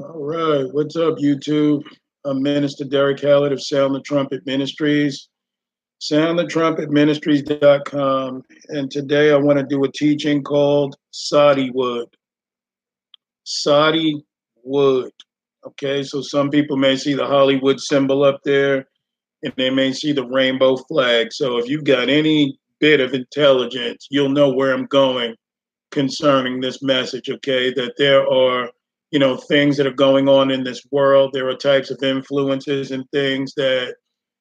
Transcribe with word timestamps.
All 0.00 0.24
right. 0.24 0.64
What's 0.72 0.94
up, 0.94 1.18
YouTube? 1.18 1.82
I'm 2.24 2.40
Minister 2.40 2.84
Derek 2.84 3.18
Hallett 3.18 3.50
of 3.52 3.60
Sound 3.60 3.96
the 3.96 4.00
Trumpet 4.02 4.46
Ministries, 4.46 5.28
soundthetrumpetministries.com. 6.00 8.42
And 8.68 8.90
today 8.92 9.32
I 9.32 9.36
want 9.36 9.58
to 9.58 9.66
do 9.68 9.82
a 9.82 9.90
teaching 9.90 10.44
called 10.44 10.94
Soddywood. 11.12 12.06
Sadi 13.42 14.24
Wood. 14.62 15.10
Okay, 15.66 16.04
so 16.04 16.22
some 16.22 16.48
people 16.50 16.76
may 16.76 16.94
see 16.94 17.14
the 17.14 17.26
Hollywood 17.26 17.80
symbol 17.80 18.22
up 18.22 18.38
there 18.44 18.86
and 19.42 19.52
they 19.56 19.70
may 19.70 19.92
see 19.92 20.12
the 20.12 20.26
rainbow 20.28 20.76
flag. 20.76 21.32
So 21.32 21.58
if 21.58 21.66
you've 21.68 21.82
got 21.84 22.08
any 22.08 22.56
bit 22.78 23.00
of 23.00 23.14
intelligence, 23.14 24.06
you'll 24.12 24.28
know 24.28 24.48
where 24.52 24.72
I'm 24.72 24.86
going 24.86 25.34
concerning 25.90 26.60
this 26.60 26.84
message, 26.84 27.28
okay? 27.30 27.72
That 27.72 27.94
there 27.98 28.24
are 28.30 28.70
you 29.10 29.18
know 29.18 29.36
things 29.36 29.76
that 29.76 29.86
are 29.86 29.92
going 29.92 30.28
on 30.28 30.50
in 30.50 30.64
this 30.64 30.82
world 30.90 31.30
there 31.32 31.48
are 31.48 31.56
types 31.56 31.90
of 31.90 31.98
influences 32.02 32.90
and 32.90 33.04
things 33.12 33.52
that 33.56 33.94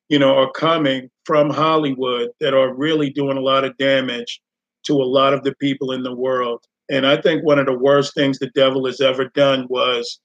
you 0.10 0.20
know 0.20 0.36
are 0.38 0.52
coming 0.52 1.10
from 1.26 1.50
hollywood 1.50 2.30
that 2.40 2.54
are 2.54 2.74
really 2.76 3.10
doing 3.10 3.38
a 3.38 3.42
lot 3.42 3.64
of 3.64 3.76
damage 3.78 4.42
to 4.86 4.94
a 4.94 5.04
lot 5.12 5.34
of 5.34 5.44
the 5.44 5.56
people 5.60 5.92
in 5.92 6.04
the 6.04 6.16
world 6.16 6.64
and 6.90 7.06
i 7.08 7.20
think 7.20 7.44
one 7.44 7.60
of 7.60 7.66
the 7.66 7.78
worst 7.78 8.14
things 8.14 8.40
the 8.40 8.50
devil 8.56 8.86
has 8.86 9.00
ever 9.02 9.30
done 9.36 9.66
was 9.70 10.20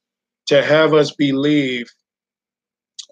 to 0.47 0.63
have 0.65 0.93
us 0.95 1.15
believe 1.15 1.87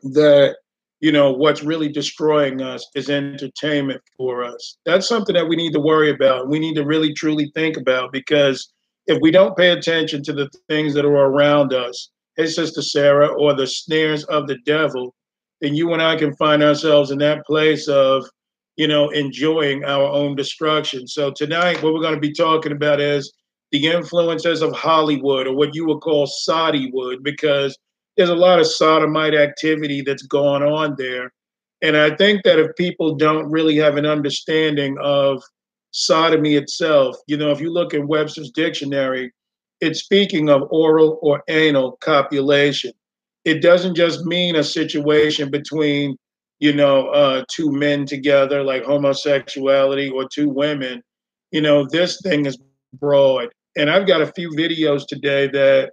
that 0.02 0.56
you 1.00 1.12
know 1.12 1.32
what's 1.32 1.62
really 1.62 1.88
destroying 1.90 2.60
us 2.60 2.86
is 2.96 3.08
entertainment 3.10 4.00
for 4.16 4.42
us 4.44 4.78
that's 4.86 5.08
something 5.08 5.34
that 5.34 5.48
we 5.48 5.56
need 5.56 5.72
to 5.72 5.80
worry 5.80 6.10
about 6.10 6.48
we 6.48 6.58
need 6.58 6.74
to 6.74 6.84
really 6.84 7.12
truly 7.14 7.50
think 7.54 7.76
about 7.76 8.10
because 8.12 8.72
if 9.10 9.18
we 9.20 9.30
don't 9.32 9.56
pay 9.56 9.70
attention 9.70 10.22
to 10.22 10.32
the 10.32 10.48
things 10.68 10.94
that 10.94 11.04
are 11.04 11.14
around 11.14 11.74
us, 11.74 12.10
hey, 12.36 12.46
Sister 12.46 12.80
Sarah, 12.80 13.26
or 13.26 13.52
the 13.54 13.66
snares 13.66 14.24
of 14.24 14.46
the 14.46 14.56
devil, 14.64 15.14
then 15.60 15.74
you 15.74 15.92
and 15.92 16.00
I 16.00 16.16
can 16.16 16.34
find 16.36 16.62
ourselves 16.62 17.10
in 17.10 17.18
that 17.18 17.44
place 17.44 17.88
of, 17.88 18.24
you 18.76 18.86
know, 18.86 19.10
enjoying 19.10 19.84
our 19.84 20.04
own 20.04 20.36
destruction. 20.36 21.08
So 21.08 21.32
tonight, 21.32 21.82
what 21.82 21.92
we're 21.92 22.00
going 22.00 22.14
to 22.14 22.20
be 22.20 22.32
talking 22.32 22.72
about 22.72 23.00
is 23.00 23.32
the 23.72 23.86
influences 23.88 24.62
of 24.62 24.72
Hollywood, 24.72 25.48
or 25.48 25.56
what 25.56 25.74
you 25.74 25.86
would 25.86 26.00
call 26.00 26.30
wood, 26.92 27.22
because 27.24 27.76
there's 28.16 28.30
a 28.30 28.34
lot 28.34 28.60
of 28.60 28.66
sodomite 28.66 29.34
activity 29.34 30.02
that's 30.02 30.22
going 30.22 30.62
on 30.62 30.94
there. 30.98 31.32
And 31.82 31.96
I 31.96 32.14
think 32.14 32.42
that 32.44 32.58
if 32.58 32.76
people 32.76 33.16
don't 33.16 33.50
really 33.50 33.76
have 33.78 33.96
an 33.96 34.06
understanding 34.06 34.96
of 35.02 35.42
sodomy 35.92 36.54
itself. 36.54 37.16
You 37.26 37.36
know, 37.36 37.50
if 37.50 37.60
you 37.60 37.72
look 37.72 37.94
in 37.94 38.06
Webster's 38.06 38.50
dictionary, 38.50 39.32
it's 39.80 40.00
speaking 40.00 40.48
of 40.48 40.62
oral 40.70 41.18
or 41.22 41.42
anal 41.48 41.96
copulation. 42.00 42.92
It 43.44 43.62
doesn't 43.62 43.94
just 43.94 44.24
mean 44.26 44.56
a 44.56 44.64
situation 44.64 45.50
between, 45.50 46.16
you 46.58 46.72
know, 46.74 47.08
uh, 47.08 47.44
two 47.50 47.72
men 47.72 48.04
together, 48.04 48.62
like 48.62 48.84
homosexuality, 48.84 50.10
or 50.10 50.28
two 50.28 50.50
women. 50.50 51.02
You 51.50 51.62
know, 51.62 51.86
this 51.88 52.20
thing 52.22 52.46
is 52.46 52.58
broad. 52.94 53.48
And 53.76 53.88
I've 53.90 54.06
got 54.06 54.20
a 54.20 54.32
few 54.32 54.50
videos 54.50 55.06
today 55.06 55.46
that 55.48 55.92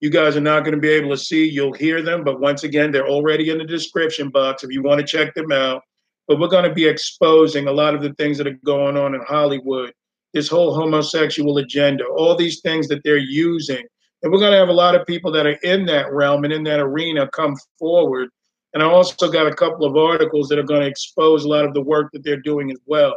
you 0.00 0.10
guys 0.10 0.36
are 0.36 0.40
not 0.40 0.60
going 0.64 0.74
to 0.74 0.80
be 0.80 0.88
able 0.88 1.10
to 1.10 1.16
see. 1.16 1.48
You'll 1.48 1.72
hear 1.72 2.02
them, 2.02 2.24
but 2.24 2.40
once 2.40 2.64
again, 2.64 2.90
they're 2.90 3.06
already 3.08 3.50
in 3.50 3.58
the 3.58 3.64
description 3.64 4.30
box 4.30 4.64
if 4.64 4.70
you 4.70 4.82
want 4.82 5.00
to 5.00 5.06
check 5.06 5.34
them 5.34 5.52
out 5.52 5.82
but 6.28 6.38
we're 6.38 6.46
going 6.46 6.68
to 6.68 6.74
be 6.74 6.84
exposing 6.86 7.66
a 7.66 7.72
lot 7.72 7.94
of 7.94 8.02
the 8.02 8.12
things 8.14 8.36
that 8.36 8.46
are 8.46 8.58
going 8.64 8.98
on 8.98 9.14
in 9.14 9.22
Hollywood, 9.22 9.92
this 10.34 10.46
whole 10.48 10.74
homosexual 10.74 11.56
agenda, 11.56 12.04
all 12.04 12.36
these 12.36 12.60
things 12.60 12.86
that 12.88 13.02
they're 13.02 13.16
using. 13.16 13.84
And 14.22 14.30
we're 14.30 14.38
going 14.40 14.52
to 14.52 14.58
have 14.58 14.68
a 14.68 14.72
lot 14.72 14.94
of 14.94 15.06
people 15.06 15.32
that 15.32 15.46
are 15.46 15.58
in 15.62 15.86
that 15.86 16.12
realm 16.12 16.44
and 16.44 16.52
in 16.52 16.62
that 16.64 16.80
arena 16.80 17.26
come 17.30 17.56
forward. 17.78 18.28
And 18.74 18.82
I 18.82 18.86
also 18.86 19.30
got 19.30 19.46
a 19.50 19.54
couple 19.54 19.86
of 19.86 19.96
articles 19.96 20.48
that 20.48 20.58
are 20.58 20.64
going 20.64 20.82
to 20.82 20.86
expose 20.86 21.44
a 21.44 21.48
lot 21.48 21.64
of 21.64 21.72
the 21.72 21.80
work 21.80 22.10
that 22.12 22.22
they're 22.24 22.42
doing 22.42 22.70
as 22.70 22.78
well. 22.84 23.16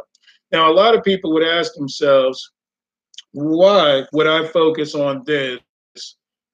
Now, 0.50 0.70
a 0.70 0.72
lot 0.72 0.94
of 0.94 1.04
people 1.04 1.34
would 1.34 1.46
ask 1.46 1.74
themselves, 1.74 2.50
why 3.32 4.06
would 4.14 4.26
I 4.26 4.46
focus 4.48 4.94
on 4.94 5.22
this 5.26 5.60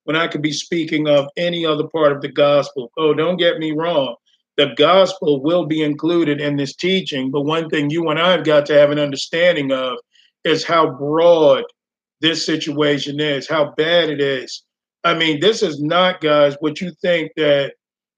when 0.03 0.17
I 0.17 0.27
could 0.27 0.41
be 0.41 0.51
speaking 0.51 1.07
of 1.07 1.27
any 1.37 1.65
other 1.65 1.87
part 1.87 2.11
of 2.11 2.21
the 2.21 2.27
gospel? 2.31 2.91
Oh, 2.97 3.13
don't 3.13 3.37
get 3.37 3.59
me 3.59 3.71
wrong 3.71 4.15
the 4.59 4.73
gospel 4.75 5.41
will 5.41 5.65
be 5.65 5.81
included 5.81 6.41
in 6.41 6.57
this 6.57 6.75
teaching. 6.75 7.31
But 7.31 7.43
one 7.43 7.69
thing 7.69 7.89
you 7.89 8.09
and 8.09 8.19
I 8.19 8.31
have 8.31 8.43
got 8.43 8.65
to 8.65 8.77
have 8.77 8.91
an 8.91 8.99
understanding 8.99 9.71
of 9.71 9.97
is 10.43 10.65
how 10.65 10.97
broad 10.97 11.63
this 12.19 12.45
situation 12.45 13.21
is, 13.21 13.47
how 13.47 13.73
bad 13.77 14.09
it 14.09 14.19
is. 14.19 14.63
I 15.05 15.13
mean, 15.13 15.39
this 15.39 15.63
is 15.63 15.81
not, 15.81 16.19
guys, 16.19 16.57
what 16.59 16.81
you 16.81 16.91
think 17.01 17.31
that, 17.37 17.71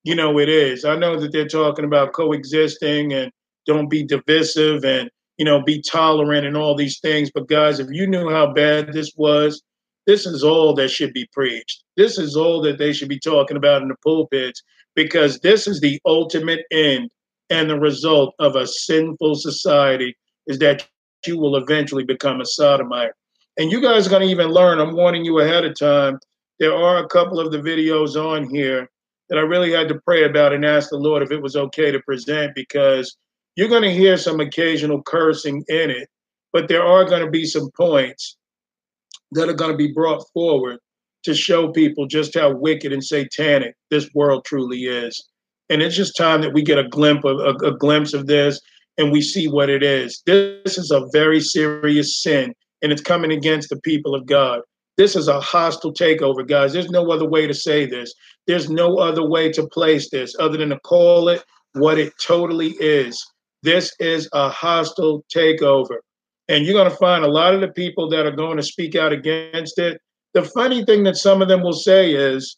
you 0.03 0.15
know, 0.15 0.39
it 0.39 0.49
is. 0.49 0.83
I 0.83 0.95
know 0.95 1.19
that 1.19 1.31
they're 1.31 1.47
talking 1.47 1.85
about 1.85 2.13
coexisting 2.13 3.13
and 3.13 3.31
don't 3.67 3.87
be 3.87 4.03
divisive 4.03 4.83
and, 4.83 5.11
you 5.37 5.45
know, 5.45 5.61
be 5.61 5.79
tolerant 5.79 6.47
and 6.47 6.57
all 6.57 6.73
these 6.75 6.99
things. 7.01 7.29
But, 7.31 7.49
guys, 7.49 7.79
if 7.79 7.89
you 7.91 8.07
knew 8.07 8.31
how 8.31 8.51
bad 8.51 8.93
this 8.93 9.11
was, 9.15 9.61
this 10.07 10.25
is 10.25 10.43
all 10.43 10.73
that 10.73 10.89
should 10.89 11.13
be 11.13 11.29
preached. 11.33 11.83
This 11.97 12.17
is 12.17 12.35
all 12.35 12.61
that 12.63 12.79
they 12.79 12.93
should 12.93 13.09
be 13.09 13.19
talking 13.19 13.57
about 13.57 13.83
in 13.83 13.89
the 13.89 13.95
pulpits 14.03 14.63
because 14.95 15.39
this 15.39 15.67
is 15.67 15.79
the 15.81 15.99
ultimate 16.05 16.61
end 16.71 17.09
and 17.49 17.69
the 17.69 17.79
result 17.79 18.33
of 18.39 18.55
a 18.55 18.67
sinful 18.67 19.35
society 19.35 20.15
is 20.47 20.59
that 20.59 20.87
you 21.25 21.37
will 21.37 21.55
eventually 21.55 22.03
become 22.03 22.41
a 22.41 22.45
sodomite. 22.45 23.11
And 23.57 23.71
you 23.71 23.81
guys 23.81 24.07
are 24.07 24.09
going 24.09 24.23
to 24.23 24.27
even 24.29 24.47
learn, 24.47 24.79
I'm 24.79 24.95
warning 24.95 25.25
you 25.25 25.39
ahead 25.39 25.65
of 25.65 25.77
time, 25.77 26.19
there 26.59 26.73
are 26.73 26.97
a 26.99 27.07
couple 27.07 27.39
of 27.39 27.51
the 27.51 27.57
videos 27.59 28.15
on 28.15 28.49
here 28.53 28.87
that 29.29 29.37
I 29.37 29.41
really 29.41 29.71
had 29.71 29.87
to 29.89 29.99
pray 30.05 30.23
about 30.23 30.53
and 30.53 30.65
ask 30.65 30.89
the 30.89 30.97
Lord 30.97 31.23
if 31.23 31.31
it 31.31 31.41
was 31.41 31.55
okay 31.55 31.91
to 31.91 31.99
present 32.01 32.53
because 32.55 33.17
you're 33.55 33.69
going 33.69 33.83
to 33.83 33.91
hear 33.93 34.17
some 34.17 34.39
occasional 34.39 35.03
cursing 35.03 35.63
in 35.67 35.89
it, 35.89 36.07
but 36.53 36.67
there 36.67 36.83
are 36.83 37.05
going 37.05 37.23
to 37.23 37.31
be 37.31 37.45
some 37.45 37.69
points 37.77 38.37
that 39.33 39.49
are 39.49 39.53
going 39.53 39.71
to 39.71 39.77
be 39.77 39.91
brought 39.93 40.25
forward 40.33 40.77
to 41.23 41.33
show 41.33 41.69
people 41.71 42.05
just 42.07 42.33
how 42.35 42.51
wicked 42.53 42.91
and 42.91 43.03
satanic 43.03 43.75
this 43.89 44.09
world 44.13 44.43
truly 44.45 44.85
is. 44.85 45.27
And 45.69 45.81
it's 45.81 45.95
just 45.95 46.17
time 46.17 46.41
that 46.41 46.53
we 46.53 46.61
get 46.61 46.79
a 46.79 46.87
glimpse 46.87 47.23
of 47.25 47.37
a, 47.39 47.67
a 47.67 47.77
glimpse 47.77 48.13
of 48.13 48.27
this 48.27 48.59
and 48.97 49.11
we 49.11 49.21
see 49.21 49.47
what 49.47 49.69
it 49.69 49.83
is. 49.83 50.21
This 50.25 50.77
is 50.77 50.91
a 50.91 51.07
very 51.13 51.39
serious 51.39 52.21
sin 52.21 52.53
and 52.81 52.91
it's 52.91 53.01
coming 53.01 53.31
against 53.31 53.69
the 53.69 53.79
people 53.81 54.15
of 54.15 54.25
God. 54.25 54.61
This 54.97 55.15
is 55.15 55.27
a 55.29 55.39
hostile 55.39 55.93
takeover, 55.93 56.45
guys. 56.47 56.73
There's 56.73 56.89
no 56.89 57.09
other 57.11 57.27
way 57.27 57.47
to 57.47 57.53
say 57.53 57.85
this. 57.85 58.13
There's 58.47 58.69
no 58.69 58.97
other 58.97 59.25
way 59.27 59.51
to 59.53 59.67
place 59.67 60.09
this 60.09 60.35
other 60.39 60.57
than 60.57 60.69
to 60.69 60.79
call 60.81 61.29
it 61.29 61.43
what 61.73 61.97
it 61.97 62.11
totally 62.21 62.71
is. 62.81 63.23
This 63.63 63.95
is 63.99 64.27
a 64.33 64.49
hostile 64.49 65.23
takeover. 65.33 65.95
And 66.49 66.65
you're 66.65 66.73
going 66.73 66.89
to 66.89 66.97
find 66.97 67.23
a 67.23 67.31
lot 67.31 67.53
of 67.53 67.61
the 67.61 67.69
people 67.69 68.09
that 68.09 68.25
are 68.25 68.35
going 68.35 68.57
to 68.57 68.63
speak 68.63 68.95
out 68.95 69.13
against 69.13 69.79
it 69.79 70.01
the 70.33 70.43
funny 70.43 70.85
thing 70.85 71.03
that 71.03 71.17
some 71.17 71.41
of 71.41 71.47
them 71.47 71.61
will 71.61 71.73
say 71.73 72.13
is, 72.13 72.57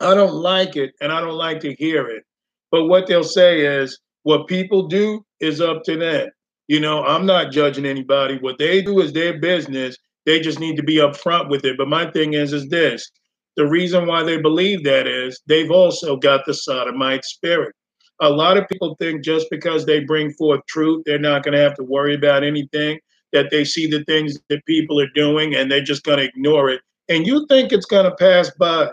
I 0.00 0.14
don't 0.14 0.34
like 0.34 0.76
it 0.76 0.92
and 1.00 1.12
I 1.12 1.20
don't 1.20 1.34
like 1.36 1.60
to 1.60 1.74
hear 1.74 2.06
it. 2.08 2.24
But 2.70 2.84
what 2.86 3.06
they'll 3.06 3.22
say 3.24 3.60
is, 3.62 3.98
what 4.22 4.46
people 4.48 4.86
do 4.86 5.24
is 5.40 5.60
up 5.60 5.82
to 5.84 5.96
them. 5.96 6.28
You 6.68 6.80
know, 6.80 7.04
I'm 7.04 7.26
not 7.26 7.52
judging 7.52 7.86
anybody. 7.86 8.38
What 8.38 8.58
they 8.58 8.80
do 8.82 9.00
is 9.00 9.12
their 9.12 9.38
business. 9.40 9.96
They 10.26 10.40
just 10.40 10.60
need 10.60 10.76
to 10.76 10.82
be 10.82 10.96
upfront 10.96 11.48
with 11.50 11.64
it. 11.64 11.76
But 11.78 11.88
my 11.88 12.10
thing 12.10 12.34
is, 12.34 12.52
is 12.52 12.68
this 12.68 13.10
the 13.56 13.66
reason 13.66 14.06
why 14.06 14.22
they 14.22 14.40
believe 14.40 14.84
that 14.84 15.06
is 15.06 15.40
they've 15.46 15.70
also 15.70 16.16
got 16.16 16.44
the 16.46 16.54
sodomite 16.54 17.24
spirit. 17.24 17.74
A 18.22 18.28
lot 18.30 18.56
of 18.58 18.68
people 18.68 18.94
think 18.98 19.24
just 19.24 19.48
because 19.50 19.84
they 19.86 20.00
bring 20.04 20.30
forth 20.34 20.60
truth, 20.68 21.02
they're 21.06 21.18
not 21.18 21.42
going 21.42 21.54
to 21.54 21.60
have 21.62 21.74
to 21.74 21.82
worry 21.82 22.14
about 22.14 22.44
anything 22.44 23.00
that 23.32 23.50
they 23.50 23.64
see 23.64 23.86
the 23.86 24.04
things 24.04 24.38
that 24.48 24.64
people 24.66 25.00
are 25.00 25.10
doing 25.14 25.54
and 25.54 25.70
they're 25.70 25.82
just 25.82 26.04
going 26.04 26.18
to 26.18 26.24
ignore 26.24 26.70
it. 26.70 26.80
And 27.08 27.26
you 27.26 27.46
think 27.48 27.72
it's 27.72 27.86
going 27.86 28.04
to 28.04 28.14
pass 28.16 28.50
by. 28.50 28.90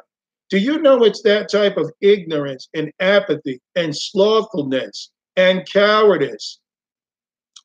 Do 0.49 0.57
you 0.57 0.81
know 0.81 1.03
it's 1.03 1.21
that 1.23 1.49
type 1.51 1.77
of 1.77 1.91
ignorance 2.01 2.69
and 2.73 2.91
apathy 3.01 3.59
and 3.75 3.95
slothfulness 3.95 5.11
and 5.35 5.67
cowardice 5.71 6.59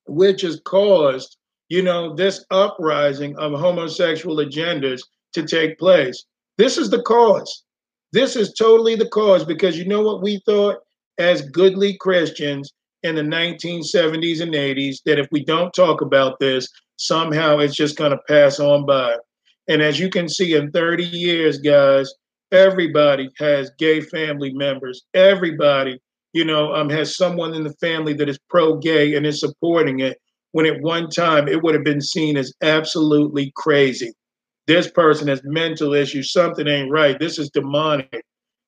which 0.08 0.41
has 0.43 0.61
caused, 0.64 1.37
you 1.69 1.81
know, 1.82 2.12
this 2.14 2.44
uprising 2.50 3.37
of 3.38 3.52
homosexual 3.58 4.37
agendas 4.37 5.00
to 5.35 5.44
take 5.47 5.79
place? 5.79 6.25
This 6.58 6.76
is 6.76 6.91
the 6.91 7.02
cause. 7.02 7.64
This 8.12 8.37
is 8.37 8.52
totally 8.52 8.97
the 8.97 9.08
cause 9.08 9.44
because 9.44 9.79
you 9.79 9.87
know 9.87 10.02
what 10.02 10.23
we 10.23 10.43
thought 10.44 10.79
as 11.19 11.43
goodly 11.43 11.97
Christians 11.99 12.73
in 13.02 13.14
the 13.14 13.22
1970s 13.22 14.40
and 14.40 14.54
80s 14.54 14.99
that 15.04 15.19
if 15.19 15.26
we 15.31 15.44
don't 15.44 15.75
talk 15.75 16.00
about 16.00 16.38
this, 16.38 16.69
somehow 16.96 17.58
it's 17.58 17.75
just 17.75 17.96
going 17.96 18.12
to 18.12 18.20
pass 18.28 18.60
on 18.60 18.87
by. 18.87 19.16
And 19.69 19.82
as 19.82 19.99
you 19.99 20.08
can 20.08 20.28
see, 20.28 20.54
in 20.54 20.70
30 20.70 21.04
years, 21.04 21.58
guys, 21.58 22.12
everybody 22.52 23.28
has 23.38 23.70
gay 23.78 24.00
family 24.00 24.52
members. 24.52 25.02
Everybody, 25.14 26.00
you 26.32 26.44
know, 26.44 26.75
um, 26.75 26.90
has 26.90 27.16
someone 27.16 27.54
in 27.54 27.64
the 27.64 27.72
family 27.75 28.12
that 28.14 28.28
is 28.28 28.38
pro 28.50 28.76
gay 28.76 29.14
and 29.16 29.26
is 29.26 29.40
supporting 29.40 30.00
it. 30.00 30.19
When 30.52 30.66
at 30.66 30.81
one 30.82 31.08
time 31.08 31.49
it 31.49 31.62
would 31.62 31.75
have 31.75 31.84
been 31.84 32.02
seen 32.02 32.37
as 32.37 32.52
absolutely 32.62 33.52
crazy. 33.56 34.12
This 34.66 34.88
person 34.90 35.26
has 35.28 35.40
mental 35.44 35.94
issues. 35.94 36.31
Something 36.31 36.69
ain't 36.69 36.90
right. 36.90 37.19
This 37.19 37.38
is 37.38 37.49
demonic. 37.50 38.22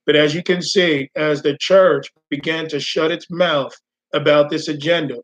But 0.07 0.17
as 0.17 0.35
you 0.35 0.43
can 0.43 0.61
see, 0.63 1.11
as 1.15 1.43
the 1.43 1.57
church 1.61 2.09
began 2.31 2.69
to 2.69 2.81
shut 2.81 3.11
its 3.11 3.31
mouth 3.31 3.75
about 4.15 4.49
this 4.49 4.69
agenda 4.69 5.17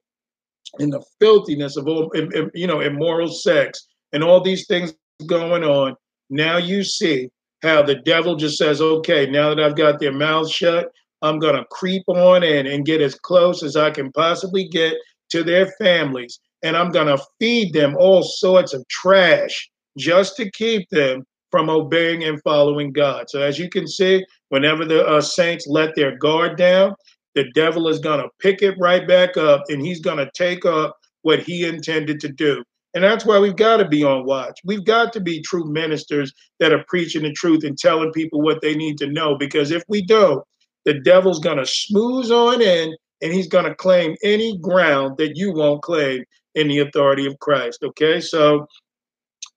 and 0.78 0.92
the 0.92 1.02
filthiness 1.20 1.76
of 1.76 1.86
all, 1.88 2.10
you 2.54 2.66
know, 2.66 2.80
immoral 2.80 3.28
sex 3.28 3.86
and 4.12 4.22
all 4.22 4.40
these 4.42 4.66
things 4.66 4.92
going 5.26 5.64
on. 5.64 5.94
Now 6.28 6.58
you 6.58 6.82
see 6.84 7.30
how 7.62 7.82
the 7.82 7.94
devil 7.96 8.36
just 8.36 8.58
says, 8.58 8.80
okay, 8.80 9.26
now 9.30 9.48
that 9.54 9.60
I've 9.60 9.76
got 9.76 9.98
their 10.00 10.12
mouths 10.12 10.50
shut, 10.50 10.88
I'm 11.22 11.38
going 11.38 11.56
to 11.56 11.64
creep 11.70 12.02
on 12.08 12.42
in 12.42 12.66
and 12.66 12.86
get 12.86 13.00
as 13.00 13.14
close 13.14 13.62
as 13.62 13.76
I 13.76 13.90
can 13.90 14.12
possibly 14.12 14.68
get 14.68 14.94
to 15.30 15.42
their 15.42 15.66
families. 15.80 16.40
And 16.62 16.76
I'm 16.76 16.90
going 16.90 17.06
to 17.08 17.22
feed 17.38 17.72
them 17.72 17.96
all 17.98 18.22
sorts 18.22 18.74
of 18.74 18.86
trash 18.88 19.70
just 19.98 20.36
to 20.36 20.50
keep 20.50 20.88
them 20.90 21.24
from 21.50 21.68
obeying 21.68 22.22
and 22.24 22.40
following 22.44 22.92
God. 22.92 23.28
So, 23.28 23.42
as 23.42 23.58
you 23.58 23.68
can 23.68 23.86
see, 23.88 24.24
whenever 24.50 24.84
the 24.84 25.04
uh, 25.04 25.20
saints 25.20 25.66
let 25.66 25.96
their 25.96 26.16
guard 26.16 26.56
down, 26.56 26.94
the 27.34 27.44
devil 27.54 27.88
is 27.88 27.98
going 27.98 28.20
to 28.20 28.28
pick 28.40 28.62
it 28.62 28.74
right 28.78 29.06
back 29.06 29.36
up 29.36 29.62
and 29.68 29.82
he's 29.84 30.00
going 30.00 30.18
to 30.18 30.30
take 30.34 30.64
up 30.64 30.96
what 31.22 31.40
he 31.40 31.66
intended 31.66 32.20
to 32.20 32.28
do. 32.28 32.62
And 32.94 33.04
that's 33.04 33.24
why 33.24 33.38
we've 33.38 33.54
got 33.56 33.76
to 33.76 33.86
be 33.86 34.02
on 34.02 34.24
watch. 34.24 34.58
We've 34.64 34.84
got 34.84 35.12
to 35.12 35.20
be 35.20 35.40
true 35.42 35.64
ministers 35.70 36.32
that 36.58 36.72
are 36.72 36.84
preaching 36.88 37.22
the 37.22 37.32
truth 37.32 37.62
and 37.62 37.78
telling 37.78 38.10
people 38.12 38.42
what 38.42 38.60
they 38.62 38.74
need 38.74 38.98
to 38.98 39.06
know. 39.06 39.36
Because 39.38 39.70
if 39.70 39.84
we 39.88 40.04
don't, 40.04 40.42
the 40.84 40.98
devil's 41.00 41.38
going 41.38 41.58
to 41.58 41.66
smooth 41.66 42.30
on 42.32 42.60
in 42.60 42.96
and 43.22 43.32
he's 43.32 43.46
going 43.46 43.66
to 43.66 43.76
claim 43.76 44.16
any 44.24 44.58
ground 44.58 45.18
that 45.18 45.36
you 45.36 45.52
won't 45.54 45.82
claim 45.82 46.24
in 46.56 46.66
the 46.66 46.80
authority 46.80 47.26
of 47.26 47.38
Christ. 47.38 47.80
Okay, 47.84 48.20
so 48.20 48.66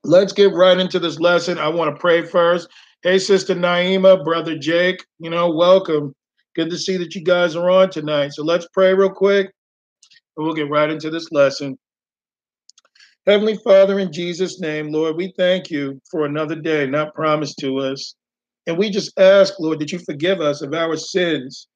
let's 0.03 0.33
get 0.33 0.53
right 0.53 0.77
into 0.77 0.99
this 0.99 1.19
lesson. 1.19 1.57
I 1.57 1.69
want 1.69 1.95
to 1.95 1.99
pray 1.99 2.21
first. 2.23 2.67
Hey, 3.01 3.17
Sister 3.17 3.55
Naima, 3.55 4.23
Brother 4.23 4.57
Jake, 4.59 5.03
you 5.17 5.31
know, 5.31 5.49
welcome. 5.49 6.13
Good 6.55 6.69
to 6.69 6.77
see 6.77 6.97
that 6.97 7.15
you 7.15 7.23
guys 7.23 7.55
are 7.55 7.69
on 7.71 7.89
tonight. 7.89 8.33
So 8.33 8.43
let's 8.43 8.67
pray 8.73 8.93
real 8.93 9.09
quick 9.09 9.51
and 10.37 10.45
we'll 10.45 10.53
get 10.55 10.69
right 10.69 10.89
into 10.89 11.09
this 11.09 11.31
lesson. 11.31 11.77
Heavenly 13.25 13.57
Father, 13.63 13.97
in 13.99 14.11
Jesus' 14.11 14.59
name, 14.59 14.91
Lord, 14.91 15.15
we 15.15 15.33
thank 15.35 15.71
you 15.71 15.99
for 16.11 16.25
another 16.25 16.55
day 16.55 16.85
not 16.85 17.15
promised 17.15 17.57
to 17.61 17.77
us. 17.79 18.15
And 18.67 18.77
we 18.77 18.91
just 18.91 19.17
ask, 19.19 19.55
Lord, 19.59 19.79
that 19.79 19.91
you 19.91 19.99
forgive 19.99 20.41
us 20.41 20.61
of 20.61 20.73
our 20.75 20.95
sins 20.95 21.67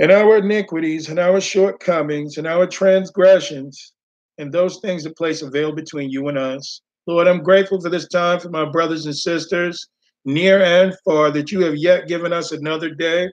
and 0.00 0.10
our 0.10 0.38
iniquities 0.38 1.08
and 1.08 1.20
our 1.20 1.40
shortcomings 1.40 2.38
and 2.38 2.46
our 2.46 2.66
transgressions 2.66 3.92
and 4.38 4.52
those 4.52 4.80
things 4.80 5.04
that 5.04 5.16
place 5.16 5.42
a 5.42 5.50
veil 5.50 5.72
between 5.72 6.10
you 6.10 6.26
and 6.26 6.36
us. 6.38 6.80
Lord, 7.06 7.28
I'm 7.28 7.42
grateful 7.42 7.80
for 7.80 7.88
this 7.90 8.08
time 8.08 8.40
for 8.40 8.48
my 8.50 8.64
brothers 8.68 9.06
and 9.06 9.16
sisters, 9.16 9.86
near 10.24 10.60
and 10.60 10.92
far, 11.04 11.30
that 11.30 11.52
you 11.52 11.60
have 11.64 11.76
yet 11.76 12.08
given 12.08 12.32
us 12.32 12.50
another 12.50 12.92
day 12.94 13.28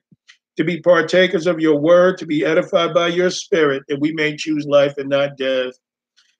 to 0.60 0.66
be 0.66 0.82
partakers 0.82 1.48
of 1.48 1.62
your 1.62 1.80
word, 1.80 2.18
to 2.18 2.26
be 2.26 2.44
edified 2.44 2.94
by 2.94 3.08
your 3.08 3.30
spirit, 3.30 3.82
that 3.88 4.02
we 4.02 4.12
may 4.12 4.36
choose 4.36 4.66
life 4.66 4.94
and 4.98 5.08
not 5.08 5.38
death. 5.38 5.72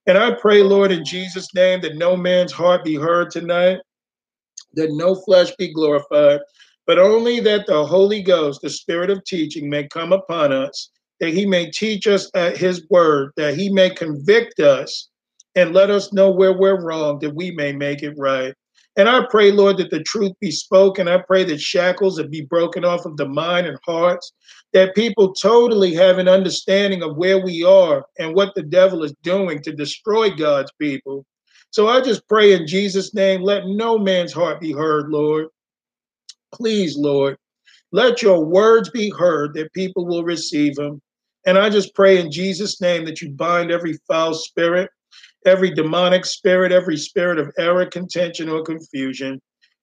And 0.06 0.18
I 0.18 0.32
pray, 0.34 0.62
Lord, 0.62 0.92
in 0.92 1.06
Jesus' 1.06 1.54
name, 1.54 1.80
that 1.80 1.96
no 1.96 2.18
man's 2.18 2.52
heart 2.52 2.84
be 2.84 2.96
heard 2.96 3.30
tonight, 3.30 3.78
that 4.74 4.92
no 4.92 5.14
flesh 5.22 5.56
be 5.56 5.72
glorified, 5.72 6.40
but 6.86 6.98
only 6.98 7.40
that 7.40 7.64
the 7.66 7.86
Holy 7.86 8.20
Ghost, 8.22 8.60
the 8.60 8.68
spirit 8.68 9.08
of 9.08 9.24
teaching, 9.24 9.70
may 9.70 9.86
come 9.88 10.12
upon 10.12 10.52
us, 10.52 10.90
that 11.20 11.30
he 11.32 11.46
may 11.46 11.70
teach 11.70 12.06
us 12.06 12.30
at 12.34 12.52
uh, 12.52 12.56
his 12.58 12.86
word, 12.90 13.30
that 13.38 13.54
he 13.54 13.70
may 13.72 13.88
convict 13.88 14.60
us 14.60 15.08
and 15.56 15.72
let 15.72 15.88
us 15.88 16.12
know 16.12 16.30
where 16.30 16.52
we're 16.52 16.82
wrong, 16.84 17.18
that 17.20 17.34
we 17.34 17.52
may 17.52 17.72
make 17.72 18.02
it 18.02 18.12
right. 18.18 18.52
And 19.00 19.08
I 19.08 19.24
pray, 19.30 19.50
Lord, 19.50 19.78
that 19.78 19.88
the 19.90 20.02
truth 20.02 20.32
be 20.42 20.50
spoken. 20.50 21.08
I 21.08 21.16
pray 21.16 21.42
that 21.44 21.58
shackles 21.58 22.18
would 22.18 22.30
be 22.30 22.42
broken 22.42 22.84
off 22.84 23.06
of 23.06 23.16
the 23.16 23.26
mind 23.26 23.66
and 23.66 23.78
hearts, 23.82 24.30
that 24.74 24.94
people 24.94 25.32
totally 25.32 25.94
have 25.94 26.18
an 26.18 26.28
understanding 26.28 27.02
of 27.02 27.16
where 27.16 27.38
we 27.42 27.64
are 27.64 28.04
and 28.18 28.34
what 28.34 28.54
the 28.54 28.62
devil 28.62 29.02
is 29.02 29.14
doing 29.22 29.62
to 29.62 29.72
destroy 29.72 30.28
God's 30.28 30.70
people. 30.78 31.24
So 31.70 31.88
I 31.88 32.02
just 32.02 32.28
pray 32.28 32.52
in 32.52 32.66
Jesus' 32.66 33.14
name, 33.14 33.40
let 33.40 33.62
no 33.64 33.96
man's 33.96 34.34
heart 34.34 34.60
be 34.60 34.70
heard, 34.72 35.08
Lord. 35.08 35.46
Please, 36.52 36.94
Lord, 36.98 37.38
let 37.92 38.20
your 38.20 38.44
words 38.44 38.90
be 38.90 39.08
heard 39.18 39.54
that 39.54 39.72
people 39.72 40.04
will 40.06 40.24
receive 40.24 40.74
them. 40.74 41.00
And 41.46 41.56
I 41.56 41.70
just 41.70 41.94
pray 41.94 42.20
in 42.20 42.30
Jesus' 42.30 42.82
name 42.82 43.06
that 43.06 43.22
you 43.22 43.30
bind 43.30 43.70
every 43.70 43.96
foul 44.06 44.34
spirit 44.34 44.90
every 45.46 45.70
demonic 45.72 46.24
spirit, 46.26 46.72
every 46.72 46.96
spirit 46.96 47.38
of 47.38 47.50
error, 47.58 47.86
contention, 47.86 48.48
or 48.48 48.62
confusion, 48.62 49.40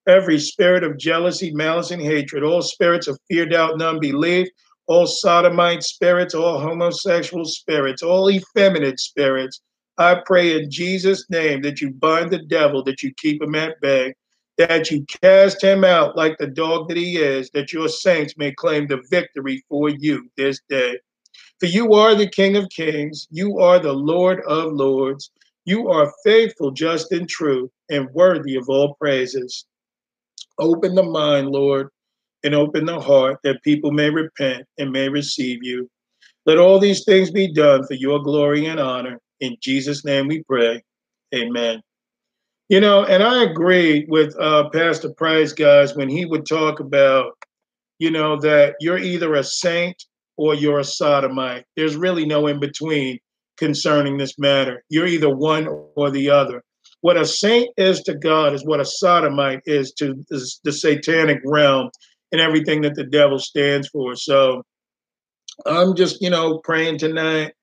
every 0.08 0.40
spirit 0.40 0.84
of 0.84 0.98
jealousy, 0.98 1.52
malice, 1.54 1.92
and 1.92 2.02
hatred, 2.02 2.44
all 2.44 2.62
spirits 2.62 3.08
of 3.08 3.18
fear, 3.30 3.46
doubt, 3.46 3.74
and 3.74 3.82
unbelief, 3.82 4.48
all 4.88 5.06
sodomite 5.06 5.84
spirits, 5.84 6.34
all 6.34 6.60
homosexual 6.60 7.46
spirits, 7.46 8.02
all 8.02 8.30
effeminate 8.30 9.00
spirits. 9.00 9.62
I 9.98 10.22
pray 10.26 10.62
in 10.62 10.70
Jesus' 10.70 11.26
name 11.30 11.62
that 11.64 11.82
you 11.82 11.92
bind 11.92 12.32
the 12.32 12.44
devil, 12.44 12.84
that 12.84 13.02
you 13.04 13.12
keep 13.18 13.42
him 13.42 13.56
at 13.56 13.82
bay, 13.82 14.14
that 14.58 14.90
you 14.92 15.06
cast 15.22 15.64
him 15.64 15.84
out 15.84 16.16
like 16.16 16.38
the 16.38 16.48
dog 16.48 16.88
that 16.88 16.98
he 16.98 17.18
is, 17.18 17.50
that 17.52 17.74
your 17.74 17.90
saints 17.90 18.36
may 18.38 18.52
claim 18.54 18.88
the 18.88 19.02
victory 19.10 19.64
for 19.70 19.90
you 19.90 20.30
this 20.38 20.60
day. 20.70 21.00
For 21.60 21.66
you 21.66 21.94
are 21.94 22.14
the 22.16 22.30
King 22.30 22.56
of 22.56 22.70
kings, 22.70 23.28
you 23.32 23.58
are 23.58 23.80
the 23.80 23.94
Lord 23.94 24.42
of 24.48 24.72
lords, 24.74 25.32
you 25.68 25.90
are 25.90 26.14
faithful, 26.24 26.72
just, 26.72 27.12
and 27.12 27.28
true, 27.28 27.70
and 27.92 28.08
worthy 28.14 28.56
of 28.56 28.70
all 28.70 28.96
praises. 29.02 29.66
Open 30.60 30.96
the 30.96 31.04
mind, 31.04 31.50
Lord, 31.50 31.90
and 32.46 32.56
open 32.56 32.86
the 32.86 33.02
heart 33.02 33.40
that 33.44 33.62
people 33.66 33.92
may 33.92 34.10
repent 34.10 34.66
and 34.80 34.94
may 34.94 35.10
receive 35.10 35.60
you. 35.64 35.90
Let 36.46 36.58
all 36.58 36.80
these 36.80 37.04
things 37.04 37.32
be 37.32 37.52
done 37.54 37.86
for 37.86 37.96
your 37.96 38.24
glory 38.24 38.66
and 38.66 38.80
honor. 38.80 39.20
In 39.42 39.58
Jesus' 39.62 40.06
name 40.06 40.30
we 40.30 40.42
pray. 40.44 40.82
Amen. 41.36 41.82
You 42.70 42.80
know, 42.80 43.04
and 43.04 43.22
I 43.22 43.44
agree 43.44 44.06
with 44.08 44.40
uh, 44.40 44.70
Pastor 44.70 45.10
Price, 45.18 45.52
guys, 45.52 45.98
when 45.98 46.08
he 46.08 46.24
would 46.24 46.46
talk 46.46 46.80
about, 46.80 47.34
you 48.00 48.10
know, 48.10 48.40
that 48.40 48.76
you're 48.80 49.00
either 49.00 49.34
a 49.36 49.44
saint 49.44 50.02
or 50.38 50.56
you're 50.56 50.80
a 50.80 50.86
sodomite. 50.86 51.66
There's 51.76 51.98
really 51.98 52.26
no 52.26 52.48
in 52.48 52.62
between 52.62 53.20
concerning 53.58 54.18
this 54.18 54.38
matter. 54.40 54.84
You're 54.90 55.08
either 55.08 55.30
one 55.36 55.68
or 55.96 56.10
the 56.10 56.30
other. 56.30 56.64
What 57.02 57.18
a 57.18 57.26
saint 57.26 57.70
is 57.78 58.02
to 58.04 58.16
God 58.16 58.54
is 58.54 58.66
what 58.66 58.80
a 58.80 58.86
sodomite 58.86 59.62
is 59.66 59.92
to 59.94 60.14
the 60.30 60.72
satanic 60.72 61.40
realm 61.46 61.90
and 62.32 62.42
everything 62.42 62.82
that 62.82 62.96
the 62.96 63.04
devil 63.06 63.40
stands 63.40 63.88
for. 63.90 64.16
So 64.16 64.64
I'm 65.66 65.96
just, 65.96 66.22
you 66.22 66.30
know, 66.30 66.60
praying 66.64 66.98
tonight 67.00 67.54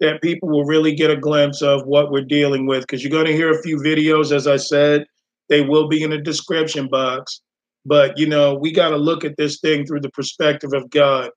that 0.00 0.22
people 0.22 0.48
will 0.48 0.64
really 0.64 0.94
get 0.94 1.10
a 1.10 1.16
glimpse 1.16 1.62
of 1.62 1.86
what 1.86 2.10
we're 2.10 2.24
dealing 2.24 2.66
with 2.66 2.80
because 2.82 3.02
you're 3.02 3.10
going 3.10 3.26
to 3.26 3.36
hear 3.36 3.50
a 3.52 3.62
few 3.62 3.76
videos, 3.78 4.32
as 4.32 4.46
I 4.46 4.56
said, 4.56 5.04
they 5.48 5.62
will 5.62 5.88
be 5.88 6.02
in 6.02 6.10
the 6.10 6.18
description 6.18 6.88
box. 6.88 7.40
But, 7.86 8.18
you 8.18 8.26
know, 8.28 8.54
we 8.54 8.72
got 8.72 8.90
to 8.90 8.96
look 8.96 9.24
at 9.24 9.36
this 9.36 9.60
thing 9.60 9.86
through 9.86 10.00
the 10.00 10.10
perspective 10.10 10.70
of 10.74 10.90
God 10.90 11.30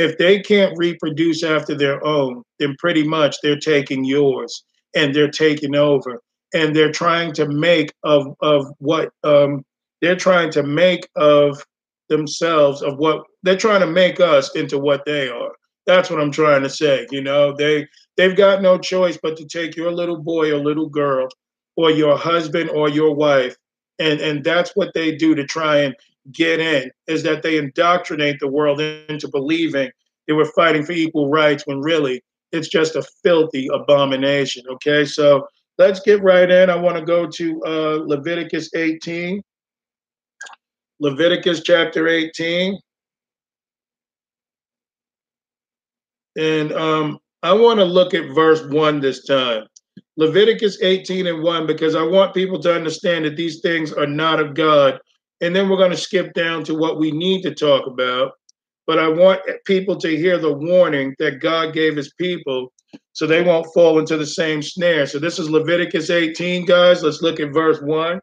if 0.00 0.16
they 0.16 0.40
can't 0.40 0.72
reproduce 0.78 1.44
after 1.44 1.74
their 1.76 2.02
own, 2.06 2.42
then 2.58 2.74
pretty 2.78 3.06
much 3.06 3.36
they're 3.42 3.58
taking 3.58 4.02
yours 4.02 4.64
and 4.96 5.14
they're 5.14 5.30
taking 5.30 5.74
over 5.76 6.22
and 6.54 6.74
they're 6.74 6.90
trying 6.90 7.32
to 7.34 7.46
make 7.46 7.92
of 8.02 8.26
of 8.40 8.66
what 8.78 9.10
um, 9.24 9.62
they're 10.00 10.16
trying 10.16 10.50
to 10.52 10.62
make 10.62 11.06
of 11.16 11.62
themselves 12.08 12.80
of 12.80 12.96
what 12.96 13.24
they're 13.42 13.56
trying 13.58 13.80
to 13.80 13.86
make 13.86 14.20
us 14.20 14.56
into 14.56 14.78
what 14.78 15.04
they 15.04 15.28
are. 15.28 15.52
That's 15.86 16.08
what 16.08 16.18
I'm 16.18 16.32
trying 16.32 16.62
to 16.62 16.70
say. 16.70 17.06
You 17.10 17.20
know, 17.22 17.54
they 17.54 17.86
they've 18.16 18.36
got 18.36 18.62
no 18.62 18.78
choice 18.78 19.18
but 19.22 19.36
to 19.36 19.44
take 19.44 19.76
your 19.76 19.92
little 19.92 20.22
boy 20.22 20.50
or 20.50 20.64
little 20.64 20.88
girl 20.88 21.28
or 21.76 21.90
your 21.90 22.16
husband 22.16 22.70
or 22.70 22.88
your 22.88 23.14
wife 23.14 23.54
and 23.98 24.18
and 24.20 24.42
that's 24.44 24.72
what 24.74 24.94
they 24.94 25.14
do 25.14 25.34
to 25.34 25.44
try 25.44 25.76
and 25.80 25.94
get 26.32 26.60
in 26.60 26.90
is 27.06 27.22
that 27.22 27.42
they 27.42 27.56
indoctrinate 27.58 28.38
the 28.40 28.48
world 28.48 28.80
into 28.80 29.28
believing 29.28 29.90
they 30.26 30.32
were 30.32 30.50
fighting 30.56 30.84
for 30.84 30.92
equal 30.92 31.30
rights 31.30 31.66
when 31.66 31.80
really 31.80 32.22
it's 32.52 32.68
just 32.68 32.96
a 32.96 33.02
filthy 33.24 33.68
abomination. 33.72 34.62
Okay, 34.68 35.04
so 35.04 35.46
let's 35.78 36.00
get 36.00 36.22
right 36.22 36.50
in. 36.50 36.70
I 36.70 36.76
want 36.76 36.98
to 36.98 37.04
go 37.04 37.26
to 37.26 37.62
uh, 37.64 37.98
Leviticus 38.04 38.70
18. 38.74 39.42
Leviticus 41.00 41.62
chapter 41.64 42.08
18. 42.08 42.78
And 46.38 46.72
um, 46.72 47.18
I 47.42 47.52
want 47.52 47.80
to 47.80 47.84
look 47.84 48.14
at 48.14 48.34
verse 48.34 48.62
1 48.70 49.00
this 49.00 49.26
time. 49.26 49.64
Leviticus 50.16 50.78
18 50.82 51.26
and 51.28 51.42
1, 51.42 51.66
because 51.66 51.94
I 51.94 52.02
want 52.02 52.34
people 52.34 52.58
to 52.60 52.74
understand 52.74 53.24
that 53.24 53.36
these 53.36 53.60
things 53.60 53.92
are 53.92 54.06
not 54.06 54.38
of 54.38 54.54
God 54.54 54.98
and 55.40 55.54
then 55.54 55.68
we're 55.68 55.76
going 55.76 55.90
to 55.90 55.96
skip 55.96 56.32
down 56.34 56.64
to 56.64 56.74
what 56.74 56.98
we 56.98 57.10
need 57.10 57.42
to 57.42 57.54
talk 57.54 57.86
about. 57.86 58.32
But 58.86 58.98
I 58.98 59.08
want 59.08 59.40
people 59.66 59.96
to 59.96 60.16
hear 60.16 60.38
the 60.38 60.52
warning 60.52 61.14
that 61.18 61.40
God 61.40 61.72
gave 61.72 61.96
his 61.96 62.12
people 62.14 62.72
so 63.12 63.26
they 63.26 63.42
won't 63.42 63.72
fall 63.72 63.98
into 63.98 64.16
the 64.16 64.26
same 64.26 64.62
snare. 64.62 65.06
So 65.06 65.18
this 65.18 65.38
is 65.38 65.48
Leviticus 65.48 66.10
18, 66.10 66.64
guys. 66.66 67.02
Let's 67.02 67.22
look 67.22 67.40
at 67.40 67.54
verse 67.54 67.78
1. 67.80 68.20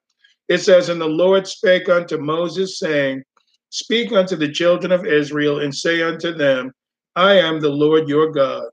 It 0.49 0.57
says, 0.59 0.89
And 0.89 0.99
the 0.99 1.05
Lord 1.07 1.47
spake 1.47 1.89
unto 1.89 2.17
Moses, 2.19 2.79
saying, 2.79 3.23
Speak 3.69 4.11
unto 4.11 4.35
the 4.35 4.51
children 4.51 4.91
of 4.91 5.05
Israel, 5.05 5.59
and 5.59 5.73
say 5.73 6.01
unto 6.01 6.33
them, 6.33 6.71
I 7.15 7.33
am 7.33 7.61
the 7.61 7.69
Lord 7.69 8.07
your 8.07 8.31
God. 8.31 8.63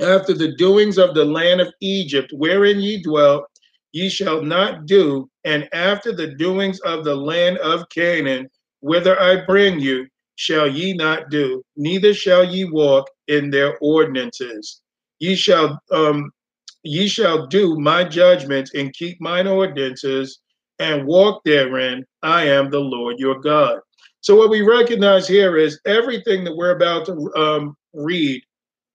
After 0.00 0.34
the 0.34 0.54
doings 0.56 0.98
of 0.98 1.14
the 1.14 1.24
land 1.24 1.60
of 1.60 1.72
Egypt, 1.80 2.30
wherein 2.34 2.80
ye 2.80 3.02
dwelt, 3.02 3.44
ye 3.96 4.10
shall 4.10 4.42
not 4.42 4.84
do, 4.84 5.26
and 5.44 5.66
after 5.72 6.12
the 6.14 6.34
doings 6.34 6.78
of 6.80 7.02
the 7.02 7.14
land 7.16 7.56
of 7.58 7.88
Canaan, 7.88 8.46
whither 8.80 9.18
I 9.18 9.42
bring 9.46 9.80
you, 9.80 10.06
shall 10.34 10.68
ye 10.68 10.92
not 10.92 11.30
do, 11.30 11.62
neither 11.78 12.12
shall 12.12 12.44
ye 12.44 12.66
walk 12.70 13.06
in 13.26 13.48
their 13.48 13.78
ordinances. 13.80 14.82
Ye 15.18 15.34
shall 15.34 15.80
um, 15.92 16.30
ye 16.82 17.08
shall 17.08 17.46
do 17.46 17.80
my 17.80 18.04
judgments 18.04 18.72
and 18.74 18.92
keep 18.92 19.18
mine 19.18 19.46
ordinances 19.46 20.40
and 20.78 21.06
walk 21.06 21.42
therein. 21.46 22.04
I 22.22 22.48
am 22.48 22.68
the 22.68 22.84
Lord 22.94 23.14
your 23.18 23.40
God. 23.40 23.78
So 24.20 24.34
what 24.36 24.50
we 24.50 24.60
recognize 24.60 25.26
here 25.26 25.56
is 25.56 25.80
everything 25.86 26.44
that 26.44 26.54
we're 26.54 26.76
about 26.76 27.06
to 27.06 27.32
um, 27.34 27.74
read, 27.94 28.42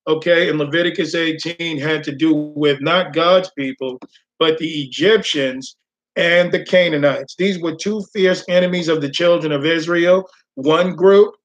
okay, 0.06 0.48
in 0.48 0.60
Leviticus 0.60 1.16
18 1.16 1.80
had 1.80 2.04
to 2.04 2.16
do 2.16 2.54
with 2.56 2.82
not 2.82 3.14
God's 3.14 3.50
people, 3.58 3.98
but 4.42 4.58
the 4.58 4.82
Egyptians 4.82 5.78
and 6.16 6.52
the 6.52 6.66
Canaanites. 6.66 7.36
These 7.38 7.62
were 7.62 7.76
two 7.76 8.04
fierce 8.12 8.44
enemies 8.50 8.88
of 8.90 9.00
the 9.00 9.10
children 9.10 9.52
of 9.52 9.64
Israel. 9.68 10.28
One 10.56 10.96
group 10.96 11.36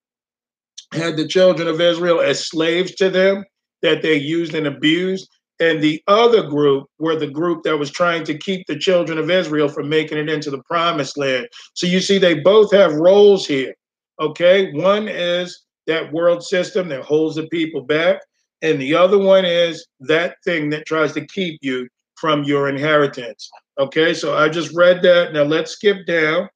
had 0.95 1.19
the 1.19 1.29
children 1.29 1.69
of 1.69 1.79
Israel 1.79 2.21
as 2.23 2.49
slaves 2.49 2.95
to 2.95 3.11
them 3.11 3.45
that 3.83 4.00
they 4.00 4.15
used 4.15 4.55
and 4.55 4.67
abused. 4.67 5.29
And 5.61 5.83
the 5.83 6.03
other 6.07 6.49
group 6.49 6.87
were 6.99 7.17
the 7.17 7.29
group 7.29 7.65
that 7.65 7.76
was 7.76 7.91
trying 7.91 8.25
to 8.25 8.38
keep 8.38 8.67
the 8.67 8.79
children 8.79 9.19
of 9.19 9.31
Israel 9.31 9.69
from 9.69 9.91
making 9.91 10.17
it 10.17 10.31
into 10.31 10.50
the 10.50 10.62
promised 10.62 11.19
land. 11.19 11.49
So 11.75 11.87
you 11.87 12.00
see, 12.00 12.17
they 12.17 12.41
both 12.41 12.73
have 12.73 12.95
roles 12.95 13.47
here. 13.47 13.75
Okay. 14.21 14.73
One 14.73 15.07
is 15.07 15.65
that 15.87 16.11
world 16.15 16.43
system 16.43 16.88
that 16.88 17.03
holds 17.05 17.37
the 17.37 17.47
people 17.49 17.83
back. 17.83 18.21
And 18.62 18.81
the 18.81 18.95
other 18.95 19.19
one 19.19 19.45
is 19.45 19.87
that 20.00 20.37
thing 20.47 20.71
that 20.71 20.87
tries 20.87 21.12
to 21.12 21.26
keep 21.26 21.59
you 21.62 21.87
from 22.16 22.44
your 22.44 22.68
inheritance. 22.68 23.49
Okay, 23.78 24.14
so 24.14 24.37
I 24.37 24.49
just 24.49 24.75
read 24.75 25.02
that. 25.02 25.32
Now 25.32 25.44
let's 25.44 25.73
skip 25.73 25.99
down. 26.06 26.49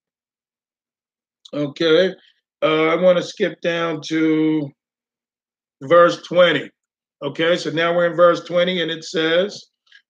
Okay, 1.54 2.14
uh, 2.62 2.84
I 2.86 2.96
want 3.00 3.18
to 3.18 3.24
skip 3.24 3.60
down 3.60 4.00
to 4.08 4.70
verse 5.84 6.22
20. 6.22 6.70
Okay, 7.22 7.56
so 7.56 7.70
now 7.70 7.94
we're 7.94 8.06
in 8.10 8.16
verse 8.16 8.42
20 8.44 8.80
and 8.80 8.90
it 8.90 9.04
says, 9.04 9.62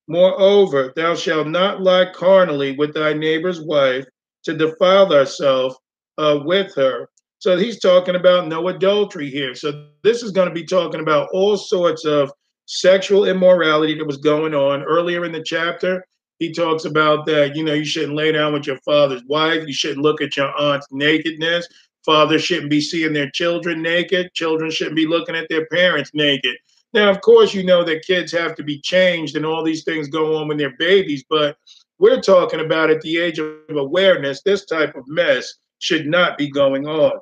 Moreover, 0.08 0.92
thou 0.96 1.14
shalt 1.14 1.48
not 1.48 1.82
lie 1.82 2.12
carnally 2.12 2.72
with 2.76 2.94
thy 2.94 3.12
neighbor's 3.12 3.60
wife 3.60 4.04
to 4.44 4.56
defile 4.56 5.08
thyself 5.08 5.74
uh, 6.18 6.40
with 6.44 6.74
her. 6.76 7.08
So 7.38 7.56
he's 7.56 7.80
talking 7.80 8.16
about 8.16 8.48
no 8.48 8.68
adultery 8.68 9.30
here. 9.30 9.54
So 9.54 9.88
this 10.04 10.22
is 10.22 10.30
going 10.30 10.48
to 10.48 10.54
be 10.54 10.64
talking 10.64 11.00
about 11.00 11.28
all 11.32 11.56
sorts 11.56 12.04
of 12.04 12.30
sexual 12.72 13.24
immorality 13.24 13.96
that 13.96 14.06
was 14.06 14.16
going 14.16 14.54
on 14.54 14.82
earlier 14.84 15.24
in 15.24 15.32
the 15.32 15.42
chapter. 15.42 16.06
He 16.38 16.52
talks 16.52 16.84
about 16.86 17.26
that, 17.26 17.56
you 17.56 17.64
know, 17.64 17.74
you 17.74 17.84
shouldn't 17.84 18.14
lay 18.14 18.32
down 18.32 18.52
with 18.52 18.66
your 18.66 18.78
father's 18.84 19.24
wife. 19.26 19.66
You 19.66 19.74
shouldn't 19.74 20.02
look 20.02 20.22
at 20.22 20.36
your 20.36 20.54
aunt's 20.58 20.86
nakedness. 20.90 21.68
Fathers 22.06 22.44
shouldn't 22.44 22.70
be 22.70 22.80
seeing 22.80 23.12
their 23.12 23.30
children 23.32 23.82
naked. 23.82 24.30
Children 24.34 24.70
shouldn't 24.70 24.96
be 24.96 25.06
looking 25.06 25.34
at 25.34 25.48
their 25.50 25.66
parents 25.66 26.12
naked. 26.14 26.56
Now, 26.94 27.10
of 27.10 27.20
course, 27.20 27.52
you 27.52 27.64
know 27.64 27.84
that 27.84 28.06
kids 28.06 28.32
have 28.32 28.54
to 28.54 28.62
be 28.62 28.80
changed 28.80 29.36
and 29.36 29.44
all 29.44 29.62
these 29.64 29.84
things 29.84 30.08
go 30.08 30.36
on 30.36 30.46
when 30.48 30.56
they're 30.56 30.76
babies, 30.78 31.24
but 31.28 31.56
we're 31.98 32.20
talking 32.20 32.60
about 32.60 32.88
at 32.90 33.00
the 33.02 33.18
age 33.18 33.38
of 33.38 33.52
awareness, 33.68 34.42
this 34.42 34.64
type 34.64 34.94
of 34.96 35.06
mess 35.08 35.54
should 35.80 36.06
not 36.06 36.38
be 36.38 36.48
going 36.50 36.86
on. 36.88 37.12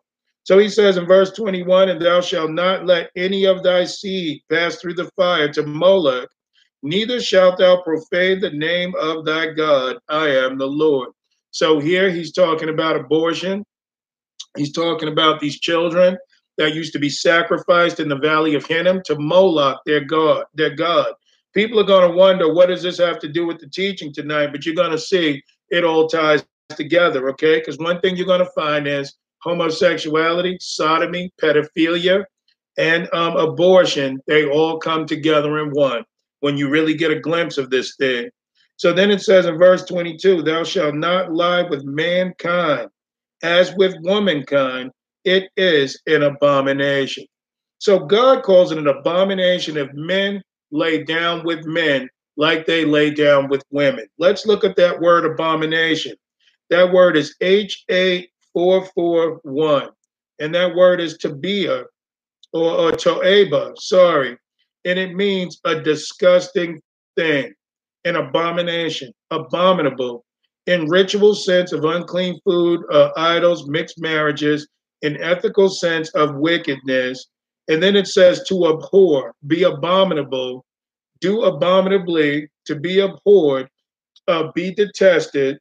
So 0.49 0.57
he 0.57 0.71
says 0.71 0.97
in 0.97 1.05
verse 1.05 1.31
21 1.33 1.91
And 1.91 2.01
thou 2.01 2.23
shalt 2.23 2.53
not 2.53 2.87
let 2.87 3.11
any 3.17 3.45
of 3.45 3.63
thy 3.63 3.85
seed 3.85 4.41
pass 4.51 4.77
through 4.77 4.95
the 4.95 5.11
fire 5.15 5.53
to 5.53 5.63
Moloch, 5.63 6.31
neither 6.83 7.21
shalt 7.21 7.59
thou 7.59 7.83
profane 7.83 8.41
the 8.41 8.49
name 8.49 8.95
of 8.99 9.27
thy 9.27 9.53
God. 9.53 9.99
I 10.09 10.29
am 10.29 10.57
the 10.57 10.67
Lord. 10.67 11.11
So 11.51 11.81
here 11.81 12.09
he's 12.11 12.33
talking 12.33 12.71
about 12.71 12.97
abortion. 12.97 13.63
He's 14.57 14.73
talking 14.73 15.11
about 15.11 15.39
these 15.39 15.61
children 15.61 16.17
that 16.57 16.75
used 16.75 16.95
to 16.95 16.99
be 16.99 17.11
sacrificed 17.11 18.01
in 18.01 18.09
the 18.09 18.17
valley 18.17 18.55
of 18.55 18.65
Hinnom 18.65 19.03
to 19.05 19.17
Moloch, 19.17 19.81
their 19.85 20.03
god, 20.03 20.45
their 20.55 20.75
god. 20.75 21.13
People 21.55 21.79
are 21.79 21.85
going 21.95 22.09
to 22.11 22.17
wonder 22.17 22.51
what 22.55 22.69
does 22.69 22.83
this 22.83 22.97
have 22.97 23.19
to 23.19 23.29
do 23.29 23.45
with 23.47 23.59
the 23.61 23.69
teaching 23.69 24.15
tonight, 24.15 24.53
but 24.53 24.65
you're 24.65 24.75
going 24.75 24.93
to 24.93 24.99
see 25.13 25.43
it 25.69 25.85
all 25.85 26.09
ties 26.09 26.43
together, 26.71 27.29
okay? 27.33 27.61
Cuz 27.61 27.77
one 27.77 28.01
thing 28.01 28.17
you're 28.17 28.25
going 28.35 28.41
to 28.47 28.53
find 28.57 28.89
is 28.89 29.13
homosexuality, 29.43 30.59
sodomy, 30.61 31.33
pedophilia, 31.41 32.25
and 32.77 33.13
um, 33.13 33.37
abortion, 33.37 34.21
they 34.27 34.49
all 34.49 34.79
come 34.79 35.07
together 35.07 35.59
in 35.61 35.71
one 35.71 36.05
when 36.41 36.57
you 36.57 36.69
really 36.69 36.95
get 36.95 37.11
a 37.11 37.19
glimpse 37.21 37.59
of 37.59 37.71
this 37.71 37.97
thing. 37.97 38.29
So 38.77 38.93
then 38.93 39.11
it 39.11 39.21
says 39.23 39.47
in 39.47 39.59
verse 39.59 39.85
22 39.85 40.43
Thou 40.43 40.63
shalt 40.65 40.95
not 40.95 41.33
lie 41.33 41.63
with 41.63 41.85
mankind, 41.85 42.89
as 43.43 43.75
with 43.77 43.97
womankind, 44.03 44.91
it 45.25 45.45
is 45.57 46.01
an 46.07 46.23
abomination. 46.23 47.27
So 47.79 47.99
God 48.01 48.43
calls 48.43 48.71
it 48.73 48.79
an 48.79 48.87
abomination 48.87 49.77
if 49.77 49.89
men 49.95 50.43
lay 50.71 51.03
down 51.03 51.45
with 51.45 51.65
men 51.65 52.09
like 52.37 52.67
they 52.67 52.85
lay 52.85 53.11
down 53.11 53.49
with 53.49 53.63
women. 53.71 54.07
Let's 54.19 54.47
look 54.47 54.63
at 54.65 54.77
that 54.77 55.01
word 55.01 55.25
abomination. 55.25 56.15
That 56.71 56.93
word 56.93 57.17
is 57.17 57.35
H 57.41 57.85
A 57.91 58.29
441. 58.59 59.89
And 60.41 60.53
that 60.53 60.75
word 60.75 61.01
is 61.01 61.17
Tabia 61.19 61.85
or, 62.53 62.71
or 62.73 62.91
Toeba, 62.91 63.73
sorry. 63.79 64.37
And 64.85 64.99
it 64.99 65.15
means 65.15 65.61
a 65.65 65.81
disgusting 65.81 66.83
thing, 67.17 67.55
an 68.05 68.17
abomination, 68.17 69.13
abominable, 69.31 70.25
in 70.67 70.89
ritual 70.89 71.35
sense 71.37 71.71
of 71.73 71.85
unclean 71.85 72.41
food, 72.45 72.81
uh, 72.91 73.11
idols, 73.17 73.69
mixed 73.69 74.01
marriages, 74.01 74.67
in 75.03 75.23
ethical 75.23 75.69
sense 75.69 76.09
of 76.17 76.35
wickedness. 76.35 77.27
And 77.69 77.81
then 77.81 77.95
it 77.95 78.09
says 78.09 78.43
to 78.49 78.71
abhor, 78.71 79.35
be 79.47 79.63
abominable, 79.63 80.65
do 81.21 81.45
abominably, 81.45 82.49
to 82.67 82.75
be 82.75 82.99
abhorred, 83.01 83.69
uh, 84.27 84.51
be 84.55 84.75
detested, 84.75 85.59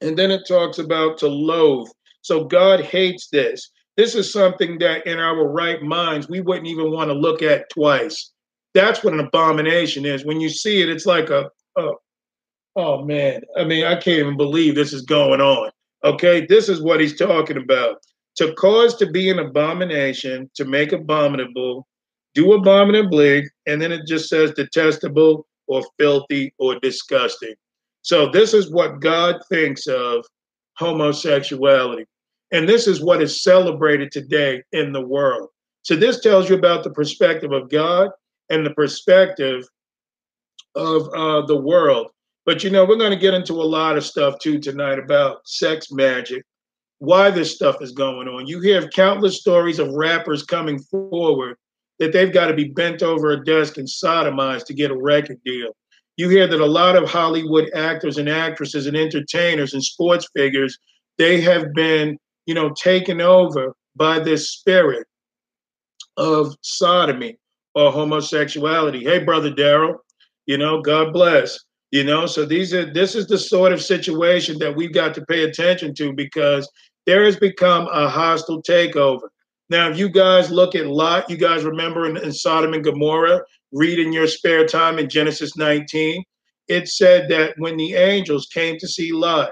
and 0.00 0.18
then 0.18 0.30
it 0.30 0.46
talks 0.48 0.78
about 0.78 1.18
to 1.18 1.28
loathe. 1.28 1.88
So 2.22 2.44
God 2.44 2.80
hates 2.80 3.28
this. 3.28 3.70
This 3.96 4.14
is 4.14 4.32
something 4.32 4.78
that 4.78 5.06
in 5.06 5.18
our 5.18 5.46
right 5.46 5.82
minds, 5.82 6.28
we 6.28 6.40
wouldn't 6.40 6.66
even 6.68 6.90
want 6.92 7.10
to 7.10 7.14
look 7.14 7.42
at 7.42 7.68
twice. 7.70 8.30
That's 8.72 9.04
what 9.04 9.12
an 9.12 9.20
abomination 9.20 10.06
is. 10.06 10.24
When 10.24 10.40
you 10.40 10.48
see 10.48 10.80
it, 10.80 10.88
it's 10.88 11.04
like 11.04 11.28
a, 11.28 11.50
oh 11.76 13.04
man, 13.04 13.42
I 13.58 13.64
mean, 13.64 13.84
I 13.84 13.94
can't 13.94 14.18
even 14.20 14.36
believe 14.38 14.74
this 14.74 14.94
is 14.94 15.02
going 15.02 15.42
on. 15.42 15.70
Okay, 16.04 16.46
this 16.46 16.68
is 16.68 16.80
what 16.80 17.00
he's 17.00 17.18
talking 17.18 17.58
about. 17.58 17.96
To 18.36 18.54
cause 18.54 18.96
to 18.96 19.06
be 19.06 19.28
an 19.28 19.38
abomination, 19.38 20.50
to 20.54 20.64
make 20.64 20.92
abominable, 20.92 21.86
do 22.34 22.54
abominably, 22.54 23.44
and 23.66 23.80
then 23.80 23.92
it 23.92 24.06
just 24.08 24.30
says 24.30 24.52
detestable 24.52 25.46
or 25.66 25.82
filthy 25.98 26.54
or 26.58 26.80
disgusting. 26.80 27.52
So 28.02 28.28
this 28.30 28.52
is 28.52 28.70
what 28.70 29.00
God 29.00 29.38
thinks 29.48 29.86
of 29.86 30.26
homosexuality. 30.76 32.04
And 32.50 32.68
this 32.68 32.86
is 32.86 33.00
what 33.02 33.22
is 33.22 33.42
celebrated 33.42 34.10
today 34.12 34.62
in 34.72 34.92
the 34.92 35.00
world. 35.06 35.48
So 35.82 35.96
this 35.96 36.20
tells 36.20 36.50
you 36.50 36.56
about 36.56 36.84
the 36.84 36.90
perspective 36.90 37.52
of 37.52 37.70
God 37.70 38.10
and 38.50 38.66
the 38.66 38.74
perspective 38.74 39.64
of 40.74 41.08
uh, 41.14 41.46
the 41.46 41.56
world. 41.56 42.08
But 42.44 42.64
you 42.64 42.70
know, 42.70 42.84
we're 42.84 42.96
going 42.98 43.12
to 43.12 43.16
get 43.16 43.34
into 43.34 43.52
a 43.54 43.62
lot 43.70 43.96
of 43.96 44.04
stuff 44.04 44.38
too 44.40 44.58
tonight 44.58 44.98
about 44.98 45.46
sex 45.46 45.92
magic, 45.92 46.42
why 46.98 47.30
this 47.30 47.54
stuff 47.54 47.76
is 47.80 47.92
going 47.92 48.28
on. 48.28 48.46
You 48.46 48.60
hear 48.60 48.88
countless 48.88 49.40
stories 49.40 49.78
of 49.78 49.92
rappers 49.94 50.42
coming 50.42 50.80
forward 50.80 51.56
that 52.00 52.12
they've 52.12 52.32
got 52.32 52.48
to 52.48 52.54
be 52.54 52.64
bent 52.68 53.02
over 53.02 53.30
a 53.30 53.44
desk 53.44 53.78
and 53.78 53.86
sodomized 53.86 54.66
to 54.66 54.74
get 54.74 54.90
a 54.90 54.96
record 54.96 55.38
deal 55.44 55.72
you 56.16 56.28
hear 56.28 56.46
that 56.46 56.60
a 56.60 56.66
lot 56.66 56.96
of 56.96 57.08
Hollywood 57.10 57.70
actors 57.74 58.18
and 58.18 58.28
actresses 58.28 58.86
and 58.86 58.96
entertainers 58.96 59.74
and 59.74 59.82
sports 59.82 60.28
figures, 60.36 60.78
they 61.18 61.40
have 61.40 61.72
been, 61.74 62.18
you 62.46 62.54
know, 62.54 62.70
taken 62.82 63.20
over 63.20 63.74
by 63.96 64.18
this 64.18 64.50
spirit 64.50 65.06
of 66.16 66.54
sodomy 66.60 67.36
or 67.74 67.90
homosexuality. 67.90 69.04
Hey, 69.04 69.24
brother 69.24 69.50
Daryl, 69.50 69.96
you 70.46 70.58
know, 70.58 70.80
God 70.82 71.12
bless. 71.12 71.58
You 71.90 72.04
know, 72.04 72.24
so 72.24 72.46
these 72.46 72.72
are 72.72 72.90
this 72.90 73.14
is 73.14 73.26
the 73.26 73.36
sort 73.36 73.70
of 73.72 73.82
situation 73.82 74.58
that 74.60 74.74
we've 74.74 74.94
got 74.94 75.14
to 75.14 75.24
pay 75.26 75.44
attention 75.44 75.94
to 75.96 76.14
because 76.14 76.70
there 77.04 77.22
has 77.24 77.36
become 77.38 77.86
a 77.92 78.08
hostile 78.08 78.62
takeover. 78.62 79.28
Now, 79.68 79.90
if 79.90 79.98
you 79.98 80.08
guys 80.08 80.50
look 80.50 80.74
at 80.74 80.86
Lot, 80.86 81.28
you 81.28 81.36
guys 81.36 81.64
remember 81.64 82.08
in, 82.08 82.16
in 82.16 82.32
Sodom 82.32 82.72
and 82.72 82.82
Gomorrah, 82.82 83.42
read 83.72 83.98
in 83.98 84.12
your 84.12 84.26
spare 84.26 84.66
time 84.66 84.98
in 84.98 85.08
Genesis 85.08 85.56
19, 85.56 86.22
it 86.68 86.88
said 86.88 87.28
that 87.30 87.54
when 87.58 87.76
the 87.76 87.94
angels 87.94 88.46
came 88.52 88.78
to 88.78 88.86
see 88.86 89.12
Lot, 89.12 89.50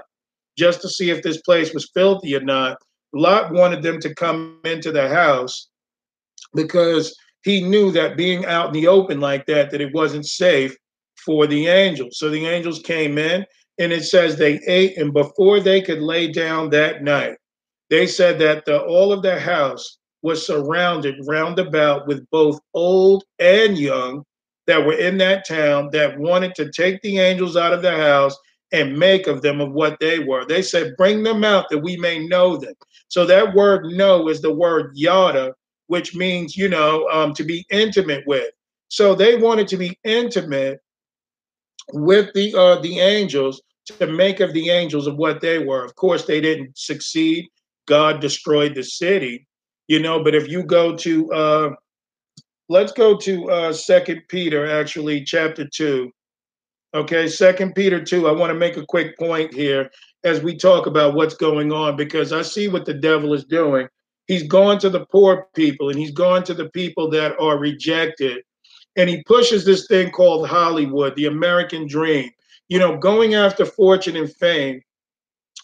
just 0.57 0.81
to 0.81 0.89
see 0.89 1.09
if 1.09 1.23
this 1.23 1.41
place 1.41 1.73
was 1.73 1.89
filthy 1.93 2.35
or 2.35 2.41
not, 2.41 2.77
Lot 3.13 3.51
wanted 3.51 3.81
them 3.83 3.99
to 3.99 4.13
come 4.15 4.59
into 4.63 4.91
the 4.91 5.09
house 5.09 5.67
because 6.53 7.15
he 7.43 7.61
knew 7.61 7.91
that 7.91 8.15
being 8.17 8.45
out 8.45 8.67
in 8.67 8.73
the 8.73 8.87
open 8.87 9.19
like 9.19 9.45
that, 9.47 9.71
that 9.71 9.81
it 9.81 9.93
wasn't 9.93 10.25
safe 10.25 10.75
for 11.25 11.47
the 11.47 11.67
angels. 11.67 12.17
So 12.17 12.29
the 12.29 12.45
angels 12.45 12.81
came 12.83 13.17
in 13.17 13.45
and 13.79 13.91
it 13.91 14.03
says 14.03 14.35
they 14.37 14.59
ate, 14.67 14.97
and 14.97 15.11
before 15.13 15.59
they 15.59 15.81
could 15.81 15.99
lay 15.99 16.31
down 16.31 16.69
that 16.69 17.03
night, 17.03 17.35
they 17.89 18.05
said 18.05 18.37
that 18.39 18.65
the, 18.65 18.79
all 18.81 19.11
of 19.11 19.23
the 19.23 19.39
house 19.39 19.97
was 20.21 20.45
surrounded 20.45 21.15
roundabout 21.27 22.07
with 22.07 22.27
both 22.29 22.59
old 22.73 23.23
and 23.39 23.77
young 23.77 24.23
that 24.67 24.85
were 24.85 24.93
in 24.97 25.17
that 25.17 25.47
town 25.47 25.89
that 25.91 26.17
wanted 26.19 26.53
to 26.55 26.71
take 26.71 27.01
the 27.01 27.17
angels 27.19 27.57
out 27.57 27.73
of 27.73 27.81
the 27.81 27.91
house 27.91 28.37
and 28.71 28.97
make 28.97 29.27
of 29.27 29.41
them 29.41 29.59
of 29.59 29.71
what 29.73 29.99
they 29.99 30.19
were. 30.19 30.45
They 30.45 30.61
said, 30.61 30.95
Bring 30.95 31.23
them 31.23 31.43
out 31.43 31.65
that 31.69 31.79
we 31.79 31.97
may 31.97 32.25
know 32.25 32.55
them. 32.55 32.73
So 33.09 33.25
that 33.25 33.53
word 33.53 33.85
know 33.85 34.29
is 34.29 34.41
the 34.41 34.53
word 34.53 34.91
yada, 34.93 35.53
which 35.87 36.15
means, 36.15 36.55
you 36.55 36.69
know, 36.69 37.07
um, 37.11 37.33
to 37.33 37.43
be 37.43 37.65
intimate 37.69 38.25
with. 38.27 38.49
So 38.87 39.13
they 39.15 39.35
wanted 39.35 39.67
to 39.69 39.77
be 39.77 39.97
intimate 40.05 40.79
with 41.93 42.31
the 42.33 42.53
uh, 42.55 42.79
the 42.79 42.99
angels 42.99 43.61
to 43.99 44.07
make 44.07 44.39
of 44.39 44.53
the 44.53 44.69
angels 44.69 45.07
of 45.07 45.15
what 45.17 45.41
they 45.41 45.57
were. 45.59 45.83
Of 45.83 45.95
course, 45.95 46.25
they 46.25 46.39
didn't 46.39 46.77
succeed. 46.77 47.47
God 47.87 48.21
destroyed 48.21 48.75
the 48.75 48.83
city 48.83 49.47
you 49.91 49.99
know. 49.99 50.23
But 50.23 50.33
if 50.33 50.47
you 50.47 50.63
go 50.63 50.95
to, 50.95 51.31
uh, 51.33 51.69
let's 52.69 52.93
go 52.93 53.17
to 53.17 53.51
uh, 53.51 53.73
Second 53.73 54.21
Peter, 54.29 54.65
actually, 54.71 55.23
chapter 55.25 55.67
two. 55.67 56.09
Okay, 56.93 57.27
Second 57.27 57.73
Peter 57.75 58.01
two. 58.03 58.27
I 58.27 58.31
want 58.31 58.51
to 58.51 58.57
make 58.59 58.77
a 58.77 58.85
quick 58.87 59.19
point 59.19 59.53
here 59.53 59.91
as 60.23 60.41
we 60.41 60.55
talk 60.55 60.85
about 60.87 61.13
what's 61.13 61.35
going 61.35 61.71
on 61.73 61.97
because 61.97 62.31
I 62.31 62.41
see 62.41 62.69
what 62.69 62.85
the 62.85 62.93
devil 62.93 63.33
is 63.33 63.43
doing. 63.45 63.87
He's 64.27 64.43
gone 64.43 64.79
to 64.79 64.89
the 64.89 65.05
poor 65.07 65.47
people 65.55 65.89
and 65.89 65.99
he's 65.99 66.11
gone 66.11 66.43
to 66.45 66.53
the 66.53 66.69
people 66.69 67.09
that 67.09 67.37
are 67.39 67.57
rejected. 67.57 68.41
And 68.95 69.09
he 69.09 69.23
pushes 69.23 69.65
this 69.65 69.87
thing 69.87 70.11
called 70.11 70.47
Hollywood, 70.47 71.15
the 71.15 71.25
American 71.25 71.85
dream, 71.87 72.29
you 72.69 72.77
know, 72.79 72.97
going 72.97 73.35
after 73.35 73.65
fortune 73.65 74.15
and 74.15 74.31
fame 74.35 74.81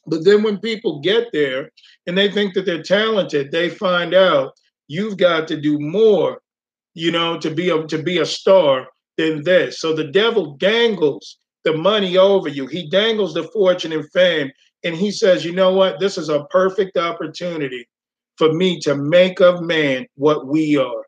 but 0.08 0.24
then 0.24 0.42
when 0.42 0.58
people 0.58 1.02
get 1.02 1.32
there 1.34 1.70
and 2.08 2.18
they 2.18 2.32
think 2.32 2.54
that 2.54 2.66
they're 2.66 2.82
talented, 2.82 3.52
they 3.52 3.70
find 3.70 4.14
out 4.14 4.54
you've 4.88 5.18
got 5.18 5.48
to 5.50 5.60
do 5.60 5.78
more, 5.80 6.42
you 6.94 7.12
know, 7.12 7.38
to 7.40 7.52
be 7.52 7.70
a, 7.70 7.86
to 7.88 8.02
be 8.02 8.20
a 8.20 8.26
star 8.26 8.88
than 9.18 9.44
this. 9.44 9.82
So 9.82 9.94
the 9.94 10.06
devil 10.06 10.56
dangles 10.58 11.40
the 11.66 11.74
money 11.74 12.18
over 12.18 12.48
you. 12.48 12.68
He 12.68 12.90
dangles 12.90 13.34
the 13.34 13.44
fortune 13.44 13.92
and 13.92 14.10
fame 14.12 14.50
and 14.86 14.96
he 14.96 15.12
says, 15.12 15.44
"You 15.44 15.52
know 15.52 15.74
what? 15.74 16.00
This 16.00 16.18
is 16.18 16.30
a 16.30 16.46
perfect 16.46 16.98
opportunity 16.98 17.86
for 18.38 18.54
me 18.54 18.80
to 18.82 18.96
make 18.96 19.42
of 19.42 19.62
man 19.62 20.06
what 20.16 20.48
we 20.48 20.78
are." 20.78 21.04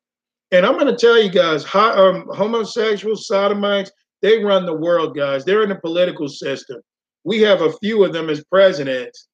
And 0.51 0.65
I'm 0.65 0.73
going 0.77 0.87
to 0.93 0.97
tell 0.97 1.21
you 1.21 1.29
guys, 1.29 1.63
um, 1.73 2.25
homosexuals, 2.35 3.27
sodomites, 3.27 3.91
they 4.21 4.43
run 4.43 4.65
the 4.65 4.75
world, 4.75 5.15
guys. 5.15 5.45
They're 5.45 5.61
in 5.63 5.69
the 5.69 5.75
political 5.75 6.27
system 6.27 6.81
we 7.29 7.37
have 7.41 7.61
a 7.61 7.73
few 7.73 8.03
of 8.03 8.11
them 8.11 8.27
as 8.27 8.43
presidents 8.45 9.27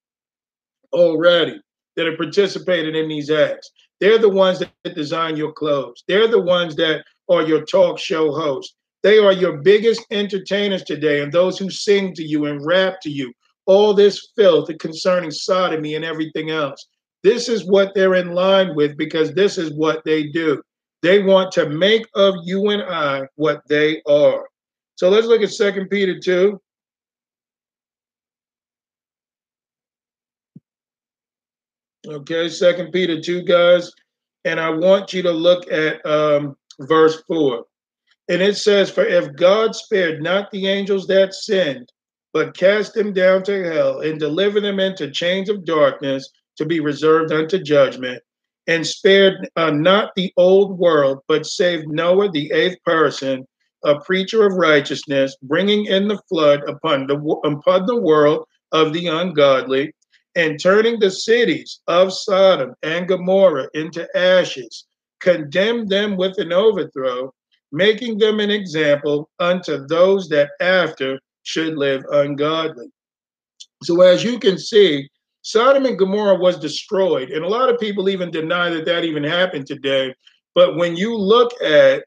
already 0.92 1.58
that 1.96 2.06
have 2.06 2.18
participated 2.18 2.94
in 2.94 3.08
these 3.08 3.32
acts. 3.32 3.72
They're 4.02 4.18
the 4.20 4.28
ones 4.28 4.60
that 4.84 4.96
design 4.96 5.38
your 5.38 5.54
clothes. 5.54 6.04
They're 6.06 6.28
the 6.28 6.42
ones 6.42 6.76
that 6.76 7.06
are 7.30 7.44
your 7.44 7.64
talk 7.64 7.98
show 7.98 8.34
hosts. 8.34 8.76
They 9.02 9.18
are 9.18 9.32
your 9.32 9.62
biggest 9.64 10.02
entertainers 10.12 10.84
today 10.84 11.22
and 11.22 11.32
those 11.32 11.58
who 11.58 11.70
sing 11.70 12.14
to 12.16 12.22
you 12.24 12.48
and 12.48 12.66
rap 12.66 12.96
to 13.04 13.10
you. 13.10 13.32
All 13.66 13.94
this 13.94 14.28
filth 14.36 14.70
concerning 14.82 15.32
sodomy 15.32 15.96
and 15.96 16.04
everything 16.04 16.50
else. 16.50 16.86
This 17.24 17.48
is 17.48 17.64
what 17.66 17.94
they're 17.96 18.16
in 18.16 18.36
line 18.36 18.76
with 18.76 18.98
because 18.98 19.32
this 19.36 19.58
is 19.58 19.72
what 19.74 20.04
they 20.04 20.28
do. 20.32 20.62
They 21.02 21.24
want 21.24 21.54
to 21.54 21.70
make 21.70 22.04
of 22.16 22.36
you 22.44 22.72
and 22.72 22.82
I 22.84 23.22
what 23.36 23.62
they 23.70 24.02
are. 24.06 24.44
So 24.96 25.08
let's 25.10 25.28
look 25.28 25.42
at 25.44 25.52
Second 25.54 25.88
Peter 25.88 26.20
2 26.20 26.60
Okay, 32.08 32.50
Second 32.50 32.92
Peter 32.92 33.20
2, 33.20 33.44
guys. 33.44 33.92
And 34.44 34.60
I 34.60 34.70
want 34.70 35.12
you 35.14 35.22
to 35.24 35.32
look 35.32 35.72
at 35.72 36.06
um, 36.06 36.56
verse 36.82 37.22
4. 37.28 37.64
And 38.30 38.42
it 38.42 38.58
says, 38.58 38.90
For 38.92 39.06
if 39.06 39.36
God 39.36 39.76
spared 39.76 40.22
not 40.22 40.52
the 40.52 40.68
angels 40.68 41.08
that 41.08 41.34
sinned, 41.34 41.92
but 42.34 42.58
cast 42.58 42.94
them 42.94 43.14
down 43.14 43.44
to 43.44 43.64
hell 43.64 44.02
and 44.02 44.20
delivered 44.20 44.62
them 44.62 44.80
into 44.80 45.10
chains 45.10 45.50
of 45.50 45.66
darkness 45.66 46.30
to 46.58 46.66
be 46.66 46.80
reserved 46.80 47.32
unto 47.32 47.60
judgment, 47.60 48.22
and 48.68 48.86
spared 48.86 49.48
uh, 49.56 49.72
not 49.72 50.12
the 50.16 50.32
old 50.38 50.78
world, 50.78 51.20
but 51.28 51.46
saved 51.46 51.88
Noah, 51.88 52.32
the 52.32 52.52
eighth 52.54 52.78
person, 52.84 53.48
a 53.84 54.00
preacher 54.00 54.46
of 54.46 54.54
righteousness, 54.56 55.36
bringing 55.44 55.86
in 55.86 56.08
the 56.08 56.22
flood 56.30 56.62
upon 56.68 57.06
the, 57.08 57.16
upon 57.44 57.86
the 57.86 58.00
world 58.02 58.46
of 58.72 58.92
the 58.94 59.06
ungodly 59.08 59.94
and 60.36 60.60
turning 60.60 61.00
the 61.00 61.10
cities 61.12 61.80
of 61.88 62.14
Sodom 62.14 62.74
and 62.84 63.08
Gomorrah 63.08 63.70
into 63.74 64.08
ashes, 64.18 64.86
condemned 65.22 65.90
them 65.90 66.18
with 66.18 66.38
an 66.38 66.52
overthrow, 66.52 67.34
making 67.72 68.18
them 68.18 68.40
an 68.40 68.52
example 68.52 69.30
unto 69.40 69.88
those 69.88 70.28
that 70.30 70.50
after 70.60 71.20
should 71.44 71.78
live 71.78 72.04
ungodly. 72.12 72.88
So, 73.84 74.02
as 74.02 74.24
you 74.24 74.40
can 74.40 74.58
see, 74.58 75.10
Sodom 75.42 75.86
and 75.86 75.98
Gomorrah 75.98 76.36
was 76.40 76.60
destroyed. 76.60 77.30
And 77.30 77.46
a 77.46 77.50
lot 77.50 77.70
of 77.70 77.80
people 77.80 78.10
even 78.10 78.32
deny 78.32 78.70
that 78.72 78.86
that 78.86 79.04
even 79.04 79.24
happened 79.24 79.68
today. 79.68 80.14
But 80.56 80.76
when 80.76 80.96
you 80.96 81.16
look 81.16 81.52
at 81.62 82.04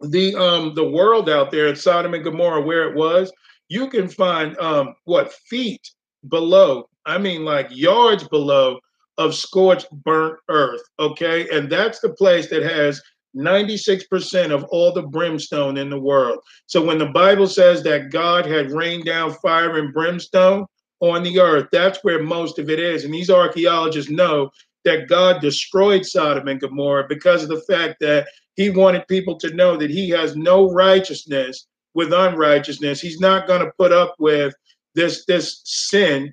the 0.00 0.34
um 0.34 0.74
the 0.74 0.88
world 0.90 1.28
out 1.28 1.50
there 1.50 1.66
at 1.68 1.78
Sodom 1.78 2.14
and 2.14 2.24
Gomorrah 2.24 2.62
where 2.62 2.88
it 2.88 2.96
was, 2.96 3.32
you 3.68 3.88
can 3.88 4.08
find 4.08 4.56
um 4.58 4.94
what 5.04 5.32
feet 5.50 5.86
below, 6.28 6.88
I 7.06 7.18
mean 7.18 7.44
like 7.44 7.68
yards 7.70 8.26
below 8.28 8.78
of 9.18 9.34
scorched 9.34 9.90
burnt 9.90 10.38
earth. 10.48 10.80
Okay. 10.98 11.48
And 11.56 11.70
that's 11.70 12.00
the 12.00 12.10
place 12.10 12.48
that 12.50 12.62
has 12.62 13.00
96% 13.36 14.50
of 14.52 14.64
all 14.64 14.92
the 14.92 15.02
brimstone 15.02 15.76
in 15.76 15.90
the 15.90 16.00
world. 16.00 16.38
So 16.66 16.84
when 16.84 16.98
the 16.98 17.06
Bible 17.06 17.46
says 17.46 17.82
that 17.84 18.10
God 18.10 18.46
had 18.46 18.70
rained 18.70 19.04
down 19.04 19.34
fire 19.34 19.78
and 19.78 19.92
brimstone 19.92 20.66
on 21.00 21.22
the 21.22 21.40
earth, 21.40 21.68
that's 21.72 22.02
where 22.02 22.22
most 22.22 22.58
of 22.58 22.68
it 22.70 22.78
is. 22.78 23.04
And 23.04 23.12
these 23.12 23.30
archaeologists 23.30 24.10
know 24.10 24.50
that 24.84 25.08
God 25.08 25.40
destroyed 25.40 26.04
Sodom 26.04 26.48
and 26.48 26.60
Gomorrah 26.60 27.06
because 27.08 27.42
of 27.42 27.48
the 27.48 27.62
fact 27.70 27.96
that 28.00 28.26
he 28.56 28.68
wanted 28.70 29.06
people 29.08 29.38
to 29.38 29.54
know 29.54 29.76
that 29.76 29.90
he 29.90 30.10
has 30.10 30.36
no 30.36 30.70
righteousness 30.70 31.66
with 31.94 32.12
unrighteousness. 32.12 33.00
He's 33.00 33.20
not 33.20 33.46
going 33.46 33.60
to 33.64 33.72
put 33.78 33.92
up 33.92 34.14
with 34.18 34.54
this 34.94 35.24
this 35.26 35.60
sin 35.64 36.32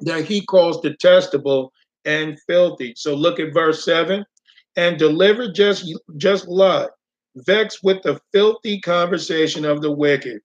that 0.00 0.24
he 0.24 0.44
calls 0.46 0.80
detestable 0.80 1.72
and 2.04 2.38
filthy. 2.46 2.94
So 2.96 3.14
look 3.14 3.38
at 3.40 3.52
verse 3.52 3.84
7 3.84 4.24
and 4.76 4.98
deliver 4.98 5.50
just 5.50 5.86
just 6.16 6.46
Lot, 6.48 6.90
vexed 7.36 7.80
with 7.82 8.02
the 8.02 8.20
filthy 8.32 8.80
conversation 8.80 9.64
of 9.64 9.82
the 9.82 9.92
wicked. 9.92 10.38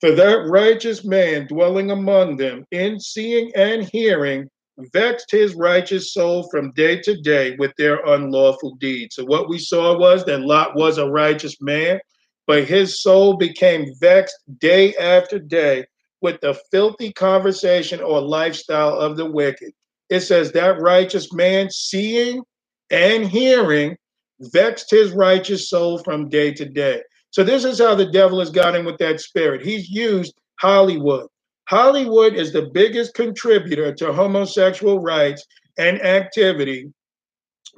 For 0.00 0.12
that 0.12 0.46
righteous 0.48 1.04
man 1.04 1.46
dwelling 1.46 1.92
among 1.92 2.36
them, 2.36 2.64
in 2.72 2.98
seeing 2.98 3.52
and 3.54 3.88
hearing, 3.92 4.48
vexed 4.92 5.30
his 5.30 5.54
righteous 5.54 6.12
soul 6.12 6.48
from 6.50 6.72
day 6.72 7.00
to 7.02 7.20
day 7.20 7.54
with 7.58 7.72
their 7.78 8.04
unlawful 8.06 8.74
deeds. 8.76 9.14
So 9.14 9.24
what 9.24 9.48
we 9.48 9.58
saw 9.58 9.96
was 9.96 10.24
that 10.24 10.40
Lot 10.40 10.74
was 10.74 10.98
a 10.98 11.08
righteous 11.08 11.54
man, 11.60 12.00
but 12.48 12.64
his 12.64 13.00
soul 13.00 13.36
became 13.36 13.92
vexed 14.00 14.36
day 14.58 14.92
after 14.96 15.38
day 15.38 15.84
with 16.22 16.40
the 16.40 16.54
filthy 16.70 17.12
conversation 17.12 18.00
or 18.00 18.20
lifestyle 18.22 18.94
of 18.98 19.16
the 19.16 19.28
wicked. 19.30 19.72
It 20.08 20.20
says 20.20 20.52
that 20.52 20.80
righteous 20.80 21.32
man, 21.32 21.68
seeing 21.70 22.42
and 22.90 23.26
hearing, 23.28 23.96
vexed 24.40 24.90
his 24.90 25.12
righteous 25.12 25.68
soul 25.68 25.98
from 25.98 26.28
day 26.28 26.52
to 26.54 26.64
day. 26.64 27.02
So, 27.30 27.42
this 27.42 27.64
is 27.64 27.78
how 27.80 27.94
the 27.94 28.10
devil 28.10 28.40
has 28.40 28.50
gotten 28.50 28.84
with 28.84 28.98
that 28.98 29.20
spirit. 29.20 29.64
He's 29.64 29.88
used 29.88 30.34
Hollywood. 30.60 31.26
Hollywood 31.68 32.34
is 32.34 32.52
the 32.52 32.68
biggest 32.72 33.14
contributor 33.14 33.94
to 33.94 34.12
homosexual 34.12 35.00
rights 35.00 35.44
and 35.78 36.00
activity 36.04 36.92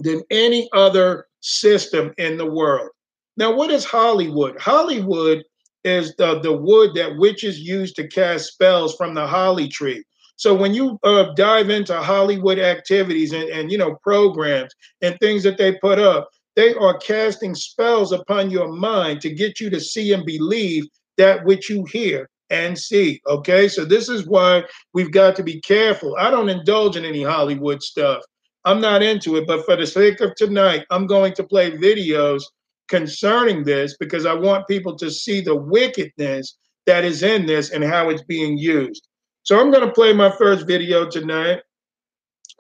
than 0.01 0.23
any 0.31 0.69
other 0.73 1.27
system 1.41 2.13
in 2.19 2.37
the 2.37 2.51
world. 2.51 2.89
Now, 3.37 3.55
what 3.55 3.71
is 3.71 3.85
Hollywood? 3.85 4.59
Hollywood 4.61 5.45
is 5.85 6.15
the, 6.17 6.41
the 6.41 6.53
wood 6.53 6.95
that 6.95 7.17
witches 7.17 7.61
use 7.61 7.93
to 7.93 8.09
cast 8.09 8.47
spells 8.53 8.97
from 8.97 9.15
the 9.15 9.27
holly 9.27 9.69
tree. 9.69 10.03
So 10.37 10.55
when 10.55 10.75
you 10.75 10.99
uh, 11.05 11.33
dive 11.37 11.71
into 11.71 11.95
Hollywood 12.01 12.59
activities 12.59 13.33
and, 13.33 13.49
and 13.51 13.71
you 13.71 13.79
know 13.79 13.97
programs 14.03 14.73
and 15.03 15.17
things 15.21 15.43
that 15.45 15.59
they 15.59 15.77
put 15.79 15.99
up, 15.99 16.29
they 16.57 16.75
are 16.75 16.99
casting 16.99 17.55
spells 17.55 18.13
upon 18.13 18.51
your 18.51 18.73
mind 18.73 19.21
to 19.21 19.35
get 19.35 19.61
you 19.61 19.71
to 19.71 19.81
see 19.81 20.13
and 20.13 20.25
believe 20.25 20.85
that 21.19 21.45
which 21.45 21.71
you 21.71 21.85
hear 21.85 22.29
and 22.51 22.77
see. 22.77 23.21
Okay, 23.29 23.69
so 23.69 23.85
this 23.85 24.09
is 24.09 24.27
why 24.27 24.65
we've 24.93 25.13
got 25.13 25.37
to 25.37 25.43
be 25.43 25.61
careful. 25.61 26.17
I 26.19 26.31
don't 26.31 26.49
indulge 26.49 26.97
in 26.97 27.05
any 27.05 27.23
Hollywood 27.23 27.83
stuff. 27.83 28.23
I'm 28.65 28.81
not 28.81 29.03
into 29.03 29.37
it, 29.37 29.47
but 29.47 29.65
for 29.67 29.77
the 29.77 29.87
sake 29.87 30.21
of 30.21 30.35
tonight, 30.37 30.85
I'm 30.91 31.07
going 31.07 31.35
to 31.35 31.45
play 31.45 31.73
videos 31.73 32.43
concerning 32.89 33.65
this 33.65 33.97
because 33.99 34.27
I 34.27 34.35
want 34.35 34.69
people 34.69 34.97
to 34.97 35.11
see 35.11 35.41
the 35.41 35.57
wickedness 35.57 36.57
that 36.87 37.05
is 37.05 37.23
in 37.23 37.47
this 37.47 37.71
and 37.71 37.83
how 37.83 38.11
it's 38.11 38.25
being 38.25 38.59
used. 38.59 39.07
So 39.43 39.61
I'm 39.61 39.71
going 39.71 39.87
to 39.87 39.93
play 39.93 40.13
my 40.13 40.31
first 40.37 40.67
video 40.67 41.09
tonight 41.09 41.61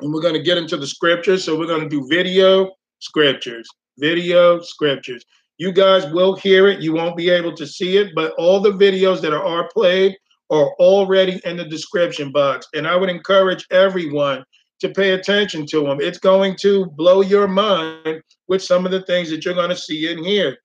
and 0.00 0.12
we're 0.12 0.22
going 0.22 0.34
to 0.34 0.42
get 0.42 0.58
into 0.58 0.76
the 0.76 0.86
scriptures. 0.86 1.44
So 1.44 1.58
we're 1.58 1.66
going 1.66 1.82
to 1.88 1.88
do 1.88 2.06
video 2.10 2.70
scriptures, 3.00 3.68
video 3.98 4.60
scriptures. 4.60 5.24
You 5.58 5.72
guys 5.72 6.10
will 6.12 6.36
hear 6.36 6.68
it. 6.68 6.80
You 6.80 6.92
won't 6.94 7.16
be 7.16 7.30
able 7.30 7.54
to 7.56 7.66
see 7.66 7.96
it, 7.98 8.10
but 8.14 8.32
all 8.38 8.60
the 8.60 8.72
videos 8.72 9.20
that 9.20 9.32
are 9.34 9.68
played 9.72 10.16
are 10.50 10.68
already 10.78 11.40
in 11.44 11.56
the 11.56 11.64
description 11.66 12.32
box. 12.32 12.66
And 12.74 12.88
I 12.88 12.96
would 12.96 13.08
encourage 13.10 13.66
everyone 13.70 14.44
to 14.80 14.88
pay 14.90 15.12
attention 15.12 15.66
to 15.66 15.82
them. 15.84 16.00
It's 16.00 16.18
going 16.18 16.56
to 16.60 16.86
blow 16.86 17.20
your 17.20 17.48
mind 17.48 18.22
with 18.48 18.62
some 18.62 18.84
of 18.84 18.92
the 18.92 19.02
things 19.02 19.30
that 19.30 19.44
you're 19.44 19.54
going 19.54 19.68
to 19.70 19.76
see 19.76 20.10
in 20.10 20.22
here. 20.24 20.56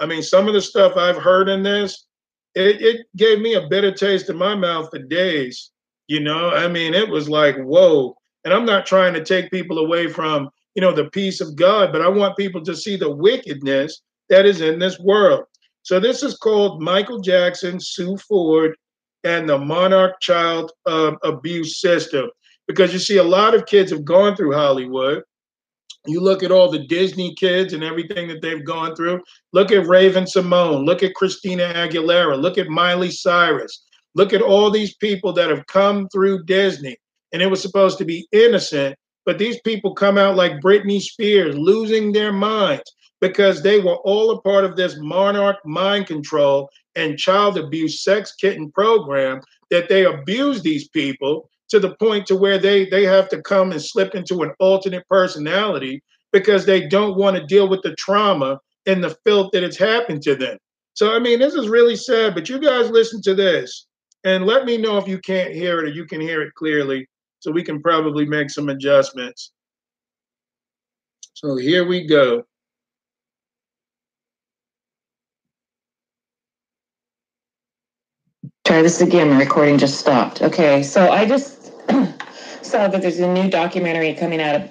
I 0.00 0.06
mean, 0.06 0.22
some 0.22 0.48
of 0.48 0.54
the 0.54 0.60
stuff 0.60 0.96
I've 0.96 1.16
heard 1.16 1.48
in 1.48 1.62
this, 1.62 2.06
it, 2.54 2.80
it 2.82 3.06
gave 3.16 3.40
me 3.40 3.54
a 3.54 3.66
bitter 3.68 3.92
taste 3.92 4.28
in 4.28 4.36
my 4.36 4.54
mouth 4.54 4.88
for 4.90 4.98
days. 4.98 5.70
You 6.08 6.20
know, 6.20 6.50
I 6.50 6.68
mean, 6.68 6.94
it 6.94 7.08
was 7.08 7.28
like, 7.28 7.56
whoa. 7.56 8.16
And 8.44 8.52
I'm 8.52 8.66
not 8.66 8.86
trying 8.86 9.14
to 9.14 9.24
take 9.24 9.50
people 9.50 9.78
away 9.78 10.06
from, 10.08 10.50
you 10.74 10.82
know, 10.82 10.92
the 10.92 11.08
peace 11.10 11.40
of 11.40 11.56
God, 11.56 11.92
but 11.92 12.02
I 12.02 12.08
want 12.08 12.36
people 12.36 12.62
to 12.64 12.76
see 12.76 12.96
the 12.96 13.14
wickedness 13.14 14.02
that 14.28 14.44
is 14.44 14.60
in 14.60 14.78
this 14.78 14.98
world. 14.98 15.44
So 15.82 16.00
this 16.00 16.22
is 16.22 16.36
called 16.36 16.82
Michael 16.82 17.20
Jackson, 17.20 17.78
Sue 17.80 18.16
Ford, 18.18 18.76
and 19.22 19.48
the 19.48 19.58
Monarch 19.58 20.20
Child 20.20 20.72
uh, 20.86 21.12
Abuse 21.22 21.80
System 21.80 22.28
because 22.66 22.92
you 22.92 22.98
see 22.98 23.18
a 23.18 23.22
lot 23.24 23.54
of 23.54 23.66
kids 23.66 23.90
have 23.90 24.04
gone 24.04 24.36
through 24.36 24.52
Hollywood. 24.52 25.22
You 26.06 26.20
look 26.20 26.42
at 26.42 26.52
all 26.52 26.70
the 26.70 26.86
Disney 26.86 27.34
kids 27.38 27.72
and 27.72 27.82
everything 27.82 28.28
that 28.28 28.42
they've 28.42 28.64
gone 28.64 28.94
through. 28.94 29.22
Look 29.52 29.72
at 29.72 29.86
Raven-Symoné. 29.86 30.84
Look 30.84 31.02
at 31.02 31.14
Christina 31.14 31.72
Aguilera. 31.74 32.38
Look 32.38 32.58
at 32.58 32.68
Miley 32.68 33.10
Cyrus. 33.10 33.84
Look 34.14 34.32
at 34.32 34.42
all 34.42 34.70
these 34.70 34.94
people 34.96 35.32
that 35.32 35.48
have 35.50 35.66
come 35.66 36.08
through 36.10 36.44
Disney. 36.44 36.96
And 37.32 37.40
it 37.40 37.46
was 37.46 37.62
supposed 37.62 37.98
to 37.98 38.04
be 38.04 38.28
innocent, 38.32 38.96
but 39.26 39.38
these 39.38 39.58
people 39.62 39.94
come 39.94 40.18
out 40.18 40.36
like 40.36 40.60
Britney 40.60 41.00
Spears, 41.00 41.56
losing 41.56 42.12
their 42.12 42.32
minds 42.32 42.84
because 43.20 43.62
they 43.62 43.80
were 43.80 43.96
all 44.04 44.30
a 44.30 44.40
part 44.42 44.64
of 44.64 44.76
this 44.76 44.96
monarch 45.00 45.56
mind 45.64 46.06
control 46.06 46.68
and 46.94 47.18
child 47.18 47.56
abuse 47.58 48.04
sex 48.04 48.34
kitten 48.36 48.70
program 48.70 49.40
that 49.70 49.88
they 49.88 50.04
abuse 50.04 50.62
these 50.62 50.86
people 50.88 51.48
to 51.74 51.80
the 51.80 51.96
point 51.96 52.24
to 52.24 52.36
where 52.36 52.56
they 52.56 52.86
they 52.88 53.02
have 53.04 53.28
to 53.28 53.42
come 53.42 53.72
and 53.72 53.82
slip 53.82 54.14
into 54.14 54.44
an 54.44 54.52
alternate 54.60 55.04
personality 55.08 56.00
because 56.32 56.64
they 56.64 56.86
don't 56.86 57.16
want 57.16 57.36
to 57.36 57.44
deal 57.46 57.68
with 57.68 57.82
the 57.82 57.92
trauma 57.96 58.60
and 58.86 59.02
the 59.02 59.16
filth 59.26 59.50
that 59.52 59.64
has 59.64 59.76
happened 59.76 60.22
to 60.22 60.36
them. 60.36 60.56
So 60.92 61.12
I 61.16 61.18
mean, 61.18 61.40
this 61.40 61.54
is 61.54 61.66
really 61.66 61.96
sad, 61.96 62.34
but 62.36 62.48
you 62.48 62.60
guys 62.60 62.90
listen 62.90 63.20
to 63.22 63.34
this 63.34 63.86
and 64.22 64.46
let 64.46 64.66
me 64.66 64.76
know 64.78 64.98
if 64.98 65.08
you 65.08 65.18
can't 65.18 65.52
hear 65.52 65.80
it 65.80 65.86
or 65.86 65.88
you 65.92 66.06
can 66.06 66.20
hear 66.20 66.42
it 66.42 66.54
clearly 66.54 67.08
so 67.40 67.50
we 67.50 67.64
can 67.64 67.82
probably 67.82 68.24
make 68.24 68.50
some 68.50 68.68
adjustments. 68.68 69.50
So 71.32 71.56
here 71.56 71.84
we 71.84 72.06
go. 72.06 72.44
Try 78.64 78.80
this 78.80 79.00
again. 79.02 79.28
The 79.30 79.36
recording 79.36 79.76
just 79.76 79.98
stopped. 79.98 80.40
Okay, 80.40 80.82
so 80.84 81.10
I 81.10 81.26
just 81.26 81.53
saw 82.62 82.88
that 82.88 83.02
there's 83.02 83.18
a 83.20 83.28
new 83.28 83.50
documentary 83.50 84.14
coming 84.14 84.40
out, 84.40 84.56
of, 84.60 84.70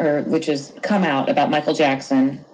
or 0.00 0.22
which 0.24 0.46
has 0.46 0.72
come 0.82 1.04
out 1.04 1.28
about 1.28 1.50
Michael 1.50 1.74
Jackson 1.74 2.44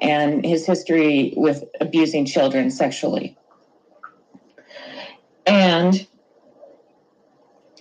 and 0.00 0.44
his 0.44 0.66
history 0.66 1.34
with 1.36 1.64
abusing 1.80 2.24
children 2.26 2.70
sexually. 2.70 3.36
And 5.46 6.06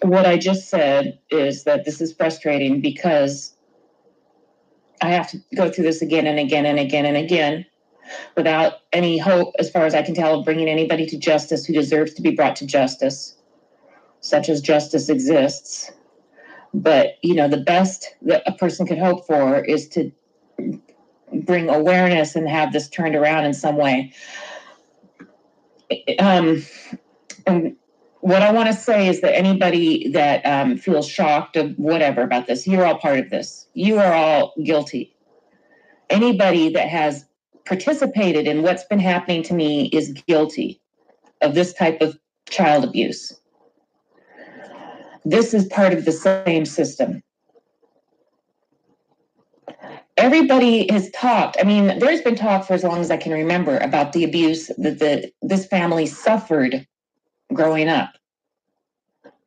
what 0.02 0.26
I 0.26 0.38
just 0.38 0.70
said 0.70 1.18
is 1.30 1.64
that 1.64 1.86
this 1.86 2.02
is 2.02 2.14
frustrating 2.14 2.82
because 2.82 3.56
I 5.02 5.10
have 5.12 5.30
to 5.32 5.42
go 5.56 5.72
through 5.72 5.86
this 5.86 6.02
again 6.02 6.28
and 6.28 6.40
again 6.40 6.66
and 6.66 6.78
again 6.80 7.06
and 7.06 7.18
again 7.18 7.66
without 8.36 8.74
any 8.92 9.18
hope, 9.18 9.54
as 9.60 9.72
far 9.72 9.86
as 9.86 9.96
I 9.96 10.02
can 10.04 10.14
tell, 10.14 10.40
of 10.40 10.46
bringing 10.46 10.68
anybody 10.68 11.06
to 11.08 11.18
justice 11.18 11.66
who 11.66 11.74
deserves 11.74 12.14
to 12.16 12.22
be 12.22 12.32
brought 12.36 12.56
to 12.58 12.68
justice 12.68 13.36
such 14.24 14.48
as 14.50 14.62
justice 14.62 15.10
exists. 15.10 15.92
But, 16.74 17.18
you 17.22 17.36
know, 17.36 17.48
the 17.48 17.58
best 17.58 18.16
that 18.24 18.42
a 18.48 18.54
person 18.54 18.88
could 18.88 18.98
hope 18.98 19.28
for 19.28 19.60
is 19.64 19.88
to 19.90 20.12
bring 21.44 21.70
awareness 21.70 22.34
and 22.36 22.48
have 22.50 22.72
this 22.74 22.88
turned 22.90 23.16
around 23.16 23.46
in 23.46 23.54
some 23.54 23.76
way. 23.78 24.12
Um, 26.20 26.64
and 27.46 27.76
what 28.22 28.42
I 28.42 28.52
want 28.54 28.70
to 28.70 28.74
say 28.74 29.08
is 29.10 29.20
that 29.22 29.36
anybody 29.36 30.10
that 30.14 30.44
um, 30.46 30.78
feels 30.78 31.06
shocked 31.08 31.58
or 31.58 31.68
whatever 31.76 32.22
about 32.22 32.48
this, 32.48 32.66
you're 32.66 32.86
all 32.86 32.98
part 33.00 33.20
of 33.20 33.30
this. 33.30 33.68
You 33.74 34.00
are 34.00 34.14
all 34.14 34.54
guilty. 34.64 35.14
Anybody 36.10 36.70
that 36.70 36.88
has 36.88 37.26
participated 37.66 38.48
in 38.48 38.62
what's 38.64 38.86
been 38.86 39.00
happening 39.00 39.44
to 39.44 39.54
me 39.54 39.88
is 39.88 40.14
guilty 40.14 40.82
of 41.42 41.54
this 41.56 41.74
type 41.74 42.00
of 42.02 42.18
child 42.50 42.84
abuse. 42.86 43.38
This 45.26 45.54
is 45.54 45.66
part 45.68 45.94
of 45.94 46.06
the 46.06 46.12
same 46.12 46.66
system. 46.66 47.22
Everybody 50.18 50.88
has 50.92 51.10
talked. 51.12 51.58
I 51.60 51.64
mean, 51.64 51.98
there's 52.00 52.22
been 52.22 52.36
talk 52.36 52.68
for 52.68 52.74
as 52.74 52.84
long 52.84 53.00
as 53.00 53.10
I 53.10 53.18
can 53.18 53.32
remember 53.32 53.78
about 53.80 54.14
the 54.14 54.24
abuse 54.24 54.68
that 54.78 55.00
the 55.00 55.32
this 55.42 55.66
family 55.66 56.06
suffered 56.06 56.86
growing 57.54 57.88
up. 57.90 58.12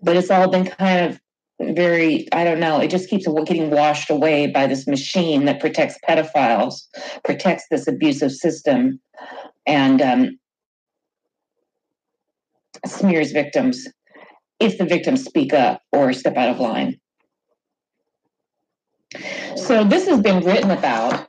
But 0.03 0.17
it's 0.17 0.31
all 0.31 0.51
been 0.51 0.67
kind 0.67 1.07
of 1.11 1.21
very 1.59 2.31
i 2.35 2.45
don't 2.45 2.61
know 2.61 2.79
it 2.81 2.89
just 2.89 3.09
keeps 3.09 3.27
getting 3.47 3.71
washed 3.71 4.11
away 4.11 4.47
by 4.47 4.67
this 4.67 4.87
machine 4.87 5.47
that 5.47 5.59
protects 5.59 5.97
pedophiles 6.07 6.83
protects 7.25 7.65
this 7.71 7.89
abusive 7.89 8.31
system 8.31 9.01
and 9.65 10.03
um, 10.03 10.39
smears 12.85 13.33
victims 13.33 13.89
if 14.61 14.79
the 14.79 14.85
victims 14.85 15.25
speak 15.25 15.53
up 15.53 15.83
or 15.93 16.13
step 16.13 16.37
out 16.37 16.51
of 16.51 16.61
line. 16.61 16.97
So 19.57 19.85
this 19.85 20.07
has 20.09 20.21
been 20.21 20.45
written 20.45 20.71
about. 20.71 21.29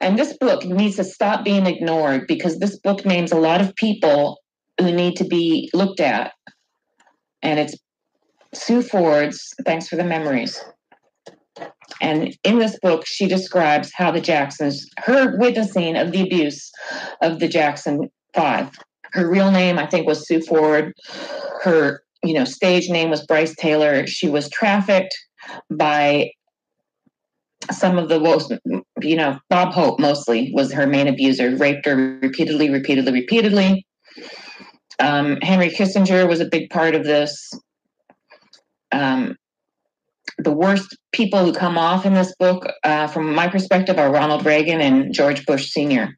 And 0.00 0.18
this 0.18 0.36
book 0.36 0.64
needs 0.64 0.96
to 0.96 1.04
stop 1.04 1.42
being 1.42 1.66
ignored 1.66 2.26
because 2.28 2.58
this 2.58 2.78
book 2.78 3.06
names 3.06 3.32
a 3.32 3.36
lot 3.38 3.62
of 3.62 3.74
people 3.76 4.38
who 4.78 4.92
need 4.92 5.16
to 5.16 5.24
be 5.24 5.70
looked 5.72 6.00
at. 6.00 6.32
And 7.42 7.58
it's 7.58 7.74
Sue 8.52 8.82
Ford's 8.82 9.54
Thanks 9.64 9.88
for 9.88 9.96
the 9.96 10.04
Memories. 10.04 10.62
And 12.02 12.36
in 12.44 12.58
this 12.58 12.78
book, 12.80 13.06
she 13.06 13.26
describes 13.26 13.90
how 13.94 14.10
the 14.10 14.20
Jacksons, 14.20 14.86
her 14.98 15.38
witnessing 15.38 15.96
of 15.96 16.12
the 16.12 16.20
abuse 16.20 16.70
of 17.22 17.38
the 17.40 17.48
Jackson 17.48 18.10
Five. 18.34 18.70
Her 19.12 19.26
real 19.30 19.50
name, 19.50 19.78
I 19.78 19.86
think, 19.86 20.06
was 20.06 20.26
Sue 20.26 20.42
Ford. 20.42 20.92
Her 21.62 22.02
you 22.26 22.34
know, 22.34 22.44
stage 22.44 22.88
name 22.88 23.10
was 23.10 23.24
Brice 23.24 23.54
Taylor. 23.56 24.06
She 24.06 24.28
was 24.28 24.50
trafficked 24.50 25.16
by 25.70 26.30
some 27.70 27.98
of 27.98 28.08
the 28.08 28.18
most, 28.20 28.52
you 29.00 29.16
know, 29.16 29.38
Bob 29.48 29.72
Hope 29.72 29.98
mostly 30.00 30.50
was 30.54 30.72
her 30.72 30.86
main 30.86 31.06
abuser, 31.06 31.56
raped 31.56 31.86
her 31.86 32.18
repeatedly, 32.20 32.70
repeatedly, 32.70 33.12
repeatedly. 33.12 33.86
Um, 34.98 35.36
Henry 35.42 35.70
Kissinger 35.70 36.28
was 36.28 36.40
a 36.40 36.44
big 36.46 36.68
part 36.70 36.94
of 36.94 37.04
this. 37.04 37.50
Um, 38.92 39.36
the 40.38 40.52
worst 40.52 40.96
people 41.12 41.44
who 41.44 41.52
come 41.52 41.78
off 41.78 42.04
in 42.06 42.14
this 42.14 42.34
book, 42.36 42.66
uh, 42.84 43.06
from 43.06 43.34
my 43.34 43.46
perspective, 43.48 43.98
are 43.98 44.12
Ronald 44.12 44.44
Reagan 44.44 44.80
and 44.80 45.12
George 45.14 45.44
Bush 45.46 45.70
Sr. 45.70 46.10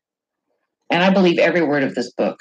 And 0.91 1.03
I 1.05 1.11
believe 1.11 1.39
every 1.39 1.63
word 1.63 1.83
of 1.83 1.95
this 1.95 2.13
book 2.13 2.39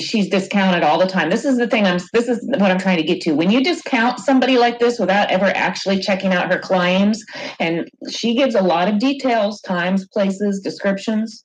she's 0.00 0.28
discounted 0.28 0.82
all 0.82 0.98
the 0.98 1.06
time. 1.06 1.30
This 1.30 1.44
is 1.44 1.58
the 1.58 1.66
thing 1.66 1.86
I'm 1.86 1.98
this 2.12 2.28
is 2.28 2.40
what 2.58 2.70
I'm 2.70 2.78
trying 2.78 2.98
to 2.98 3.02
get 3.02 3.20
to. 3.22 3.32
When 3.32 3.50
you 3.50 3.62
discount 3.62 4.18
somebody 4.20 4.58
like 4.58 4.78
this 4.78 4.98
without 4.98 5.30
ever 5.30 5.46
actually 5.46 5.98
checking 6.00 6.32
out 6.32 6.52
her 6.52 6.58
claims 6.58 7.24
and 7.60 7.88
she 8.10 8.34
gives 8.34 8.54
a 8.54 8.62
lot 8.62 8.88
of 8.88 8.98
details, 8.98 9.60
times, 9.62 10.06
places, 10.08 10.60
descriptions. 10.60 11.44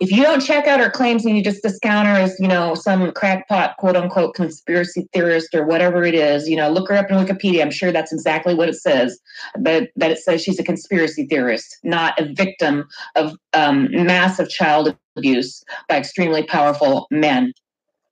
If 0.00 0.10
you 0.10 0.22
don't 0.22 0.40
check 0.40 0.66
out 0.66 0.80
her 0.80 0.88
claims 0.90 1.26
and 1.26 1.36
you 1.36 1.44
just 1.44 1.62
discount 1.62 2.08
her 2.08 2.14
as, 2.14 2.34
you 2.40 2.48
know, 2.48 2.74
some 2.74 3.12
crackpot 3.12 3.76
quote 3.76 3.96
unquote 3.96 4.34
conspiracy 4.34 5.06
theorist 5.12 5.54
or 5.54 5.66
whatever 5.66 6.04
it 6.04 6.14
is, 6.14 6.48
you 6.48 6.56
know, 6.56 6.70
look 6.70 6.88
her 6.88 6.96
up 6.96 7.10
in 7.10 7.16
Wikipedia. 7.18 7.60
I'm 7.62 7.70
sure 7.70 7.92
that's 7.92 8.12
exactly 8.12 8.54
what 8.54 8.68
it 8.70 8.76
says. 8.76 9.18
But 9.58 9.88
that 9.96 10.10
it 10.10 10.18
says 10.18 10.42
she's 10.42 10.58
a 10.58 10.64
conspiracy 10.64 11.26
theorist, 11.26 11.78
not 11.82 12.18
a 12.18 12.32
victim 12.32 12.84
of 13.14 13.34
um, 13.52 13.88
massive 13.90 14.48
child 14.48 14.96
abuse 15.16 15.62
by 15.88 15.96
extremely 15.98 16.42
powerful 16.44 17.06
men 17.10 17.52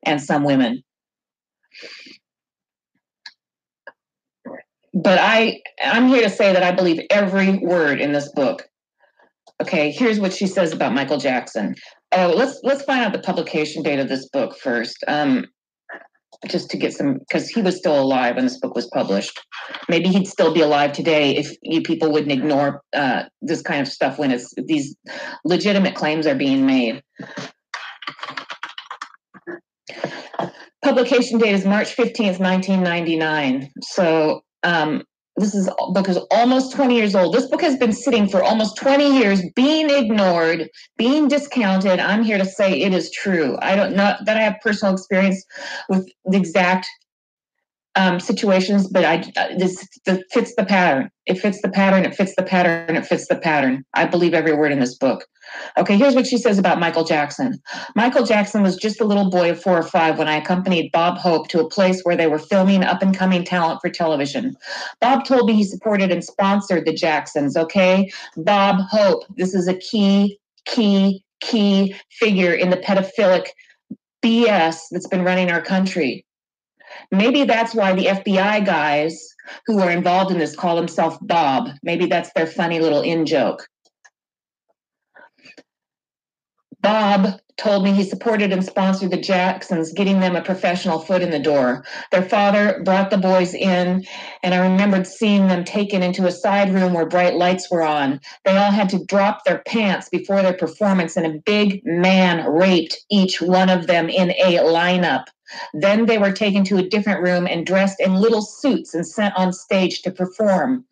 and 0.04 0.20
some 0.22 0.44
women. 0.44 0.82
But 4.94 5.18
I, 5.18 5.60
I'm 5.84 6.08
here 6.08 6.22
to 6.22 6.30
say 6.30 6.52
that 6.52 6.62
I 6.62 6.72
believe 6.72 7.00
every 7.10 7.58
word 7.58 8.00
in 8.00 8.12
this 8.12 8.30
book. 8.32 8.68
Okay, 9.60 9.90
here's 9.90 10.18
what 10.20 10.32
she 10.32 10.46
says 10.46 10.72
about 10.72 10.92
Michael 10.94 11.18
Jackson. 11.18 11.74
Oh, 12.12 12.32
let's 12.34 12.60
let's 12.62 12.82
find 12.84 13.04
out 13.04 13.12
the 13.12 13.18
publication 13.18 13.82
date 13.82 13.98
of 13.98 14.08
this 14.08 14.28
book 14.30 14.56
first. 14.56 14.96
Um, 15.08 15.46
just 16.46 16.70
to 16.70 16.76
get 16.76 16.92
some 16.92 17.14
because 17.18 17.48
he 17.48 17.60
was 17.60 17.76
still 17.76 17.98
alive 17.98 18.36
when 18.36 18.44
this 18.44 18.58
book 18.60 18.74
was 18.74 18.86
published 18.94 19.40
maybe 19.88 20.08
he'd 20.08 20.26
still 20.26 20.54
be 20.54 20.60
alive 20.60 20.92
today 20.92 21.36
if 21.36 21.56
you 21.62 21.82
people 21.82 22.12
wouldn't 22.12 22.30
ignore 22.30 22.82
uh, 22.94 23.24
this 23.42 23.60
kind 23.60 23.80
of 23.84 23.88
stuff 23.92 24.18
when 24.18 24.30
it's 24.30 24.52
these 24.66 24.94
legitimate 25.44 25.94
claims 25.96 26.26
are 26.26 26.36
being 26.36 26.64
made 26.64 27.02
publication 30.84 31.38
date 31.38 31.54
is 31.54 31.64
march 31.64 31.96
15th 31.96 32.38
1999 32.38 33.68
so 33.82 34.40
um, 34.62 35.02
this 35.38 35.54
is 35.54 35.68
book 35.90 36.08
is 36.08 36.18
almost 36.30 36.72
20 36.72 36.94
years 36.96 37.14
old. 37.14 37.34
This 37.34 37.46
book 37.46 37.60
has 37.60 37.76
been 37.76 37.92
sitting 37.92 38.28
for 38.28 38.42
almost 38.42 38.76
20 38.76 39.18
years, 39.18 39.42
being 39.54 39.88
ignored, 39.90 40.68
being 40.96 41.28
discounted. 41.28 41.98
I'm 42.00 42.22
here 42.22 42.38
to 42.38 42.44
say 42.44 42.80
it 42.80 42.92
is 42.92 43.10
true. 43.10 43.56
I 43.62 43.76
don't 43.76 43.94
know 43.96 44.14
that 44.24 44.36
I 44.36 44.42
have 44.42 44.56
personal 44.62 44.94
experience 44.94 45.44
with 45.88 46.08
the 46.26 46.36
exact 46.36 46.86
um, 47.98 48.20
situations, 48.20 48.86
but 48.86 49.04
I 49.04 49.16
uh, 49.36 49.58
this, 49.58 49.84
this 50.06 50.22
fits 50.30 50.54
the 50.54 50.64
pattern. 50.64 51.10
It 51.26 51.34
fits 51.34 51.60
the 51.62 51.68
pattern. 51.68 52.04
It 52.06 52.14
fits 52.14 52.32
the 52.36 52.44
pattern. 52.44 52.94
It 52.94 53.04
fits 53.04 53.26
the 53.26 53.34
pattern. 53.34 53.84
I 53.94 54.04
believe 54.06 54.34
every 54.34 54.54
word 54.54 54.70
in 54.70 54.78
this 54.78 54.94
book. 54.96 55.24
Okay, 55.76 55.96
here's 55.96 56.14
what 56.14 56.24
she 56.26 56.38
says 56.38 56.58
about 56.58 56.78
Michael 56.78 57.02
Jackson. 57.02 57.58
Michael 57.96 58.24
Jackson 58.24 58.62
was 58.62 58.76
just 58.76 59.00
a 59.00 59.04
little 59.04 59.30
boy 59.30 59.50
of 59.50 59.60
four 59.60 59.76
or 59.76 59.82
five 59.82 60.16
when 60.16 60.28
I 60.28 60.36
accompanied 60.36 60.92
Bob 60.92 61.18
Hope 61.18 61.48
to 61.48 61.58
a 61.60 61.68
place 61.68 62.02
where 62.04 62.14
they 62.16 62.28
were 62.28 62.38
filming 62.38 62.84
up 62.84 63.02
and 63.02 63.16
coming 63.16 63.42
talent 63.42 63.80
for 63.82 63.90
television. 63.90 64.54
Bob 65.00 65.24
told 65.26 65.48
me 65.48 65.54
he 65.54 65.64
supported 65.64 66.12
and 66.12 66.22
sponsored 66.22 66.86
the 66.86 66.94
Jacksons. 66.94 67.56
Okay, 67.56 68.12
Bob 68.36 68.76
Hope. 68.88 69.24
This 69.36 69.54
is 69.54 69.66
a 69.66 69.74
key, 69.76 70.38
key, 70.66 71.24
key 71.40 71.96
figure 72.12 72.52
in 72.52 72.70
the 72.70 72.76
pedophilic 72.76 73.46
BS 74.24 74.82
that's 74.92 75.08
been 75.08 75.24
running 75.24 75.50
our 75.50 75.60
country. 75.62 76.24
Maybe 77.10 77.44
that's 77.44 77.74
why 77.74 77.92
the 77.92 78.06
FBI 78.06 78.64
guys 78.64 79.34
who 79.66 79.80
are 79.80 79.90
involved 79.90 80.30
in 80.30 80.38
this 80.38 80.56
call 80.56 80.76
himself 80.76 81.18
Bob. 81.22 81.70
Maybe 81.82 82.06
that's 82.06 82.32
their 82.34 82.46
funny 82.46 82.80
little 82.80 83.02
in 83.02 83.26
joke. 83.26 83.66
Bob 86.80 87.40
told 87.56 87.82
me 87.82 87.90
he 87.90 88.04
supported 88.04 88.52
and 88.52 88.64
sponsored 88.64 89.10
the 89.10 89.20
Jacksons, 89.20 89.92
getting 89.92 90.20
them 90.20 90.36
a 90.36 90.42
professional 90.42 91.00
foot 91.00 91.22
in 91.22 91.30
the 91.30 91.38
door. 91.40 91.84
Their 92.12 92.22
father 92.22 92.80
brought 92.84 93.10
the 93.10 93.18
boys 93.18 93.52
in, 93.52 94.04
and 94.44 94.54
I 94.54 94.58
remembered 94.58 95.04
seeing 95.08 95.48
them 95.48 95.64
taken 95.64 96.00
into 96.04 96.26
a 96.26 96.30
side 96.30 96.72
room 96.72 96.92
where 96.92 97.04
bright 97.04 97.34
lights 97.34 97.68
were 97.68 97.82
on. 97.82 98.20
They 98.44 98.56
all 98.56 98.70
had 98.70 98.88
to 98.90 99.04
drop 99.06 99.44
their 99.44 99.60
pants 99.66 100.08
before 100.08 100.40
their 100.42 100.52
performance, 100.56 101.16
and 101.16 101.26
a 101.26 101.40
big 101.44 101.80
man 101.84 102.46
raped 102.48 102.96
each 103.10 103.42
one 103.42 103.70
of 103.70 103.88
them 103.88 104.08
in 104.08 104.30
a 104.30 104.58
lineup. 104.58 105.24
Then 105.72 106.04
they 106.04 106.18
were 106.18 106.32
taken 106.32 106.62
to 106.64 106.76
a 106.76 106.82
different 106.86 107.22
room 107.22 107.46
and 107.46 107.64
dressed 107.64 108.00
in 108.00 108.14
little 108.16 108.42
suits 108.42 108.92
and 108.94 109.06
sent 109.06 109.34
on 109.36 109.52
stage 109.54 110.02
to 110.02 110.10
perform. 110.10 110.84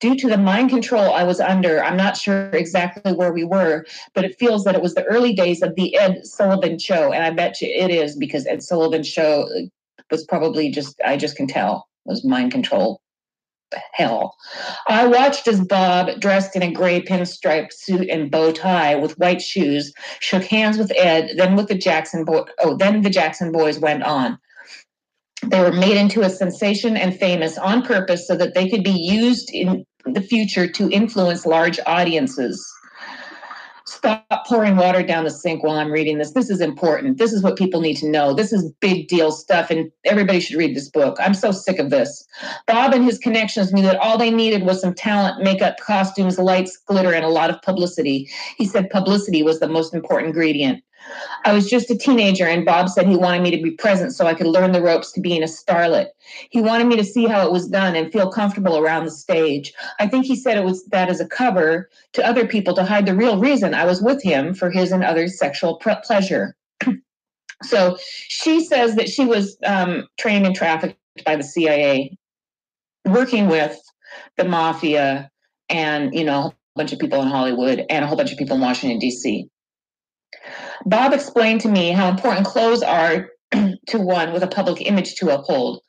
Due 0.00 0.16
to 0.16 0.28
the 0.28 0.38
mind 0.38 0.70
control 0.70 1.12
I 1.12 1.22
was 1.24 1.38
under, 1.40 1.84
I'm 1.84 1.96
not 1.98 2.16
sure 2.16 2.48
exactly 2.50 3.12
where 3.12 3.32
we 3.34 3.44
were, 3.44 3.84
but 4.14 4.24
it 4.24 4.38
feels 4.38 4.64
that 4.64 4.74
it 4.74 4.80
was 4.82 4.94
the 4.94 5.04
early 5.04 5.34
days 5.34 5.62
of 5.62 5.74
the 5.74 5.96
Ed 5.98 6.24
Sullivan 6.24 6.78
show. 6.78 7.12
And 7.12 7.22
I 7.22 7.30
bet 7.30 7.60
you 7.60 7.68
it 7.68 7.90
is 7.90 8.16
because 8.16 8.46
Ed 8.46 8.62
Sullivan 8.62 9.02
show 9.02 9.46
was 10.10 10.24
probably 10.24 10.70
just, 10.70 10.96
I 11.04 11.16
just 11.18 11.36
can 11.36 11.46
tell, 11.46 11.86
was 12.06 12.24
mind 12.24 12.52
control 12.52 13.02
hell. 13.92 14.36
I 14.88 15.06
watched 15.06 15.46
as 15.48 15.60
Bob, 15.60 16.20
dressed 16.20 16.56
in 16.56 16.62
a 16.62 16.72
gray 16.72 17.00
pinstripe 17.00 17.72
suit 17.72 18.08
and 18.08 18.30
bow 18.30 18.52
tie 18.52 18.94
with 18.94 19.18
white 19.18 19.42
shoes, 19.42 19.92
shook 20.20 20.44
hands 20.44 20.78
with 20.78 20.92
Ed, 20.96 21.32
then 21.36 21.56
with 21.56 21.68
the 21.68 21.78
Jackson 21.78 22.24
boy 22.24 22.42
oh, 22.60 22.76
then 22.76 23.02
the 23.02 23.10
Jackson 23.10 23.52
boys 23.52 23.78
went 23.78 24.02
on. 24.02 24.38
They 25.46 25.60
were 25.60 25.72
made 25.72 25.96
into 25.96 26.20
a 26.22 26.30
sensation 26.30 26.96
and 26.96 27.18
famous 27.18 27.56
on 27.56 27.82
purpose 27.82 28.26
so 28.26 28.36
that 28.36 28.54
they 28.54 28.68
could 28.68 28.84
be 28.84 28.92
used 28.98 29.50
in 29.52 29.84
the 30.04 30.20
future 30.20 30.70
to 30.70 30.90
influence 30.90 31.46
large 31.46 31.80
audiences 31.86 32.66
stop 33.90 34.24
pouring 34.46 34.76
water 34.76 35.02
down 35.02 35.24
the 35.24 35.30
sink 35.30 35.62
while 35.62 35.76
I'm 35.76 35.90
reading 35.90 36.18
this. 36.18 36.32
This 36.32 36.48
is 36.48 36.60
important. 36.60 37.18
This 37.18 37.32
is 37.32 37.42
what 37.42 37.56
people 37.56 37.80
need 37.80 37.96
to 37.96 38.08
know. 38.08 38.32
This 38.32 38.52
is 38.52 38.70
big 38.80 39.08
deal 39.08 39.32
stuff, 39.32 39.70
and 39.70 39.90
everybody 40.06 40.40
should 40.40 40.56
read 40.56 40.76
this 40.76 40.88
book. 40.88 41.16
I'm 41.20 41.34
so 41.34 41.50
sick 41.50 41.78
of 41.78 41.90
this. 41.90 42.26
Bob 42.66 42.94
and 42.94 43.04
his 43.04 43.18
connections 43.18 43.72
knew 43.72 43.82
that 43.82 43.98
all 43.98 44.16
they 44.16 44.30
needed 44.30 44.62
was 44.62 44.80
some 44.80 44.94
talent, 44.94 45.42
makeup, 45.42 45.76
costumes, 45.80 46.38
lights, 46.38 46.76
glitter, 46.76 47.12
and 47.12 47.24
a 47.24 47.28
lot 47.28 47.50
of 47.50 47.60
publicity. 47.62 48.30
He 48.56 48.64
said 48.66 48.90
publicity 48.90 49.42
was 49.42 49.58
the 49.60 49.68
most 49.68 49.92
important 49.92 50.28
ingredient. 50.30 50.82
I 51.44 51.52
was 51.52 51.68
just 51.68 51.90
a 51.90 51.96
teenager, 51.96 52.46
and 52.46 52.64
Bob 52.64 52.88
said 52.88 53.06
he 53.06 53.16
wanted 53.16 53.42
me 53.42 53.50
to 53.56 53.62
be 53.62 53.70
present 53.70 54.12
so 54.14 54.26
I 54.26 54.34
could 54.34 54.46
learn 54.46 54.72
the 54.72 54.82
ropes 54.82 55.10
to 55.12 55.20
being 55.20 55.42
a 55.42 55.46
starlet. 55.46 56.08
He 56.50 56.60
wanted 56.60 56.86
me 56.88 56.96
to 56.96 57.04
see 57.04 57.26
how 57.26 57.44
it 57.46 57.52
was 57.52 57.68
done 57.68 57.96
and 57.96 58.12
feel 58.12 58.30
comfortable 58.30 58.76
around 58.76 59.04
the 59.06 59.10
stage. 59.10 59.72
I 59.98 60.06
think 60.06 60.26
he 60.26 60.36
said 60.36 60.56
it 60.58 60.64
was 60.64 60.84
that 60.86 61.08
as 61.08 61.20
a 61.20 61.26
cover 61.26 61.88
to 62.12 62.26
other 62.26 62.46
people 62.46 62.74
to 62.74 62.84
hide 62.84 63.06
the 63.06 63.14
real 63.16 63.38
reason 63.38 63.72
I 63.74 63.86
was 63.86 64.02
with 64.02 64.22
him 64.22 64.52
for 64.54 64.70
his 64.70 64.92
and 64.92 65.02
others' 65.02 65.38
sexual 65.38 65.76
pre- 65.76 65.94
pleasure. 66.04 66.54
so 67.62 67.96
she 68.28 68.62
says 68.64 68.94
that 68.96 69.08
she 69.08 69.24
was 69.24 69.56
um, 69.64 70.06
trained 70.18 70.44
and 70.46 70.54
trafficked 70.54 70.96
by 71.24 71.34
the 71.36 71.42
CIA, 71.44 72.18
working 73.06 73.48
with 73.48 73.78
the 74.36 74.44
mafia 74.44 75.30
and, 75.70 76.12
you 76.14 76.24
know, 76.24 76.48
a 76.52 76.54
bunch 76.76 76.92
of 76.92 76.98
people 76.98 77.22
in 77.22 77.28
Hollywood 77.28 77.84
and 77.88 78.04
a 78.04 78.08
whole 78.08 78.16
bunch 78.18 78.32
of 78.32 78.38
people 78.38 78.56
in 78.56 78.62
Washington, 78.62 78.98
D.C. 78.98 79.48
Bob 80.86 81.12
explained 81.12 81.60
to 81.60 81.68
me 81.68 81.90
how 81.90 82.08
important 82.08 82.46
clothes 82.46 82.82
are 82.82 83.30
to 83.88 83.98
one 83.98 84.32
with 84.32 84.42
a 84.42 84.46
public 84.48 84.80
image 84.86 85.14
to 85.16 85.30
uphold. 85.30 85.80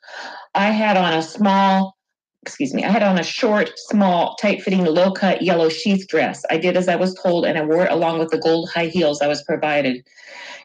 I 0.54 0.70
had 0.70 0.96
on 0.96 1.12
a 1.12 1.22
small, 1.22 1.96
excuse 2.42 2.74
me, 2.74 2.84
I 2.84 2.90
had 2.90 3.02
on 3.04 3.18
a 3.18 3.22
short, 3.22 3.72
small, 3.78 4.34
tight 4.36 4.60
fitting, 4.62 4.84
low 4.84 5.12
cut 5.12 5.42
yellow 5.42 5.68
sheath 5.68 6.06
dress. 6.08 6.42
I 6.50 6.58
did 6.58 6.76
as 6.76 6.88
I 6.88 6.96
was 6.96 7.14
told 7.14 7.46
and 7.46 7.56
I 7.56 7.62
wore 7.64 7.86
it 7.86 7.92
along 7.92 8.18
with 8.18 8.30
the 8.30 8.38
gold 8.38 8.68
high 8.70 8.86
heels 8.86 9.22
I 9.22 9.28
was 9.28 9.44
provided. 9.44 10.04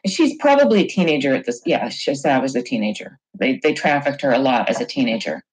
And 0.04 0.12
she's 0.12 0.36
probably 0.40 0.80
a 0.82 0.88
teenager 0.88 1.34
at 1.34 1.44
this. 1.46 1.62
Yeah, 1.64 1.88
she 1.88 2.14
said 2.14 2.32
I 2.34 2.38
was 2.40 2.56
a 2.56 2.62
teenager. 2.62 3.18
They, 3.38 3.60
they 3.62 3.72
trafficked 3.74 4.22
her 4.22 4.32
a 4.32 4.38
lot 4.38 4.68
as 4.68 4.80
a 4.80 4.86
teenager 4.86 5.44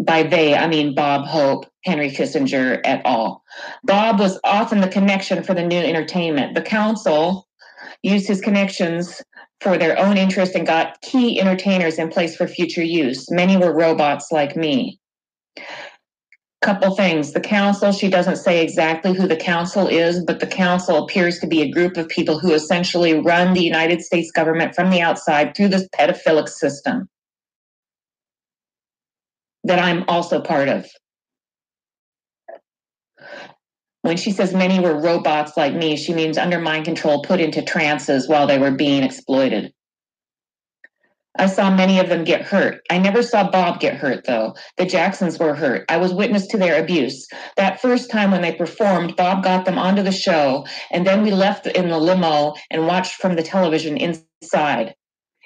by 0.00 0.22
they, 0.22 0.54
I 0.54 0.66
mean 0.66 0.94
Bob 0.94 1.26
Hope, 1.26 1.66
Henry 1.84 2.10
Kissinger 2.10 2.80
et 2.84 3.00
al. 3.04 3.42
Bob 3.84 4.18
was 4.18 4.38
often 4.44 4.80
the 4.80 4.88
connection 4.88 5.42
for 5.42 5.54
the 5.54 5.62
new 5.64 5.78
entertainment. 5.78 6.54
The 6.54 6.62
council 6.62 7.46
used 8.02 8.26
his 8.26 8.40
connections 8.40 9.22
for 9.60 9.78
their 9.78 9.98
own 9.98 10.16
interest 10.16 10.54
and 10.56 10.66
got 10.66 11.00
key 11.02 11.40
entertainers 11.40 11.98
in 11.98 12.08
place 12.08 12.36
for 12.36 12.48
future 12.48 12.82
use. 12.82 13.30
Many 13.30 13.56
were 13.56 13.72
robots 13.74 14.32
like 14.32 14.56
me. 14.56 14.98
Couple 16.60 16.94
things. 16.96 17.32
The 17.32 17.40
council, 17.40 17.92
she 17.92 18.08
doesn't 18.08 18.36
say 18.36 18.62
exactly 18.62 19.12
who 19.14 19.28
the 19.28 19.36
council 19.36 19.86
is, 19.86 20.24
but 20.24 20.40
the 20.40 20.46
council 20.46 21.04
appears 21.04 21.38
to 21.38 21.46
be 21.46 21.60
a 21.60 21.70
group 21.70 21.96
of 21.96 22.08
people 22.08 22.38
who 22.38 22.52
essentially 22.52 23.12
run 23.20 23.52
the 23.52 23.62
United 23.62 24.00
States 24.00 24.30
government 24.32 24.74
from 24.74 24.90
the 24.90 25.00
outside 25.02 25.54
through 25.54 25.68
this 25.68 25.88
pedophilic 25.96 26.48
system 26.48 27.08
that 29.64 29.78
I'm 29.80 30.04
also 30.08 30.40
part 30.40 30.68
of. 30.68 30.86
When 34.02 34.18
she 34.18 34.30
says 34.32 34.52
many 34.52 34.78
were 34.80 35.00
robots 35.00 35.56
like 35.56 35.74
me, 35.74 35.96
she 35.96 36.12
means 36.12 36.36
under 36.36 36.60
mind 36.60 36.84
control, 36.84 37.22
put 37.22 37.40
into 37.40 37.62
trances 37.62 38.28
while 38.28 38.46
they 38.46 38.58
were 38.58 38.70
being 38.70 39.02
exploited. 39.02 39.72
I 41.36 41.46
saw 41.46 41.74
many 41.74 41.98
of 41.98 42.10
them 42.10 42.22
get 42.22 42.42
hurt. 42.42 42.82
I 42.90 42.98
never 42.98 43.20
saw 43.20 43.50
Bob 43.50 43.80
get 43.80 43.96
hurt, 43.96 44.24
though. 44.24 44.54
The 44.76 44.84
Jacksons 44.84 45.36
were 45.38 45.54
hurt. 45.54 45.84
I 45.88 45.96
was 45.96 46.12
witness 46.12 46.46
to 46.48 46.58
their 46.58 46.80
abuse. 46.80 47.26
That 47.56 47.80
first 47.80 48.08
time 48.08 48.30
when 48.30 48.42
they 48.42 48.52
performed, 48.54 49.16
Bob 49.16 49.42
got 49.42 49.64
them 49.64 49.78
onto 49.78 50.02
the 50.02 50.12
show, 50.12 50.64
and 50.92 51.04
then 51.06 51.22
we 51.22 51.32
left 51.32 51.66
in 51.66 51.88
the 51.88 51.98
limo 51.98 52.54
and 52.70 52.86
watched 52.86 53.14
from 53.14 53.34
the 53.34 53.42
television 53.42 53.96
inside. 53.96 54.94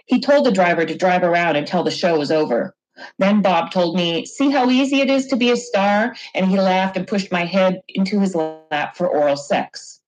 He 0.07 0.21
told 0.21 0.45
the 0.45 0.53
driver 0.53 0.85
to 0.85 0.97
drive 0.97 1.23
around 1.23 1.57
until 1.57 1.85
the 1.85 1.91
show 1.91 2.19
was 2.19 2.31
over. 2.33 2.75
Then 3.19 3.43
Bob 3.43 3.71
told 3.71 3.97
me, 3.97 4.27
See 4.27 4.51
how 4.51 4.71
easy 4.71 5.01
it 5.01 5.11
is 5.11 5.27
to 5.29 5.37
be 5.37 5.51
a 5.51 5.57
star? 5.57 6.15
And 6.35 6.47
he 6.47 6.59
laughed 6.59 6.97
and 6.97 7.07
pushed 7.07 7.33
my 7.33 7.45
head 7.45 7.81
into 7.89 8.21
his 8.21 8.35
lap 8.35 8.97
for 8.97 9.09
oral 9.09 9.37
sex. 9.37 10.01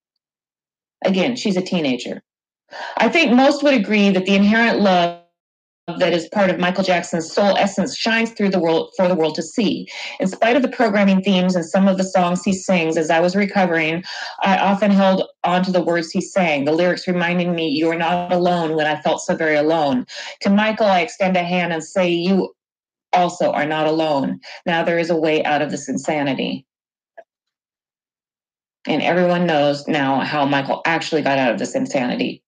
Again, 1.04 1.36
she's 1.36 1.56
a 1.56 1.62
teenager. 1.62 2.22
I 2.98 3.08
think 3.08 3.32
most 3.32 3.62
would 3.62 3.74
agree 3.74 4.10
that 4.10 4.26
the 4.26 4.36
inherent 4.36 4.80
love 4.80 5.18
that 5.98 6.12
is 6.12 6.28
part 6.28 6.50
of 6.50 6.60
Michael 6.60 6.84
Jackson's 6.84 7.32
soul 7.32 7.56
essence 7.56 7.96
shines 7.96 8.30
through 8.30 8.50
the 8.50 8.60
world 8.60 8.92
for 8.96 9.08
the 9.08 9.14
world 9.16 9.34
to 9.34 9.42
see. 9.42 9.88
In 10.20 10.28
spite 10.28 10.54
of 10.54 10.62
the 10.62 10.68
programming 10.68 11.20
themes 11.20 11.56
and 11.56 11.64
some 11.66 11.88
of 11.88 11.96
the 11.98 12.04
songs 12.04 12.44
he 12.44 12.52
sings, 12.52 12.96
as 12.96 13.10
I 13.10 13.18
was 13.18 13.34
recovering, 13.34 14.04
I 14.42 14.56
often 14.58 14.92
held 14.92 15.24
on 15.42 15.64
to 15.64 15.72
the 15.72 15.82
words 15.82 16.12
he 16.12 16.20
sang. 16.20 16.64
The 16.64 16.70
lyrics 16.70 17.08
reminding 17.08 17.56
me, 17.56 17.68
You 17.70 17.90
are 17.90 17.98
not 17.98 18.30
alone 18.32 18.76
when 18.76 18.86
I 18.86 19.00
felt 19.00 19.22
so 19.22 19.34
very 19.34 19.56
alone. 19.56 20.06
To 20.42 20.50
Michael, 20.50 20.86
I 20.86 21.00
extend 21.00 21.36
a 21.36 21.42
hand 21.42 21.72
and 21.72 21.82
say, 21.82 22.08
You 22.08 22.54
also 23.12 23.52
are 23.52 23.66
not 23.66 23.86
alone. 23.86 24.40
Now 24.66 24.82
there 24.84 24.98
is 24.98 25.10
a 25.10 25.16
way 25.16 25.42
out 25.44 25.62
of 25.62 25.70
this 25.70 25.88
insanity. 25.88 26.66
And 28.86 29.02
everyone 29.02 29.46
knows 29.46 29.86
now 29.86 30.20
how 30.20 30.46
Michael 30.46 30.82
actually 30.86 31.22
got 31.22 31.38
out 31.38 31.52
of 31.52 31.58
this 31.58 31.74
insanity. 31.74 32.42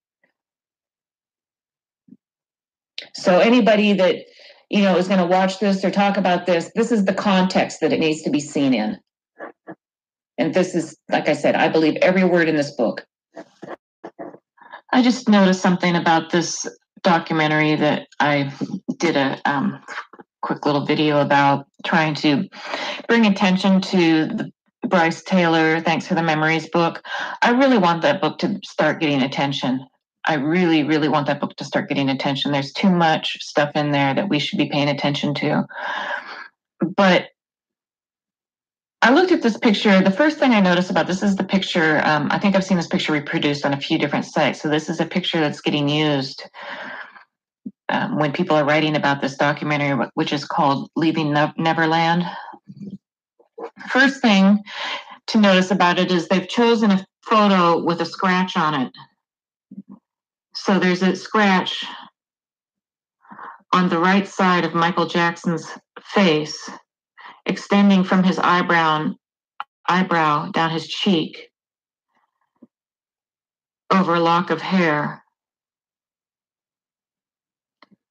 So 3.13 3.39
anybody 3.39 3.93
that 3.93 4.25
you 4.69 4.81
know 4.81 4.97
is 4.97 5.07
going 5.07 5.19
to 5.19 5.25
watch 5.25 5.59
this 5.59 5.83
or 5.85 5.91
talk 5.91 6.17
about 6.17 6.45
this, 6.47 6.71
this 6.75 6.91
is 6.91 7.05
the 7.05 7.13
context 7.13 7.79
that 7.81 7.93
it 7.93 7.99
needs 7.99 8.21
to 8.23 8.29
be 8.31 8.39
seen 8.39 8.73
in. 8.73 8.99
And 10.39 10.53
this 10.55 10.73
is, 10.73 10.97
like 11.11 11.29
I 11.29 11.33
said, 11.33 11.53
I 11.55 11.69
believe 11.69 11.95
every 11.97 12.23
word 12.23 12.49
in 12.49 12.55
this 12.55 12.71
book. 12.71 13.05
I 14.91 15.01
just 15.03 15.29
noticed 15.29 15.61
something 15.61 15.95
about 15.95 16.31
this 16.31 16.65
documentary 17.03 17.75
that 17.75 18.07
I 18.19 18.51
did 18.97 19.15
a 19.15 19.39
um, 19.45 19.79
quick 20.43 20.65
little 20.65 20.85
video 20.85 21.21
about 21.21 21.65
trying 21.85 22.13
to 22.13 22.47
bring 23.07 23.25
attention 23.25 23.81
to 23.81 24.27
the 24.27 24.51
Brice 24.87 25.23
Taylor, 25.23 25.79
Thanks 25.79 26.05
for 26.05 26.13
the 26.13 26.21
Memories 26.21 26.69
book. 26.69 27.01
I 27.41 27.51
really 27.51 27.77
want 27.77 28.01
that 28.03 28.21
book 28.21 28.37
to 28.39 28.59
start 28.63 28.99
getting 28.99 29.21
attention. 29.23 29.79
I 30.25 30.35
really, 30.35 30.83
really 30.83 31.07
want 31.07 31.27
that 31.27 31.39
book 31.39 31.55
to 31.55 31.63
start 31.65 31.87
getting 31.89 32.09
attention. 32.09 32.51
There's 32.51 32.73
too 32.73 32.89
much 32.89 33.37
stuff 33.41 33.71
in 33.75 33.91
there 33.91 34.13
that 34.13 34.29
we 34.29 34.39
should 34.39 34.57
be 34.57 34.69
paying 34.69 34.89
attention 34.89 35.33
to. 35.35 35.63
But 36.97 37.27
I 39.01 39.13
looked 39.13 39.31
at 39.31 39.41
this 39.41 39.57
picture. 39.57 40.01
The 40.01 40.11
first 40.11 40.37
thing 40.37 40.51
I 40.51 40.61
noticed 40.61 40.89
about 40.89 41.07
this 41.07 41.23
is 41.23 41.35
the 41.35 41.43
picture. 41.43 42.01
Um, 42.05 42.27
I 42.31 42.37
think 42.39 42.55
I've 42.55 42.63
seen 42.63 42.77
this 42.77 42.87
picture 42.87 43.13
reproduced 43.13 43.65
on 43.65 43.73
a 43.73 43.77
few 43.79 43.97
different 43.97 44.25
sites. 44.25 44.61
So 44.61 44.69
this 44.69 44.89
is 44.89 44.99
a 44.99 45.05
picture 45.05 45.39
that's 45.39 45.61
getting 45.61 45.89
used 45.89 46.43
um, 47.93 48.15
when 48.17 48.33
people 48.33 48.57
are 48.57 48.65
writing 48.65 48.95
about 48.95 49.21
this 49.21 49.37
documentary, 49.37 50.07
which 50.15 50.33
is 50.33 50.45
called 50.45 50.89
Leaving 50.95 51.31
Neverland. 51.57 52.25
First 53.87 54.19
thing 54.21 54.63
to 55.27 55.37
notice 55.39 55.69
about 55.69 55.99
it 55.99 56.11
is 56.11 56.27
they've 56.27 56.49
chosen 56.49 56.89
a 56.89 57.05
photo 57.23 57.83
with 57.83 58.01
a 58.01 58.05
scratch 58.05 58.57
on 58.57 58.73
it. 58.81 58.91
So 60.55 60.79
there's 60.79 61.03
a 61.03 61.15
scratch 61.15 61.85
on 63.71 63.89
the 63.89 63.99
right 63.99 64.27
side 64.27 64.65
of 64.65 64.73
Michael 64.73 65.05
Jackson's 65.05 65.67
face, 66.01 66.69
extending 67.45 68.03
from 68.03 68.23
his 68.23 68.39
eyebrow, 68.39 69.13
eyebrow 69.87 70.49
down 70.49 70.71
his 70.71 70.87
cheek 70.87 71.49
over 73.91 74.15
a 74.15 74.19
lock 74.19 74.49
of 74.49 74.61
hair 74.63 75.22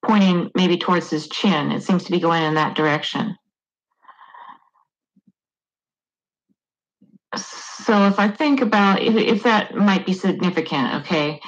pointing 0.03 0.51
maybe 0.53 0.77
towards 0.77 1.09
his 1.09 1.27
chin. 1.29 1.71
It 1.71 1.81
seems 1.83 2.03
to 2.03 2.11
be 2.11 2.19
going 2.19 2.43
in 2.43 2.55
that 2.55 2.75
direction. 2.75 3.35
So 7.35 8.05
if 8.05 8.19
I 8.19 8.27
think 8.27 8.61
about 8.61 9.01
if, 9.01 9.15
if 9.15 9.43
that 9.43 9.73
might 9.75 10.05
be 10.05 10.13
significant, 10.13 10.93
okay, 11.01 11.39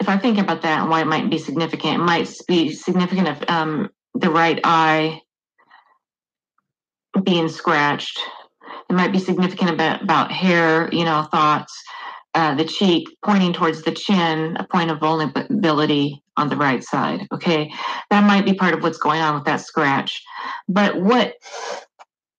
if 0.00 0.08
I 0.08 0.16
think 0.16 0.38
about 0.38 0.62
that 0.62 0.80
and 0.80 0.90
why 0.90 1.02
it 1.02 1.06
might 1.06 1.30
be 1.30 1.38
significant, 1.38 1.94
it 1.94 1.98
might 2.04 2.28
be 2.48 2.72
significant 2.72 3.28
if 3.28 3.50
um, 3.50 3.90
the 4.14 4.30
right 4.30 4.58
eye 4.64 5.20
being 7.22 7.48
scratched. 7.48 8.18
It 8.88 8.94
might 8.94 9.12
be 9.12 9.20
significant 9.20 9.70
about, 9.70 10.02
about 10.02 10.32
hair, 10.32 10.88
you 10.92 11.04
know, 11.04 11.22
thoughts 11.30 11.72
uh, 12.34 12.54
the 12.54 12.64
cheek, 12.64 13.08
pointing 13.24 13.52
towards 13.52 13.82
the 13.82 13.92
chin, 13.92 14.56
a 14.58 14.64
point 14.64 14.90
of 14.90 15.00
vulnerability 15.00 16.22
on 16.36 16.48
the 16.48 16.56
right 16.56 16.82
side. 16.84 17.26
Okay, 17.32 17.70
that 18.10 18.24
might 18.24 18.44
be 18.44 18.54
part 18.54 18.74
of 18.74 18.82
what's 18.82 18.98
going 18.98 19.20
on 19.20 19.34
with 19.34 19.44
that 19.44 19.60
scratch. 19.60 20.22
But 20.68 21.00
what 21.00 21.34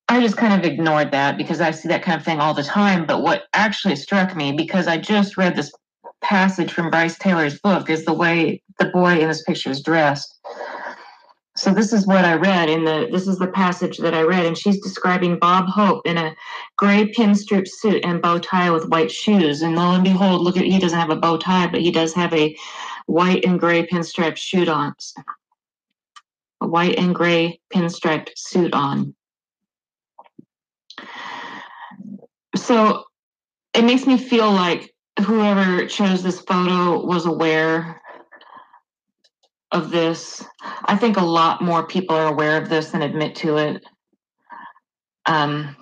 I 0.07 0.21
just 0.21 0.37
kind 0.37 0.53
of 0.63 0.69
ignored 0.69 1.11
that 1.11 1.37
because 1.37 1.61
I 1.61 1.71
see 1.71 1.89
that 1.89 2.03
kind 2.03 2.19
of 2.19 2.25
thing 2.25 2.39
all 2.39 2.53
the 2.53 2.63
time. 2.63 3.05
But 3.05 3.21
what 3.21 3.43
actually 3.53 3.95
struck 3.97 4.35
me, 4.35 4.53
because 4.53 4.87
I 4.87 4.97
just 4.97 5.37
read 5.37 5.55
this 5.55 5.71
passage 6.21 6.71
from 6.71 6.89
Brice 6.89 7.17
Taylor's 7.17 7.59
book, 7.59 7.89
is 7.89 8.05
the 8.05 8.13
way 8.13 8.61
the 8.79 8.85
boy 8.85 9.17
in 9.19 9.27
this 9.27 9.43
picture 9.43 9.71
is 9.71 9.81
dressed. 9.83 10.33
So 11.61 11.71
this 11.71 11.93
is 11.93 12.07
what 12.07 12.25
I 12.25 12.33
read 12.33 12.69
in 12.71 12.85
the 12.85 13.07
this 13.11 13.27
is 13.27 13.37
the 13.37 13.45
passage 13.45 13.99
that 13.99 14.15
I 14.15 14.21
read, 14.23 14.47
and 14.47 14.57
she's 14.57 14.81
describing 14.81 15.37
Bob 15.37 15.67
Hope 15.67 16.07
in 16.07 16.17
a 16.17 16.35
gray 16.75 17.13
pinstripe 17.15 17.67
suit 17.67 18.03
and 18.03 18.19
bow 18.19 18.39
tie 18.39 18.71
with 18.71 18.89
white 18.89 19.11
shoes. 19.11 19.61
And 19.61 19.75
lo 19.75 19.91
and 19.93 20.03
behold, 20.03 20.41
look 20.41 20.57
at 20.57 20.63
he 20.63 20.79
doesn't 20.79 20.97
have 20.97 21.11
a 21.11 21.15
bow 21.15 21.37
tie, 21.37 21.67
but 21.67 21.81
he 21.81 21.91
does 21.91 22.15
have 22.15 22.33
a 22.33 22.57
white 23.05 23.45
and 23.45 23.59
gray 23.59 23.85
pinstripe 23.85 24.39
suit 24.39 24.69
on. 24.69 24.95
A 26.61 26.67
white 26.67 26.97
and 26.97 27.13
gray 27.13 27.59
pinstriped 27.71 28.29
suit 28.35 28.73
on. 28.73 29.13
So 32.55 33.03
it 33.75 33.83
makes 33.83 34.07
me 34.07 34.17
feel 34.17 34.51
like 34.51 34.95
whoever 35.23 35.85
chose 35.85 36.23
this 36.23 36.39
photo 36.41 37.05
was 37.05 37.27
aware 37.27 38.00
of 39.71 39.89
this. 39.89 40.43
I 40.85 40.95
think 40.95 41.17
a 41.17 41.25
lot 41.25 41.61
more 41.61 41.85
people 41.87 42.15
are 42.15 42.27
aware 42.27 42.61
of 42.61 42.69
this 42.69 42.93
and 42.93 43.03
admit 43.03 43.35
to 43.37 43.57
it. 43.57 43.83
Um, 45.25 45.75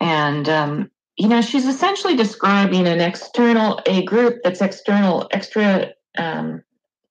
and 0.00 0.48
um, 0.48 0.90
you 1.16 1.28
know, 1.28 1.40
she's 1.40 1.66
essentially 1.66 2.16
describing 2.16 2.86
an 2.86 3.00
external 3.00 3.80
a 3.86 4.04
group 4.04 4.38
that's 4.42 4.60
external, 4.60 5.28
extra 5.30 5.88
um, 6.18 6.62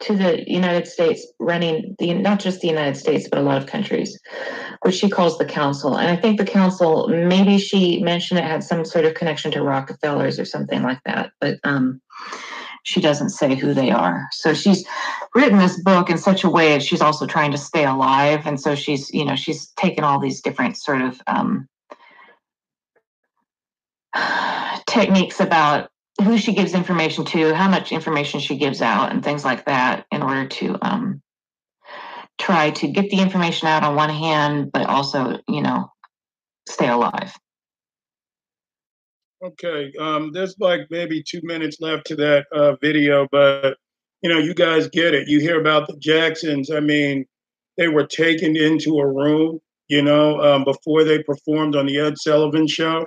to 0.02 0.18
the 0.18 0.44
United 0.48 0.86
States, 0.86 1.26
running 1.40 1.96
the 1.98 2.14
not 2.14 2.40
just 2.40 2.60
the 2.60 2.68
United 2.68 2.96
States 2.98 3.28
but 3.30 3.40
a 3.40 3.42
lot 3.42 3.58
of 3.58 3.66
countries, 3.68 4.20
which 4.84 4.96
she 4.96 5.10
calls 5.10 5.38
the 5.38 5.46
Council. 5.46 5.98
And 5.98 6.10
I 6.10 6.18
think 6.18 6.38
the 6.38 6.46
Council, 6.46 7.08
maybe 7.08 7.58
she 7.58 8.04
mentioned 8.04 8.42
it 8.42 8.44
had 8.44 8.64
some 8.64 8.86
sort 8.86 9.06
of 9.06 9.14
connection 9.16 9.50
to 9.52 9.64
Rockefellers 9.64 10.40
or 10.40 10.46
something 10.46 10.84
like 10.84 11.00
that, 11.06 11.32
but. 11.42 11.58
Um, 11.64 12.00
she 12.84 13.00
doesn't 13.02 13.30
say 13.30 13.56
who 13.56 13.74
they 13.74 13.90
are. 13.92 14.28
So 14.32 14.54
she's 14.54 14.86
written 15.34 15.58
this 15.58 15.82
book 15.82 16.10
in 16.10 16.18
such 16.18 16.44
a 16.44 16.50
way 16.50 16.74
that 16.74 16.84
she's 16.84 17.02
also 17.02 17.26
trying 17.26 17.52
to 17.52 17.58
stay 17.58 17.86
alive. 17.86 18.46
And 18.46 18.60
so 18.60 18.76
she's, 18.76 19.10
you 19.14 19.26
know, 19.26 19.36
she's 19.36 19.68
taken 19.72 20.04
all 20.04 20.20
these 20.20 20.42
different 20.42 20.78
sort 20.78 21.02
of 21.02 21.22
um, 21.28 21.68
techniques 24.86 25.40
about 25.40 25.90
who 26.24 26.38
she 26.38 26.54
gives 26.54 26.74
information 26.74 27.26
to, 27.26 27.54
how 27.54 27.70
much 27.70 27.92
information 27.92 28.40
she 28.40 28.58
gives 28.58 28.82
out, 28.82 29.12
and 29.12 29.24
things 29.24 29.44
like 29.44 29.66
that 29.66 30.06
in 30.12 30.22
order 30.22 30.46
to 30.48 30.78
um, 30.82 31.22
try 32.38 32.70
to 32.70 32.88
get 32.90 33.10
the 33.10 33.20
information 33.20 33.68
out 33.68 33.84
on 33.84 33.96
one 33.96 34.12
hand, 34.12 34.72
but 34.72 34.86
also, 34.88 35.40
you 35.48 35.62
know, 35.62 35.88
stay 36.68 36.88
alive. 36.90 37.34
Okay, 39.44 39.92
um, 40.00 40.32
there's 40.32 40.56
like 40.60 40.82
maybe 40.90 41.22
two 41.22 41.42
minutes 41.44 41.82
left 41.82 42.06
to 42.08 42.16
that 42.16 42.46
uh, 42.54 42.76
video, 42.78 43.28
but 43.30 43.76
you 44.22 44.30
know, 44.30 44.40
you 44.40 44.54
guys 44.54 44.88
get 44.88 45.14
it. 45.14 45.28
You 45.28 45.42
hear 45.42 45.60
about 45.60 45.88
the 45.88 45.98
Jacksons. 46.00 46.72
I 46.72 46.80
mean, 46.80 47.26
they 47.78 47.90
were 47.90 48.06
taken 48.08 48.56
into 48.56 49.00
a 49.00 49.06
room, 49.06 49.60
you 49.90 50.02
know, 50.02 50.40
um, 50.42 50.64
before 50.64 51.04
they 51.04 51.22
performed 51.24 51.76
on 51.76 51.88
the 51.88 52.00
Ed 52.00 52.18
Sullivan 52.20 52.68
Show, 52.68 53.06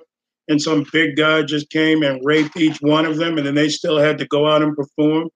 and 0.48 0.60
some 0.60 0.84
big 0.92 1.16
guy 1.16 1.40
just 1.40 1.70
came 1.70 2.02
and 2.02 2.20
raped 2.22 2.54
each 2.58 2.76
one 2.82 3.06
of 3.06 3.16
them, 3.16 3.38
and 3.38 3.46
then 3.46 3.54
they 3.54 3.70
still 3.70 3.96
had 3.96 4.18
to 4.18 4.26
go 4.26 4.46
out 4.46 4.62
and 4.62 4.76
perform. 4.76 5.30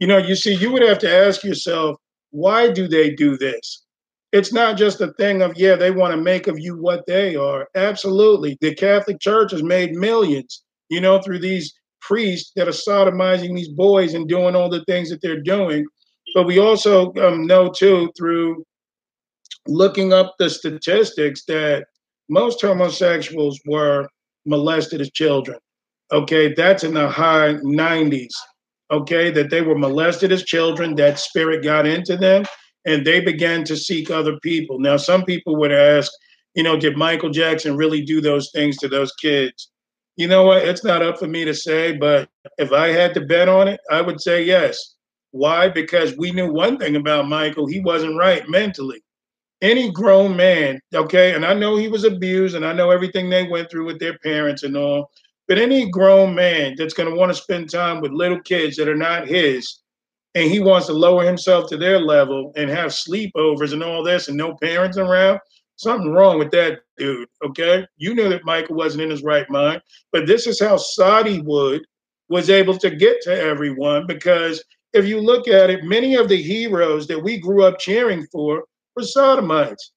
You 0.00 0.06
know, 0.06 0.16
you 0.16 0.34
see, 0.34 0.54
you 0.54 0.72
would 0.72 0.80
have 0.82 0.98
to 1.00 1.14
ask 1.14 1.44
yourself, 1.44 1.98
why 2.30 2.70
do 2.70 2.88
they 2.88 3.10
do 3.10 3.36
this? 3.36 3.84
it's 4.32 4.52
not 4.52 4.76
just 4.76 5.00
a 5.00 5.12
thing 5.14 5.40
of 5.42 5.52
yeah 5.56 5.76
they 5.76 5.90
want 5.92 6.12
to 6.12 6.20
make 6.20 6.46
of 6.48 6.58
you 6.58 6.76
what 6.76 7.06
they 7.06 7.36
are 7.36 7.66
absolutely 7.76 8.56
the 8.60 8.74
catholic 8.74 9.20
church 9.20 9.52
has 9.52 9.62
made 9.62 9.92
millions 9.92 10.62
you 10.90 11.00
know 11.00 11.20
through 11.22 11.38
these 11.38 11.72
priests 12.00 12.50
that 12.56 12.66
are 12.68 12.72
sodomizing 12.72 13.54
these 13.54 13.68
boys 13.68 14.14
and 14.14 14.28
doing 14.28 14.54
all 14.56 14.68
the 14.68 14.84
things 14.86 15.08
that 15.10 15.20
they're 15.22 15.42
doing 15.42 15.86
but 16.34 16.46
we 16.46 16.58
also 16.58 17.12
um, 17.14 17.46
know 17.46 17.70
too 17.70 18.10
through 18.16 18.64
looking 19.68 20.12
up 20.12 20.34
the 20.38 20.50
statistics 20.50 21.44
that 21.44 21.84
most 22.28 22.60
homosexuals 22.60 23.58
were 23.66 24.08
molested 24.44 25.00
as 25.00 25.10
children 25.12 25.56
okay 26.12 26.52
that's 26.54 26.82
in 26.84 26.94
the 26.94 27.08
high 27.08 27.54
90s 27.54 28.30
okay 28.92 29.30
that 29.30 29.50
they 29.50 29.62
were 29.62 29.76
molested 29.78 30.30
as 30.32 30.42
children 30.44 30.94
that 30.96 31.18
spirit 31.20 31.62
got 31.64 31.86
into 31.86 32.16
them 32.16 32.42
and 32.86 33.04
they 33.04 33.20
began 33.20 33.64
to 33.64 33.76
seek 33.76 34.10
other 34.10 34.38
people. 34.40 34.78
Now, 34.78 34.96
some 34.96 35.24
people 35.24 35.56
would 35.56 35.72
ask, 35.72 36.10
you 36.54 36.62
know, 36.62 36.78
did 36.78 36.96
Michael 36.96 37.30
Jackson 37.30 37.76
really 37.76 38.00
do 38.00 38.20
those 38.20 38.50
things 38.54 38.78
to 38.78 38.88
those 38.88 39.12
kids? 39.20 39.70
You 40.16 40.28
know 40.28 40.44
what? 40.44 40.66
It's 40.66 40.84
not 40.84 41.02
up 41.02 41.18
for 41.18 41.26
me 41.26 41.44
to 41.44 41.52
say, 41.52 41.96
but 41.96 42.28
if 42.58 42.72
I 42.72 42.88
had 42.88 43.12
to 43.14 43.20
bet 43.20 43.48
on 43.48 43.68
it, 43.68 43.80
I 43.90 44.00
would 44.00 44.20
say 44.20 44.42
yes. 44.44 44.94
Why? 45.32 45.68
Because 45.68 46.16
we 46.16 46.30
knew 46.30 46.50
one 46.52 46.78
thing 46.78 46.96
about 46.96 47.28
Michael 47.28 47.66
he 47.66 47.80
wasn't 47.80 48.16
right 48.16 48.48
mentally. 48.48 49.02
Any 49.60 49.90
grown 49.90 50.36
man, 50.36 50.80
okay, 50.94 51.34
and 51.34 51.44
I 51.44 51.54
know 51.54 51.76
he 51.76 51.88
was 51.88 52.04
abused 52.04 52.54
and 52.54 52.64
I 52.64 52.72
know 52.72 52.90
everything 52.90 53.28
they 53.28 53.48
went 53.48 53.70
through 53.70 53.86
with 53.86 53.98
their 53.98 54.16
parents 54.18 54.62
and 54.62 54.76
all, 54.76 55.10
but 55.48 55.58
any 55.58 55.90
grown 55.90 56.34
man 56.34 56.74
that's 56.78 56.94
going 56.94 57.08
to 57.10 57.16
want 57.16 57.30
to 57.34 57.42
spend 57.42 57.70
time 57.70 58.00
with 58.00 58.12
little 58.12 58.40
kids 58.42 58.76
that 58.76 58.88
are 58.88 58.96
not 58.96 59.26
his, 59.26 59.80
and 60.36 60.50
he 60.50 60.60
wants 60.60 60.86
to 60.86 60.92
lower 60.92 61.24
himself 61.24 61.66
to 61.66 61.78
their 61.78 61.98
level 61.98 62.52
and 62.56 62.68
have 62.68 62.90
sleepovers 62.90 63.72
and 63.72 63.82
all 63.82 64.04
this 64.04 64.28
and 64.28 64.36
no 64.36 64.54
parents 64.62 64.98
around. 64.98 65.40
Something 65.76 66.12
wrong 66.12 66.38
with 66.38 66.50
that 66.50 66.80
dude, 66.98 67.28
okay? 67.44 67.86
You 67.96 68.14
knew 68.14 68.28
that 68.28 68.44
Michael 68.44 68.76
wasn't 68.76 69.02
in 69.04 69.10
his 69.10 69.22
right 69.22 69.48
mind, 69.48 69.80
but 70.12 70.26
this 70.26 70.46
is 70.46 70.60
how 70.60 70.76
Soddywood 70.76 71.80
was 72.28 72.50
able 72.50 72.76
to 72.78 72.90
get 72.90 73.22
to 73.22 73.34
everyone 73.34 74.06
because 74.06 74.62
if 74.92 75.06
you 75.06 75.20
look 75.22 75.48
at 75.48 75.70
it, 75.70 75.82
many 75.84 76.16
of 76.16 76.28
the 76.28 76.40
heroes 76.42 77.06
that 77.06 77.22
we 77.22 77.38
grew 77.38 77.64
up 77.64 77.78
cheering 77.78 78.26
for 78.30 78.62
were 78.94 79.04
sodomites. 79.04 79.92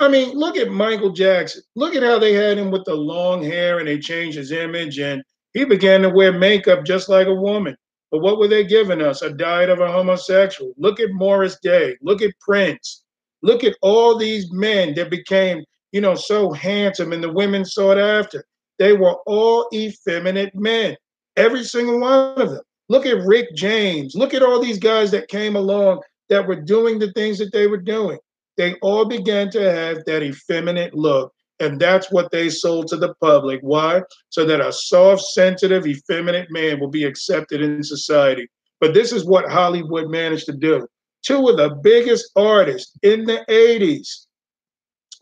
I 0.00 0.08
mean, 0.08 0.34
look 0.34 0.56
at 0.56 0.70
Michael 0.70 1.10
Jackson. 1.12 1.62
Look 1.76 1.94
at 1.94 2.02
how 2.02 2.18
they 2.18 2.32
had 2.32 2.56
him 2.56 2.70
with 2.70 2.84
the 2.86 2.94
long 2.94 3.42
hair 3.42 3.78
and 3.78 3.86
they 3.88 3.98
changed 3.98 4.38
his 4.38 4.52
image 4.52 4.98
and 4.98 5.22
he 5.52 5.66
began 5.66 6.00
to 6.00 6.08
wear 6.08 6.32
makeup 6.32 6.86
just 6.86 7.10
like 7.10 7.26
a 7.26 7.34
woman. 7.34 7.76
But 8.12 8.18
what 8.20 8.38
were 8.38 8.46
they 8.46 8.64
giving 8.64 9.00
us? 9.00 9.22
A 9.22 9.30
diet 9.32 9.70
of 9.70 9.80
a 9.80 9.90
homosexual. 9.90 10.74
Look 10.76 11.00
at 11.00 11.10
Morris 11.12 11.58
Day. 11.60 11.96
Look 12.02 12.20
at 12.20 12.38
Prince. 12.40 13.02
Look 13.42 13.64
at 13.64 13.74
all 13.80 14.16
these 14.18 14.52
men 14.52 14.94
that 14.94 15.10
became, 15.10 15.64
you 15.92 16.02
know, 16.02 16.14
so 16.14 16.52
handsome 16.52 17.14
and 17.14 17.24
the 17.24 17.32
women 17.32 17.64
sought 17.64 17.98
after. 17.98 18.44
They 18.78 18.92
were 18.92 19.14
all 19.26 19.66
effeminate 19.74 20.54
men, 20.54 20.94
every 21.38 21.64
single 21.64 22.00
one 22.00 22.38
of 22.40 22.50
them. 22.50 22.62
Look 22.90 23.06
at 23.06 23.24
Rick 23.24 23.48
James. 23.56 24.14
Look 24.14 24.34
at 24.34 24.42
all 24.42 24.60
these 24.60 24.78
guys 24.78 25.10
that 25.12 25.28
came 25.30 25.56
along 25.56 26.02
that 26.28 26.46
were 26.46 26.60
doing 26.60 26.98
the 26.98 27.10
things 27.14 27.38
that 27.38 27.52
they 27.52 27.66
were 27.66 27.80
doing. 27.80 28.18
They 28.58 28.74
all 28.82 29.06
began 29.06 29.48
to 29.52 29.72
have 29.72 30.04
that 30.04 30.22
effeminate 30.22 30.92
look 30.94 31.32
and 31.62 31.80
that's 31.80 32.10
what 32.10 32.30
they 32.32 32.48
sold 32.50 32.88
to 32.88 32.96
the 32.96 33.14
public. 33.20 33.60
Why? 33.60 34.02
So 34.30 34.44
that 34.46 34.60
a 34.60 34.72
soft, 34.72 35.22
sensitive, 35.22 35.86
effeminate 35.86 36.50
man 36.50 36.80
will 36.80 36.88
be 36.90 37.04
accepted 37.04 37.60
in 37.62 37.84
society. 37.84 38.48
But 38.80 38.94
this 38.94 39.12
is 39.12 39.24
what 39.24 39.48
Hollywood 39.48 40.10
managed 40.10 40.46
to 40.46 40.52
do. 40.54 40.86
Two 41.24 41.46
of 41.48 41.56
the 41.56 41.76
biggest 41.84 42.32
artists 42.34 42.92
in 43.04 43.24
the 43.26 43.44
80s 43.48 44.24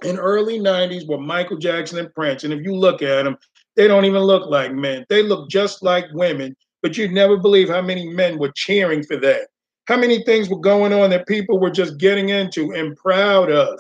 and 0.02 0.18
early 0.18 0.58
90s 0.58 1.06
were 1.06 1.18
Michael 1.18 1.58
Jackson 1.58 1.98
and 1.98 2.12
Prince. 2.14 2.44
And 2.44 2.54
if 2.54 2.64
you 2.64 2.74
look 2.74 3.02
at 3.02 3.24
them, 3.24 3.36
they 3.76 3.86
don't 3.86 4.06
even 4.06 4.22
look 4.22 4.48
like 4.48 4.72
men. 4.72 5.04
They 5.10 5.22
look 5.22 5.50
just 5.50 5.82
like 5.82 6.06
women, 6.14 6.56
but 6.82 6.96
you'd 6.96 7.10
never 7.12 7.36
believe 7.36 7.68
how 7.68 7.82
many 7.82 8.08
men 8.08 8.38
were 8.38 8.50
cheering 8.56 9.02
for 9.04 9.18
that. 9.18 9.48
How 9.88 9.98
many 9.98 10.24
things 10.24 10.48
were 10.48 10.58
going 10.58 10.94
on 10.94 11.10
that 11.10 11.28
people 11.28 11.60
were 11.60 11.70
just 11.70 11.98
getting 11.98 12.30
into 12.30 12.72
and 12.72 12.96
proud 12.96 13.50
of. 13.50 13.78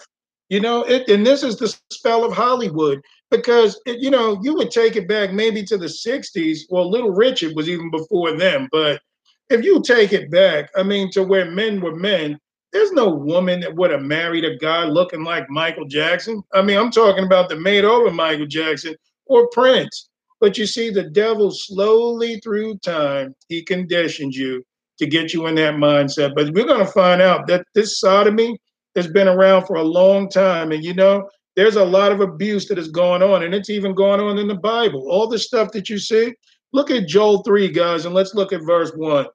You 0.50 0.58
know, 0.58 0.82
it, 0.82 1.08
and 1.08 1.24
this 1.24 1.44
is 1.44 1.56
the 1.56 1.74
spell 1.92 2.24
of 2.24 2.32
Hollywood 2.36 3.00
because, 3.30 3.80
it, 3.86 4.00
you 4.00 4.10
know, 4.10 4.36
you 4.42 4.52
would 4.54 4.72
take 4.72 4.96
it 4.96 5.06
back 5.06 5.32
maybe 5.32 5.62
to 5.62 5.78
the 5.78 5.86
60s. 5.86 6.58
Well, 6.68 6.90
Little 6.90 7.12
Richard 7.12 7.54
was 7.54 7.68
even 7.68 7.88
before 7.90 8.36
them. 8.36 8.68
But 8.72 9.00
if 9.48 9.64
you 9.64 9.80
take 9.80 10.12
it 10.12 10.28
back, 10.28 10.68
I 10.76 10.82
mean, 10.82 11.08
to 11.12 11.22
where 11.22 11.48
men 11.48 11.80
were 11.80 11.94
men, 11.94 12.36
there's 12.72 12.90
no 12.92 13.08
woman 13.08 13.60
that 13.60 13.76
would 13.76 13.92
have 13.92 14.02
married 14.02 14.44
a 14.44 14.56
guy 14.56 14.84
looking 14.84 15.22
like 15.22 15.48
Michael 15.50 15.86
Jackson. 15.86 16.42
I 16.52 16.62
mean, 16.62 16.76
I'm 16.78 16.90
talking 16.90 17.24
about 17.24 17.48
the 17.48 17.54
made 17.56 17.84
over 17.84 18.10
Michael 18.10 18.46
Jackson 18.46 18.96
or 19.26 19.48
Prince. 19.52 20.08
But 20.40 20.58
you 20.58 20.66
see, 20.66 20.90
the 20.90 21.10
devil 21.10 21.52
slowly 21.52 22.40
through 22.40 22.78
time, 22.78 23.36
he 23.48 23.62
conditioned 23.62 24.34
you 24.34 24.64
to 24.98 25.06
get 25.06 25.32
you 25.32 25.46
in 25.46 25.54
that 25.56 25.74
mindset. 25.74 26.32
But 26.34 26.50
we're 26.54 26.66
going 26.66 26.84
to 26.84 26.90
find 26.92 27.22
out 27.22 27.46
that 27.46 27.64
this 27.76 28.00
sodomy 28.00 28.58
that's 28.94 29.06
been 29.08 29.28
around 29.28 29.66
for 29.66 29.76
a 29.76 29.82
long 29.82 30.28
time. 30.28 30.72
And 30.72 30.82
you 30.82 30.94
know, 30.94 31.28
there's 31.56 31.76
a 31.76 31.84
lot 31.84 32.12
of 32.12 32.20
abuse 32.20 32.68
that 32.68 32.78
is 32.78 32.88
going 32.90 33.22
on, 33.22 33.42
and 33.42 33.54
it's 33.54 33.70
even 33.70 33.94
going 33.94 34.20
on 34.20 34.38
in 34.38 34.48
the 34.48 34.54
Bible. 34.54 35.04
All 35.10 35.26
the 35.26 35.38
stuff 35.38 35.72
that 35.72 35.88
you 35.88 35.98
see, 35.98 36.32
look 36.72 36.90
at 36.90 37.08
Joel 37.08 37.42
3, 37.42 37.68
guys, 37.72 38.04
and 38.06 38.14
let's 38.14 38.34
look 38.34 38.52
at 38.52 38.64
verse 38.64 38.92
1. 38.94 39.26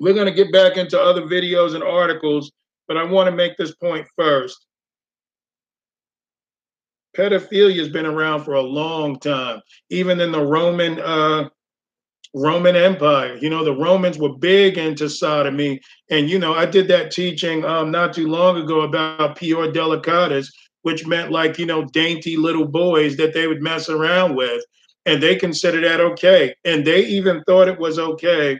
We're 0.00 0.14
going 0.14 0.26
to 0.32 0.34
get 0.34 0.52
back 0.52 0.76
into 0.76 0.98
other 1.00 1.22
videos 1.22 1.74
and 1.74 1.82
articles, 1.84 2.52
but 2.88 2.96
I 2.96 3.04
want 3.04 3.28
to 3.28 3.36
make 3.36 3.56
this 3.56 3.74
point 3.74 4.06
first. 4.16 4.56
Pedophilia 7.16 7.76
has 7.80 7.90
been 7.90 8.06
around 8.06 8.44
for 8.44 8.54
a 8.54 8.62
long 8.62 9.18
time, 9.18 9.60
even 9.90 10.18
in 10.20 10.32
the 10.32 10.42
Roman 10.44 10.98
uh, 11.00 11.48
Roman 12.34 12.76
Empire. 12.76 13.36
You 13.40 13.50
know, 13.50 13.64
the 13.64 13.74
Romans 13.74 14.18
were 14.18 14.36
big 14.36 14.78
into 14.78 15.08
sodomy. 15.10 15.80
And, 16.10 16.30
you 16.30 16.38
know, 16.38 16.54
I 16.54 16.66
did 16.66 16.88
that 16.88 17.10
teaching 17.10 17.64
um, 17.64 17.90
not 17.90 18.14
too 18.14 18.26
long 18.28 18.56
ago 18.56 18.82
about 18.82 19.36
pior 19.38 19.72
delicatas, 19.72 20.48
which 20.82 21.06
meant 21.06 21.30
like, 21.30 21.58
you 21.58 21.66
know, 21.66 21.84
dainty 21.86 22.36
little 22.36 22.66
boys 22.66 23.16
that 23.16 23.34
they 23.34 23.46
would 23.46 23.62
mess 23.62 23.88
around 23.88 24.34
with. 24.34 24.62
And 25.04 25.22
they 25.22 25.36
considered 25.36 25.84
that 25.84 26.00
okay. 26.00 26.54
And 26.64 26.86
they 26.86 27.04
even 27.06 27.42
thought 27.44 27.68
it 27.68 27.78
was 27.78 27.98
okay 27.98 28.58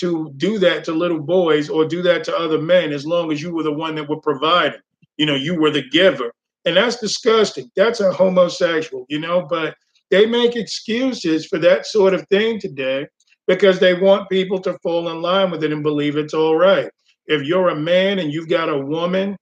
to 0.00 0.32
do 0.36 0.58
that 0.58 0.84
to 0.84 0.92
little 0.92 1.20
boys 1.20 1.68
or 1.70 1.84
do 1.84 2.02
that 2.02 2.24
to 2.24 2.36
other 2.36 2.60
men 2.60 2.92
as 2.92 3.06
long 3.06 3.30
as 3.30 3.40
you 3.40 3.54
were 3.54 3.62
the 3.62 3.72
one 3.72 3.94
that 3.94 4.08
were 4.08 4.20
providing. 4.20 4.80
You 5.18 5.26
know, 5.26 5.36
you 5.36 5.58
were 5.58 5.70
the 5.70 5.88
giver. 5.90 6.32
And 6.66 6.76
that's 6.76 6.96
disgusting. 6.96 7.70
That's 7.76 8.00
a 8.00 8.12
homosexual, 8.12 9.06
you 9.08 9.20
know, 9.20 9.46
but 9.48 9.76
they 10.14 10.26
make 10.26 10.54
excuses 10.54 11.44
for 11.46 11.58
that 11.58 11.86
sort 11.86 12.14
of 12.14 12.24
thing 12.28 12.60
today 12.60 13.08
because 13.48 13.80
they 13.80 13.94
want 13.94 14.28
people 14.30 14.60
to 14.60 14.78
fall 14.80 15.08
in 15.08 15.20
line 15.20 15.50
with 15.50 15.64
it 15.64 15.72
and 15.72 15.82
believe 15.82 16.16
it's 16.16 16.32
all 16.32 16.54
right. 16.56 16.88
If 17.26 17.42
you're 17.42 17.70
a 17.70 17.74
man 17.74 18.20
and 18.20 18.32
you've 18.32 18.48
got 18.48 18.68
a 18.68 18.78
woman, 18.78 19.36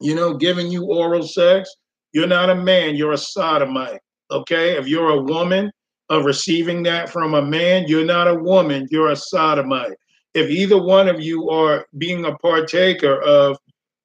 you 0.00 0.14
know, 0.14 0.34
giving 0.36 0.70
you 0.70 0.84
oral 0.84 1.24
sex, 1.26 1.68
you're 2.12 2.28
not 2.28 2.50
a 2.50 2.54
man, 2.54 2.94
you're 2.94 3.14
a 3.14 3.18
sodomite. 3.18 3.98
Okay. 4.30 4.76
If 4.78 4.86
you're 4.86 5.10
a 5.10 5.20
woman 5.22 5.72
of 6.08 6.22
uh, 6.22 6.24
receiving 6.24 6.84
that 6.84 7.08
from 7.10 7.34
a 7.34 7.42
man, 7.42 7.86
you're 7.88 8.06
not 8.06 8.28
a 8.28 8.34
woman, 8.36 8.86
you're 8.92 9.10
a 9.10 9.16
sodomite. 9.16 9.98
If 10.34 10.50
either 10.50 10.80
one 10.80 11.08
of 11.08 11.18
you 11.20 11.50
are 11.50 11.84
being 11.98 12.24
a 12.26 12.36
partaker 12.38 13.20
of 13.22 13.56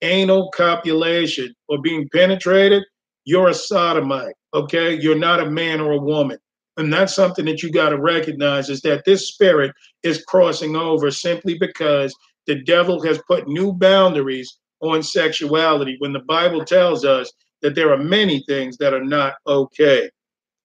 anal 0.01 0.49
copulation 0.49 1.53
or 1.67 1.79
being 1.79 2.09
penetrated, 2.11 2.81
you're 3.25 3.49
a 3.49 3.53
sodomite. 3.53 4.33
Okay, 4.53 4.95
you're 4.99 5.15
not 5.17 5.39
a 5.39 5.49
man 5.49 5.79
or 5.79 5.91
a 5.91 5.97
woman. 5.99 6.37
And 6.77 6.91
that's 6.91 7.13
something 7.13 7.45
that 7.45 7.61
you 7.61 7.71
got 7.71 7.89
to 7.89 7.99
recognize 7.99 8.69
is 8.69 8.81
that 8.81 9.05
this 9.05 9.27
spirit 9.27 9.75
is 10.03 10.23
crossing 10.25 10.75
over 10.75 11.11
simply 11.11 11.57
because 11.59 12.15
the 12.47 12.63
devil 12.63 13.01
has 13.03 13.19
put 13.27 13.47
new 13.47 13.73
boundaries 13.73 14.57
on 14.81 15.03
sexuality 15.03 15.97
when 15.99 16.13
the 16.13 16.21
Bible 16.21 16.63
tells 16.65 17.03
us 17.03 17.31
that 17.61 17.75
there 17.75 17.91
are 17.91 17.97
many 17.97 18.43
things 18.47 18.77
that 18.77 18.93
are 18.93 19.03
not 19.03 19.35
okay. 19.45 20.09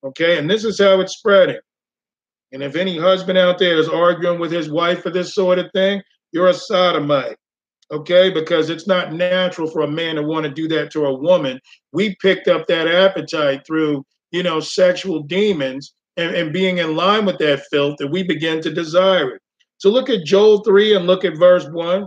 Okay, 0.04 0.38
and 0.38 0.48
this 0.48 0.64
is 0.64 0.80
how 0.80 1.00
it's 1.00 1.16
spreading. 1.18 1.58
And 2.52 2.62
if 2.62 2.76
any 2.76 2.96
husband 2.96 3.36
out 3.36 3.58
there 3.58 3.76
is 3.78 3.88
arguing 3.88 4.38
with 4.38 4.52
his 4.52 4.70
wife 4.70 5.02
for 5.02 5.10
this 5.10 5.34
sort 5.34 5.58
of 5.58 5.70
thing, 5.72 6.00
you're 6.32 6.46
a 6.48 6.54
sodomite 6.54 7.36
okay? 7.94 8.28
Because 8.30 8.68
it's 8.70 8.86
not 8.86 9.14
natural 9.14 9.68
for 9.70 9.82
a 9.82 9.90
man 9.90 10.16
to 10.16 10.22
want 10.22 10.44
to 10.44 10.50
do 10.50 10.66
that 10.68 10.90
to 10.92 11.06
a 11.06 11.14
woman. 11.16 11.60
We 11.92 12.14
picked 12.16 12.48
up 12.48 12.66
that 12.66 12.88
appetite 12.88 13.62
through, 13.66 14.04
you 14.32 14.42
know, 14.42 14.60
sexual 14.60 15.22
demons 15.22 15.94
and, 16.16 16.34
and 16.34 16.52
being 16.52 16.78
in 16.78 16.94
line 16.96 17.24
with 17.24 17.38
that 17.38 17.62
filth 17.70 17.96
that 17.98 18.08
we 18.10 18.22
begin 18.24 18.60
to 18.62 18.72
desire 18.74 19.30
it. 19.36 19.42
So 19.78 19.90
look 19.90 20.10
at 20.10 20.24
Joel 20.24 20.62
3 20.64 20.96
and 20.96 21.06
look 21.06 21.24
at 21.24 21.38
verse 21.38 21.66
1. 21.70 22.06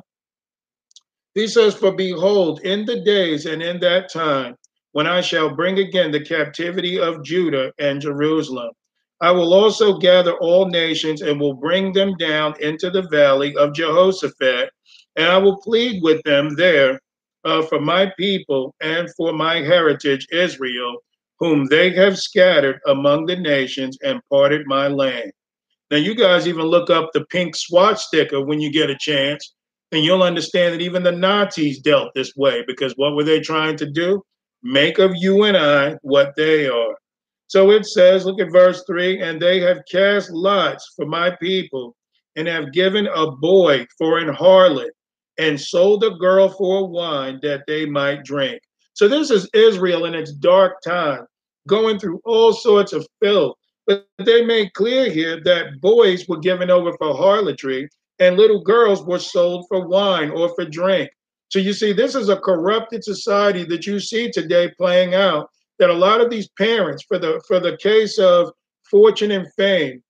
He 1.35 1.47
says, 1.47 1.75
For 1.75 1.95
behold, 1.95 2.61
in 2.63 2.85
the 2.85 3.01
days 3.03 3.45
and 3.45 3.61
in 3.61 3.79
that 3.81 4.11
time, 4.11 4.55
when 4.93 5.07
I 5.07 5.21
shall 5.21 5.55
bring 5.55 5.77
again 5.77 6.11
the 6.11 6.23
captivity 6.25 6.99
of 6.99 7.23
Judah 7.23 7.71
and 7.79 8.01
Jerusalem, 8.01 8.71
I 9.21 9.31
will 9.31 9.53
also 9.53 9.97
gather 9.99 10.37
all 10.39 10.67
nations 10.69 11.21
and 11.21 11.39
will 11.39 11.53
bring 11.55 11.91
them 11.93 12.15
down 12.17 12.53
into 12.59 12.89
the 12.89 13.07
valley 13.11 13.55
of 13.55 13.73
Jehoshaphat 13.73 14.69
and 15.17 15.27
I 15.27 15.37
will 15.37 15.57
plead 15.57 16.01
with 16.03 16.21
them 16.23 16.55
there 16.55 16.99
uh, 17.43 17.63
for 17.63 17.81
my 17.81 18.11
people 18.17 18.73
and 18.81 19.09
for 19.17 19.33
my 19.33 19.55
heritage, 19.55 20.27
Israel, 20.31 20.97
whom 21.39 21.65
they 21.65 21.89
have 21.93 22.17
scattered 22.17 22.79
among 22.87 23.25
the 23.25 23.35
nations 23.35 23.97
and 24.03 24.21
parted 24.31 24.65
my 24.67 24.87
land. 24.87 25.31
Now, 25.89 25.97
you 25.97 26.15
guys 26.15 26.47
even 26.47 26.65
look 26.65 26.89
up 26.89 27.09
the 27.13 27.25
pink 27.25 27.55
swastika 27.55 28.39
when 28.41 28.59
you 28.59 28.71
get 28.71 28.89
a 28.89 28.97
chance, 28.97 29.53
and 29.91 30.03
you'll 30.03 30.23
understand 30.23 30.73
that 30.73 30.81
even 30.81 31.01
the 31.03 31.11
Nazis 31.11 31.79
dealt 31.79 32.11
this 32.13 32.33
way 32.35 32.63
because 32.67 32.93
what 32.97 33.15
were 33.15 33.23
they 33.23 33.39
trying 33.39 33.77
to 33.77 33.89
do? 33.89 34.21
Make 34.63 34.99
of 34.99 35.11
you 35.15 35.43
and 35.45 35.55
I 35.55 35.93
what 36.01 36.33
they 36.35 36.67
are. 36.67 36.95
So 37.47 37.71
it 37.71 37.85
says, 37.85 38.25
look 38.25 38.41
at 38.41 38.51
verse 38.51 38.83
3 38.85 39.21
and 39.21 39.41
they 39.41 39.61
have 39.61 39.77
cast 39.89 40.29
lots 40.31 40.91
for 40.97 41.05
my 41.05 41.33
people 41.39 41.95
and 42.35 42.49
have 42.49 42.73
given 42.73 43.07
a 43.07 43.31
boy 43.31 43.85
for 43.97 44.17
an 44.19 44.27
harlot 44.35 44.89
and 45.37 45.59
sold 45.59 46.01
the 46.01 46.11
girl 46.11 46.49
for 46.49 46.87
wine 46.87 47.39
that 47.41 47.63
they 47.67 47.85
might 47.85 48.23
drink. 48.23 48.61
So 48.93 49.07
this 49.07 49.29
is 49.29 49.47
Israel 49.53 50.05
in 50.05 50.15
its 50.15 50.31
dark 50.31 50.81
time, 50.81 51.25
going 51.67 51.99
through 51.99 52.21
all 52.25 52.53
sorts 52.53 52.93
of 52.93 53.07
filth. 53.23 53.55
But 53.85 54.05
they 54.25 54.43
made 54.43 54.73
clear 54.73 55.09
here 55.09 55.39
that 55.45 55.79
boys 55.79 56.27
were 56.27 56.39
given 56.39 56.69
over 56.69 56.91
for 56.97 57.15
harlotry 57.15 57.87
and 58.19 58.35
little 58.35 58.61
girls 58.63 59.03
were 59.03 59.19
sold 59.19 59.65
for 59.69 59.87
wine 59.87 60.31
or 60.31 60.53
for 60.55 60.65
drink. 60.65 61.09
So 61.49 61.59
you 61.59 61.71
see, 61.71 61.93
this 61.93 62.15
is 62.15 62.27
a 62.29 62.35
corrupted 62.41 63.03
society 63.03 63.63
that 63.65 63.85
you 63.85 63.99
see 63.99 64.31
today 64.31 64.71
playing 64.77 65.13
out. 65.13 65.49
That 65.79 65.91
a 65.91 65.93
lot 65.93 66.21
of 66.21 66.31
these 66.31 66.49
parents, 66.57 67.03
for 67.07 67.19
the 67.19 67.39
for 67.47 67.59
the 67.59 67.77
case 67.77 68.17
of 68.17 68.49
fortune 68.89 69.29
and 69.29 69.47
fame, 69.53 70.01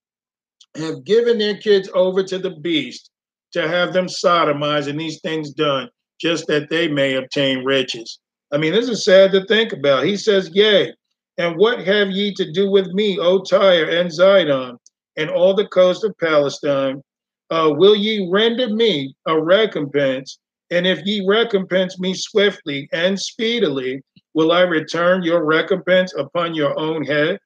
have 0.78 1.04
given 1.04 1.38
their 1.38 1.58
kids 1.58 1.90
over 1.94 2.24
to 2.24 2.40
the 2.40 2.52
beast 2.52 3.12
to 3.54 3.68
have 3.68 3.94
them 3.94 4.08
sodomized 4.08 4.88
and 4.88 5.00
these 5.00 5.20
things 5.22 5.52
done, 5.52 5.90
just 6.20 6.48
that 6.48 6.70
they 6.70 6.88
may 6.88 7.16
obtain 7.16 7.64
riches. 7.64 8.20
I 8.52 8.58
mean, 8.58 8.74
this 8.74 8.90
is 8.90 9.04
sad 9.04 9.32
to 9.32 9.46
think 9.46 9.74
about. 9.74 10.06
He 10.06 10.18
says, 10.18 10.50
Yea, 10.54 10.94
and 11.38 11.56
what 11.58 11.80
have 11.86 12.10
ye 12.12 12.34
to 12.36 12.52
do 12.52 12.72
with 12.72 12.88
me, 12.88 13.20
O 13.20 13.42
Tyre 13.42 13.90
and 13.90 14.10
Zidon, 14.10 14.78
and 15.18 15.30
all 15.30 15.54
the 15.54 15.68
coast 15.68 16.04
of 16.04 16.16
Palestine? 16.20 17.02
Uh, 17.50 17.72
will 17.78 17.96
ye 17.96 18.28
render 18.32 18.70
me 18.74 19.16
a 19.28 19.42
recompense? 19.42 20.40
And 20.70 20.86
if 20.86 21.00
ye 21.06 21.26
recompense 21.26 21.98
me 21.98 22.14
swiftly 22.14 22.90
and 22.92 23.18
speedily, 23.18 24.02
will 24.34 24.52
I 24.52 24.62
return 24.62 25.24
your 25.24 25.46
recompense 25.46 26.14
upon 26.16 26.56
your 26.56 26.78
own 26.78 27.04
head? 27.06 27.38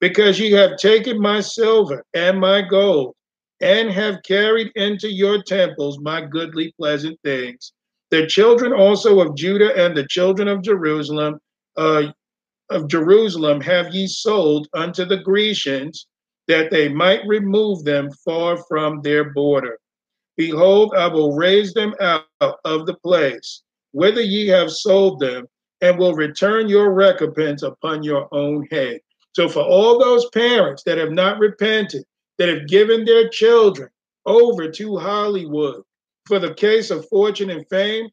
Because 0.00 0.40
ye 0.40 0.50
have 0.52 0.78
taken 0.78 1.20
my 1.20 1.40
silver 1.40 2.02
and 2.14 2.40
my 2.40 2.62
gold, 2.62 3.14
and 3.60 3.90
have 3.90 4.22
carried 4.22 4.72
into 4.74 5.10
your 5.12 5.42
temples 5.42 5.98
my 6.00 6.22
goodly 6.24 6.72
pleasant 6.78 7.18
things. 7.24 7.72
The 8.10 8.26
children 8.26 8.72
also 8.72 9.20
of 9.20 9.36
Judah 9.36 9.74
and 9.76 9.96
the 9.96 10.06
children 10.06 10.48
of 10.48 10.62
Jerusalem, 10.62 11.38
uh, 11.76 12.10
of 12.70 12.88
Jerusalem, 12.88 13.60
have 13.60 13.92
ye 13.94 14.06
sold 14.06 14.66
unto 14.74 15.04
the 15.04 15.18
Grecians, 15.18 16.06
that 16.48 16.70
they 16.70 16.88
might 16.88 17.20
remove 17.26 17.84
them 17.84 18.08
far 18.24 18.56
from 18.68 19.02
their 19.02 19.30
border. 19.32 19.78
Behold, 20.36 20.92
I 20.96 21.06
will 21.06 21.34
raise 21.36 21.72
them 21.74 21.94
out 22.00 22.22
of 22.40 22.86
the 22.86 22.96
place 23.04 23.62
whither 23.92 24.20
ye 24.20 24.46
have 24.46 24.70
sold 24.70 25.18
them, 25.20 25.44
and 25.80 25.98
will 25.98 26.14
return 26.14 26.68
your 26.68 26.92
recompense 26.92 27.62
upon 27.64 28.04
your 28.04 28.28
own 28.32 28.64
head. 28.70 28.98
So, 29.32 29.48
for 29.48 29.62
all 29.62 29.98
those 29.98 30.28
parents 30.30 30.82
that 30.84 30.96
have 30.98 31.10
not 31.10 31.38
repented, 31.40 32.04
that 32.40 32.48
have 32.48 32.66
given 32.66 33.04
their 33.04 33.28
children 33.28 33.90
over 34.24 34.70
to 34.70 34.96
Hollywood 34.96 35.82
for 36.24 36.38
the 36.38 36.54
case 36.54 36.90
of 36.90 37.06
fortune 37.10 37.50
and 37.50 37.66
fame, 37.68 38.08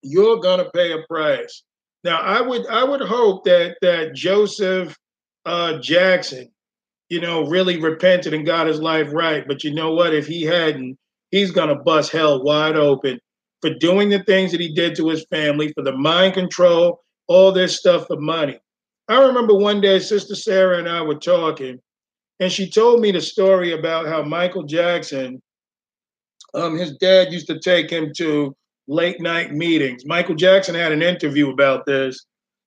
you're 0.00 0.38
gonna 0.38 0.70
pay 0.70 0.92
a 0.92 1.02
price. 1.06 1.62
Now, 2.04 2.20
I 2.20 2.40
would 2.40 2.66
I 2.68 2.82
would 2.82 3.02
hope 3.02 3.44
that 3.44 3.76
that 3.82 4.14
Joseph 4.14 4.96
uh, 5.44 5.78
Jackson, 5.78 6.50
you 7.10 7.20
know, 7.20 7.44
really 7.46 7.78
repented 7.78 8.32
and 8.32 8.46
got 8.46 8.66
his 8.66 8.80
life 8.80 9.10
right. 9.12 9.44
But 9.46 9.62
you 9.62 9.74
know 9.74 9.92
what? 9.92 10.14
If 10.14 10.26
he 10.26 10.44
hadn't, 10.44 10.96
he's 11.30 11.50
gonna 11.50 11.82
bust 11.82 12.12
hell 12.12 12.42
wide 12.42 12.76
open 12.76 13.20
for 13.60 13.74
doing 13.74 14.08
the 14.08 14.24
things 14.24 14.52
that 14.52 14.60
he 14.60 14.72
did 14.74 14.96
to 14.96 15.08
his 15.08 15.26
family, 15.30 15.70
for 15.74 15.82
the 15.82 15.92
mind 15.94 16.32
control, 16.32 16.98
all 17.28 17.52
this 17.52 17.78
stuff 17.78 18.06
for 18.06 18.16
money. 18.18 18.58
I 19.08 19.20
remember 19.20 19.54
one 19.54 19.82
day, 19.82 19.98
Sister 19.98 20.34
Sarah 20.34 20.78
and 20.78 20.88
I 20.88 21.02
were 21.02 21.16
talking, 21.16 21.78
and 22.40 22.50
she 22.50 22.68
told 22.68 23.00
me 23.00 23.12
the 23.12 23.20
story 23.20 23.72
about 23.72 24.06
how 24.06 24.22
Michael 24.22 24.64
Jackson, 24.64 25.40
um, 26.54 26.76
his 26.76 26.96
dad 26.96 27.32
used 27.32 27.46
to 27.46 27.58
take 27.60 27.90
him 27.90 28.12
to 28.16 28.54
late 28.88 29.20
night 29.20 29.52
meetings. 29.52 30.04
Michael 30.04 30.34
Jackson 30.34 30.74
had 30.74 30.92
an 30.92 31.02
interview 31.02 31.50
about 31.50 31.86
this. 31.86 32.26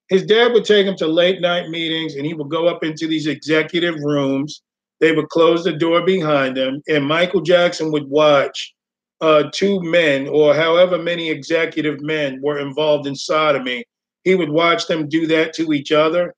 His 0.10 0.24
dad 0.26 0.54
would 0.54 0.64
take 0.64 0.86
him 0.88 0.96
to 0.98 1.08
late 1.08 1.42
night 1.42 1.70
meetings, 1.70 2.16
and 2.16 2.26
he 2.26 2.34
would 2.34 2.50
go 2.50 2.68
up 2.68 2.84
into 2.84 3.08
these 3.08 3.28
executive 3.28 3.96
rooms. 4.02 4.62
They 5.02 5.12
would 5.12 5.28
close 5.30 5.66
the 5.66 5.74
door 5.74 6.06
behind 6.06 6.58
him, 6.58 6.82
and 6.88 7.06
Michael 7.06 7.42
Jackson 7.42 7.92
would 7.92 8.08
watch 8.10 8.74
uh, 9.20 9.44
two 9.54 9.82
men 9.82 10.28
or 10.30 10.54
however 10.54 10.98
many 10.98 11.30
executive 11.30 12.00
men 12.02 12.40
were 12.42 12.60
involved 12.60 13.06
in 13.06 13.16
sodomy. 13.16 13.84
He 14.24 14.36
would 14.36 14.50
watch 14.50 14.88
them 14.88 15.10
do 15.10 15.28
that 15.28 15.54
to 15.56 15.74
each 15.74 15.92
other, 15.92 16.34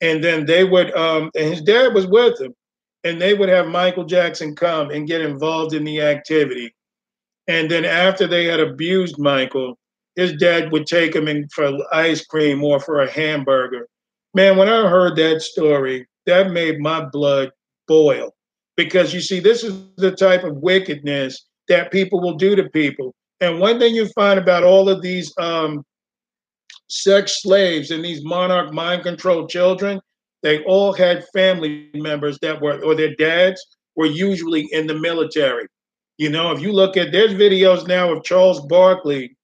and 0.00 0.22
then 0.22 0.44
they 0.46 0.64
would. 0.64 0.94
Um, 0.96 1.30
and 1.38 1.48
his 1.52 1.62
dad 1.62 1.94
was 1.94 2.06
with 2.08 2.40
him 2.40 2.52
and 3.04 3.20
they 3.20 3.34
would 3.34 3.48
have 3.48 3.66
Michael 3.68 4.04
Jackson 4.04 4.54
come 4.54 4.90
and 4.90 5.06
get 5.08 5.20
involved 5.20 5.74
in 5.74 5.84
the 5.84 6.00
activity. 6.00 6.74
And 7.48 7.70
then 7.70 7.84
after 7.84 8.26
they 8.26 8.44
had 8.46 8.60
abused 8.60 9.18
Michael, 9.18 9.76
his 10.14 10.34
dad 10.34 10.70
would 10.72 10.86
take 10.86 11.14
him 11.14 11.26
in 11.26 11.48
for 11.54 11.72
ice 11.92 12.24
cream 12.26 12.62
or 12.62 12.78
for 12.78 13.00
a 13.02 13.10
hamburger. 13.10 13.88
Man, 14.34 14.56
when 14.56 14.68
I 14.68 14.88
heard 14.88 15.16
that 15.16 15.42
story, 15.42 16.06
that 16.26 16.52
made 16.52 16.78
my 16.78 17.04
blood 17.06 17.50
boil 17.88 18.30
because 18.76 19.12
you 19.12 19.20
see, 19.20 19.40
this 19.40 19.64
is 19.64 19.80
the 19.96 20.12
type 20.12 20.44
of 20.44 20.56
wickedness 20.58 21.44
that 21.68 21.90
people 21.92 22.20
will 22.20 22.34
do 22.34 22.54
to 22.54 22.68
people. 22.70 23.14
And 23.40 23.58
one 23.58 23.78
thing 23.78 23.94
you 23.94 24.06
find 24.10 24.38
about 24.38 24.62
all 24.62 24.88
of 24.88 25.02
these 25.02 25.32
um, 25.40 25.84
sex 26.88 27.42
slaves 27.42 27.90
and 27.90 28.04
these 28.04 28.24
monarch 28.24 28.72
mind 28.72 29.02
control 29.02 29.48
children 29.48 30.00
they 30.42 30.62
all 30.64 30.92
had 30.92 31.24
family 31.32 31.88
members 31.94 32.38
that 32.40 32.60
were, 32.60 32.82
or 32.84 32.94
their 32.94 33.14
dads 33.14 33.64
were 33.94 34.06
usually 34.06 34.68
in 34.72 34.86
the 34.86 34.94
military. 34.98 35.66
You 36.18 36.30
know, 36.30 36.52
if 36.52 36.60
you 36.60 36.72
look 36.72 36.96
at, 36.96 37.12
there's 37.12 37.32
videos 37.32 37.86
now 37.86 38.12
of 38.12 38.24
Charles 38.24 38.60
Barkley 38.66 39.36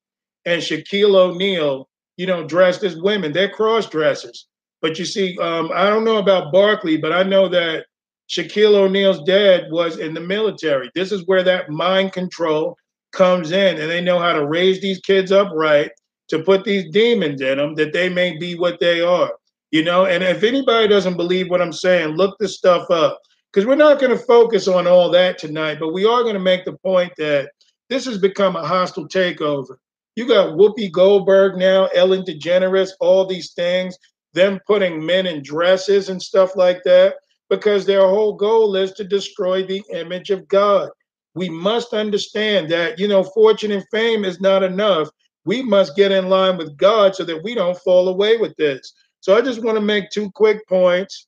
and 0.45 0.61
Shaquille 0.61 1.15
O'Neal, 1.15 1.89
you 2.17 2.27
know, 2.27 2.45
dressed 2.47 2.83
as 2.83 2.97
women. 3.01 3.33
They're 3.33 3.49
cross 3.49 3.89
dressers. 3.89 4.47
But 4.83 4.99
you 4.99 5.05
see, 5.05 5.39
um, 5.41 5.71
I 5.75 5.89
don't 5.89 6.05
know 6.05 6.19
about 6.19 6.53
Barkley, 6.53 6.97
but 6.97 7.13
I 7.13 7.23
know 7.23 7.49
that 7.49 7.87
Shaquille 8.29 8.75
O'Neal's 8.75 9.23
dad 9.23 9.65
was 9.71 9.99
in 9.99 10.15
the 10.15 10.21
military. 10.21 10.91
This 10.95 11.13
is 11.13 11.27
where 11.27 11.43
that 11.45 11.71
mind 11.71 12.13
control 12.13 12.77
comes 13.13 13.53
in, 13.53 13.79
and 13.81 13.91
they 13.91 14.01
know 14.01 14.19
how 14.19 14.33
to 14.33 14.47
raise 14.47 14.81
these 14.81 15.01
kids 15.01 15.33
up 15.33 15.51
right 15.55 15.91
to 16.29 16.41
put 16.43 16.65
these 16.65 16.91
demons 16.93 17.41
in 17.41 17.59
them 17.59 17.75
that 17.77 17.93
they 17.93 18.09
may 18.09 18.37
be 18.37 18.57
what 18.57 18.81
they 18.81 19.01
are. 19.01 19.31
You 19.71 19.85
know, 19.85 20.07
and 20.07 20.23
if 20.25 20.43
anybody 20.45 20.89
doesn't 20.89 21.17
believe 21.19 21.51
what 21.51 21.61
I'm 21.61 21.73
saying, 21.75 22.17
look 22.17 22.39
this 22.39 22.57
stuff 22.57 22.91
up 22.91 23.21
because 23.53 23.67
we're 23.67 23.75
not 23.75 23.99
going 24.01 24.17
to 24.17 24.25
focus 24.25 24.67
on 24.67 24.87
all 24.87 25.11
that 25.11 25.37
tonight, 25.39 25.79
but 25.79 25.93
we 25.93 26.07
are 26.07 26.23
going 26.23 26.35
to 26.35 26.41
make 26.41 26.65
the 26.65 26.79
point 26.79 27.13
that 27.19 27.51
this 27.91 28.07
has 28.07 28.19
become 28.19 28.57
a 28.57 28.67
hostile 28.67 29.09
takeover. 29.09 29.77
You 30.17 30.27
got 30.27 30.55
Whoopi 30.55 30.91
Goldberg 30.91 31.57
now, 31.59 31.87
Ellen 31.95 32.23
DeGeneres, 32.23 32.91
all 33.01 33.27
these 33.27 33.53
things, 33.53 33.97
them 34.33 34.59
putting 34.67 35.05
men 35.05 35.27
in 35.27 35.43
dresses 35.43 36.09
and 36.09 36.23
stuff 36.23 36.57
like 36.57 36.83
that, 36.85 37.15
because 37.51 37.87
their 37.87 38.01
whole 38.07 38.35
goal 38.35 38.75
is 38.75 38.93
to 38.93 39.05
destroy 39.05 39.65
the 39.65 39.83
image 39.93 40.31
of 40.31 40.49
God. 40.49 40.89
We 41.35 41.49
must 41.49 41.95
understand 41.95 42.71
that, 42.71 42.99
you 42.99 43.07
know, 43.07 43.23
fortune 43.23 43.71
and 43.73 43.85
fame 43.91 44.25
is 44.25 44.41
not 44.41 44.63
enough. 44.63 45.09
We 45.45 45.63
must 45.63 45.95
get 45.97 46.11
in 46.11 46.29
line 46.29 46.57
with 46.57 46.77
God 46.77 47.15
so 47.15 47.25
that 47.25 47.43
we 47.45 47.55
don't 47.55 47.79
fall 47.79 48.09
away 48.09 48.39
with 48.39 48.57
this. 48.57 48.93
So 49.29 49.35
I 49.37 49.43
just 49.43 49.63
want 49.63 49.77
to 49.77 49.83
make 49.83 50.09
two 50.09 50.31
quick 50.31 50.67
points. 50.67 51.27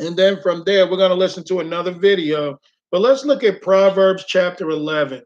And 0.00 0.16
then 0.16 0.40
from 0.42 0.64
there, 0.66 0.90
we're 0.90 0.96
going 0.96 1.10
to 1.12 1.14
listen 1.14 1.44
to 1.44 1.60
another 1.60 1.92
video. 1.92 2.58
But 2.90 3.00
let's 3.00 3.24
look 3.24 3.44
at 3.44 3.62
Proverbs 3.62 4.24
chapter 4.26 4.70
11. 4.70 5.22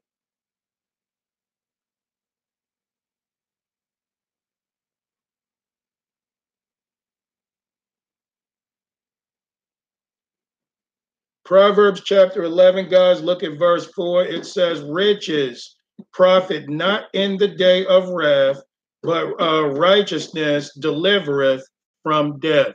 Proverbs 11.47 12.03
chapter 12.05 12.43
11, 12.43 12.91
guys, 12.91 13.23
look 13.23 13.43
at 13.43 13.59
verse 13.59 13.87
4. 13.95 14.25
It 14.27 14.45
says, 14.45 14.83
Riches 14.83 15.77
profit 16.13 16.69
not 16.69 17.05
in 17.15 17.39
the 17.39 17.49
day 17.49 17.87
of 17.87 18.11
wrath, 18.11 18.61
but 19.03 19.33
uh, 19.41 19.67
righteousness 19.69 20.75
delivereth 20.79 21.63
from 22.03 22.39
death. 22.41 22.75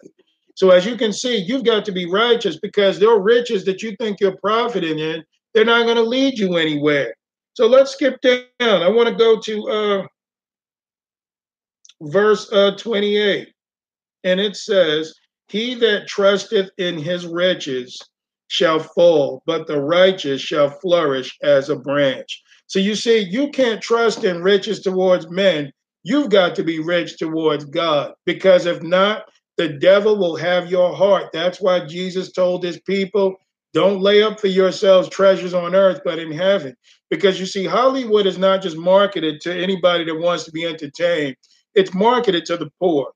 So 0.55 0.69
as 0.71 0.83
you 0.85 0.95
can 0.97 1.11
see, 1.13 1.35
you've 1.37 1.65
got 1.65 1.83
to 1.85 1.91
be 1.91 2.05
righteous 2.05 2.57
because 2.59 2.99
their 2.99 3.19
riches 3.19 3.63
that 3.65 3.81
you 3.83 3.95
think 3.97 4.19
you're 4.19 4.37
profiting 4.37 4.97
in, 4.99 5.23
they're 5.53 5.65
not 5.65 5.83
going 5.83 5.97
to 5.97 6.03
lead 6.03 6.39
you 6.39 6.55
anywhere. 6.57 7.13
So 7.53 7.67
let's 7.67 7.91
skip 7.91 8.19
down. 8.21 8.41
I 8.81 8.87
want 8.89 9.09
to 9.09 9.15
go 9.15 9.37
to 9.39 9.67
uh, 9.69 10.03
verse 12.09 12.51
uh, 12.51 12.75
28, 12.77 13.47
and 14.23 14.39
it 14.39 14.55
says, 14.57 15.13
"He 15.47 15.73
that 15.75 16.07
trusteth 16.07 16.69
in 16.77 16.97
his 16.97 17.25
riches 17.27 17.97
shall 18.49 18.79
fall, 18.79 19.41
but 19.45 19.67
the 19.67 19.81
righteous 19.81 20.41
shall 20.41 20.69
flourish 20.69 21.35
as 21.43 21.69
a 21.69 21.75
branch." 21.77 22.43
So 22.67 22.79
you 22.79 22.93
see, 22.95 23.19
you 23.19 23.49
can't 23.51 23.81
trust 23.81 24.23
in 24.25 24.41
riches 24.43 24.81
towards 24.81 25.29
men 25.29 25.71
You've 26.07 26.29
got 26.29 26.53
to 26.53 26.63
be 26.63 26.77
rich 26.77 27.17
towards 27.17 27.65
God 27.65 28.11
because 28.25 28.67
if 28.67 28.83
not, 28.83 29.23
the 29.57 29.69
devil 29.69 30.19
will 30.19 30.35
have 30.35 30.69
your 30.69 30.95
heart. 30.95 31.31
That's 31.33 31.59
why 31.59 31.87
Jesus 31.87 32.31
told 32.31 32.63
his 32.63 32.79
people, 32.81 33.35
don't 33.73 34.01
lay 34.01 34.21
up 34.21 34.39
for 34.39 34.45
yourselves 34.45 35.09
treasures 35.09 35.55
on 35.55 35.73
earth, 35.73 36.01
but 36.05 36.19
in 36.19 36.31
heaven. 36.31 36.75
Because 37.09 37.39
you 37.39 37.47
see, 37.47 37.65
Hollywood 37.65 38.27
is 38.27 38.37
not 38.37 38.61
just 38.61 38.77
marketed 38.77 39.41
to 39.41 39.51
anybody 39.53 40.03
that 40.03 40.19
wants 40.19 40.43
to 40.43 40.51
be 40.51 40.63
entertained, 40.63 41.35
it's 41.73 41.95
marketed 41.95 42.45
to 42.45 42.57
the 42.57 42.69
poor. 42.79 43.11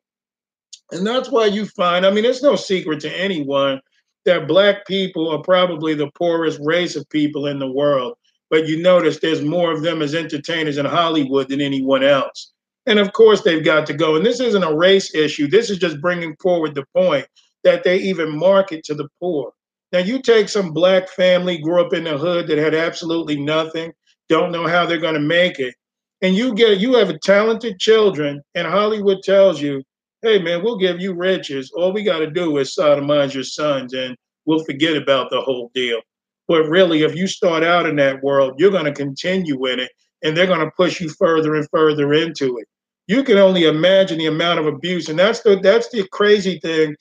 And 0.91 1.05
that's 1.05 1.29
why 1.29 1.45
you 1.45 1.67
find, 1.67 2.07
I 2.07 2.11
mean, 2.11 2.25
it's 2.25 2.41
no 2.41 2.55
secret 2.55 3.01
to 3.01 3.15
anyone 3.19 3.81
that 4.25 4.47
black 4.47 4.87
people 4.87 5.29
are 5.31 5.43
probably 5.43 5.93
the 5.93 6.09
poorest 6.17 6.59
race 6.63 6.95
of 6.95 7.07
people 7.11 7.45
in 7.45 7.59
the 7.59 7.71
world. 7.71 8.15
But 8.49 8.67
you 8.67 8.81
notice 8.81 9.19
there's 9.19 9.43
more 9.43 9.71
of 9.71 9.83
them 9.83 10.01
as 10.01 10.15
entertainers 10.15 10.79
in 10.79 10.87
Hollywood 10.87 11.49
than 11.49 11.61
anyone 11.61 12.03
else. 12.03 12.51
And 12.85 12.99
of 12.99 13.13
course, 13.13 13.41
they've 13.41 13.63
got 13.63 13.85
to 13.87 13.93
go. 13.93 14.15
And 14.15 14.25
this 14.25 14.39
isn't 14.39 14.63
a 14.63 14.75
race 14.75 15.13
issue. 15.13 15.47
This 15.47 15.69
is 15.69 15.77
just 15.77 16.01
bringing 16.01 16.35
forward 16.41 16.75
the 16.75 16.85
point 16.95 17.27
that 17.63 17.83
they 17.83 17.97
even 17.99 18.37
market 18.37 18.83
to 18.85 18.93
the 18.95 19.07
poor. 19.19 19.51
Now, 19.91 19.99
you 19.99 20.21
take 20.21 20.49
some 20.49 20.71
black 20.71 21.09
family, 21.09 21.57
grew 21.57 21.81
up 21.81 21.93
in 21.93 22.03
the 22.03 22.17
hood 22.17 22.47
that 22.47 22.57
had 22.57 22.75
absolutely 22.75 23.37
nothing, 23.41 23.91
don't 24.29 24.51
know 24.51 24.67
how 24.67 24.85
they're 24.85 24.99
going 24.99 25.15
to 25.15 25.19
make 25.19 25.59
it. 25.59 25.73
And 26.21 26.35
you 26.35 26.53
get 26.53 26.79
you 26.79 26.93
have 26.95 27.13
talented 27.21 27.79
children, 27.79 28.41
and 28.53 28.67
Hollywood 28.67 29.19
tells 29.23 29.61
you, 29.61 29.81
"Hey, 30.21 30.37
man, 30.37 30.63
we'll 30.63 30.77
give 30.77 30.99
you 31.01 31.13
riches. 31.13 31.71
All 31.75 31.91
we 31.93 32.03
got 32.03 32.19
to 32.19 32.29
do 32.29 32.57
is 32.57 32.75
sodomize 32.75 33.33
your 33.33 33.45
sons, 33.45 33.93
and 33.93 34.15
we'll 34.45 34.65
forget 34.65 34.95
about 34.97 35.29
the 35.31 35.39
whole 35.39 35.71
deal." 35.73 36.01
But 36.49 36.63
really, 36.65 37.03
if 37.03 37.15
you 37.15 37.25
start 37.25 37.63
out 37.63 37.85
in 37.85 37.95
that 37.97 38.21
world, 38.21 38.55
you're 38.57 38.69
going 38.71 38.85
to 38.85 38.91
continue 38.93 39.65
in 39.67 39.79
it 39.79 39.91
and 40.23 40.35
they're 40.35 40.47
going 40.47 40.59
to 40.59 40.71
push 40.71 40.99
you 41.01 41.09
further 41.09 41.55
and 41.55 41.67
further 41.71 42.13
into 42.13 42.57
it. 42.57 42.67
You 43.07 43.23
can 43.23 43.37
only 43.37 43.63
imagine 43.63 44.19
the 44.19 44.27
amount 44.27 44.59
of 44.59 44.67
abuse, 44.67 45.09
and 45.09 45.17
that's 45.17 45.41
the 45.41 45.55
that's 45.57 45.89
the 45.89 46.07
crazy 46.11 46.59
thing 46.59 46.95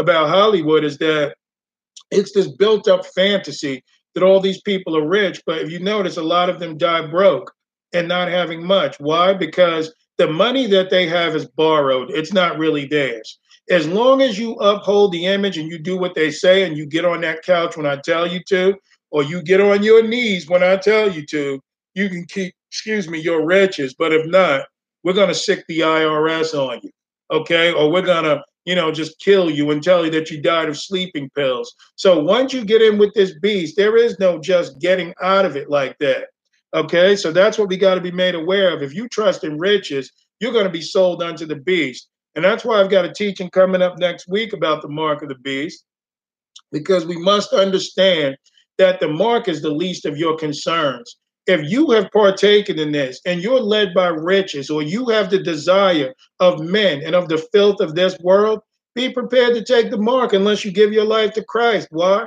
about 0.00 0.28
Hollywood 0.28 0.82
is 0.82 0.98
that 0.98 1.36
it's 2.10 2.32
this 2.32 2.50
built 2.56 2.88
up 2.88 3.06
fantasy 3.06 3.84
that 4.14 4.24
all 4.24 4.40
these 4.40 4.60
people 4.62 4.96
are 4.96 5.06
rich, 5.06 5.40
but 5.46 5.58
if 5.58 5.70
you 5.70 5.78
notice, 5.80 6.16
a 6.16 6.22
lot 6.22 6.48
of 6.48 6.58
them 6.60 6.76
die 6.76 7.06
broke 7.06 7.52
and 7.92 8.06
not 8.08 8.28
having 8.28 8.64
much. 8.64 8.98
Why? 9.00 9.32
Because 9.34 9.92
the 10.18 10.26
money 10.28 10.66
that 10.68 10.90
they 10.90 11.06
have 11.08 11.34
is 11.34 11.46
borrowed. 11.46 12.10
It's 12.10 12.32
not 12.32 12.58
really 12.58 12.86
theirs. 12.86 13.38
As 13.70 13.88
long 13.88 14.22
as 14.22 14.38
you 14.38 14.54
uphold 14.54 15.10
the 15.12 15.26
image 15.26 15.56
and 15.58 15.68
you 15.68 15.78
do 15.78 15.96
what 15.96 16.14
they 16.14 16.30
say 16.30 16.64
and 16.64 16.76
you 16.76 16.86
get 16.86 17.04
on 17.04 17.20
that 17.22 17.42
couch 17.42 17.76
when 17.76 17.86
I 17.86 17.96
tell 17.96 18.26
you 18.26 18.40
to, 18.48 18.74
or 19.10 19.22
you 19.22 19.42
get 19.42 19.60
on 19.60 19.82
your 19.82 20.06
knees 20.06 20.48
when 20.48 20.62
I 20.62 20.76
tell 20.76 21.10
you 21.10 21.24
to, 21.26 21.60
you 21.94 22.08
can 22.10 22.24
keep, 22.26 22.54
excuse 22.70 23.08
me, 23.08 23.18
your 23.18 23.44
riches. 23.46 23.94
But 23.98 24.12
if 24.12 24.26
not, 24.26 24.66
we're 25.02 25.12
going 25.12 25.28
to 25.28 25.34
sick 25.34 25.64
the 25.68 25.80
IRS 25.80 26.54
on 26.54 26.80
you, 26.82 26.90
okay? 27.30 27.72
Or 27.72 27.90
we're 27.90 28.02
going 28.02 28.24
to, 28.24 28.42
you 28.64 28.74
know, 28.74 28.90
just 28.90 29.18
kill 29.20 29.50
you 29.50 29.70
and 29.70 29.82
tell 29.82 30.04
you 30.04 30.10
that 30.12 30.30
you 30.30 30.42
died 30.42 30.68
of 30.68 30.76
sleeping 30.78 31.30
pills. 31.34 31.72
So 31.96 32.18
once 32.22 32.52
you 32.52 32.64
get 32.64 32.82
in 32.82 32.98
with 32.98 33.14
this 33.14 33.38
beast, 33.40 33.76
there 33.76 33.96
is 33.96 34.18
no 34.18 34.38
just 34.40 34.80
getting 34.80 35.14
out 35.22 35.44
of 35.44 35.56
it 35.56 35.70
like 35.70 35.96
that, 36.00 36.26
okay? 36.74 37.16
So 37.16 37.32
that's 37.32 37.58
what 37.58 37.68
we 37.68 37.76
got 37.76 37.94
to 37.96 38.00
be 38.00 38.12
made 38.12 38.34
aware 38.34 38.74
of. 38.74 38.82
If 38.82 38.94
you 38.94 39.08
trust 39.08 39.44
in 39.44 39.58
riches, 39.58 40.10
you're 40.40 40.52
going 40.52 40.64
to 40.64 40.70
be 40.70 40.82
sold 40.82 41.22
unto 41.22 41.46
the 41.46 41.56
beast. 41.56 42.08
And 42.34 42.44
that's 42.44 42.64
why 42.64 42.80
I've 42.80 42.90
got 42.90 43.04
a 43.04 43.12
teaching 43.12 43.48
coming 43.50 43.80
up 43.82 43.98
next 43.98 44.28
week 44.28 44.52
about 44.52 44.82
the 44.82 44.88
mark 44.88 45.22
of 45.22 45.28
the 45.28 45.36
beast, 45.38 45.84
because 46.72 47.06
we 47.06 47.16
must 47.16 47.52
understand 47.52 48.36
that 48.78 48.98
the 48.98 49.06
mark 49.06 49.46
is 49.46 49.62
the 49.62 49.70
least 49.70 50.04
of 50.04 50.16
your 50.16 50.36
concerns 50.36 51.16
if 51.46 51.68
you 51.70 51.90
have 51.90 52.10
partaken 52.10 52.78
in 52.78 52.92
this 52.92 53.20
and 53.26 53.42
you're 53.42 53.60
led 53.60 53.92
by 53.94 54.08
riches 54.08 54.70
or 54.70 54.82
you 54.82 55.08
have 55.08 55.30
the 55.30 55.42
desire 55.42 56.14
of 56.40 56.60
men 56.60 57.02
and 57.04 57.14
of 57.14 57.28
the 57.28 57.38
filth 57.52 57.80
of 57.80 57.94
this 57.94 58.18
world, 58.20 58.60
be 58.94 59.10
prepared 59.12 59.54
to 59.54 59.64
take 59.64 59.90
the 59.90 59.98
mark 59.98 60.32
unless 60.32 60.64
you 60.64 60.70
give 60.70 60.92
your 60.92 61.04
life 61.04 61.32
to 61.34 61.44
Christ. 61.44 61.88
Why? 61.90 62.26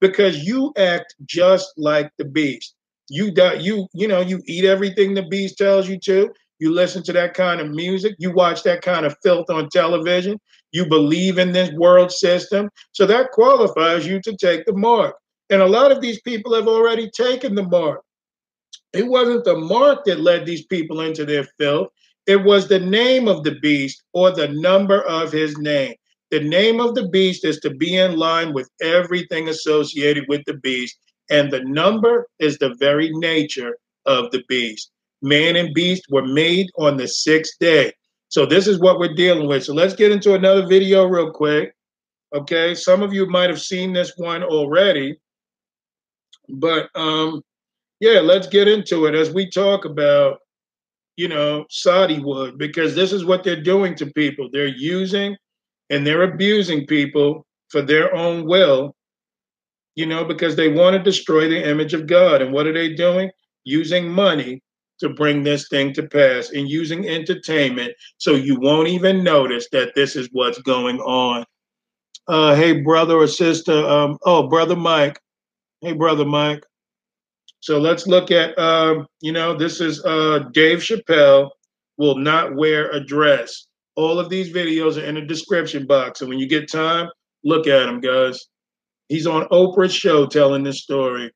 Because 0.00 0.44
you 0.44 0.72
act 0.78 1.14
just 1.26 1.72
like 1.76 2.10
the 2.18 2.24
beast. 2.24 2.74
You 3.10 3.32
die, 3.32 3.54
you 3.54 3.86
you 3.92 4.08
know 4.08 4.20
you 4.22 4.40
eat 4.46 4.64
everything 4.64 5.12
the 5.12 5.22
beast 5.24 5.58
tells 5.58 5.88
you 5.88 5.98
to. 6.04 6.32
You 6.58 6.72
listen 6.72 7.02
to 7.02 7.12
that 7.12 7.34
kind 7.34 7.60
of 7.60 7.70
music. 7.70 8.14
You 8.18 8.32
watch 8.32 8.62
that 8.62 8.80
kind 8.80 9.04
of 9.04 9.14
filth 9.22 9.50
on 9.50 9.68
television. 9.70 10.40
You 10.72 10.86
believe 10.86 11.36
in 11.36 11.52
this 11.52 11.70
world 11.72 12.10
system. 12.10 12.70
So 12.92 13.04
that 13.06 13.32
qualifies 13.32 14.06
you 14.06 14.22
to 14.22 14.34
take 14.36 14.64
the 14.64 14.72
mark. 14.72 15.14
And 15.50 15.60
a 15.60 15.66
lot 15.68 15.92
of 15.92 16.00
these 16.00 16.20
people 16.22 16.54
have 16.54 16.66
already 16.66 17.10
taken 17.10 17.54
the 17.54 17.64
mark. 17.64 18.00
It 18.94 19.08
wasn't 19.08 19.44
the 19.44 19.56
mark 19.56 20.04
that 20.04 20.20
led 20.20 20.46
these 20.46 20.64
people 20.66 21.00
into 21.00 21.26
their 21.26 21.42
filth. 21.58 21.88
It 22.28 22.42
was 22.44 22.68
the 22.68 22.78
name 22.78 23.26
of 23.26 23.42
the 23.42 23.56
beast 23.60 24.02
or 24.12 24.30
the 24.30 24.48
number 24.48 25.02
of 25.02 25.32
his 25.32 25.58
name. 25.58 25.94
The 26.30 26.40
name 26.40 26.80
of 26.80 26.94
the 26.94 27.08
beast 27.08 27.44
is 27.44 27.58
to 27.60 27.70
be 27.70 27.96
in 27.96 28.16
line 28.16 28.54
with 28.54 28.70
everything 28.80 29.48
associated 29.48 30.24
with 30.28 30.42
the 30.46 30.54
beast, 30.54 30.96
and 31.28 31.50
the 31.50 31.62
number 31.64 32.28
is 32.38 32.56
the 32.58 32.74
very 32.78 33.10
nature 33.14 33.76
of 34.06 34.30
the 34.30 34.42
beast. 34.48 34.90
Man 35.22 35.56
and 35.56 35.74
beast 35.74 36.04
were 36.10 36.24
made 36.26 36.68
on 36.78 36.96
the 36.96 37.08
sixth 37.08 37.54
day. 37.58 37.92
So, 38.28 38.46
this 38.46 38.66
is 38.66 38.78
what 38.80 38.98
we're 38.98 39.14
dealing 39.14 39.46
with. 39.46 39.64
So, 39.64 39.74
let's 39.74 39.94
get 39.94 40.12
into 40.12 40.34
another 40.34 40.66
video 40.66 41.04
real 41.04 41.30
quick. 41.32 41.74
Okay, 42.34 42.74
some 42.74 43.02
of 43.02 43.12
you 43.12 43.26
might 43.26 43.50
have 43.50 43.60
seen 43.60 43.92
this 43.92 44.12
one 44.16 44.42
already, 44.42 45.16
but 46.48 46.88
um, 46.96 47.42
yeah, 48.04 48.20
let's 48.20 48.46
get 48.46 48.68
into 48.68 49.06
it 49.06 49.14
as 49.14 49.30
we 49.30 49.48
talk 49.48 49.86
about, 49.86 50.40
you 51.16 51.26
know, 51.26 51.64
Soddywood, 51.70 52.58
because 52.58 52.94
this 52.94 53.14
is 53.14 53.24
what 53.24 53.42
they're 53.42 53.62
doing 53.62 53.94
to 53.94 54.04
people. 54.12 54.50
They're 54.52 54.66
using 54.66 55.34
and 55.88 56.06
they're 56.06 56.24
abusing 56.30 56.84
people 56.86 57.46
for 57.70 57.80
their 57.80 58.14
own 58.14 58.44
will, 58.44 58.94
you 59.94 60.04
know, 60.04 60.22
because 60.22 60.54
they 60.54 60.68
want 60.68 60.94
to 60.98 61.02
destroy 61.02 61.48
the 61.48 61.66
image 61.66 61.94
of 61.94 62.06
God. 62.06 62.42
And 62.42 62.52
what 62.52 62.66
are 62.66 62.74
they 62.74 62.92
doing? 62.92 63.30
Using 63.64 64.10
money 64.10 64.62
to 65.00 65.08
bring 65.08 65.42
this 65.42 65.66
thing 65.70 65.94
to 65.94 66.02
pass 66.06 66.50
and 66.50 66.68
using 66.68 67.08
entertainment 67.08 67.94
so 68.18 68.34
you 68.34 68.60
won't 68.60 68.88
even 68.88 69.24
notice 69.24 69.66
that 69.72 69.94
this 69.94 70.14
is 70.14 70.28
what's 70.32 70.60
going 70.60 70.98
on. 71.00 71.42
Uh, 72.28 72.54
hey, 72.54 72.82
brother 72.82 73.16
or 73.16 73.26
sister. 73.26 73.72
Um, 73.72 74.18
oh, 74.26 74.46
brother 74.46 74.76
Mike. 74.76 75.18
Hey, 75.80 75.94
brother 75.94 76.26
Mike. 76.26 76.64
So 77.64 77.78
let's 77.78 78.06
look 78.06 78.30
at, 78.30 78.58
um, 78.58 79.06
you 79.22 79.32
know, 79.32 79.56
this 79.56 79.80
is 79.80 80.04
uh, 80.04 80.40
Dave 80.52 80.80
Chappelle 80.80 81.48
will 81.96 82.18
not 82.18 82.54
wear 82.56 82.90
a 82.90 83.02
dress. 83.02 83.66
All 83.96 84.18
of 84.18 84.28
these 84.28 84.52
videos 84.52 85.00
are 85.02 85.04
in 85.06 85.14
the 85.14 85.22
description 85.22 85.86
box. 85.86 86.20
And 86.20 86.28
when 86.28 86.38
you 86.38 86.46
get 86.46 86.70
time, 86.70 87.08
look 87.42 87.66
at 87.66 87.86
them, 87.86 88.00
guys. 88.00 88.38
He's 89.08 89.26
on 89.26 89.48
Oprah's 89.48 89.94
show 89.94 90.26
telling 90.26 90.62
this 90.62 90.82
story. 90.82 91.32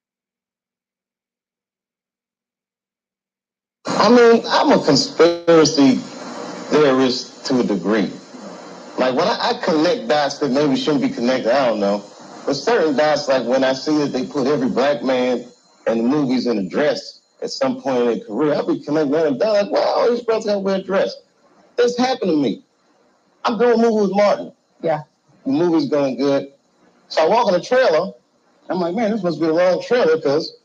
I 3.87 4.11
mean, 4.11 4.43
I'm 4.51 4.79
a 4.79 4.85
conspiracy 4.85 5.95
theorist 6.69 7.47
to 7.47 7.61
a 7.61 7.65
degree. 7.65 8.13
Like 8.99 9.15
when 9.15 9.27
I, 9.27 9.53
I 9.55 9.65
connect 9.65 10.09
dots 10.09 10.37
that 10.41 10.51
maybe 10.51 10.77
shouldn't 10.77 11.01
be 11.05 11.09
connected, 11.09 11.51
I 11.55 11.69
don't 11.69 11.81
know. 11.81 12.05
But 12.45 12.53
certain 12.53 12.97
dots, 12.99 13.29
like 13.29 13.47
when 13.47 13.65
I 13.65 13.73
see 13.73 13.97
that 14.01 14.09
they 14.13 14.27
put 14.27 14.47
every 14.47 14.69
black 14.69 15.03
man 15.03 15.47
and 15.87 16.01
the 16.01 16.05
movies 16.05 16.47
and 16.47 16.59
the 16.59 16.65
dress 16.69 17.21
at 17.43 17.51
some 17.51 17.81
point 17.81 17.99
in 17.99 18.07
their 18.07 18.19
career. 18.25 18.55
I'll 18.55 18.67
be 18.67 18.81
connecting 18.83 19.13
them 19.13 19.39
down 19.39 19.53
like, 19.55 19.71
wow, 19.71 20.07
these 20.11 20.23
brothers 20.23 20.47
gotta 20.47 20.59
wear 20.59 20.77
a 20.81 20.83
dress. 20.83 21.15
This 21.77 21.97
happened 21.97 22.31
to 22.33 22.37
me. 22.37 22.65
I'm 23.45 23.57
doing 23.59 23.75
a 23.79 23.83
movie 23.83 24.01
with 24.03 24.11
Martin. 24.17 24.53
Yeah. 24.83 25.03
The 25.47 25.53
movie's 25.53 25.89
going 25.89 26.17
good. 26.19 26.53
So 27.09 27.25
I 27.25 27.29
walk 27.29 27.47
in 27.49 27.55
the 27.55 27.61
trailer. 27.61 28.13
I'm 28.69 28.81
like, 28.81 28.95
man, 28.97 29.13
this 29.13 29.23
must 29.23 29.39
be 29.41 29.47
the 29.47 29.53
wrong 29.53 29.81
trailer 29.87 30.17
because 30.17 30.57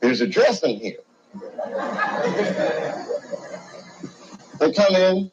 there's 0.00 0.20
a 0.20 0.26
dress 0.26 0.62
in 0.62 0.76
here. 0.80 0.98
they 4.58 4.72
come 4.72 4.94
in. 4.94 5.30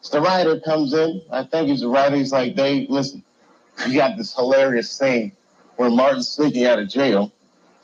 So 0.00 0.18
the 0.18 0.22
writer 0.22 0.60
comes 0.60 0.92
in. 0.94 1.20
I 1.30 1.42
think 1.44 1.68
he's 1.68 1.80
the 1.80 1.88
writer. 1.88 2.16
He's 2.16 2.32
like, 2.32 2.54
Dave, 2.54 2.88
listen, 2.88 3.22
you 3.88 3.96
got 3.98 4.16
this 4.16 4.34
hilarious 4.34 4.90
scene 4.90 5.32
where 5.76 5.90
Martin's 5.90 6.28
sneaking 6.28 6.64
out 6.64 6.78
of 6.78 6.88
jail 6.88 7.30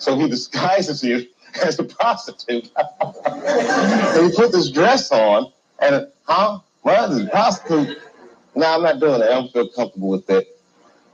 so 0.02 0.18
he 0.18 0.28
disguises 0.28 1.04
you 1.04 1.26
as 1.64 1.78
a 1.78 1.84
prostitute. 1.84 2.72
and 3.00 3.12
you 4.20 4.32
put 4.36 4.50
this 4.50 4.68
dress 4.72 5.12
on, 5.12 5.52
and 5.78 6.08
huh? 6.26 6.58
Well, 6.82 7.08
this 7.08 7.28
prostitute. 7.30 7.98
No, 8.56 8.66
I'm 8.66 8.82
not 8.82 8.98
doing 8.98 9.20
that. 9.20 9.30
I 9.30 9.34
don't 9.34 9.52
feel 9.52 9.68
comfortable 9.68 10.08
with 10.08 10.26
that. 10.26 10.44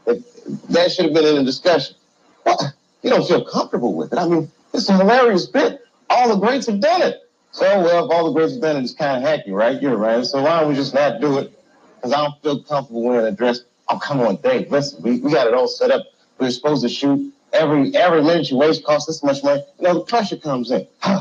that 0.07 0.91
should 0.91 1.05
have 1.05 1.15
been 1.15 1.27
in 1.27 1.37
the 1.37 1.45
discussion. 1.45 1.97
What? 2.45 2.63
you 3.03 3.11
don't 3.11 3.29
feel 3.29 3.45
comfortable 3.45 3.93
with 3.93 4.15
it. 4.15 4.19
I 4.19 4.27
mean, 4.27 4.51
it's 4.73 4.89
a 4.89 4.97
hilarious 4.97 5.45
bit. 5.47 5.81
All 6.09 6.35
the 6.35 6.37
greats 6.37 6.67
have 6.67 6.81
done 6.81 7.03
it. 7.03 7.19
So, 7.53 7.65
well, 7.83 8.07
if 8.07 8.11
all 8.11 8.25
the 8.33 8.33
greats 8.33 8.53
have 8.55 8.63
done 8.63 8.79
it, 8.79 8.85
it's 8.85 8.95
kind 8.95 9.23
of 9.23 9.29
hacky, 9.29 9.53
right? 9.53 9.81
You're 9.83 9.99
right. 9.99 10.25
So 10.25 10.41
why 10.43 10.61
don't 10.61 10.71
we 10.71 10.75
just 10.75 10.95
not 10.95 11.21
do 11.21 11.39
it? 11.41 11.53
Because 11.97 12.13
I 12.13 12.25
don't 12.25 12.43
feel 12.43 12.63
comfortable 12.63 13.03
wearing 13.03 13.27
a 13.27 13.33
dress. 13.37 13.61
Oh, 13.91 13.99
come 13.99 14.21
on, 14.21 14.37
Dave. 14.37 14.73
Listen, 14.73 15.03
we, 15.03 15.21
we 15.21 15.31
got 15.31 15.47
it 15.47 15.53
all 15.53 15.69
set 15.69 15.91
up. 15.91 16.07
We 16.39 16.47
are 16.47 16.51
supposed 16.51 16.83
to 16.85 16.89
shoot 16.89 17.33
every 17.53 17.95
every 17.97 18.23
minute 18.23 18.51
you 18.51 18.57
waste 18.57 18.85
costs 18.85 19.07
this 19.07 19.23
much 19.23 19.43
money, 19.43 19.63
you 19.79 19.85
know, 19.87 19.95
the 19.95 20.01
pressure 20.05 20.37
comes 20.37 20.71
in. 20.71 20.87
I'm 21.03 21.19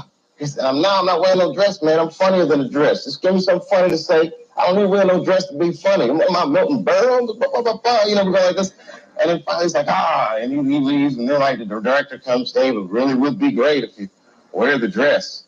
uh, 0.60 0.72
now 0.74 1.00
I'm 1.00 1.06
not 1.06 1.20
wearing 1.22 1.40
no 1.40 1.54
dress, 1.54 1.82
man. 1.82 2.00
I'm 2.00 2.10
funnier 2.10 2.46
than 2.46 2.62
a 2.62 2.70
dress. 2.70 3.06
Just 3.06 3.22
give 3.22 3.34
me 3.34 3.42
something 3.42 3.68
funny 3.70 3.90
to 3.90 3.98
say. 3.98 4.32
I 4.58 4.68
don't 4.68 4.78
even 4.80 4.90
wear 4.90 5.06
no 5.06 5.24
dress 5.24 5.48
to 5.48 5.58
be 5.58 5.72
funny. 5.72 6.10
Am 6.10 6.36
I 6.36 6.46
Milton 6.46 6.84
Berle? 6.84 7.28
Blah, 7.28 7.36
blah, 7.50 7.62
blah, 7.62 7.78
blah. 7.78 8.04
You 8.06 8.16
know, 8.16 8.26
we 8.26 8.32
go 8.34 8.40
like 8.48 8.56
this. 8.56 8.74
And 9.22 9.30
then 9.32 9.44
finally 9.46 9.66
he's 9.66 9.74
like, 9.76 9.88
ah, 9.88 10.36
and 10.40 10.52
he, 10.52 10.58
he 10.74 10.80
leaves. 10.80 11.16
And 11.18 11.30
then 11.30 11.40
like 11.40 11.60
the 11.60 11.66
director 11.66 12.18
comes, 12.20 12.52
David 12.52 12.84
it 12.84 12.90
really 12.90 13.14
would 13.16 13.38
be 13.40 13.52
great 13.52 13.84
if 13.84 13.98
you 13.98 14.10
wear 14.52 14.78
the 14.80 14.88
dress. 14.88 15.44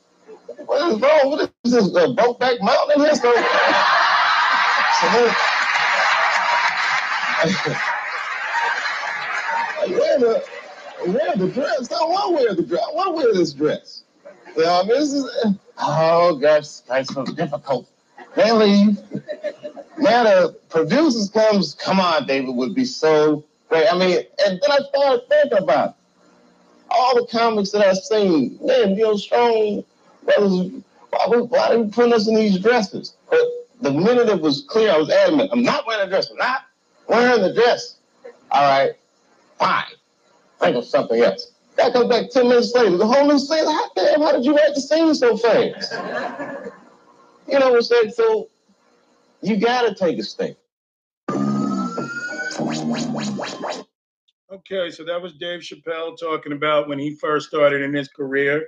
What 0.65 0.91
is 0.91 0.99
wrong? 0.99 1.31
What 1.31 1.51
is 1.63 1.71
this? 1.71 1.89
Brokeback 1.91 2.61
Mountain? 2.61 3.01
Here? 3.01 3.15
So, 3.15 3.33
so 3.33 3.33
then, 3.33 3.35
I, 10.15 10.15
I, 10.15 10.41
wear 11.07 11.35
the 11.35 11.47
dress. 11.47 11.91
I 11.91 12.03
want 12.03 12.27
to 12.27 12.35
wear 12.43 12.53
the 12.55 12.63
dress. 12.63 12.83
I 12.91 12.95
want 12.95 13.07
to 13.09 13.13
wear 13.13 13.33
this 13.33 13.53
dress. 13.53 14.03
You 14.55 14.63
know, 14.63 14.83
this 14.85 15.13
is, 15.13 15.29
oh 15.77 16.35
gosh, 16.37 16.67
that's 16.87 17.13
so 17.13 17.23
difficult. 17.25 17.89
They 18.35 18.51
leave. 18.51 18.99
Now 19.97 20.23
the 20.23 20.55
producers 20.69 21.29
comes, 21.29 21.75
come 21.75 21.99
on, 21.99 22.25
David 22.25 22.55
would 22.55 22.73
be 22.75 22.85
so 22.85 23.43
great. 23.69 23.91
I 23.91 23.97
mean, 23.97 24.17
and 24.45 24.59
then 24.61 24.71
I 24.71 24.79
started 24.93 25.27
thinking 25.29 25.57
about 25.59 25.89
it. 25.89 25.95
all 26.89 27.15
the 27.15 27.27
comics 27.27 27.71
that 27.71 27.85
I've 27.85 27.97
seen. 27.97 28.57
Man, 28.61 28.95
you 28.95 29.03
know, 29.03 29.17
strong 29.17 29.83
brothers, 30.25 30.71
why, 31.09 31.35
why 31.41 31.67
are 31.75 31.83
they 31.83 31.89
putting 31.89 32.13
us 32.13 32.27
in 32.27 32.35
these 32.35 32.59
dresses? 32.59 33.15
But 33.29 33.39
the 33.81 33.91
minute 33.91 34.29
it 34.29 34.41
was 34.41 34.63
clear, 34.67 34.91
I 34.91 34.97
was 34.97 35.09
adamant, 35.09 35.49
I'm 35.51 35.63
not 35.63 35.85
wearing 35.87 36.07
a 36.07 36.09
dress. 36.09 36.29
I'm 36.31 36.37
not 36.37 36.63
wearing 37.07 37.41
the 37.41 37.53
dress. 37.53 37.95
All 38.51 38.61
right, 38.63 38.93
fine. 39.57 39.85
Think 40.59 40.75
of 40.75 40.85
something 40.85 41.21
else. 41.21 41.51
That 41.77 41.93
comes 41.93 42.09
back 42.09 42.29
10 42.29 42.47
minutes 42.47 42.73
later. 42.75 42.97
The 42.97 43.07
whole 43.07 43.25
new 43.25 43.39
scene. 43.39 43.63
How, 43.65 43.89
damn, 43.95 44.21
how 44.21 44.33
did 44.33 44.43
you 44.43 44.55
write 44.55 44.75
the 44.75 44.81
scene 44.81 45.15
so 45.15 45.37
fast? 45.37 45.93
you 47.47 47.57
know 47.57 47.67
what 47.69 47.75
I'm 47.75 47.81
saying? 47.81 48.11
So 48.11 48.49
you 49.41 49.57
got 49.57 49.87
to 49.87 49.95
take 49.95 50.19
a 50.19 50.23
stink. 50.23 50.57
Okay, 54.51 54.89
so 54.91 55.05
that 55.05 55.19
was 55.21 55.33
Dave 55.33 55.61
Chappelle 55.61 56.19
talking 56.19 56.51
about 56.51 56.89
when 56.89 56.99
he 56.99 57.15
first 57.15 57.47
started 57.47 57.81
in 57.81 57.93
his 57.93 58.09
career. 58.09 58.67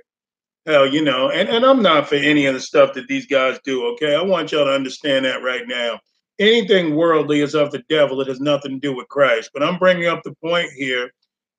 Hell, 0.64 0.86
you 0.86 1.04
know, 1.04 1.28
and, 1.28 1.48
and 1.48 1.66
I'm 1.66 1.82
not 1.82 2.08
for 2.08 2.14
any 2.14 2.46
of 2.46 2.54
the 2.54 2.60
stuff 2.60 2.94
that 2.94 3.08
these 3.08 3.26
guys 3.26 3.58
do, 3.64 3.84
okay? 3.94 4.14
I 4.14 4.22
want 4.22 4.52
y'all 4.52 4.64
to 4.64 4.70
understand 4.72 5.24
that 5.24 5.42
right 5.42 5.64
now. 5.66 6.00
Anything 6.38 6.94
worldly 6.94 7.40
is 7.40 7.54
of 7.54 7.72
the 7.72 7.82
devil. 7.88 8.20
It 8.20 8.28
has 8.28 8.40
nothing 8.40 8.72
to 8.72 8.78
do 8.78 8.94
with 8.96 9.08
Christ. 9.08 9.50
But 9.52 9.64
I'm 9.64 9.78
bringing 9.78 10.06
up 10.06 10.22
the 10.22 10.34
point 10.40 10.70
here 10.70 11.10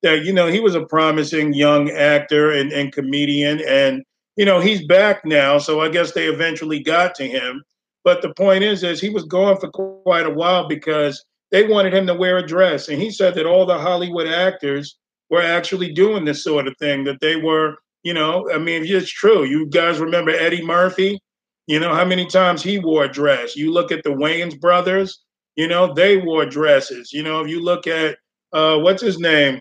that 0.04 0.24
you 0.26 0.32
know 0.34 0.46
he 0.46 0.60
was 0.60 0.74
a 0.74 0.84
promising 0.86 1.54
young 1.54 1.90
actor 1.90 2.52
and, 2.52 2.70
and 2.72 2.92
comedian, 2.92 3.60
and 3.66 4.04
you 4.36 4.44
know 4.44 4.60
he's 4.60 4.86
back 4.86 5.24
now, 5.24 5.56
so 5.58 5.80
I 5.80 5.88
guess 5.88 6.12
they 6.12 6.26
eventually 6.26 6.80
got 6.80 7.14
to 7.16 7.26
him. 7.26 7.64
But 8.04 8.20
the 8.20 8.32
point 8.34 8.62
is, 8.64 8.84
is 8.84 9.00
he 9.00 9.08
was 9.08 9.24
gone 9.24 9.58
for 9.58 9.70
quite 10.04 10.26
a 10.26 10.30
while 10.30 10.68
because 10.68 11.24
they 11.50 11.66
wanted 11.66 11.94
him 11.94 12.06
to 12.08 12.14
wear 12.14 12.36
a 12.36 12.46
dress, 12.46 12.88
and 12.88 13.00
he 13.00 13.10
said 13.10 13.34
that 13.34 13.46
all 13.46 13.64
the 13.64 13.78
Hollywood 13.78 14.26
actors 14.28 14.94
were 15.30 15.40
actually 15.40 15.90
doing 15.92 16.26
this 16.26 16.44
sort 16.44 16.68
of 16.68 16.74
thing. 16.78 17.04
That 17.04 17.20
they 17.22 17.36
were, 17.36 17.76
you 18.02 18.12
know, 18.12 18.46
I 18.52 18.58
mean, 18.58 18.84
it's 18.84 19.10
true. 19.10 19.44
You 19.44 19.66
guys 19.68 20.00
remember 20.00 20.32
Eddie 20.32 20.64
Murphy? 20.64 21.18
You 21.66 21.80
know 21.80 21.94
how 21.94 22.04
many 22.04 22.26
times 22.26 22.62
he 22.62 22.78
wore 22.78 23.04
a 23.04 23.08
dress. 23.08 23.56
You 23.56 23.72
look 23.72 23.90
at 23.90 24.02
the 24.04 24.10
Wayans 24.10 24.60
brothers. 24.60 25.18
You 25.56 25.66
know 25.66 25.94
they 25.94 26.18
wore 26.18 26.44
dresses. 26.44 27.10
You 27.10 27.22
know 27.22 27.40
if 27.40 27.48
you 27.48 27.58
look 27.62 27.86
at 27.86 28.18
uh, 28.52 28.76
what's 28.80 29.00
his 29.02 29.18
name, 29.18 29.60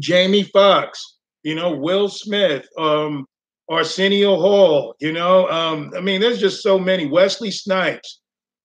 Jamie 0.00 0.44
Foxx, 0.44 1.16
you 1.42 1.54
know, 1.54 1.74
Will 1.74 2.08
Smith, 2.08 2.66
um, 2.78 3.26
Arsenio 3.70 4.36
Hall, 4.36 4.94
you 5.00 5.12
know, 5.12 5.48
um, 5.48 5.92
I 5.96 6.00
mean, 6.00 6.20
there's 6.20 6.40
just 6.40 6.62
so 6.62 6.78
many. 6.78 7.06
Wesley 7.06 7.50
Snipes, 7.50 8.20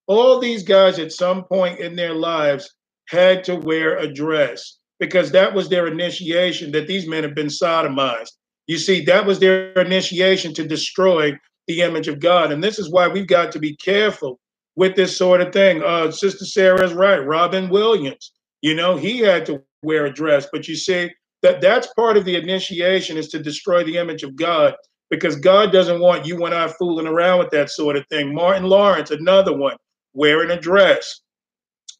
all 0.07 0.39
these 0.39 0.63
guys 0.63 0.99
at 0.99 1.11
some 1.11 1.43
point 1.45 1.79
in 1.79 1.95
their 1.95 2.13
lives 2.13 2.69
had 3.09 3.43
to 3.45 3.55
wear 3.55 3.97
a 3.97 4.11
dress 4.11 4.77
because 4.99 5.31
that 5.31 5.53
was 5.53 5.69
their 5.69 5.87
initiation 5.87 6.71
that 6.71 6.87
these 6.87 7.07
men 7.07 7.23
have 7.23 7.35
been 7.35 7.47
sodomized. 7.47 8.31
You 8.67 8.77
see, 8.77 9.03
that 9.05 9.25
was 9.25 9.39
their 9.39 9.71
initiation 9.73 10.53
to 10.55 10.67
destroy 10.67 11.33
the 11.67 11.81
image 11.81 12.07
of 12.07 12.19
God. 12.19 12.51
And 12.51 12.63
this 12.63 12.77
is 12.77 12.91
why 12.91 13.07
we've 13.07 13.27
got 13.27 13.51
to 13.53 13.59
be 13.59 13.75
careful 13.77 14.39
with 14.75 14.95
this 14.95 15.15
sort 15.17 15.41
of 15.41 15.53
thing. 15.53 15.81
Uh, 15.81 16.11
Sister 16.11 16.45
Sarah 16.45 16.83
is 16.85 16.93
right. 16.93 17.17
Robin 17.25 17.69
Williams, 17.69 18.33
you 18.61 18.75
know, 18.75 18.97
he 18.97 19.19
had 19.19 19.45
to 19.45 19.61
wear 19.81 20.05
a 20.05 20.11
dress. 20.11 20.47
But 20.51 20.67
you 20.67 20.75
see, 20.75 21.09
that 21.41 21.61
that's 21.61 21.87
part 21.93 22.17
of 22.17 22.25
the 22.25 22.35
initiation 22.35 23.17
is 23.17 23.29
to 23.29 23.39
destroy 23.41 23.83
the 23.83 23.97
image 23.97 24.23
of 24.23 24.35
God 24.35 24.75
because 25.09 25.35
God 25.37 25.71
doesn't 25.71 26.01
want 26.01 26.25
you 26.25 26.43
and 26.45 26.53
I 26.53 26.67
fooling 26.67 27.07
around 27.07 27.39
with 27.39 27.49
that 27.51 27.69
sort 27.69 27.95
of 27.95 28.05
thing. 28.07 28.33
Martin 28.33 28.63
Lawrence, 28.65 29.11
another 29.11 29.55
one, 29.55 29.77
wearing 30.13 30.51
a 30.51 30.59
dress. 30.59 31.21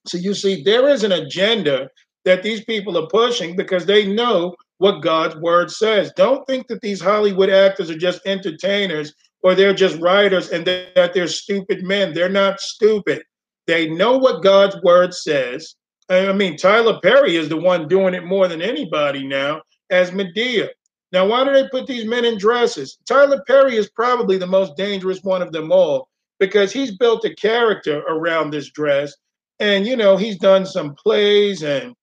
So 0.08 0.18
you 0.18 0.34
see, 0.34 0.62
there 0.64 0.88
is 0.90 1.04
an 1.04 1.12
agenda 1.12 1.90
that 2.26 2.44
these 2.44 2.64
people 2.66 2.98
are 2.98 3.08
pushing 3.08 3.56
because 3.56 3.86
they 3.86 4.12
know 4.12 4.56
what 4.78 5.02
God's 5.02 5.36
word 5.38 5.72
says. 5.72 6.12
Don't 6.16 6.46
think 6.48 6.68
that 6.68 6.82
these 6.82 7.02
Hollywood 7.02 7.50
actors 7.50 7.90
are 7.90 7.98
just 7.98 8.22
entertainers 8.26 9.14
or 9.44 9.56
they're 9.56 9.74
just 9.74 10.00
writers 10.00 10.50
and 10.50 10.66
that 10.68 11.12
they're 11.14 11.28
stupid 11.28 11.84
men. 11.84 12.14
They're 12.14 12.30
not 12.30 12.60
stupid. 12.60 13.24
They 13.68 13.88
know 13.90 14.18
what 14.18 14.44
God's 14.44 14.76
word 14.84 15.14
says. 15.14 15.76
I 16.10 16.34
mean, 16.34 16.58
Tyler 16.58 17.00
Perry 17.02 17.36
is 17.36 17.50
the 17.50 17.58
one 17.58 17.88
doing 17.88 18.16
it 18.16 18.26
more 18.26 18.48
than 18.48 18.62
anybody 18.62 19.26
now 19.26 19.62
as 19.92 20.10
Madea. 20.12 20.70
Now, 21.12 21.28
why 21.28 21.44
do 21.44 21.54
they 21.54 21.68
put 21.70 21.86
these 21.88 22.06
men 22.06 22.26
in 22.26 22.38
dresses? 22.38 22.98
Tyler 23.08 23.44
Perry 23.48 23.76
is 23.76 23.90
probably 23.92 24.38
the 24.38 24.48
most 24.48 24.76
dangerous 24.76 25.20
one 25.24 25.42
of 25.42 25.52
them 25.52 25.72
all 25.72 26.10
because 26.40 26.72
he's 26.74 26.96
built 26.98 27.26
a 27.26 27.36
character 27.36 28.00
around 28.10 28.50
this 28.52 28.72
dress. 28.72 29.14
And, 29.60 29.86
you 29.86 29.96
know, 29.96 30.18
he's 30.18 30.38
done 30.40 30.66
some 30.66 30.96
plays 30.96 31.64
and 31.64 31.94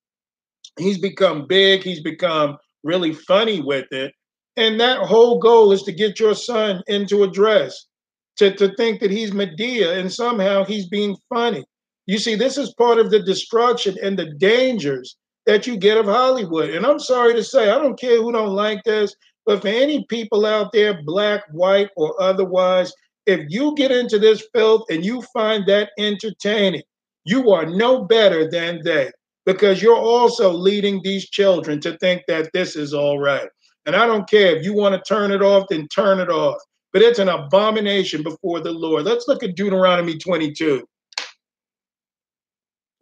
he's 0.78 0.98
become 0.98 1.46
big. 1.48 1.82
He's 1.82 2.02
become 2.02 2.58
really 2.84 3.12
funny 3.12 3.60
with 3.60 3.86
it. 3.92 4.12
And 4.56 4.80
that 4.80 4.98
whole 4.98 5.38
goal 5.40 5.72
is 5.72 5.82
to 5.82 5.92
get 5.92 6.20
your 6.20 6.34
son 6.34 6.80
into 6.86 7.24
a 7.24 7.30
dress, 7.30 7.86
to, 8.36 8.52
to 8.56 8.74
think 8.76 9.00
that 9.00 9.10
he's 9.10 9.32
Madea 9.32 9.98
and 9.98 10.12
somehow 10.12 10.64
he's 10.64 10.88
being 10.88 11.16
funny. 11.32 11.64
You 12.06 12.18
see, 12.18 12.36
this 12.36 12.56
is 12.56 12.72
part 12.74 12.98
of 12.98 13.10
the 13.10 13.20
destruction 13.20 13.96
and 14.02 14.16
the 14.18 14.30
dangers 14.38 15.16
that 15.44 15.66
you 15.66 15.76
get 15.76 15.98
of 15.98 16.06
Hollywood. 16.06 16.70
And 16.70 16.86
I'm 16.86 17.00
sorry 17.00 17.34
to 17.34 17.42
say, 17.42 17.70
I 17.70 17.78
don't 17.78 17.98
care 17.98 18.18
who 18.22 18.32
don't 18.32 18.54
like 18.54 18.82
this, 18.84 19.14
but 19.44 19.62
for 19.62 19.68
any 19.68 20.04
people 20.08 20.46
out 20.46 20.72
there, 20.72 21.02
black, 21.02 21.42
white, 21.52 21.90
or 21.96 22.20
otherwise, 22.22 22.92
if 23.26 23.40
you 23.48 23.74
get 23.74 23.90
into 23.90 24.18
this 24.18 24.44
filth 24.54 24.84
and 24.88 25.04
you 25.04 25.22
find 25.34 25.66
that 25.66 25.90
entertaining, 25.98 26.82
you 27.24 27.50
are 27.50 27.66
no 27.66 28.04
better 28.04 28.48
than 28.48 28.80
they 28.84 29.10
because 29.44 29.82
you're 29.82 29.94
also 29.96 30.50
leading 30.52 31.00
these 31.02 31.28
children 31.28 31.80
to 31.80 31.96
think 31.98 32.22
that 32.28 32.50
this 32.52 32.76
is 32.76 32.94
all 32.94 33.18
right. 33.18 33.48
And 33.84 33.94
I 33.94 34.06
don't 34.06 34.28
care 34.28 34.56
if 34.56 34.64
you 34.64 34.74
want 34.74 34.94
to 34.94 35.00
turn 35.14 35.30
it 35.32 35.42
off, 35.42 35.66
then 35.70 35.86
turn 35.88 36.18
it 36.20 36.30
off. 36.30 36.56
But 36.92 37.02
it's 37.02 37.18
an 37.20 37.28
abomination 37.28 38.22
before 38.22 38.60
the 38.60 38.72
Lord. 38.72 39.04
Let's 39.04 39.28
look 39.28 39.42
at 39.42 39.54
Deuteronomy 39.56 40.18
22. 40.18 40.84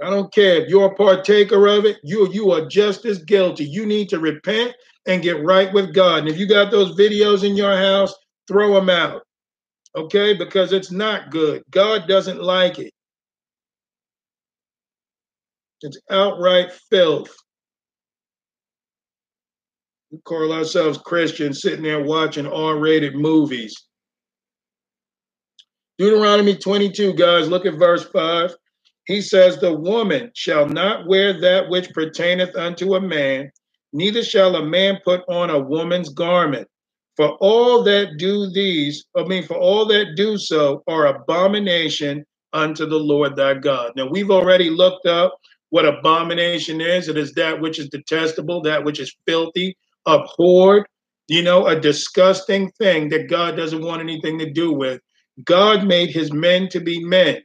I 0.03 0.11
don't 0.11 0.33
care 0.33 0.57
if 0.57 0.69
you're 0.69 0.87
a 0.87 0.95
partaker 0.95 1.67
of 1.69 1.85
it, 1.85 1.99
you 2.03 2.31
you 2.33 2.51
are 2.51 2.67
just 2.67 3.05
as 3.05 3.23
guilty. 3.23 3.65
You 3.65 3.87
need 3.87 4.09
to 4.09 4.19
repent 4.19 4.75
and 5.07 5.23
get 5.23 5.45
right 5.45 5.73
with 5.73 5.95
God. 5.95 6.21
And 6.21 6.29
if 6.29 6.37
you 6.39 6.49
got 6.49 6.71
those 6.71 6.99
videos 6.99 7.45
in 7.49 7.57
your 7.57 7.77
house, 7.77 8.13
throw 8.49 8.75
them 8.75 8.91
out. 8.91 9.23
Okay? 9.97 10.35
Because 10.35 10.73
it's 10.73 10.91
not 10.91 11.31
good. 11.31 11.63
God 11.71 12.09
doesn't 12.09 12.43
like 12.43 12.79
it. 12.79 12.93
It's 15.83 15.99
outright 16.11 16.73
filth. 16.91 17.33
We 20.11 20.19
call 20.25 20.53
ourselves 20.53 20.99
Christians 20.99 21.61
sitting 21.61 21.83
there 21.83 22.03
watching 22.03 22.47
R 22.47 22.79
rated 22.79 23.15
movies. 23.15 23.75
Deuteronomy 25.99 26.57
22, 26.57 27.13
guys, 27.15 27.49
look 27.49 27.67
at 27.67 27.79
verse 27.79 28.05
5. 28.11 28.55
He 29.07 29.21
says, 29.21 29.57
The 29.59 29.73
woman 29.77 30.31
shall 30.35 30.67
not 30.69 31.07
wear 31.07 31.39
that 31.41 31.69
which 31.69 31.91
pertaineth 31.93 32.57
unto 32.57 32.95
a 32.95 33.01
man, 33.03 33.51
neither 33.93 34.23
shall 34.25 34.57
a 34.57 34.65
man 34.65 34.99
put 35.05 35.21
on 35.29 35.51
a 35.51 35.59
woman's 35.61 36.09
garment. 36.09 36.67
For 37.17 37.33
all 37.41 37.83
that 37.85 38.17
do 38.19 38.49
these, 38.51 39.05
I 39.17 39.25
mean, 39.25 39.43
for 39.45 39.57
all 39.59 39.85
that 39.87 40.15
do 40.17 40.37
so 40.39 40.83
are 40.89 41.07
abomination 41.07 42.25
unto 42.55 42.87
the 42.87 42.99
Lord 42.99 43.37
thy 43.37 43.55
God. 43.55 43.93
Now, 43.95 44.09
we've 44.11 44.31
already 44.31 44.71
looked 44.71 45.07
up 45.07 45.39
what 45.71 45.85
abomination 45.87 46.81
is 46.81 47.09
it 47.09 47.17
is 47.19 47.33
that 47.33 47.61
which 47.61 47.79
is 47.79 47.89
detestable, 47.91 48.63
that 48.63 48.85
which 48.85 49.01
is 49.01 49.15
filthy, 49.27 49.77
abhorred, 50.07 50.87
you 51.29 51.43
know, 51.43 51.67
a 51.67 51.79
disgusting 51.79 52.71
thing 52.81 53.09
that 53.11 53.29
God 53.29 53.55
doesn't 53.57 53.85
want 53.85 54.01
anything 54.01 54.39
to 54.39 54.51
do 54.51 54.73
with. 54.73 54.99
God 55.45 55.87
made 55.87 56.09
his 56.11 56.33
men 56.33 56.69
to 56.71 56.81
be 56.81 57.05
men. 57.05 57.41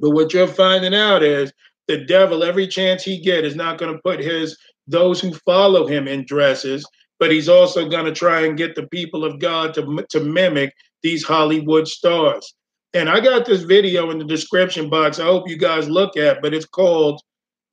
But 0.00 0.10
what 0.10 0.32
you're 0.32 0.46
finding 0.46 0.94
out 0.94 1.22
is 1.22 1.52
the 1.88 2.04
devil, 2.04 2.44
every 2.44 2.68
chance 2.68 3.02
he 3.02 3.18
get, 3.18 3.44
is 3.44 3.56
not 3.56 3.78
going 3.78 3.92
to 3.94 4.00
put 4.02 4.20
his 4.20 4.56
those 4.86 5.20
who 5.20 5.32
follow 5.44 5.86
him 5.86 6.08
in 6.08 6.24
dresses, 6.24 6.86
but 7.18 7.30
he's 7.30 7.48
also 7.48 7.88
going 7.88 8.06
to 8.06 8.12
try 8.12 8.46
and 8.46 8.56
get 8.56 8.74
the 8.74 8.86
people 8.88 9.24
of 9.24 9.38
God 9.38 9.74
to 9.74 10.04
to 10.10 10.20
mimic 10.20 10.72
these 11.02 11.24
Hollywood 11.24 11.86
stars. 11.86 12.54
And 12.94 13.08
I 13.08 13.20
got 13.20 13.44
this 13.44 13.62
video 13.64 14.10
in 14.10 14.18
the 14.18 14.24
description 14.24 14.88
box. 14.88 15.18
I 15.18 15.24
hope 15.24 15.48
you 15.48 15.58
guys 15.58 15.90
look 15.90 16.16
at, 16.16 16.40
but 16.40 16.54
it's 16.54 16.64
called 16.66 17.20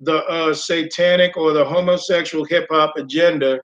the 0.01 0.23
uh, 0.25 0.53
satanic 0.53 1.37
or 1.37 1.53
the 1.53 1.63
homosexual 1.63 2.43
hip 2.45 2.67
hop 2.69 2.97
agenda. 2.97 3.59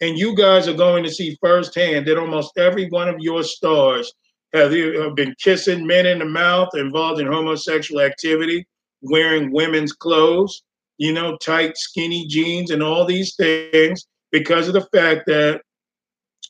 And 0.00 0.18
you 0.18 0.34
guys 0.34 0.68
are 0.68 0.74
going 0.74 1.04
to 1.04 1.10
see 1.10 1.36
firsthand 1.42 2.06
that 2.06 2.18
almost 2.18 2.52
every 2.58 2.88
one 2.88 3.08
of 3.08 3.16
your 3.18 3.42
stars 3.42 4.10
have 4.52 4.72
you 4.72 5.02
uh, 5.02 5.10
been 5.14 5.34
kissing 5.38 5.86
men 5.86 6.06
in 6.06 6.18
the 6.18 6.24
mouth, 6.24 6.68
involved 6.74 7.20
in 7.20 7.26
homosexual 7.26 8.00
activity, 8.00 8.66
wearing 9.02 9.52
women's 9.52 9.92
clothes, 9.92 10.62
you 10.98 11.12
know, 11.12 11.36
tight, 11.38 11.76
skinny 11.76 12.26
jeans, 12.26 12.70
and 12.70 12.82
all 12.82 13.04
these 13.04 13.34
things 13.36 14.06
because 14.32 14.68
of 14.68 14.74
the 14.74 14.86
fact 14.94 15.22
that, 15.26 15.60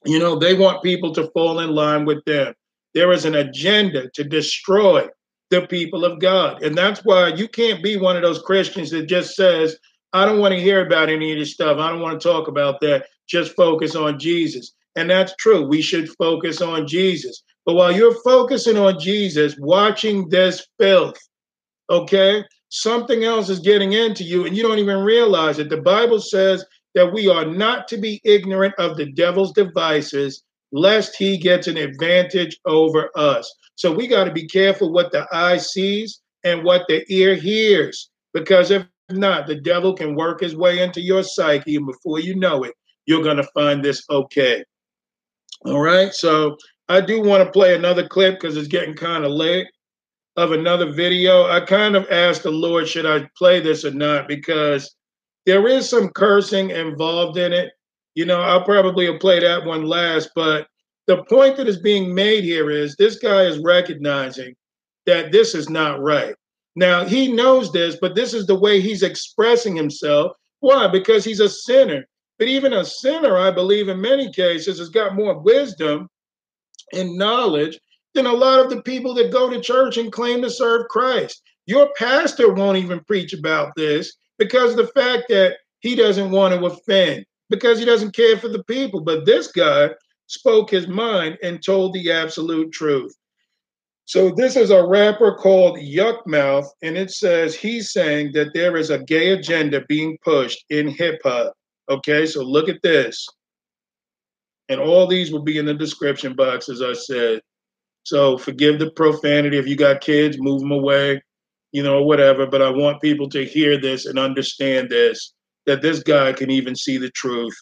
you 0.05 0.19
know, 0.19 0.37
they 0.39 0.55
want 0.55 0.83
people 0.83 1.13
to 1.15 1.31
fall 1.33 1.61
in 1.61 1.71
line 1.71 2.05
with 2.05 2.25
them. 2.27 2.55
There 2.95 3.13
is 3.13 3.25
an 3.25 3.35
agenda 3.35 4.09
to 4.15 4.25
destroy 4.25 5.07
the 5.51 5.67
people 5.67 6.05
of 6.05 6.19
God. 6.21 6.63
And 6.63 6.77
that's 6.77 7.01
why 7.05 7.29
you 7.29 7.49
can't 7.49 7.83
be 7.83 7.97
one 7.97 8.17
of 8.17 8.23
those 8.23 8.43
Christians 8.43 8.91
that 8.91 9.07
just 9.07 9.35
says, 9.35 9.77
I 10.13 10.25
don't 10.25 10.41
want 10.41 10.55
to 10.55 10.61
hear 10.61 10.85
about 10.85 11.09
any 11.09 11.33
of 11.33 11.39
this 11.39 11.53
stuff. 11.53 11.79
I 11.79 11.91
don't 11.91 12.01
want 12.01 12.21
to 12.21 12.29
talk 12.29 12.49
about 12.49 12.81
that. 12.81 13.07
Just 13.29 13.55
focus 13.55 13.95
on 13.95 14.19
Jesus. 14.19 14.73
And 14.97 15.11
that's 15.11 15.35
true. 15.37 15.67
We 15.67 15.83
should 15.83 16.09
focus 16.17 16.61
on 16.63 16.87
Jesus. 16.87 17.43
But 17.67 17.75
while 17.75 17.91
you're 17.93 18.15
focusing 18.23 18.79
on 18.79 19.01
Jesus, 19.01 19.57
watching 19.59 20.29
this 20.29 20.65
filth, 20.79 21.19
okay, 21.91 22.45
something 22.69 23.25
else 23.25 23.49
is 23.49 23.59
getting 23.59 23.93
into 23.93 24.23
you 24.23 24.47
and 24.47 24.57
you 24.57 24.63
don't 24.63 24.79
even 24.79 24.99
realize 25.03 25.59
it. 25.59 25.69
The 25.69 25.83
Bible 25.83 26.21
says 26.21 26.65
that 26.95 27.13
we 27.13 27.29
are 27.29 27.45
not 27.45 27.89
to 27.89 27.99
be 27.99 28.21
ignorant 28.25 28.75
of 28.79 28.97
the 28.97 29.13
devil's 29.13 29.53
devices, 29.53 30.45
lest 30.71 31.17
he 31.17 31.37
gets 31.37 31.67
an 31.67 31.77
advantage 31.77 32.57
over 32.67 33.11
us. 33.17 33.53
So 33.75 33.91
we 33.93 34.07
got 34.07 34.25
to 34.25 34.33
be 34.33 34.47
careful 34.47 34.93
what 34.93 35.11
the 35.11 35.27
eye 35.33 35.59
sees 35.59 36.21
and 36.45 36.63
what 36.63 36.83
the 36.89 37.05
ear 37.13 37.35
hears, 37.35 38.11
because 38.33 38.71
if 38.71 38.85
not, 39.11 39.49
the 39.49 39.61
devil 39.61 39.93
can 39.93 40.15
work 40.15 40.41
his 40.41 40.55
way 40.55 40.79
into 40.81 41.01
your 41.01 41.25
psyche. 41.25 41.75
And 41.77 41.87
before 41.87 42.21
you 42.21 42.37
know 42.37 42.63
it, 42.63 42.75
you're 43.07 43.23
going 43.25 43.37
to 43.39 43.49
find 43.55 43.85
this 43.85 44.05
okay. 44.09 44.65
All 45.65 45.81
right. 45.81 46.13
So 46.15 46.57
I 46.89 47.01
do 47.01 47.21
want 47.21 47.45
to 47.45 47.51
play 47.51 47.75
another 47.75 48.07
clip 48.07 48.35
because 48.35 48.57
it's 48.57 48.69
getting 48.69 48.95
kind 48.95 49.25
of 49.25 49.33
late 49.33 49.67
of 50.37 50.53
another 50.53 50.93
video. 50.93 51.47
I 51.47 51.61
kind 51.61 51.97
of 51.97 52.09
asked 52.11 52.45
the 52.45 52.51
Lord, 52.51 52.89
should 52.89 53.07
I 53.07 53.29
play 53.37 53.59
this 53.61 53.85
or 53.85 53.91
not? 53.91 54.29
Because 54.29 54.95
there 55.47 55.67
is 55.67 55.89
some 55.89 56.11
cursing 56.11 56.71
involved 56.71 57.39
in 57.39 57.53
it. 57.53 57.73
You 58.15 58.25
know, 58.25 58.41
I'll 58.41 58.65
probably 58.65 59.11
will 59.11 59.19
play 59.19 59.41
that 59.41 59.65
one 59.65 59.83
last, 59.85 60.31
but 60.35 60.69
the 61.07 61.23
point 61.25 61.57
that 61.57 61.69
is 61.69 61.81
being 61.81 62.15
made 62.15 62.45
here 62.45 62.71
is 62.71 62.97
this 62.97 63.19
guy 63.19 63.43
is 63.45 63.59
recognizing 63.59 64.55
that 65.07 65.33
this 65.33 65.55
is 65.55 65.69
not 65.69 66.01
right. 66.01 66.35
Now, 66.77 67.05
he 67.05 67.33
knows 67.33 67.73
this, 67.73 67.97
but 68.01 68.15
this 68.15 68.35
is 68.35 68.47
the 68.47 68.59
way 68.59 68.81
he's 68.81 69.03
expressing 69.03 69.75
himself. 69.77 70.33
Why? 70.61 70.87
Because 70.89 71.25
he's 71.25 71.41
a 71.41 71.49
sinner. 71.49 72.07
But 72.39 72.49
even 72.49 72.73
a 72.73 72.85
sinner, 72.85 73.37
I 73.37 73.51
believe, 73.51 73.89
in 73.89 74.01
many 74.01 74.31
cases, 74.33 74.79
has 74.79 74.91
got 74.91 75.15
more 75.15 75.39
wisdom 75.39 76.09
and 76.93 77.17
knowledge 77.17 77.79
than 78.15 78.27
a 78.27 78.33
lot 78.33 78.61
of 78.65 78.71
the 78.71 78.83
people 78.83 79.15
that 79.15 79.33
go 79.33 79.51
to 79.51 79.61
church 79.61 79.97
and 79.97 80.13
claim 80.13 80.43
to 80.43 80.51
serve 80.51 80.89
Christ. 80.89 81.43
Your 81.67 81.91
pastor 81.99 82.53
won't 82.53 82.79
even 82.79 83.01
preach 83.01 83.33
about 83.33 83.73
this 83.77 84.15
because 84.39 84.75
the 84.77 84.87
fact 84.89 85.25
that 85.29 85.57
he 85.81 85.95
doesn't 85.95 86.31
want 86.31 86.55
to 86.55 86.65
offend, 86.67 87.27
because 87.51 87.79
he 87.79 87.85
doesn't 87.85 88.15
care 88.15 88.37
for 88.39 88.49
the 88.49 88.65
people. 88.65 89.03
But 89.03 89.27
this 89.27 89.49
guy 89.53 89.91
spoke 90.27 90.71
his 90.71 90.89
mind 90.89 91.39
and 91.43 91.63
told 91.63 91.93
the 91.95 92.11
absolute 92.11 92.73
truth. 92.73 93.15
So 94.05 94.31
this 94.31 94.57
is 94.57 94.71
a 94.71 94.87
rapper 94.87 95.35
called 95.35 95.79
Yukmouth, 95.79 96.67
and 96.83 96.97
it 96.97 97.11
says 97.11 97.55
he's 97.55 97.93
saying 97.93 98.33
that 98.35 98.55
there 98.55 98.77
is 98.77 98.91
a 98.91 99.03
gay 99.03 99.31
agenda 99.31 99.85
being 99.89 100.17
pushed 100.25 100.65
in 100.71 100.89
hip 100.89 101.21
hop. 101.25 101.53
Okay, 101.89 102.25
so 102.27 102.43
look 102.43 102.69
at 102.69 102.83
this. 102.83 103.27
And 104.69 104.81
all 104.81 105.07
these 105.07 105.31
will 105.33 105.43
be 105.43 105.59
in 105.59 105.67
the 105.67 105.75
description 105.75 106.35
box, 106.35 106.69
as 106.69 106.83
I 106.83 106.93
said. 106.93 107.41
So 108.05 108.37
forgive 108.39 108.79
the 108.79 108.91
profanity. 108.91 109.59
If 109.59 109.67
you 109.67 109.77
got 109.77 110.01
kids, 110.01 110.37
move 110.39 110.61
them 110.61 110.73
away, 110.73 111.21
you 111.73 111.83
know, 111.83 112.03
whatever. 112.03 112.47
But 112.47 112.63
I 112.63 112.71
want 112.71 113.01
people 113.03 113.29
to 113.31 113.45
hear 113.45 113.79
this 113.81 114.07
and 114.07 114.19
understand 114.19 114.91
this 114.91 115.33
that 115.67 115.83
this 115.83 116.01
guy 116.03 116.33
can 116.33 116.49
even 116.49 116.77
see 116.77 116.97
the 116.97 117.11
truth 117.11 117.55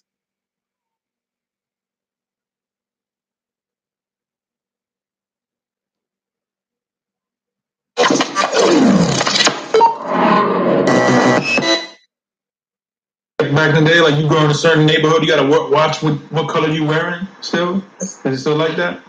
Like 13.44 13.54
back 13.54 13.76
in 13.76 13.84
the 13.84 13.90
day, 13.90 14.00
like 14.00 14.14
you 14.18 14.26
grow 14.26 14.42
in 14.42 14.50
a 14.50 14.54
certain 14.54 14.86
neighborhood, 14.86 15.20
you 15.20 15.28
gotta 15.28 15.46
w- 15.46 15.70
watch 15.70 16.02
what, 16.02 16.14
what 16.32 16.48
color 16.48 16.68
you 16.68 16.82
wearing. 16.82 17.28
Still, 17.42 17.84
is 18.00 18.18
it 18.24 18.38
still 18.38 18.56
like 18.56 18.74
that? 18.76 19.02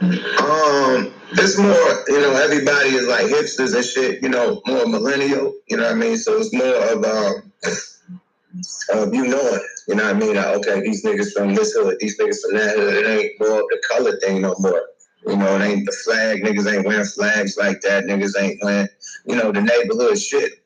Um, 0.00 1.12
it's 1.32 1.58
more, 1.58 2.04
you 2.08 2.22
know, 2.22 2.32
everybody 2.42 2.90
is 2.94 3.06
like 3.06 3.26
hipsters 3.26 3.76
and 3.76 3.84
shit. 3.84 4.22
You 4.22 4.30
know, 4.30 4.62
more 4.66 4.86
millennial. 4.86 5.52
You 5.68 5.76
know 5.76 5.82
what 5.82 5.92
I 5.92 5.94
mean? 5.94 6.16
So 6.16 6.38
it's 6.40 6.54
more 6.54 6.66
of 6.66 7.04
um, 7.04 7.52
of 8.98 9.14
you 9.14 9.26
know 9.26 9.44
it. 9.44 9.62
You 9.88 9.94
know 9.96 10.04
what 10.04 10.16
I 10.16 10.20
mean? 10.20 10.36
Like, 10.36 10.56
okay, 10.56 10.80
these 10.80 11.04
niggas 11.04 11.32
from 11.34 11.52
this 11.54 11.72
hood, 11.72 11.98
these 12.00 12.18
niggas 12.18 12.40
from 12.40 12.58
that 12.58 12.76
hood. 12.78 12.94
It 12.94 13.06
ain't 13.06 13.32
more 13.40 13.60
of 13.60 13.66
the 13.68 13.82
color 13.90 14.18
thing 14.20 14.40
no 14.40 14.54
more. 14.58 14.86
You 15.26 15.36
know, 15.36 15.54
it 15.56 15.60
ain't 15.60 15.84
the 15.84 15.92
flag. 15.92 16.42
Niggas 16.42 16.74
ain't 16.74 16.86
wearing 16.86 17.04
flags 17.04 17.58
like 17.58 17.82
that. 17.82 18.04
Niggas 18.04 18.40
ain't 18.42 18.58
wearing, 18.62 18.88
you 19.26 19.36
know, 19.36 19.52
the 19.52 19.60
neighborhood 19.60 20.18
shit 20.18 20.62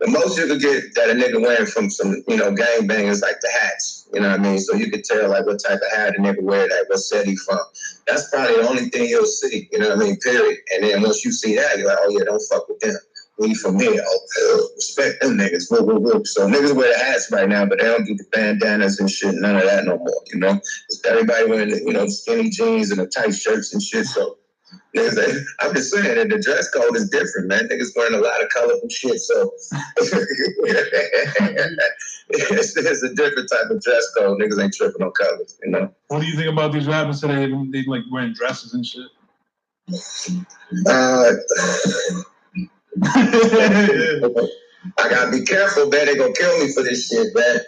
the 0.00 0.08
most 0.10 0.38
you 0.38 0.46
could 0.46 0.60
get 0.60 0.94
that 0.94 1.10
a 1.10 1.14
nigga 1.14 1.40
wearing 1.40 1.66
from 1.66 1.90
some, 1.90 2.22
you 2.28 2.36
know, 2.36 2.52
gang 2.52 2.86
bangers 2.86 3.20
like 3.22 3.40
the 3.40 3.48
hats. 3.60 4.08
You 4.12 4.20
know 4.20 4.28
what 4.30 4.40
I 4.40 4.42
mean? 4.42 4.58
So 4.58 4.74
you 4.74 4.90
could 4.90 5.04
tell 5.04 5.28
like 5.30 5.46
what 5.46 5.60
type 5.64 5.78
of 5.80 5.96
hat 5.96 6.16
a 6.16 6.18
nigga 6.20 6.42
wear, 6.42 6.68
that 6.68 6.84
what 6.88 6.98
set 6.98 7.26
he 7.26 7.36
from. 7.36 7.58
That's 8.06 8.30
probably 8.30 8.56
the 8.56 8.68
only 8.68 8.84
thing 8.90 9.06
you'll 9.08 9.26
see. 9.26 9.68
You 9.72 9.78
know 9.78 9.88
what 9.90 9.98
I 9.98 10.00
mean? 10.00 10.16
Period. 10.20 10.58
And 10.74 10.84
then 10.84 11.02
once 11.02 11.24
you 11.24 11.32
see 11.32 11.56
that, 11.56 11.78
you're 11.78 11.88
like, 11.88 11.98
oh 12.00 12.10
yeah, 12.10 12.24
don't 12.24 12.42
fuck 12.50 12.68
with 12.68 12.80
them. 12.80 12.94
We 13.38 13.54
from 13.56 13.80
here. 13.80 14.00
Oh, 14.06 14.68
respect 14.76 15.20
them 15.20 15.36
niggas. 15.38 15.64
Woo, 15.70 15.84
woo, 15.84 15.98
woo. 15.98 16.22
So 16.24 16.46
niggas 16.46 16.74
wear 16.74 16.92
the 16.96 17.04
hats 17.04 17.30
right 17.32 17.48
now, 17.48 17.66
but 17.66 17.78
they 17.78 17.84
don't 17.84 18.04
do 18.06 18.14
the 18.14 18.24
bandanas 18.32 19.00
and 19.00 19.10
shit. 19.10 19.34
None 19.34 19.56
of 19.56 19.62
that 19.64 19.84
no 19.84 19.98
more. 19.98 20.22
You 20.32 20.38
know, 20.38 20.60
everybody 21.08 21.46
wearing 21.46 21.70
you 21.70 21.92
know 21.92 22.06
skinny 22.06 22.50
jeans 22.50 22.92
and 22.92 23.00
the 23.00 23.06
tight 23.06 23.34
shirts 23.34 23.74
and 23.74 23.82
shit. 23.82 24.06
So 24.06 24.38
I'm 25.60 25.74
just 25.74 25.92
saying, 25.92 26.18
and 26.18 26.30
the 26.30 26.38
dress 26.40 26.70
code 26.70 26.96
is 26.96 27.10
different, 27.10 27.48
man. 27.48 27.66
Niggas 27.68 27.88
wearing 27.96 28.14
a 28.14 28.22
lot 28.22 28.42
of 28.42 28.48
colorful 28.50 28.88
shit, 28.88 29.18
so 29.18 29.52
it's, 29.96 30.12
it's, 32.48 33.02
a 33.02 33.14
different 33.14 33.50
type 33.50 33.70
of 33.70 33.80
dress 33.82 34.12
code. 34.16 34.40
Niggas 34.40 34.62
ain't 34.62 34.74
tripping 34.74 35.02
on 35.02 35.10
colors, 35.12 35.58
you 35.62 35.70
know. 35.70 35.92
What 36.08 36.20
do 36.22 36.26
you 36.26 36.36
think 36.36 36.52
about 36.52 36.72
these 36.72 36.86
rappers 36.86 37.20
today? 37.20 37.46
They, 37.50 37.82
they 37.82 37.86
like 37.86 38.02
wearing 38.10 38.32
dresses 38.32 38.74
and 38.74 38.86
shit. 38.86 39.04
Uh, 40.86 41.30
I 44.96 45.08
gotta 45.08 45.30
be 45.32 45.44
careful, 45.44 45.88
man. 45.88 46.06
They 46.06 46.16
gonna 46.16 46.32
kill 46.32 46.58
me 46.64 46.72
for 46.72 46.82
this 46.82 47.08
shit, 47.08 47.28
man. 47.34 47.60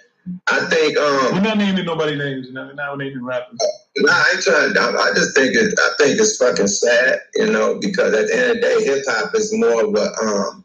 I 0.49 0.65
think 0.69 0.97
um, 0.99 1.35
we're 1.35 1.41
not 1.41 1.59
naming 1.59 1.85
nobody 1.85 2.17
names. 2.17 2.49
You 2.49 2.55
know, 2.55 2.67
we're 2.67 2.73
not 2.75 2.99
naming 2.99 3.25
rappers. 3.25 3.59
Nah, 3.99 4.13
I 4.13 4.35
trying. 4.41 4.77
I 4.77 5.13
just 5.15 5.35
think 5.37 5.55
it. 5.55 5.75
I 5.79 5.91
think 5.99 6.19
it's 6.19 6.37
fucking 6.37 6.67
sad, 6.67 7.21
you 7.35 7.51
know, 7.51 7.79
because 7.81 8.13
at 8.15 8.27
the 8.29 8.37
end 8.37 8.51
of 8.51 8.55
the 8.57 8.61
day, 8.63 8.85
hip 8.85 9.05
hop 9.09 9.35
is 9.35 9.53
more 9.57 9.85
of 9.85 9.95
a 9.95 10.25
um, 10.27 10.65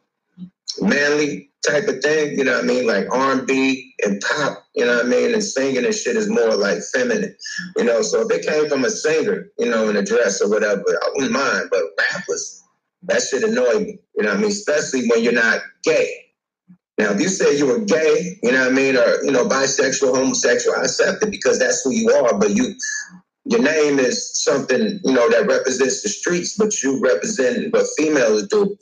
manly 0.81 1.51
type 1.67 1.87
of 1.87 1.99
thing. 2.01 2.37
You 2.39 2.45
know 2.45 2.53
what 2.55 2.63
I 2.63 2.67
mean? 2.67 2.87
Like 2.87 3.05
R 3.11 3.33
and 3.33 3.47
B 3.47 3.93
and 4.03 4.19
pop. 4.21 4.65
You 4.75 4.85
know 4.85 4.95
what 4.97 5.05
I 5.05 5.09
mean? 5.09 5.33
And 5.33 5.43
singing 5.43 5.85
and 5.85 5.93
shit 5.93 6.15
is 6.15 6.27
more 6.29 6.55
like 6.55 6.79
feminine. 6.93 7.35
You 7.77 7.83
know, 7.83 8.01
so 8.01 8.21
if 8.27 8.31
it 8.39 8.45
came 8.47 8.67
from 8.67 8.83
a 8.85 8.89
singer, 8.89 9.47
you 9.59 9.69
know, 9.69 9.89
in 9.89 9.95
a 9.95 10.03
dress 10.03 10.41
or 10.41 10.49
whatever, 10.49 10.81
I 10.83 11.09
wouldn't 11.15 11.33
mind. 11.33 11.67
But 11.69 11.83
rappers, 12.13 12.63
that 13.03 13.21
should 13.21 13.43
annoy 13.43 13.79
me. 13.79 13.99
You 14.15 14.23
know 14.23 14.29
what 14.29 14.37
I 14.39 14.41
mean? 14.41 14.51
Especially 14.51 15.07
when 15.07 15.23
you're 15.23 15.33
not 15.33 15.59
gay. 15.83 16.20
Now, 16.97 17.11
if 17.13 17.21
you 17.21 17.29
say 17.29 17.57
you 17.57 17.67
were 17.67 17.79
gay, 17.79 18.39
you 18.43 18.51
know 18.51 18.59
what 18.61 18.67
I 18.69 18.75
mean, 18.75 18.97
or 18.97 19.23
you 19.23 19.31
know, 19.31 19.47
bisexual, 19.47 20.15
homosexual, 20.15 20.75
I 20.75 20.81
accept 20.83 21.23
it 21.23 21.31
because 21.31 21.57
that's 21.57 21.83
who 21.83 21.91
you 21.91 22.11
are. 22.11 22.37
But 22.37 22.51
you, 22.51 22.75
your 23.45 23.61
name 23.61 23.97
is 23.97 24.37
something 24.43 24.99
you 25.03 25.13
know 25.13 25.29
that 25.29 25.47
represents 25.47 26.03
the 26.03 26.09
streets, 26.09 26.57
but 26.57 26.83
you 26.83 26.99
represent 27.01 27.71
what 27.73 27.85
females 27.97 28.47
do 28.47 28.77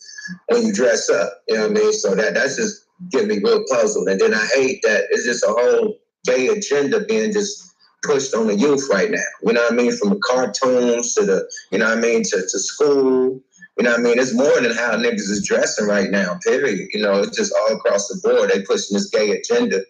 when 0.48 0.66
you 0.68 0.74
dress 0.74 1.10
up. 1.10 1.42
You 1.48 1.56
know 1.58 1.68
what 1.70 1.78
I 1.78 1.82
mean? 1.82 1.94
So 1.94 2.16
that 2.16 2.34
that's 2.34 2.56
just 2.56 2.86
getting 3.12 3.28
me 3.28 3.40
real 3.44 3.64
puzzled. 3.72 4.10
And 4.10 4.20
then 4.20 4.34
I 4.34 4.46
hate 4.56 4.82
that 4.84 5.06
it's 5.12 5.24
just 5.26 5.44
a 5.44 5.48
whole 5.58 5.98
gay 6.26 6.48
agenda 6.48 7.02
being 7.02 7.32
just 7.32 7.66
pushed 8.04 8.34
on 8.34 8.48
the 8.48 8.56
youth 8.56 8.88
right 8.92 9.12
now. 9.12 9.20
You 9.44 9.54
know 9.54 9.62
what 9.62 9.74
I 9.74 9.76
mean? 9.76 9.92
From 9.96 10.10
the 10.10 10.18
cartoons 10.26 11.14
to 11.16 11.26
the, 11.26 11.50
you 11.72 11.78
know 11.78 11.86
what 11.88 11.98
I 11.98 12.02
mean, 12.02 12.24
to, 12.24 12.30
to 12.38 12.60
school, 12.60 13.42
you 13.80 13.86
know 13.86 13.92
what 13.92 14.00
I 14.02 14.04
mean? 14.04 14.20
It's 14.20 14.34
more 14.34 14.60
than 14.60 14.76
how 14.76 14.92
niggas 14.98 15.30
is 15.32 15.42
dressing 15.42 15.88
right 15.88 16.12
now, 16.12 16.38
period. 16.44 16.90
You 16.92 17.02
know, 17.02 17.22
it's 17.22 17.38
just 17.38 17.54
all 17.58 17.78
across 17.78 18.10
the 18.10 18.20
board. 18.22 18.50
They 18.50 18.62
pushing 18.64 18.96
this 18.98 19.10
gay 19.10 19.30
agenda. 19.32 19.82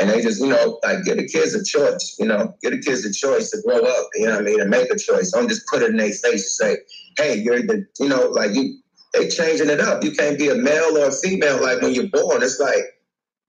And 0.00 0.08
they 0.08 0.22
just, 0.22 0.40
you 0.40 0.46
know, 0.46 0.78
like 0.84 1.04
give 1.04 1.16
the 1.16 1.26
kids 1.28 1.54
a 1.54 1.62
choice, 1.62 2.16
you 2.18 2.26
know, 2.26 2.54
give 2.62 2.72
the 2.72 2.78
kids 2.80 3.04
a 3.04 3.12
choice 3.12 3.50
to 3.50 3.58
grow 3.64 3.78
up, 3.84 4.06
you 4.14 4.24
know 4.26 4.32
what 4.36 4.40
I 4.40 4.44
mean, 4.44 4.58
to 4.58 4.64
make 4.64 4.90
a 4.92 4.98
choice. 4.98 5.30
Don't 5.32 5.48
just 5.48 5.66
put 5.68 5.82
it 5.82 5.90
in 5.90 5.96
their 5.98 6.06
face 6.08 6.24
and 6.24 6.40
say, 6.40 6.76
hey, 7.18 7.34
you're 7.38 7.60
the, 7.62 7.84
you 8.00 8.08
know, 8.08 8.28
like 8.30 8.52
you, 8.54 8.78
they 9.12 9.28
changing 9.28 9.68
it 9.68 9.80
up. 9.80 10.02
You 10.02 10.12
can't 10.12 10.38
be 10.38 10.48
a 10.48 10.54
male 10.54 10.96
or 10.96 11.08
a 11.08 11.12
female 11.12 11.60
like 11.62 11.82
when 11.82 11.94
you're 11.94 12.08
born. 12.08 12.42
It's 12.42 12.58
like 12.58 12.80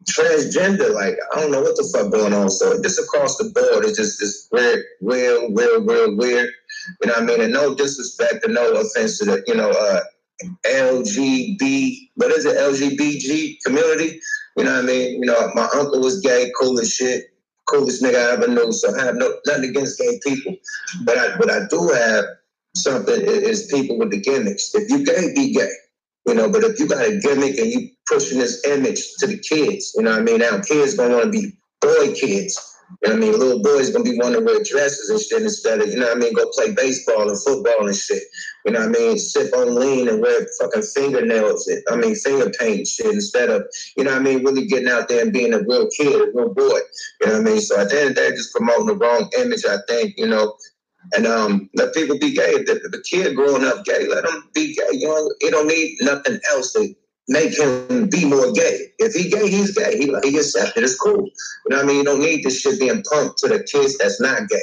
transgender. 0.03 0.93
Like 0.93 1.15
I 1.33 1.39
don't 1.39 1.51
know 1.51 1.61
what 1.61 1.77
the 1.77 1.89
fuck 1.95 2.11
going 2.11 2.33
on. 2.33 2.49
So 2.49 2.79
just 2.83 2.99
across 2.99 3.37
the 3.37 3.45
board, 3.45 3.85
it's 3.85 3.97
just 3.97 4.19
this 4.19 4.49
weird, 4.51 4.83
weird, 5.01 5.53
weird, 5.53 5.85
weird, 5.85 6.17
weird. 6.17 6.49
You 7.01 7.07
know 7.09 7.13
what 7.13 7.23
I 7.23 7.25
mean? 7.25 7.41
And 7.41 7.53
no 7.53 7.75
disrespect 7.75 8.43
and 8.45 8.53
no 8.53 8.71
offense 8.73 9.19
to 9.19 9.25
the, 9.25 9.43
you 9.47 9.55
know, 9.55 9.69
uh, 9.69 9.99
LGB, 10.65 12.09
what 12.15 12.31
is 12.31 12.45
it, 12.45 12.57
LGBG 12.57 13.57
community? 13.65 14.19
You 14.57 14.63
know 14.65 14.75
what 14.75 14.83
I 14.83 14.87
mean? 14.87 15.21
You 15.21 15.25
know, 15.27 15.51
my 15.55 15.67
uncle 15.75 16.01
was 16.01 16.19
gay, 16.21 16.51
cool 16.59 16.79
as 16.79 16.93
shit, 16.93 17.25
coolest 17.69 18.03
nigga 18.03 18.15
I 18.29 18.33
ever 18.33 18.47
knew. 18.47 18.71
So 18.71 18.93
I 18.97 19.05
have 19.05 19.15
no 19.15 19.35
nothing 19.47 19.69
against 19.69 19.99
gay 19.99 20.19
people, 20.23 20.55
but 21.05 21.17
I 21.17 21.37
but 21.37 21.49
I 21.49 21.61
do 21.69 21.87
have 21.89 22.25
something 22.75 23.15
is 23.21 23.67
people 23.67 23.97
with 23.97 24.11
the 24.11 24.19
gimmicks. 24.19 24.73
If 24.75 24.89
you 24.89 25.05
gay, 25.05 25.33
be 25.33 25.53
gay. 25.53 25.69
You 26.25 26.33
know, 26.35 26.49
but 26.49 26.63
if 26.63 26.79
you 26.79 26.87
got 26.87 27.05
a 27.05 27.19
gimmick 27.19 27.57
and 27.57 27.67
you 27.67 27.89
pushing 28.07 28.39
this 28.39 28.63
image 28.65 29.01
to 29.19 29.27
the 29.27 29.37
kids, 29.39 29.93
you 29.95 30.03
know 30.03 30.11
what 30.11 30.19
I 30.19 30.23
mean? 30.23 30.39
Now 30.39 30.59
kids 30.61 30.95
gonna 30.95 31.15
want 31.15 31.31
to 31.31 31.31
be 31.31 31.53
boy 31.81 32.13
kids. 32.15 32.72
You 33.01 33.09
know 33.09 33.15
I 33.15 33.19
mean? 33.19 33.39
Little 33.39 33.61
boys 33.61 33.89
gonna 33.89 34.03
be 34.03 34.17
wanting 34.17 34.39
to 34.39 34.45
wear 34.45 34.61
dresses 34.63 35.09
and 35.09 35.19
shit 35.19 35.41
instead 35.41 35.81
of, 35.81 35.89
you 35.89 35.99
know 35.99 36.11
I 36.11 36.15
mean, 36.15 36.33
go 36.33 36.49
play 36.49 36.71
baseball 36.71 37.29
and 37.29 37.43
football 37.43 37.87
and 37.87 37.95
shit. 37.95 38.23
You 38.65 38.73
know 38.73 38.81
I 38.81 38.87
mean? 38.87 39.17
Sip 39.17 39.53
on 39.55 39.75
lean 39.75 40.07
and 40.07 40.21
wear 40.21 40.47
fucking 40.59 40.83
fingernails, 40.83 41.67
and, 41.67 41.83
I 41.89 41.95
mean, 41.95 42.15
finger 42.15 42.49
paint 42.57 42.87
shit 42.87 43.13
instead 43.13 43.49
of, 43.49 43.63
you 43.97 44.03
know 44.03 44.13
I 44.13 44.19
mean, 44.19 44.45
really 44.45 44.67
getting 44.67 44.89
out 44.89 45.07
there 45.09 45.21
and 45.23 45.33
being 45.33 45.53
a 45.53 45.59
real 45.59 45.89
kid, 45.95 46.15
a 46.21 46.31
real 46.33 46.53
boy. 46.53 46.79
You 47.21 47.27
know 47.27 47.37
I 47.37 47.39
mean? 47.41 47.59
So 47.61 47.79
at 47.79 47.89
the 47.89 47.99
end 47.99 48.09
of 48.11 48.15
the 48.15 48.21
day, 48.21 48.31
just 48.31 48.53
promoting 48.53 48.87
the 48.87 48.95
wrong 48.95 49.29
image, 49.39 49.65
I 49.67 49.77
think, 49.87 50.13
you 50.17 50.27
know, 50.27 50.55
and 51.15 51.25
um, 51.27 51.69
let 51.75 51.93
people 51.93 52.17
be 52.19 52.33
gay. 52.33 52.53
the, 52.63 52.75
the 52.75 53.03
kid 53.09 53.35
growing 53.35 53.65
up 53.65 53.83
gay, 53.85 54.07
let 54.07 54.23
them 54.25 54.49
be 54.53 54.73
gay. 54.75 54.97
You 54.97 55.07
know, 55.07 55.33
it 55.41 55.51
don't 55.51 55.67
need 55.67 55.97
nothing 56.01 56.39
else 56.51 56.71
They, 56.73 56.95
make 57.27 57.57
him 57.57 58.09
be 58.09 58.25
more 58.25 58.51
gay. 58.51 58.89
If 58.99 59.13
he 59.13 59.29
gay, 59.29 59.49
he's 59.49 59.77
gay. 59.77 59.97
He 59.97 60.05
he 60.27 60.37
accepted. 60.37 60.83
It's 60.83 60.95
cool. 60.95 61.23
You 61.25 61.29
know 61.69 61.77
what 61.77 61.85
I 61.85 61.87
mean? 61.87 61.97
You 61.97 62.03
don't 62.03 62.19
need 62.19 62.43
this 62.43 62.61
shit 62.61 62.79
being 62.79 63.03
pumped 63.11 63.37
to 63.39 63.47
the 63.49 63.63
kids 63.63 63.97
that's 63.97 64.19
not 64.19 64.47
gay. 64.49 64.57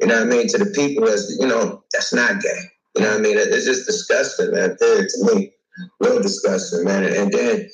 You 0.00 0.08
know 0.08 0.14
what 0.24 0.32
I 0.32 0.36
mean? 0.36 0.48
To 0.48 0.58
the 0.58 0.66
people 0.66 1.06
that's 1.06 1.36
you 1.40 1.46
know 1.46 1.82
that's 1.92 2.12
not 2.12 2.40
gay. 2.40 2.58
You 2.96 3.02
know 3.04 3.10
what 3.10 3.18
I 3.18 3.20
mean? 3.20 3.36
It's 3.38 3.64
just 3.66 3.86
disgusting, 3.86 4.52
man. 4.52 4.76
to 4.78 5.08
me, 5.34 5.52
real 6.00 6.20
disgusting, 6.22 6.84
man. 6.84 7.04
And 7.04 7.32
then. 7.32 7.68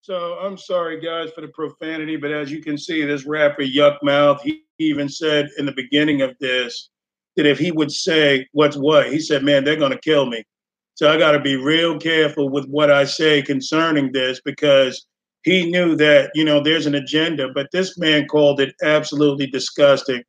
So 0.00 0.38
I'm 0.40 0.56
sorry, 0.56 1.00
guys, 1.00 1.30
for 1.34 1.40
the 1.40 1.48
profanity, 1.48 2.14
but 2.14 2.30
as 2.30 2.52
you 2.52 2.62
can 2.62 2.78
see, 2.78 3.04
this 3.04 3.24
rapper 3.26 3.62
Yukmouth, 3.64 4.40
he 4.42 4.62
even 4.78 5.08
said 5.08 5.48
in 5.58 5.66
the 5.66 5.72
beginning 5.72 6.22
of 6.22 6.38
this 6.38 6.90
that 7.36 7.44
if 7.44 7.58
he 7.58 7.72
would 7.72 7.90
say 7.90 8.46
what's 8.52 8.76
what, 8.76 9.12
he 9.12 9.18
said, 9.18 9.42
"Man, 9.42 9.64
they're 9.64 9.74
gonna 9.76 9.98
kill 9.98 10.26
me." 10.26 10.44
So 10.96 11.10
I 11.10 11.18
got 11.18 11.32
to 11.32 11.40
be 11.40 11.56
real 11.56 11.98
careful 11.98 12.48
with 12.48 12.66
what 12.68 12.90
I 12.90 13.04
say 13.04 13.42
concerning 13.42 14.12
this 14.12 14.40
because 14.42 15.06
he 15.42 15.70
knew 15.70 15.94
that, 15.96 16.30
you 16.34 16.42
know, 16.42 16.60
there's 16.62 16.86
an 16.86 16.94
agenda, 16.94 17.50
but 17.54 17.68
this 17.70 17.98
man 17.98 18.26
called 18.26 18.60
it 18.60 18.74
absolutely 18.82 19.46
disgusting. 19.46 20.22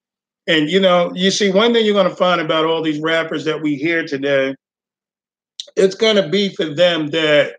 And, 0.46 0.70
you 0.70 0.82
know, 0.82 1.12
you 1.16 1.32
see, 1.32 1.52
one 1.52 1.74
thing 1.74 1.86
you're 1.86 1.94
going 1.94 2.10
to 2.10 2.16
find 2.16 2.42
about 2.42 2.66
all 2.66 2.82
these 2.84 3.00
rappers 3.02 3.46
that 3.46 3.62
we 3.62 3.76
hear 3.78 4.06
today, 4.06 4.56
it's 5.78 5.96
going 5.96 6.18
to 6.18 6.28
be 6.28 6.50
for 6.54 6.76
them 6.76 7.08
that, 7.08 7.56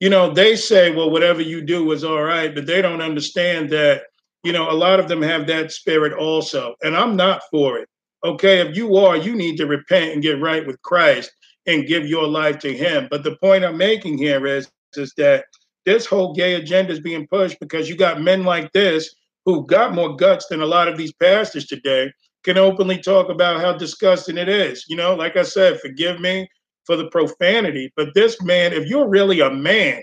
you 0.00 0.10
know, 0.10 0.34
they 0.34 0.56
say, 0.56 0.90
well, 0.94 1.10
whatever 1.10 1.40
you 1.42 1.60
do 1.64 1.92
is 1.92 2.02
all 2.02 2.22
right, 2.24 2.52
but 2.52 2.66
they 2.66 2.82
don't 2.82 3.00
understand 3.00 3.70
that, 3.70 4.02
you 4.42 4.52
know, 4.52 4.68
a 4.68 4.72
lot 4.74 4.98
of 4.98 5.06
them 5.06 5.22
have 5.22 5.46
that 5.46 5.70
spirit 5.70 6.12
also. 6.14 6.74
And 6.82 6.96
I'm 6.96 7.14
not 7.14 7.42
for 7.48 7.78
it. 7.78 7.88
Okay. 8.24 8.58
If 8.58 8.76
you 8.76 8.96
are, 8.96 9.16
you 9.16 9.36
need 9.36 9.56
to 9.58 9.66
repent 9.66 10.14
and 10.14 10.22
get 10.22 10.40
right 10.40 10.66
with 10.66 10.82
Christ 10.82 11.30
and 11.66 11.86
give 11.86 12.06
your 12.06 12.26
life 12.26 12.58
to 12.60 12.72
him. 12.76 13.06
But 13.10 13.22
the 13.22 13.36
point 13.36 13.64
I'm 13.64 13.76
making 13.76 14.18
here 14.18 14.46
is, 14.46 14.68
is 14.96 15.12
that 15.16 15.44
this 15.84 16.06
whole 16.06 16.34
gay 16.34 16.54
agenda 16.54 16.92
is 16.92 17.00
being 17.00 17.26
pushed 17.28 17.58
because 17.60 17.88
you 17.88 17.96
got 17.96 18.20
men 18.22 18.44
like 18.44 18.72
this 18.72 19.14
who 19.44 19.66
got 19.66 19.94
more 19.94 20.16
guts 20.16 20.46
than 20.48 20.60
a 20.62 20.66
lot 20.66 20.88
of 20.88 20.96
these 20.98 21.12
pastors 21.14 21.66
today 21.66 22.12
can 22.44 22.58
openly 22.58 22.98
talk 22.98 23.28
about 23.28 23.60
how 23.60 23.72
disgusting 23.72 24.38
it 24.38 24.48
is. 24.48 24.84
You 24.88 24.96
know, 24.96 25.14
like 25.14 25.36
I 25.36 25.42
said, 25.42 25.80
forgive 25.80 26.20
me 26.20 26.48
for 26.84 26.96
the 26.96 27.08
profanity, 27.08 27.92
but 27.96 28.14
this 28.14 28.40
man, 28.42 28.72
if 28.72 28.86
you're 28.88 29.08
really 29.08 29.40
a 29.40 29.50
man, 29.50 30.02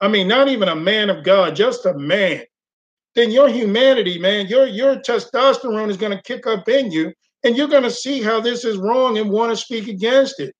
I 0.00 0.08
mean, 0.08 0.28
not 0.28 0.48
even 0.48 0.68
a 0.68 0.76
man 0.76 1.10
of 1.10 1.24
God, 1.24 1.56
just 1.56 1.84
a 1.86 1.94
man, 1.96 2.42
then 3.14 3.30
your 3.30 3.48
humanity, 3.48 4.18
man, 4.18 4.46
your 4.46 4.66
your 4.66 4.96
testosterone 4.96 5.90
is 5.90 5.96
going 5.96 6.16
to 6.16 6.22
kick 6.22 6.46
up 6.46 6.68
in 6.68 6.92
you, 6.92 7.12
and 7.44 7.56
you're 7.56 7.68
going 7.68 7.82
to 7.82 7.90
see 7.90 8.22
how 8.22 8.40
this 8.40 8.64
is 8.64 8.78
wrong 8.78 9.18
and 9.18 9.30
want 9.30 9.50
to 9.50 9.56
speak 9.56 9.88
against 9.88 10.40
it. 10.40 10.54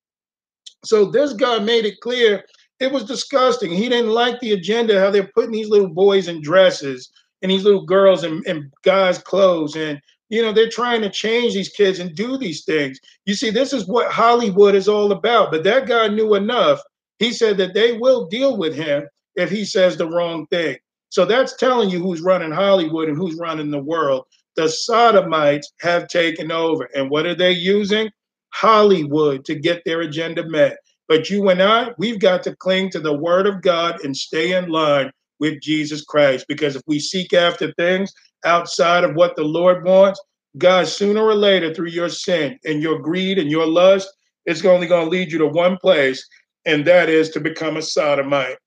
So 0.83 1.05
this 1.05 1.33
guy 1.33 1.59
made 1.59 1.85
it 1.85 2.01
clear 2.01 2.43
it 2.79 2.91
was 2.91 3.03
disgusting. 3.03 3.71
He 3.71 3.87
didn't 3.87 4.09
like 4.11 4.39
the 4.39 4.53
agenda, 4.53 4.99
how 4.99 5.11
they're 5.11 5.31
putting 5.35 5.51
these 5.51 5.69
little 5.69 5.89
boys 5.93 6.27
in 6.27 6.41
dresses 6.41 7.09
and 7.41 7.51
these 7.51 7.63
little 7.63 7.85
girls 7.85 8.23
in, 8.23 8.41
in 8.47 8.71
guys' 8.83 9.19
clothes. 9.19 9.75
And, 9.75 9.99
you 10.29 10.41
know, 10.41 10.51
they're 10.51 10.69
trying 10.69 11.01
to 11.01 11.09
change 11.09 11.53
these 11.53 11.69
kids 11.69 11.99
and 11.99 12.15
do 12.15 12.37
these 12.37 12.63
things. 12.65 12.99
You 13.25 13.35
see, 13.35 13.51
this 13.51 13.73
is 13.73 13.87
what 13.87 14.11
Hollywood 14.11 14.73
is 14.73 14.87
all 14.87 15.11
about. 15.11 15.51
But 15.51 15.63
that 15.65 15.85
guy 15.87 16.07
knew 16.07 16.33
enough. 16.33 16.79
He 17.19 17.31
said 17.31 17.57
that 17.57 17.75
they 17.75 17.97
will 17.97 18.25
deal 18.25 18.57
with 18.57 18.73
him 18.73 19.07
if 19.35 19.51
he 19.51 19.63
says 19.65 19.97
the 19.97 20.09
wrong 20.09 20.47
thing. 20.47 20.77
So 21.09 21.25
that's 21.25 21.55
telling 21.57 21.89
you 21.89 21.99
who's 22.01 22.21
running 22.21 22.51
Hollywood 22.51 23.09
and 23.09 23.17
who's 23.17 23.35
running 23.35 23.69
the 23.69 23.83
world. 23.83 24.25
The 24.55 24.67
sodomites 24.67 25.71
have 25.81 26.07
taken 26.07 26.51
over. 26.51 26.85
And 26.95 27.09
what 27.11 27.25
are 27.27 27.35
they 27.35 27.51
using? 27.51 28.09
Hollywood 28.53 29.45
to 29.45 29.55
get 29.55 29.83
their 29.85 30.01
agenda 30.01 30.47
met. 30.47 30.77
But 31.07 31.29
you 31.29 31.49
and 31.49 31.61
I, 31.61 31.89
we've 31.97 32.19
got 32.19 32.43
to 32.43 32.55
cling 32.55 32.89
to 32.91 32.99
the 32.99 33.13
word 33.13 33.47
of 33.47 33.61
God 33.61 33.99
and 34.03 34.15
stay 34.15 34.53
in 34.55 34.69
line 34.69 35.11
with 35.39 35.61
Jesus 35.61 36.03
Christ. 36.03 36.45
Because 36.47 36.75
if 36.75 36.81
we 36.87 36.99
seek 36.99 37.33
after 37.33 37.73
things 37.73 38.13
outside 38.45 39.03
of 39.03 39.15
what 39.15 39.35
the 39.35 39.43
Lord 39.43 39.83
wants, 39.83 40.21
God, 40.57 40.87
sooner 40.87 41.21
or 41.23 41.35
later, 41.35 41.73
through 41.73 41.89
your 41.89 42.09
sin 42.09 42.57
and 42.65 42.81
your 42.81 42.99
greed 42.99 43.39
and 43.39 43.49
your 43.49 43.65
lust, 43.65 44.11
it's 44.45 44.63
only 44.65 44.87
going 44.87 45.05
to 45.05 45.09
lead 45.09 45.31
you 45.31 45.37
to 45.39 45.47
one 45.47 45.77
place, 45.77 46.27
and 46.65 46.85
that 46.85 47.09
is 47.09 47.29
to 47.29 47.39
become 47.39 47.77
a 47.77 47.81
sodomite. 47.81 48.57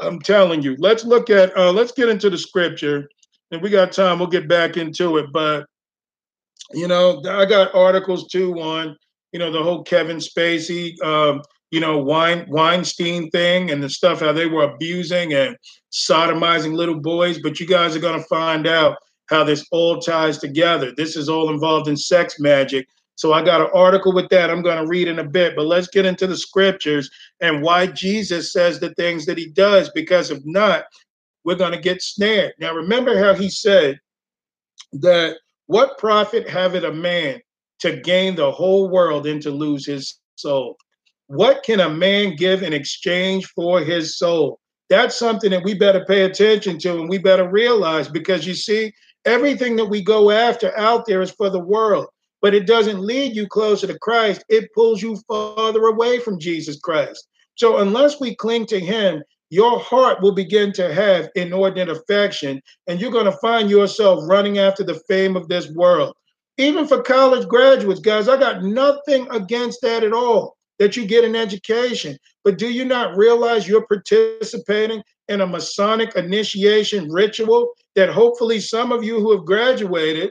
I'm 0.00 0.20
telling 0.20 0.62
you. 0.62 0.76
Let's 0.78 1.04
look 1.04 1.28
at. 1.30 1.56
Uh, 1.56 1.72
let's 1.72 1.92
get 1.92 2.08
into 2.08 2.28
the 2.28 2.36
scripture, 2.38 3.08
and 3.50 3.62
we 3.62 3.70
got 3.70 3.90
time. 3.92 4.18
We'll 4.18 4.28
get 4.28 4.48
back 4.48 4.76
into 4.76 5.16
it, 5.18 5.26
but 5.32 5.64
you 6.74 6.88
know, 6.88 7.20
I 7.28 7.44
got 7.44 7.74
articles 7.74 8.26
too 8.28 8.58
on, 8.60 8.96
you 9.32 9.38
know, 9.38 9.50
the 9.50 9.62
whole 9.62 9.82
Kevin 9.84 10.16
Spacey, 10.18 10.94
um, 11.02 11.42
you 11.70 11.80
know, 11.80 11.98
Weinstein 11.98 13.30
thing 13.30 13.70
and 13.70 13.82
the 13.82 13.88
stuff 13.88 14.20
how 14.20 14.32
they 14.32 14.46
were 14.46 14.64
abusing 14.64 15.34
and 15.34 15.56
sodomizing 15.92 16.74
little 16.74 17.00
boys. 17.00 17.38
But 17.40 17.60
you 17.60 17.66
guys 17.66 17.94
are 17.96 18.00
going 18.00 18.20
to 18.20 18.26
find 18.26 18.66
out 18.66 18.96
how 19.26 19.44
this 19.44 19.64
all 19.70 19.98
ties 20.00 20.38
together. 20.38 20.92
This 20.96 21.16
is 21.16 21.28
all 21.28 21.50
involved 21.52 21.88
in 21.88 21.96
sex 21.96 22.38
magic. 22.40 22.86
So 23.16 23.32
I 23.32 23.42
got 23.44 23.60
an 23.60 23.68
article 23.74 24.12
with 24.14 24.28
that 24.30 24.50
I'm 24.50 24.62
going 24.62 24.82
to 24.82 24.86
read 24.88 25.06
in 25.08 25.18
a 25.18 25.24
bit, 25.24 25.54
but 25.54 25.66
let's 25.66 25.86
get 25.88 26.06
into 26.06 26.26
the 26.26 26.36
scriptures 26.36 27.10
and 27.40 27.62
why 27.62 27.86
Jesus 27.86 28.52
says 28.52 28.80
the 28.80 28.94
things 28.94 29.26
that 29.26 29.38
he 29.38 29.50
does, 29.50 29.90
because 29.94 30.30
if 30.30 30.40
not, 30.44 30.84
we're 31.44 31.54
going 31.56 31.72
to 31.72 31.80
get 31.80 32.02
snared. 32.02 32.54
Now, 32.58 32.72
remember 32.74 33.18
how 33.22 33.34
he 33.34 33.50
said 33.50 34.00
that 34.94 35.36
what 35.72 35.96
profit 35.96 36.46
have 36.50 36.74
it 36.74 36.84
a 36.84 36.92
man 36.92 37.40
to 37.78 37.96
gain 37.96 38.34
the 38.34 38.52
whole 38.52 38.90
world 38.90 39.26
and 39.26 39.40
to 39.40 39.50
lose 39.50 39.86
his 39.86 40.18
soul? 40.36 40.76
What 41.28 41.62
can 41.62 41.80
a 41.80 41.88
man 41.88 42.36
give 42.36 42.62
in 42.62 42.74
exchange 42.74 43.46
for 43.56 43.80
his 43.80 44.18
soul? 44.18 44.60
That's 44.90 45.16
something 45.16 45.50
that 45.50 45.64
we 45.64 45.72
better 45.72 46.04
pay 46.06 46.24
attention 46.24 46.76
to 46.80 46.98
and 46.98 47.08
we 47.08 47.16
better 47.16 47.48
realize 47.48 48.06
because 48.08 48.46
you 48.46 48.52
see, 48.52 48.92
everything 49.24 49.76
that 49.76 49.86
we 49.86 50.04
go 50.04 50.30
after 50.30 50.76
out 50.78 51.06
there 51.06 51.22
is 51.22 51.30
for 51.30 51.48
the 51.48 51.64
world, 51.64 52.04
but 52.42 52.52
it 52.54 52.66
doesn't 52.66 53.00
lead 53.00 53.34
you 53.34 53.46
closer 53.48 53.86
to 53.86 53.98
Christ. 54.00 54.44
It 54.50 54.68
pulls 54.74 55.00
you 55.00 55.16
farther 55.26 55.86
away 55.86 56.18
from 56.18 56.38
Jesus 56.38 56.78
Christ. 56.78 57.26
So 57.54 57.78
unless 57.78 58.20
we 58.20 58.36
cling 58.36 58.66
to 58.66 58.78
him 58.78 59.22
your 59.52 59.78
heart 59.80 60.22
will 60.22 60.32
begin 60.32 60.72
to 60.72 60.94
have 60.94 61.28
inordinate 61.34 61.90
affection, 61.94 62.58
and 62.86 62.98
you're 62.98 63.10
going 63.12 63.26
to 63.26 63.38
find 63.42 63.68
yourself 63.68 64.24
running 64.26 64.56
after 64.58 64.82
the 64.82 64.98
fame 65.06 65.36
of 65.36 65.46
this 65.48 65.68
world. 65.72 66.16
Even 66.56 66.86
for 66.88 67.02
college 67.02 67.46
graduates, 67.48 68.00
guys, 68.00 68.28
I 68.28 68.38
got 68.40 68.62
nothing 68.64 69.28
against 69.30 69.82
that 69.82 70.04
at 70.04 70.14
all, 70.14 70.56
that 70.78 70.96
you 70.96 71.04
get 71.04 71.22
an 71.22 71.36
education. 71.36 72.16
But 72.44 72.56
do 72.56 72.70
you 72.70 72.86
not 72.86 73.14
realize 73.14 73.68
you're 73.68 73.86
participating 73.88 75.02
in 75.28 75.42
a 75.42 75.46
Masonic 75.46 76.16
initiation 76.16 77.12
ritual 77.12 77.74
that 77.94 78.08
hopefully 78.08 78.58
some 78.58 78.90
of 78.90 79.04
you 79.04 79.20
who 79.20 79.32
have 79.36 79.44
graduated 79.44 80.30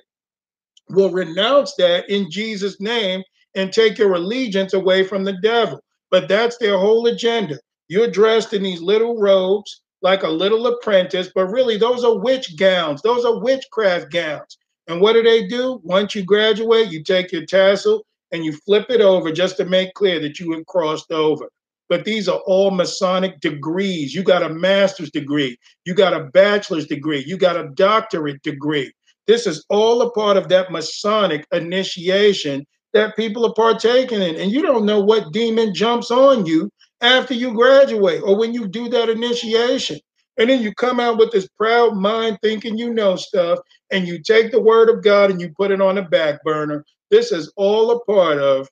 will 0.89 1.11
renounce 1.11 1.75
that 1.77 2.09
in 2.09 2.31
Jesus' 2.31 2.81
name 2.81 3.21
and 3.53 3.71
take 3.71 3.99
your 3.99 4.15
allegiance 4.15 4.73
away 4.73 5.03
from 5.03 5.23
the 5.23 5.37
devil? 5.43 5.79
But 6.09 6.27
that's 6.27 6.57
their 6.57 6.79
whole 6.79 7.05
agenda. 7.05 7.59
You're 7.91 8.07
dressed 8.07 8.53
in 8.53 8.63
these 8.63 8.79
little 8.81 9.17
robes 9.19 9.81
like 10.01 10.23
a 10.23 10.29
little 10.29 10.65
apprentice, 10.65 11.29
but 11.35 11.47
really 11.47 11.75
those 11.75 12.05
are 12.05 12.17
witch 12.19 12.55
gowns. 12.55 13.01
Those 13.01 13.25
are 13.25 13.41
witchcraft 13.41 14.13
gowns. 14.13 14.57
And 14.87 15.01
what 15.01 15.11
do 15.11 15.21
they 15.21 15.45
do? 15.45 15.81
Once 15.83 16.15
you 16.15 16.23
graduate, 16.23 16.89
you 16.89 17.03
take 17.03 17.33
your 17.33 17.45
tassel 17.47 18.05
and 18.31 18.45
you 18.45 18.53
flip 18.65 18.85
it 18.89 19.01
over 19.01 19.29
just 19.29 19.57
to 19.57 19.65
make 19.65 19.93
clear 19.93 20.21
that 20.21 20.39
you 20.39 20.53
have 20.53 20.65
crossed 20.67 21.11
over. 21.11 21.49
But 21.89 22.05
these 22.05 22.29
are 22.29 22.39
all 22.45 22.71
Masonic 22.71 23.41
degrees. 23.41 24.15
You 24.15 24.23
got 24.23 24.41
a 24.43 24.47
master's 24.47 25.11
degree, 25.11 25.57
you 25.85 25.93
got 25.93 26.13
a 26.13 26.27
bachelor's 26.33 26.87
degree, 26.87 27.25
you 27.27 27.35
got 27.37 27.57
a 27.57 27.67
doctorate 27.75 28.41
degree. 28.41 28.89
This 29.27 29.45
is 29.45 29.65
all 29.67 30.01
a 30.01 30.11
part 30.13 30.37
of 30.37 30.47
that 30.47 30.71
Masonic 30.71 31.43
initiation 31.51 32.65
that 32.93 33.17
people 33.17 33.45
are 33.45 33.53
partaking 33.53 34.21
in. 34.21 34.37
And 34.37 34.49
you 34.49 34.61
don't 34.61 34.85
know 34.85 35.01
what 35.01 35.33
demon 35.33 35.73
jumps 35.75 36.09
on 36.09 36.45
you 36.45 36.71
after 37.01 37.33
you 37.33 37.53
graduate 37.53 38.21
or 38.23 38.37
when 38.37 38.53
you 38.53 38.67
do 38.67 38.87
that 38.89 39.09
initiation. 39.09 39.99
And 40.37 40.49
then 40.49 40.61
you 40.61 40.73
come 40.75 40.99
out 40.99 41.17
with 41.17 41.31
this 41.31 41.47
proud 41.57 41.95
mind 41.95 42.37
thinking 42.41 42.77
you 42.77 42.93
know 42.93 43.15
stuff, 43.15 43.59
and 43.91 44.07
you 44.07 44.21
take 44.21 44.51
the 44.51 44.61
word 44.61 44.89
of 44.89 45.03
God 45.03 45.29
and 45.29 45.41
you 45.41 45.51
put 45.57 45.71
it 45.71 45.81
on 45.81 45.95
the 45.95 46.03
back 46.03 46.41
burner. 46.43 46.85
This 47.09 47.31
is 47.31 47.51
all 47.57 47.91
a 47.91 47.99
part 48.05 48.37
of 48.39 48.67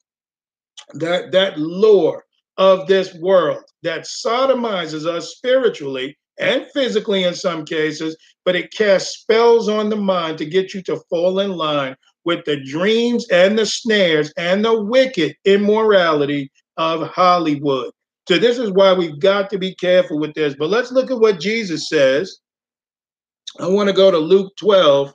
that, 0.94 1.32
that 1.34 1.60
lore 1.60 2.24
of 2.58 2.88
this 2.88 3.14
world 3.16 3.64
that 3.84 4.02
sodomizes 4.02 5.06
us 5.06 5.36
spiritually 5.36 6.18
and 6.40 6.66
physically 6.74 7.26
in 7.26 7.34
some 7.36 7.66
cases, 7.66 8.16
but 8.46 8.56
it 8.56 8.72
casts 8.74 9.20
spells 9.20 9.68
on 9.68 9.90
the 9.90 9.96
mind 9.96 10.38
to 10.38 10.46
get 10.46 10.74
you 10.74 10.82
to 10.84 11.02
fall 11.10 11.40
in 11.40 11.52
line 11.52 11.96
with 12.24 12.46
the 12.46 12.64
dreams 12.64 13.28
and 13.30 13.60
the 13.60 13.66
snares 13.66 14.32
and 14.38 14.64
the 14.64 14.82
wicked 14.86 15.36
immorality 15.46 16.50
of 16.78 17.04
Hollywood. 17.08 17.92
So 18.30 18.38
this 18.38 18.60
is 18.60 18.70
why 18.70 18.94
we've 18.94 19.18
got 19.20 19.50
to 19.50 19.58
be 19.58 19.74
careful 19.74 20.20
with 20.20 20.36
this. 20.36 20.54
But 20.54 20.70
let's 20.70 20.92
look 20.92 21.10
at 21.10 21.20
what 21.20 21.40
Jesus 21.40 21.90
says. 21.90 22.38
I 23.60 23.66
want 23.66 23.90
to 23.90 23.94
go 23.96 24.12
to 24.12 24.20
Luke 24.20 24.54
12 24.60 25.12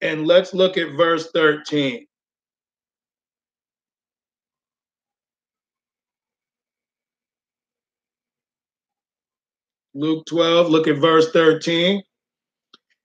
and 0.00 0.26
let's 0.26 0.52
look 0.52 0.76
at 0.76 0.90
verse 0.96 1.30
13. 1.30 2.04
Luke 9.94 10.24
12, 10.26 10.68
look 10.68 10.88
at 10.88 10.96
verse 10.98 11.30
13. 11.30 12.02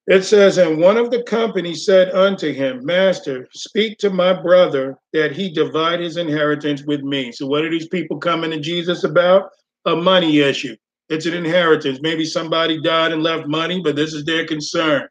It 0.08 0.24
says, 0.24 0.58
And 0.58 0.78
one 0.80 0.96
of 0.96 1.12
the 1.12 1.22
company 1.24 1.76
said 1.76 2.12
unto 2.12 2.54
him, 2.54 2.80
Master, 2.86 3.46
speak 3.54 3.98
to 3.98 4.10
my 4.10 4.32
brother 4.34 4.96
that 5.12 5.34
he 5.34 5.50
divide 5.52 6.00
his 6.00 6.16
inheritance 6.16 6.82
with 6.84 7.02
me. 7.02 7.34
So, 7.34 7.46
what 7.46 7.66
are 7.66 7.70
these 7.70 7.90
people 7.90 8.18
coming 8.18 8.52
to 8.52 8.60
Jesus 8.60 9.04
about? 9.04 9.50
A 9.86 9.96
money 9.98 10.40
issue. 10.40 10.78
It's 11.10 11.26
an 11.26 11.34
inheritance. 11.34 12.00
Maybe 12.02 12.24
somebody 12.24 12.82
died 12.82 13.12
and 13.12 13.22
left 13.22 13.48
money, 13.48 13.82
but 13.82 13.98
this 13.98 14.14
is 14.14 14.24
their 14.24 14.48
concern. 14.48 15.08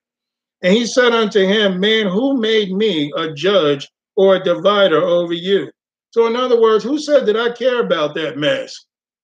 And 0.62 0.72
he 0.72 0.86
said 0.86 1.12
unto 1.12 1.40
him, 1.46 1.78
Man, 1.78 2.06
who 2.06 2.40
made 2.40 2.72
me 2.72 3.12
a 3.18 3.34
judge 3.34 3.86
or 4.16 4.36
a 4.36 4.42
divider 4.44 5.02
over 5.02 5.34
you? 5.34 5.70
So, 6.12 6.26
in 6.26 6.36
other 6.36 6.58
words, 6.58 6.82
who 6.82 6.98
said 6.98 7.26
that 7.26 7.36
I 7.36 7.50
care 7.52 7.82
about 7.82 8.14
that 8.14 8.38
mess? 8.38 8.74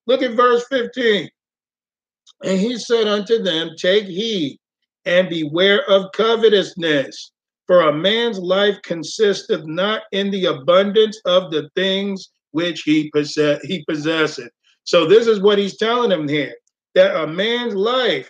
Look 0.06 0.20
at 0.20 0.32
verse 0.32 0.66
15. 0.68 1.30
And 2.44 2.60
he 2.60 2.76
said 2.76 3.06
unto 3.08 3.42
them, 3.42 3.70
Take 3.78 4.04
heed 4.04 4.58
and 5.04 5.28
beware 5.28 5.88
of 5.90 6.10
covetousness. 6.12 7.32
For 7.66 7.82
a 7.82 7.92
man's 7.92 8.38
life 8.38 8.78
consisteth 8.82 9.64
not 9.66 10.02
in 10.12 10.30
the 10.30 10.46
abundance 10.46 11.20
of 11.24 11.50
the 11.50 11.70
things 11.74 12.30
which 12.50 12.82
he 12.82 13.08
possess 13.10 13.62
he 13.62 13.84
possesseth. 13.88 14.50
So 14.84 15.06
this 15.06 15.26
is 15.26 15.40
what 15.40 15.58
he's 15.58 15.78
telling 15.78 16.10
him 16.12 16.28
here 16.28 16.54
that 16.94 17.16
a 17.16 17.26
man's 17.26 17.74
life 17.74 18.28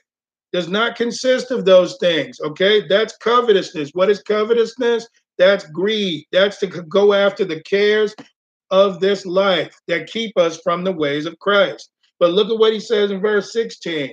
does 0.53 0.68
not 0.68 0.95
consist 0.97 1.51
of 1.51 1.64
those 1.64 1.97
things. 1.99 2.41
Okay, 2.41 2.87
that's 2.87 3.16
covetousness. 3.16 3.91
What 3.95 4.11
is 4.11 4.23
covetousness? 4.23 5.09
That's 5.39 5.66
greed. 5.68 6.25
That's 6.31 6.59
to 6.59 6.66
go 6.68 7.12
after 7.14 7.45
the 7.45 7.62
cares 7.62 8.14
of 8.70 9.01
this 9.01 9.27
life 9.27 9.75
that 9.89 10.07
keep 10.09 10.37
us 10.39 10.61
from 10.62 10.85
the 10.85 10.93
ways 10.93 11.27
of 11.27 11.39
Christ. 11.41 11.91
But 12.20 12.33
look 12.33 12.51
at 12.51 12.59
what 12.59 12.73
he 12.75 12.81
says 12.81 13.11
in 13.11 13.20
verse 13.20 13.53
16. 13.53 14.12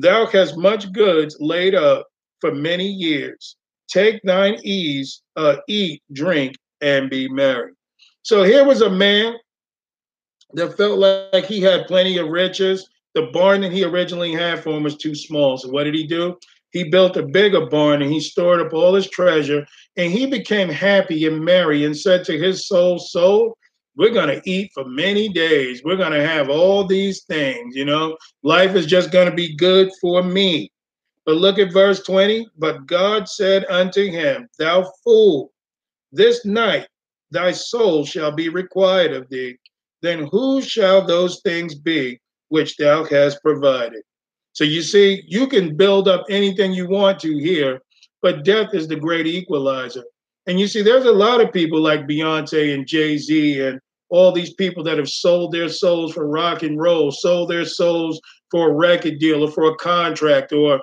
Thou 0.00 0.24
hast 0.26 0.56
much 0.56 0.90
goods 0.92 1.36
laid 1.38 1.74
up 1.74 2.06
for 2.40 2.52
many 2.54 2.88
years. 2.88 3.56
Take 3.88 4.20
thine 4.24 4.58
ease, 4.64 5.22
uh, 5.36 5.56
eat, 5.68 6.02
drink, 6.12 6.56
and 6.80 7.10
be 7.10 7.28
merry. 7.28 7.72
So 8.22 8.42
here 8.42 8.64
was 8.64 8.80
a 8.80 8.88
man 8.88 9.34
that 10.54 10.76
felt 10.78 10.98
like 10.98 11.44
he 11.44 11.60
had 11.60 11.86
plenty 11.86 12.16
of 12.16 12.28
riches. 12.28 12.88
The 13.14 13.26
barn 13.32 13.60
that 13.60 13.72
he 13.72 13.84
originally 13.84 14.32
had 14.32 14.60
for 14.62 14.70
him 14.70 14.82
was 14.84 14.96
too 14.96 15.14
small. 15.14 15.58
So 15.58 15.68
what 15.68 15.84
did 15.84 15.94
he 15.94 16.06
do? 16.06 16.36
He 16.70 16.84
built 16.88 17.18
a 17.18 17.24
bigger 17.26 17.66
barn 17.66 18.00
and 18.00 18.10
he 18.10 18.20
stored 18.20 18.60
up 18.62 18.72
all 18.72 18.94
his 18.94 19.10
treasure 19.10 19.66
and 19.98 20.10
he 20.10 20.24
became 20.24 20.70
happy 20.70 21.26
and 21.26 21.44
merry 21.44 21.84
and 21.84 21.94
said 21.94 22.24
to 22.24 22.38
his 22.38 22.66
soul, 22.66 22.98
Soul, 22.98 23.54
we're 23.96 24.10
going 24.12 24.28
to 24.28 24.40
eat 24.50 24.70
for 24.74 24.84
many 24.84 25.28
days. 25.28 25.82
We're 25.84 25.96
going 25.96 26.12
to 26.12 26.26
have 26.26 26.48
all 26.48 26.84
these 26.84 27.24
things, 27.24 27.76
you 27.76 27.84
know. 27.84 28.16
Life 28.42 28.74
is 28.74 28.86
just 28.86 29.10
going 29.10 29.28
to 29.28 29.34
be 29.34 29.54
good 29.54 29.90
for 30.00 30.22
me. 30.22 30.72
But 31.26 31.36
look 31.36 31.58
at 31.58 31.72
verse 31.72 32.02
20. 32.02 32.46
But 32.58 32.86
God 32.86 33.28
said 33.28 33.64
unto 33.66 34.10
him, 34.10 34.48
Thou 34.58 34.90
fool, 35.04 35.52
this 36.10 36.44
night 36.46 36.88
thy 37.30 37.52
soul 37.52 38.04
shall 38.04 38.32
be 38.32 38.48
required 38.48 39.12
of 39.12 39.28
thee. 39.28 39.56
Then 40.00 40.26
who 40.32 40.62
shall 40.62 41.06
those 41.06 41.40
things 41.44 41.74
be 41.74 42.18
which 42.48 42.76
thou 42.76 43.04
hast 43.04 43.42
provided? 43.42 44.02
So 44.54 44.64
you 44.64 44.82
see, 44.82 45.22
you 45.26 45.46
can 45.46 45.76
build 45.76 46.08
up 46.08 46.24
anything 46.28 46.72
you 46.72 46.88
want 46.88 47.20
to 47.20 47.38
here, 47.38 47.80
but 48.20 48.44
death 48.44 48.70
is 48.74 48.88
the 48.88 48.96
great 48.96 49.26
equalizer. 49.26 50.02
And 50.46 50.58
you 50.58 50.66
see, 50.66 50.82
there's 50.82 51.04
a 51.04 51.12
lot 51.12 51.40
of 51.40 51.52
people 51.52 51.80
like 51.80 52.08
Beyonce 52.08 52.74
and 52.74 52.86
Jay 52.86 53.16
Z 53.18 53.60
and 53.60 53.80
all 54.10 54.32
these 54.32 54.52
people 54.54 54.82
that 54.84 54.98
have 54.98 55.08
sold 55.08 55.52
their 55.52 55.68
souls 55.68 56.12
for 56.12 56.26
rock 56.28 56.62
and 56.62 56.80
roll, 56.80 57.10
sold 57.12 57.48
their 57.48 57.64
souls 57.64 58.20
for 58.50 58.70
a 58.70 58.74
record 58.74 59.18
deal 59.18 59.44
or 59.44 59.50
for 59.50 59.70
a 59.70 59.74
contract 59.76 60.52
or, 60.52 60.80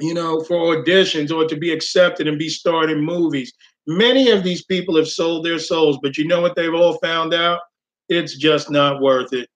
you 0.00 0.14
know, 0.14 0.42
for 0.44 0.76
auditions 0.76 1.34
or 1.34 1.46
to 1.48 1.56
be 1.56 1.72
accepted 1.72 2.28
and 2.28 2.38
be 2.38 2.48
starred 2.48 2.90
in 2.90 3.00
movies. 3.04 3.52
Many 3.86 4.30
of 4.30 4.44
these 4.44 4.64
people 4.64 4.96
have 4.96 5.08
sold 5.08 5.44
their 5.44 5.58
souls, 5.58 5.98
but 6.02 6.16
you 6.16 6.26
know 6.26 6.40
what 6.40 6.54
they've 6.54 6.72
all 6.72 6.98
found 6.98 7.34
out? 7.34 7.60
It's 8.08 8.36
just 8.36 8.70
not 8.70 9.02
worth 9.02 9.32
it. 9.32 9.48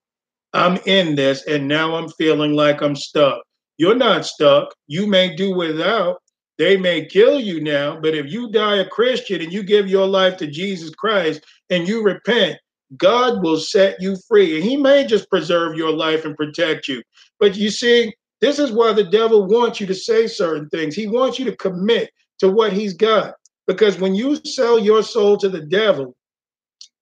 I'm 0.53 0.79
in 0.87 1.15
this 1.15 1.45
and 1.47 1.69
now 1.69 1.95
I'm 1.95 2.09
feeling 2.11 2.55
like 2.55 2.83
I'm 2.83 2.97
stuck. 2.97 3.41
You're 3.79 3.95
not 3.95 4.27
stuck. 4.27 4.75
You 4.89 5.07
may 5.07 5.35
do 5.37 5.55
without, 5.55 6.17
they 6.59 6.77
may 6.79 7.05
kill 7.05 7.39
you 7.39 7.61
now, 7.61 8.01
but 8.01 8.15
if 8.15 8.33
you 8.33 8.51
die 8.51 8.77
a 8.77 8.89
Christian 8.89 9.43
and 9.43 9.53
you 9.53 9.63
give 9.63 9.89
your 9.89 10.07
life 10.07 10.39
to 10.39 10.47
Jesus 10.47 10.91
Christ 10.91 11.43
and 11.69 11.87
you 11.87 12.03
repent, 12.03 12.59
God 12.97 13.43
will 13.43 13.59
set 13.59 14.01
you 14.01 14.17
free. 14.29 14.55
And 14.57 14.65
He 14.65 14.77
may 14.77 15.05
just 15.07 15.29
preserve 15.29 15.75
your 15.77 15.91
life 15.93 16.25
and 16.25 16.37
protect 16.37 16.89
you. 16.89 17.03
But 17.39 17.57
you 17.57 17.71
see, 17.71 18.15
this 18.41 18.59
is 18.59 18.73
why 18.73 18.93
the 18.95 19.05
devil 19.05 19.47
wants 19.47 19.81
you 19.81 19.87
to 19.87 19.95
say 19.95 20.27
certain 20.27 20.69
things. 20.71 20.95
He 20.95 21.07
wants 21.07 21.39
you 21.39 21.45
to 21.47 21.57
commit 21.57 22.11
to 22.39 22.51
what 22.51 22.73
he's 22.73 22.93
got. 22.95 23.35
Because 23.67 23.99
when 23.99 24.15
you 24.15 24.37
sell 24.45 24.79
your 24.79 25.03
soul 25.03 25.37
to 25.39 25.49
the 25.49 25.65
devil, 25.67 26.15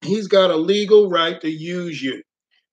he's 0.01 0.26
got 0.28 0.51
a 0.51 0.56
legal 0.56 1.09
right 1.10 1.40
to 1.43 1.51
use 1.51 2.01
you. 2.02 2.22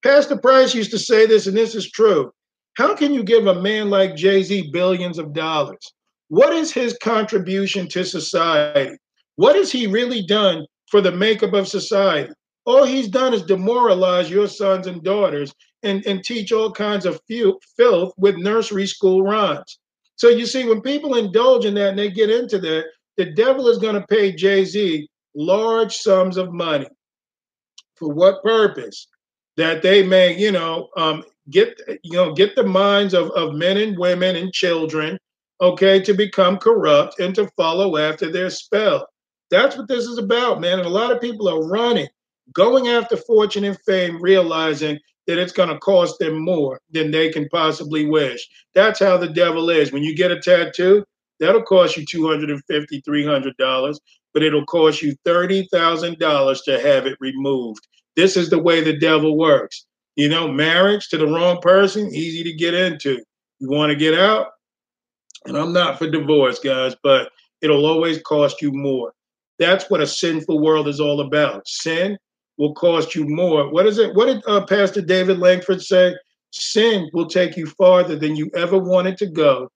Pastor 0.03 0.38
Price 0.38 0.74
used 0.76 0.91
to 0.91 0.99
say 0.99 1.26
this, 1.28 1.45
and 1.48 1.56
this 1.58 1.74
is 1.76 1.90
true. 1.91 2.32
How 2.76 2.95
can 2.95 3.14
you 3.16 3.24
give 3.24 3.45
a 3.48 3.62
man 3.62 3.90
like 3.90 4.16
Jay 4.16 4.41
Z 4.44 4.70
billions 4.72 5.18
of 5.20 5.34
dollars? 5.34 5.91
What 6.32 6.53
is 6.53 6.72
his 6.72 6.98
contribution 7.03 7.90
to 7.90 8.06
society? 8.06 8.95
What 9.36 9.58
has 9.58 9.70
he 9.70 9.86
really 9.86 10.24
done 10.26 10.66
for 10.90 11.02
the 11.02 11.12
makeup 11.12 11.52
of 11.52 11.68
society? 11.68 12.32
All 12.66 12.86
he's 12.86 13.10
done 13.10 13.34
is 13.34 13.41
demoralize 13.44 14.30
your 14.30 14.48
sons 14.48 14.88
and 14.88 15.03
daughters 15.03 15.53
and, 15.84 16.02
and 16.08 16.24
teach 16.24 16.53
all 16.53 16.72
kinds 16.72 17.06
of 17.06 17.20
filth 17.28 18.14
with 18.16 18.38
nursery 18.38 18.88
school 18.88 19.24
rhymes. 19.24 19.78
So 20.16 20.30
you 20.30 20.45
see, 20.45 20.64
when 20.64 20.80
people 20.80 21.18
indulge 21.18 21.66
in 21.66 21.74
that 21.74 21.90
and 21.90 21.99
they 21.99 22.10
get 22.10 22.30
into 22.30 22.60
that, 22.60 22.86
the 23.18 23.26
devil 23.34 23.68
is 23.68 23.78
going 23.80 23.95
to 23.99 24.08
pay 24.08 24.32
Jay 24.34 24.64
Z 24.64 25.10
large 25.36 25.94
sums 25.95 26.38
of 26.38 26.53
money. 26.53 26.88
For 27.98 28.08
what 28.08 28.41
purpose? 28.41 29.06
That 29.58 29.82
they 29.82 30.02
may, 30.02 30.38
you 30.40 30.53
know, 30.53 30.88
um, 30.95 31.26
get 31.49 31.78
you 32.03 32.14
know 32.16 32.34
get 32.34 32.56
the 32.56 32.64
minds 32.64 33.14
of, 33.14 33.32
of 33.32 33.53
men 33.56 33.76
and 33.76 33.99
women 33.99 34.38
and 34.38 34.53
children 34.53 35.18
okay, 35.62 36.02
to 36.02 36.14
become 36.14 36.58
corrupt 36.58 37.20
and 37.20 37.34
to 37.36 37.48
follow 37.56 37.96
after 37.98 38.32
their 38.32 38.50
spell. 38.50 39.08
That's 39.52 39.78
what 39.78 39.88
this 39.88 40.06
is 40.06 40.18
about, 40.18 40.60
man. 40.60 40.80
And 40.80 40.88
a 40.88 40.92
lot 40.92 41.12
of 41.12 41.22
people 41.22 41.48
are 41.48 41.66
running, 41.68 42.08
going 42.52 42.88
after 42.88 43.16
fortune 43.16 43.64
and 43.64 43.80
fame, 43.86 44.22
realizing 44.22 44.98
that 45.28 45.38
it's 45.38 45.52
going 45.54 45.70
to 45.70 45.78
cost 45.78 46.18
them 46.20 46.40
more 46.44 46.82
than 46.90 47.12
they 47.12 47.30
can 47.30 47.48
possibly 47.50 48.08
wish. 48.08 48.48
That's 48.74 49.00
how 49.00 49.18
the 49.18 49.30
devil 49.30 49.70
is. 49.70 49.92
When 49.92 50.04
you 50.04 50.16
get 50.16 50.32
a 50.32 50.42
tattoo, 50.42 51.06
that'll 51.40 51.62
cost 51.64 51.96
you 51.96 52.06
$250, 52.08 52.60
$300, 52.80 54.00
but 54.34 54.42
it'll 54.44 54.66
cost 54.66 55.02
you 55.02 55.16
$30,000 55.28 56.58
to 56.66 56.80
have 56.80 57.06
it 57.06 57.18
removed. 57.20 57.88
This 58.16 58.36
is 58.36 58.50
the 58.50 58.60
way 58.60 58.82
the 58.82 58.98
devil 58.98 59.38
works. 59.38 59.86
You 60.16 60.28
know, 60.28 60.48
marriage 60.48 61.08
to 61.10 61.18
the 61.18 61.28
wrong 61.28 61.60
person, 61.62 62.08
easy 62.14 62.44
to 62.44 62.54
get 62.54 62.74
into. 62.74 63.22
You 63.60 63.70
want 63.70 63.92
to 63.92 63.96
get 63.96 64.18
out, 64.18 64.48
and 65.48 65.58
I'm 65.58 65.74
not 65.74 65.98
for 65.98 66.10
divorce, 66.10 66.60
guys, 66.60 66.96
but 67.02 67.30
it'll 67.62 67.86
always 67.86 68.22
cost 68.22 68.62
you 68.62 68.72
more. 68.72 69.14
That's 69.60 69.90
what 69.90 70.02
a 70.02 70.08
sinful 70.08 70.60
world 70.62 70.88
is 70.88 71.00
all 71.00 71.20
about. 71.22 71.68
Sin 71.68 72.18
will 72.58 72.74
cost 72.76 73.16
you 73.16 73.26
more. 73.28 73.70
What 73.72 73.88
is 73.88 73.98
it? 73.98 74.14
What 74.16 74.26
did 74.28 74.42
uh, 74.48 74.66
Pastor 74.66 75.02
David 75.02 75.40
Langford 75.40 75.82
say? 75.82 76.16
Sin 76.52 77.10
will 77.14 77.28
take 77.28 77.58
you 77.58 77.66
farther 77.66 78.16
than 78.16 78.36
you 78.36 78.50
ever 78.56 78.78
wanted 78.78 79.18
to 79.18 79.28
go. 79.28 79.70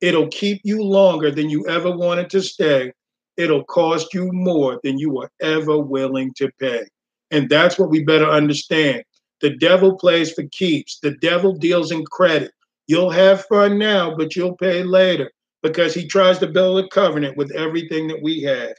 It'll 0.00 0.28
keep 0.28 0.60
you 0.64 0.82
longer 0.82 1.30
than 1.30 1.50
you 1.50 1.66
ever 1.68 1.90
wanted 1.90 2.30
to 2.30 2.40
stay. 2.40 2.92
It'll 3.36 3.64
cost 3.64 4.14
you 4.14 4.30
more 4.32 4.80
than 4.84 4.98
you 4.98 5.10
were 5.10 5.30
ever 5.42 5.78
willing 5.78 6.32
to 6.36 6.50
pay. 6.58 6.86
And 7.30 7.48
that's 7.48 7.78
what 7.78 7.90
we 7.90 8.04
better 8.04 8.28
understand. 8.28 9.02
The 9.40 9.56
devil 9.56 9.96
plays 9.96 10.32
for 10.32 10.44
keeps, 10.52 10.98
the 11.00 11.12
devil 11.18 11.54
deals 11.54 11.90
in 11.90 12.04
credit. 12.06 12.52
You'll 12.90 13.10
have 13.10 13.46
fun 13.46 13.78
now, 13.78 14.16
but 14.16 14.34
you'll 14.34 14.56
pay 14.56 14.82
later 14.82 15.30
because 15.62 15.94
he 15.94 16.08
tries 16.08 16.38
to 16.40 16.48
build 16.48 16.84
a 16.84 16.88
covenant 16.88 17.36
with 17.36 17.52
everything 17.54 18.08
that 18.08 18.20
we 18.20 18.42
have. 18.42 18.74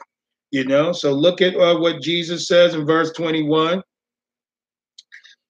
You 0.51 0.65
know, 0.65 0.91
so 0.91 1.13
look 1.13 1.41
at 1.41 1.55
uh, 1.55 1.77
what 1.77 2.01
Jesus 2.01 2.45
says 2.45 2.75
in 2.75 2.85
verse 2.85 3.13
21. 3.13 3.81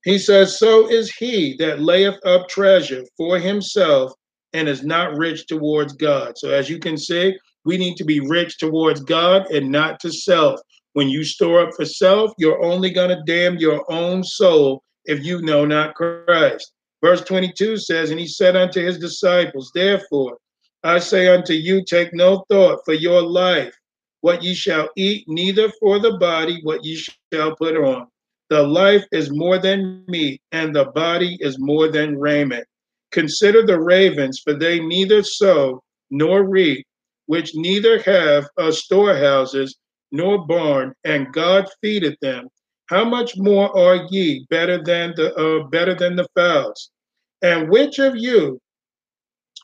He 0.03 0.19
says, 0.19 0.59
So 0.59 0.87
is 0.87 1.09
he 1.15 1.55
that 1.57 1.81
layeth 1.81 2.23
up 2.23 2.47
treasure 2.49 3.03
for 3.17 3.39
himself 3.39 4.11
and 4.53 4.69
is 4.69 4.83
not 4.83 5.15
rich 5.17 5.47
towards 5.47 5.93
God. 5.93 6.37
So, 6.37 6.51
as 6.51 6.69
you 6.69 6.77
can 6.77 6.99
see, 6.99 7.35
we 7.65 7.79
need 7.79 7.97
to 7.97 8.05
be 8.05 8.19
rich 8.19 8.59
towards 8.59 9.01
God 9.01 9.49
and 9.49 9.71
not 9.71 9.99
to 10.01 10.11
self. 10.11 10.59
When 10.93 11.09
you 11.09 11.23
store 11.23 11.61
up 11.61 11.73
for 11.75 11.85
self, 11.85 12.29
you're 12.37 12.63
only 12.63 12.91
going 12.91 13.09
to 13.09 13.23
damn 13.25 13.57
your 13.57 13.83
own 13.91 14.23
soul 14.23 14.83
if 15.05 15.23
you 15.25 15.41
know 15.41 15.65
not 15.65 15.95
Christ. 15.95 16.71
Verse 17.01 17.21
22 17.21 17.77
says, 17.77 18.11
And 18.11 18.19
he 18.19 18.27
said 18.27 18.55
unto 18.55 18.83
his 18.83 18.99
disciples, 18.99 19.71
Therefore 19.73 20.37
I 20.83 20.99
say 20.99 21.27
unto 21.27 21.53
you, 21.53 21.83
take 21.83 22.13
no 22.13 22.43
thought 22.49 22.79
for 22.85 22.93
your 22.93 23.21
life, 23.21 23.75
what 24.21 24.43
ye 24.43 24.53
shall 24.53 24.87
eat, 24.95 25.25
neither 25.27 25.69
for 25.79 25.99
the 25.99 26.17
body, 26.17 26.59
what 26.61 26.85
ye 26.85 26.95
shall 27.33 27.55
put 27.55 27.75
on. 27.75 28.07
The 28.49 28.61
life 28.61 29.05
is 29.11 29.31
more 29.31 29.57
than 29.57 30.03
meat, 30.07 30.41
and 30.51 30.75
the 30.75 30.85
body 30.85 31.37
is 31.41 31.57
more 31.57 31.87
than 31.87 32.19
raiment. 32.19 32.67
Consider 33.11 33.65
the 33.65 33.79
ravens, 33.79 34.39
for 34.43 34.53
they 34.53 34.79
neither 34.79 35.23
sow 35.23 35.81
nor 36.11 36.43
reap, 36.47 36.85
which 37.25 37.55
neither 37.55 37.99
have 38.03 38.47
a 38.57 38.71
storehouses 38.71 39.75
nor 40.11 40.45
barn, 40.45 40.93
and 41.03 41.33
God 41.33 41.65
feedeth 41.81 42.19
them. 42.19 42.47
How 42.91 43.05
much 43.05 43.37
more 43.37 43.75
are 43.75 44.05
ye 44.11 44.45
better 44.49 44.83
than 44.83 45.13
the 45.15 45.33
uh, 45.37 45.63
better 45.69 45.95
than 45.95 46.17
the 46.17 46.27
fowls? 46.35 46.89
And 47.41 47.69
which 47.69 47.99
of 47.99 48.17
you, 48.17 48.59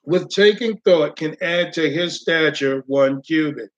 with 0.06 0.30
taking 0.30 0.78
thought, 0.86 1.18
can 1.18 1.36
add 1.42 1.74
to 1.74 1.90
his 1.92 2.22
stature 2.22 2.86
one 2.88 3.22
cubit? 3.24 3.70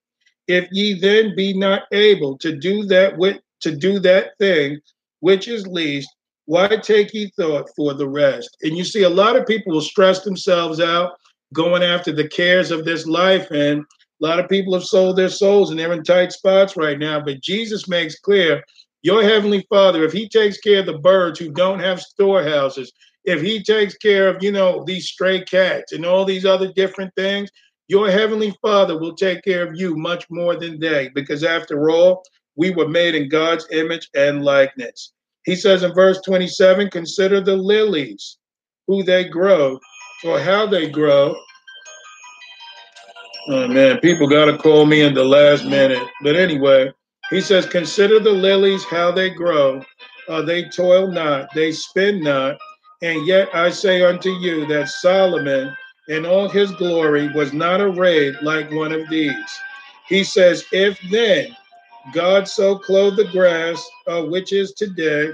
If 0.48 0.68
ye 0.72 1.00
then 1.00 1.36
be 1.36 1.58
not 1.58 1.82
able 1.92 2.38
to 2.38 2.56
do 2.60 2.86
that 2.94 3.18
with 3.18 3.38
to 3.62 3.76
do 3.76 3.98
that 4.00 4.38
thing 4.38 4.80
which 5.22 5.48
is 5.48 5.66
least, 5.68 6.10
why 6.46 6.68
take 6.68 7.12
ye 7.16 7.32
thought 7.36 7.72
for 7.76 7.96
the 7.96 8.08
rest? 8.08 8.56
And 8.62 8.78
you 8.78 8.84
see, 8.84 9.02
a 9.02 9.10
lot 9.10 9.36
of 9.36 9.48
people 9.48 9.74
will 9.74 9.82
stress 9.82 10.22
themselves 10.24 10.80
out 10.80 11.14
going 11.56 11.82
after 11.82 12.12
the 12.12 12.28
cares 12.30 12.70
of 12.70 12.86
this 12.86 13.08
life. 13.08 13.50
And 13.50 13.80
a 13.82 14.22
lot 14.28 14.38
of 14.40 14.48
people 14.48 14.76
have 14.76 14.84
sold 14.84 15.16
their 15.18 15.28
souls 15.28 15.72
and 15.72 15.80
they're 15.80 15.92
in 15.92 16.04
tight 16.04 16.32
spots 16.34 16.78
right 16.78 17.00
now. 17.00 17.20
But 17.20 17.42
Jesus 17.42 17.88
makes 17.90 18.18
clear 18.20 18.64
your 19.02 19.24
heavenly 19.24 19.66
Father, 19.70 20.04
if 20.04 20.12
He 20.12 20.28
takes 20.28 20.58
care 20.58 20.82
of 20.82 20.86
the 20.86 20.98
birds 21.00 21.40
who 21.40 21.52
don't 21.52 21.80
have 21.80 22.02
storehouses, 22.02 22.92
if 23.24 23.42
He 23.42 23.64
takes 23.64 23.96
care 23.96 24.28
of, 24.28 24.44
you 24.44 24.52
know, 24.52 24.84
these 24.86 25.08
stray 25.08 25.42
cats 25.44 25.94
and 25.94 26.06
all 26.06 26.26
these 26.26 26.46
other 26.46 26.72
different 26.74 27.14
things, 27.16 27.50
your 27.88 28.12
heavenly 28.12 28.54
Father 28.62 29.00
will 29.00 29.16
take 29.16 29.44
care 29.44 29.66
of 29.66 29.80
you 29.80 29.96
much 29.96 30.26
more 30.30 30.56
than 30.58 30.80
they, 30.80 31.10
because 31.16 31.44
after 31.44 31.90
all, 31.90 32.24
we 32.56 32.72
were 32.72 32.88
made 32.90 33.16
in 33.16 33.30
God's 33.30 33.66
image 33.72 34.10
and 34.16 34.44
likeness. 34.44 35.14
He 35.46 35.56
says 35.56 35.84
in 35.84 35.94
verse 35.94 36.20
27 36.26 36.90
Consider 36.90 37.40
the 37.42 37.56
lilies, 37.56 38.38
who 38.88 39.04
they 39.04 39.24
grow, 39.30 39.80
for 40.22 40.40
how 40.40 40.66
they 40.68 40.90
grow. 40.90 41.36
Oh 43.48 43.68
man, 43.70 44.00
people 44.02 44.28
got 44.28 44.46
to 44.46 44.58
call 44.58 44.86
me 44.86 45.02
in 45.02 45.14
the 45.14 45.24
last 45.24 45.64
minute. 45.66 46.06
But 46.22 46.36
anyway, 46.36 46.92
he 47.30 47.42
says, 47.42 47.68
Consider 47.68 48.20
the 48.20 48.32
lilies, 48.32 48.84
how 48.86 49.12
they 49.12 49.30
grow. 49.30 49.84
Uh, 50.28 50.42
they 50.42 50.66
toil 50.70 51.08
not, 51.12 51.50
they 51.54 51.72
spin 51.72 52.22
not. 52.24 52.58
And 53.04 53.26
yet 53.28 53.54
I 53.54 53.70
say 53.70 54.02
unto 54.02 54.30
you 54.30 54.66
that 54.68 54.90
Solomon 54.90 55.74
in 56.08 56.26
all 56.26 56.50
his 56.50 56.72
glory 56.74 57.30
was 57.34 57.54
not 57.54 57.82
arrayed 57.82 58.34
like 58.42 58.72
one 58.72 58.92
of 58.92 59.08
these. 59.10 59.48
He 60.08 60.24
says, 60.24 60.66
If 60.72 61.00
then 61.12 61.56
God 62.14 62.48
so 62.48 62.80
clothe 62.80 63.16
the 63.16 63.30
grass, 63.32 63.84
uh, 64.08 64.24
which 64.24 64.52
is 64.52 64.74
today 64.74 65.30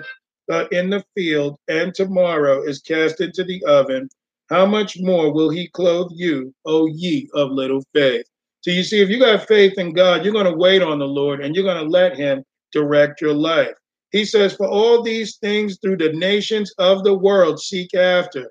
uh, 0.51 0.65
in 0.73 0.89
the 0.89 1.03
field, 1.15 1.57
and 1.69 1.93
tomorrow 1.95 2.61
is 2.63 2.79
cast 2.81 3.21
into 3.21 3.45
the 3.45 3.63
oven, 3.63 4.09
how 4.49 4.65
much 4.65 4.99
more 4.99 5.33
will 5.33 5.49
he 5.49 5.69
clothe 5.69 6.11
you, 6.13 6.53
O 6.65 6.87
ye 6.87 7.29
of 7.33 7.51
little 7.51 7.83
faith? 7.93 8.25
So 8.65 8.71
you 8.71 8.81
see, 8.83 8.99
if 8.99 9.11
you 9.11 9.19
got 9.19 9.47
faith 9.47 9.77
in 9.77 9.93
God, 9.93 10.23
you're 10.25 10.33
going 10.33 10.51
to 10.51 10.57
wait 10.57 10.81
on 10.81 10.97
the 10.97 11.07
Lord 11.07 11.39
and 11.39 11.53
you're 11.53 11.63
going 11.63 11.83
to 11.83 11.87
let 11.87 12.17
Him 12.17 12.43
direct 12.71 13.21
your 13.21 13.35
life. 13.35 13.75
He 14.09 14.25
says, 14.25 14.55
For 14.55 14.67
all 14.67 15.03
these 15.03 15.37
things 15.37 15.77
through 15.79 15.97
the 15.97 16.13
nations 16.13 16.73
of 16.79 17.03
the 17.03 17.15
world 17.15 17.59
seek 17.59 17.93
after, 17.93 18.49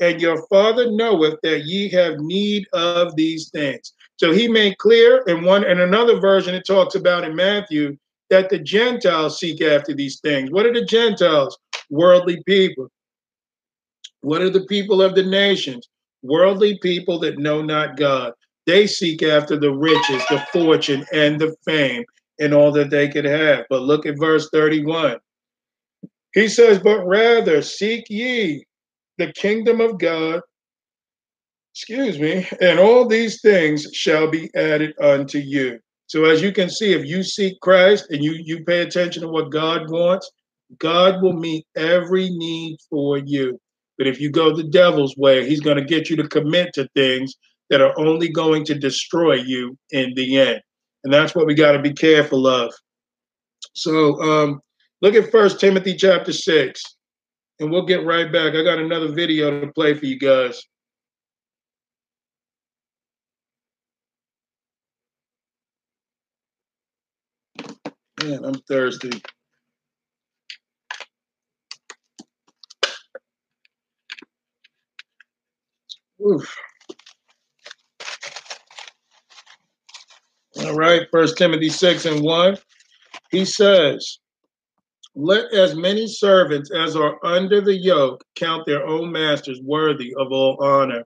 and 0.00 0.20
your 0.20 0.46
Father 0.46 0.92
knoweth 0.92 1.34
that 1.42 1.64
ye 1.64 1.88
have 1.90 2.14
need 2.18 2.64
of 2.74 3.16
these 3.16 3.50
things. 3.50 3.92
So 4.18 4.30
he 4.30 4.46
made 4.46 4.78
clear 4.78 5.24
in 5.26 5.42
one 5.42 5.64
and 5.64 5.80
another 5.80 6.20
version 6.20 6.54
it 6.54 6.64
talks 6.64 6.94
about 6.94 7.24
in 7.24 7.34
Matthew 7.34 7.96
that 8.30 8.48
the 8.48 8.60
Gentiles 8.60 9.40
seek 9.40 9.60
after 9.62 9.94
these 9.94 10.20
things. 10.20 10.48
What 10.52 10.66
are 10.66 10.72
the 10.72 10.84
Gentiles? 10.84 11.58
Worldly 11.90 12.40
people. 12.46 12.86
What 14.20 14.42
are 14.42 14.50
the 14.50 14.64
people 14.66 15.02
of 15.02 15.16
the 15.16 15.24
nations? 15.24 15.88
Worldly 16.22 16.78
people 16.84 17.18
that 17.20 17.40
know 17.40 17.62
not 17.62 17.96
God. 17.96 18.32
They 18.66 18.88
seek 18.88 19.22
after 19.22 19.56
the 19.56 19.70
riches, 19.70 20.22
the 20.28 20.44
fortune, 20.52 21.04
and 21.12 21.40
the 21.40 21.54
fame, 21.64 22.04
and 22.40 22.52
all 22.52 22.72
that 22.72 22.90
they 22.90 23.08
could 23.08 23.24
have. 23.24 23.64
But 23.70 23.82
look 23.82 24.06
at 24.06 24.18
verse 24.18 24.48
31. 24.52 25.18
He 26.34 26.48
says, 26.48 26.80
But 26.80 27.06
rather 27.06 27.62
seek 27.62 28.04
ye 28.10 28.64
the 29.18 29.32
kingdom 29.34 29.80
of 29.80 29.98
God, 30.00 30.40
excuse 31.74 32.18
me, 32.18 32.46
and 32.60 32.80
all 32.80 33.06
these 33.06 33.40
things 33.40 33.86
shall 33.94 34.28
be 34.28 34.50
added 34.56 34.92
unto 35.00 35.38
you. 35.38 35.78
So 36.08 36.24
as 36.24 36.42
you 36.42 36.52
can 36.52 36.68
see, 36.68 36.92
if 36.92 37.04
you 37.06 37.22
seek 37.22 37.58
Christ 37.60 38.06
and 38.10 38.22
you 38.22 38.32
you 38.32 38.64
pay 38.64 38.82
attention 38.82 39.22
to 39.22 39.28
what 39.28 39.50
God 39.50 39.90
wants, 39.90 40.30
God 40.78 41.22
will 41.22 41.32
meet 41.32 41.66
every 41.76 42.30
need 42.30 42.78
for 42.90 43.18
you. 43.18 43.60
But 43.96 44.08
if 44.08 44.20
you 44.20 44.30
go 44.30 44.54
the 44.54 44.64
devil's 44.64 45.16
way, 45.16 45.48
he's 45.48 45.60
going 45.60 45.78
to 45.78 45.84
get 45.84 46.10
you 46.10 46.16
to 46.16 46.28
commit 46.28 46.72
to 46.74 46.88
things 46.94 47.34
that 47.70 47.80
are 47.80 47.98
only 47.98 48.28
going 48.28 48.64
to 48.64 48.74
destroy 48.74 49.34
you 49.34 49.76
in 49.90 50.12
the 50.14 50.38
end. 50.38 50.60
And 51.04 51.12
that's 51.12 51.34
what 51.34 51.46
we 51.46 51.54
got 51.54 51.72
to 51.72 51.82
be 51.82 51.92
careful 51.92 52.46
of. 52.46 52.72
So 53.74 54.20
um, 54.22 54.60
look 55.02 55.14
at 55.14 55.30
First 55.30 55.60
Timothy 55.60 55.94
chapter 55.96 56.32
6, 56.32 56.82
and 57.60 57.70
we'll 57.70 57.86
get 57.86 58.04
right 58.06 58.32
back. 58.32 58.54
I 58.54 58.62
got 58.62 58.78
another 58.78 59.12
video 59.12 59.60
to 59.60 59.72
play 59.72 59.94
for 59.94 60.06
you 60.06 60.18
guys. 60.18 60.60
Man, 68.22 68.44
I'm 68.44 68.54
thirsty. 68.68 69.10
Oof. 76.26 76.56
All 80.62 80.74
right, 80.74 81.06
First 81.12 81.36
Timothy 81.36 81.68
6 81.68 82.06
and 82.06 82.22
1. 82.22 82.56
He 83.30 83.44
says, 83.44 84.18
Let 85.14 85.52
as 85.52 85.74
many 85.76 86.06
servants 86.06 86.70
as 86.74 86.96
are 86.96 87.18
under 87.22 87.60
the 87.60 87.74
yoke 87.76 88.24
count 88.36 88.64
their 88.64 88.86
own 88.86 89.12
masters 89.12 89.60
worthy 89.62 90.14
of 90.18 90.28
all 90.32 90.56
honor, 90.64 91.04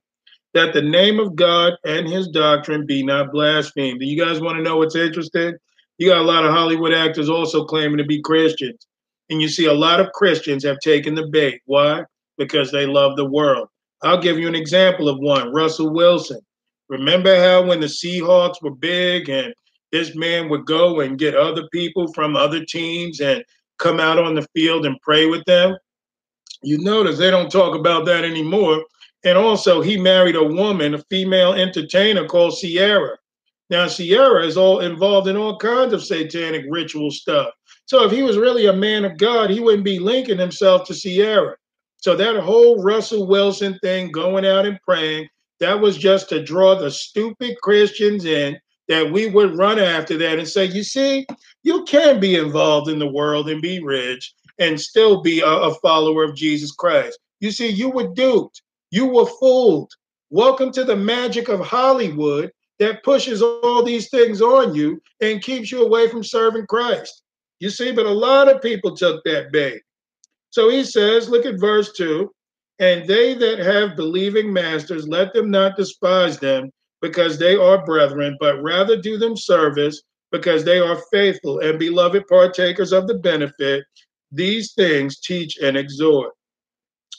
that 0.54 0.72
the 0.72 0.82
name 0.82 1.18
of 1.18 1.34
God 1.34 1.72
and 1.84 2.06
his 2.06 2.28
doctrine 2.28 2.86
be 2.86 3.02
not 3.02 3.32
blasphemed. 3.32 3.98
Do 3.98 4.06
you 4.06 4.22
guys 4.24 4.40
want 4.40 4.56
to 4.58 4.62
know 4.62 4.76
what's 4.76 4.94
interesting? 4.94 5.54
You 5.98 6.08
got 6.08 6.18
a 6.20 6.30
lot 6.30 6.44
of 6.44 6.52
Hollywood 6.52 6.92
actors 6.94 7.28
also 7.28 7.64
claiming 7.64 7.98
to 7.98 8.04
be 8.04 8.22
Christians. 8.22 8.86
And 9.30 9.42
you 9.42 9.48
see 9.48 9.66
a 9.66 9.72
lot 9.74 9.98
of 10.00 10.12
Christians 10.12 10.64
have 10.64 10.78
taken 10.78 11.16
the 11.16 11.26
bait. 11.26 11.60
Why? 11.66 12.04
Because 12.38 12.70
they 12.70 12.86
love 12.86 13.16
the 13.16 13.28
world. 13.28 13.66
I'll 14.04 14.22
give 14.22 14.38
you 14.38 14.46
an 14.46 14.54
example 14.54 15.08
of 15.08 15.18
one 15.18 15.52
Russell 15.52 15.92
Wilson. 15.92 16.38
Remember 16.90 17.36
how 17.40 17.62
when 17.64 17.78
the 17.78 17.86
Seahawks 17.86 18.60
were 18.60 18.74
big 18.74 19.28
and 19.28 19.54
this 19.92 20.16
man 20.16 20.48
would 20.48 20.66
go 20.66 21.00
and 21.00 21.18
get 21.18 21.36
other 21.36 21.68
people 21.72 22.12
from 22.12 22.34
other 22.36 22.64
teams 22.64 23.20
and 23.20 23.44
come 23.78 24.00
out 24.00 24.18
on 24.18 24.34
the 24.34 24.44
field 24.56 24.84
and 24.84 25.00
pray 25.00 25.26
with 25.26 25.44
them? 25.44 25.76
You 26.62 26.78
notice 26.82 27.16
they 27.16 27.30
don't 27.30 27.50
talk 27.50 27.76
about 27.76 28.06
that 28.06 28.24
anymore. 28.24 28.84
And 29.24 29.38
also, 29.38 29.80
he 29.80 29.96
married 29.96 30.34
a 30.34 30.42
woman, 30.42 30.94
a 30.94 30.98
female 31.10 31.52
entertainer 31.52 32.24
called 32.26 32.54
Ciara. 32.60 33.16
Now, 33.70 33.86
Ciara 33.86 34.44
is 34.44 34.56
all 34.56 34.80
involved 34.80 35.28
in 35.28 35.36
all 35.36 35.58
kinds 35.58 35.92
of 35.92 36.02
satanic 36.02 36.64
ritual 36.68 37.12
stuff. 37.12 37.52
So, 37.86 38.02
if 38.04 38.10
he 38.10 38.24
was 38.24 38.36
really 38.36 38.66
a 38.66 38.72
man 38.72 39.04
of 39.04 39.16
God, 39.16 39.48
he 39.50 39.60
wouldn't 39.60 39.84
be 39.84 40.00
linking 40.00 40.38
himself 40.38 40.88
to 40.88 40.94
Ciara. 40.94 41.54
So, 41.98 42.16
that 42.16 42.34
whole 42.42 42.82
Russell 42.82 43.28
Wilson 43.28 43.78
thing, 43.80 44.10
going 44.10 44.44
out 44.46 44.66
and 44.66 44.78
praying, 44.82 45.28
that 45.60 45.80
was 45.80 45.98
just 45.98 46.30
to 46.30 46.42
draw 46.42 46.74
the 46.74 46.90
stupid 46.90 47.56
Christians 47.60 48.24
in 48.24 48.58
that 48.88 49.12
we 49.12 49.26
would 49.26 49.56
run 49.58 49.78
after 49.78 50.16
that 50.16 50.38
and 50.38 50.48
say, 50.48 50.64
you 50.64 50.82
see, 50.82 51.26
you 51.62 51.84
can 51.84 52.18
be 52.18 52.34
involved 52.34 52.88
in 52.90 52.98
the 52.98 53.06
world 53.10 53.48
and 53.48 53.60
be 53.62 53.78
rich 53.80 54.34
and 54.58 54.80
still 54.80 55.20
be 55.20 55.40
a, 55.40 55.46
a 55.46 55.74
follower 55.76 56.24
of 56.24 56.34
Jesus 56.34 56.72
Christ. 56.72 57.18
You 57.40 57.50
see, 57.50 57.68
you 57.68 57.90
were 57.90 58.08
duped, 58.08 58.62
you 58.90 59.04
were 59.06 59.26
fooled. 59.26 59.92
Welcome 60.30 60.72
to 60.72 60.82
the 60.84 60.96
magic 60.96 61.48
of 61.48 61.60
Hollywood 61.60 62.50
that 62.78 63.04
pushes 63.04 63.42
all 63.42 63.82
these 63.84 64.08
things 64.08 64.40
on 64.40 64.74
you 64.74 65.00
and 65.20 65.42
keeps 65.42 65.70
you 65.70 65.82
away 65.84 66.08
from 66.08 66.24
serving 66.24 66.66
Christ. 66.68 67.22
You 67.58 67.68
see, 67.68 67.92
but 67.92 68.06
a 68.06 68.10
lot 68.10 68.48
of 68.48 68.62
people 68.62 68.96
took 68.96 69.22
that 69.24 69.52
bait. 69.52 69.82
So 70.48 70.70
he 70.70 70.82
says, 70.84 71.28
look 71.28 71.44
at 71.44 71.60
verse 71.60 71.92
2 71.92 72.30
and 72.80 73.06
they 73.06 73.34
that 73.34 73.58
have 73.58 73.94
believing 73.94 74.50
masters, 74.54 75.06
let 75.06 75.34
them 75.34 75.50
not 75.50 75.76
despise 75.76 76.38
them 76.38 76.70
because 77.02 77.38
they 77.38 77.54
are 77.54 77.84
brethren, 77.84 78.36
but 78.40 78.60
rather 78.62 78.96
do 78.96 79.18
them 79.18 79.36
service 79.36 80.02
because 80.32 80.64
they 80.64 80.78
are 80.78 81.02
faithful 81.12 81.58
and 81.58 81.78
beloved 81.78 82.26
partakers 82.26 82.92
of 82.92 83.06
the 83.06 83.18
benefit. 83.18 83.84
These 84.32 84.72
things 84.72 85.20
teach 85.20 85.58
and 85.58 85.76
exhort. 85.76 86.32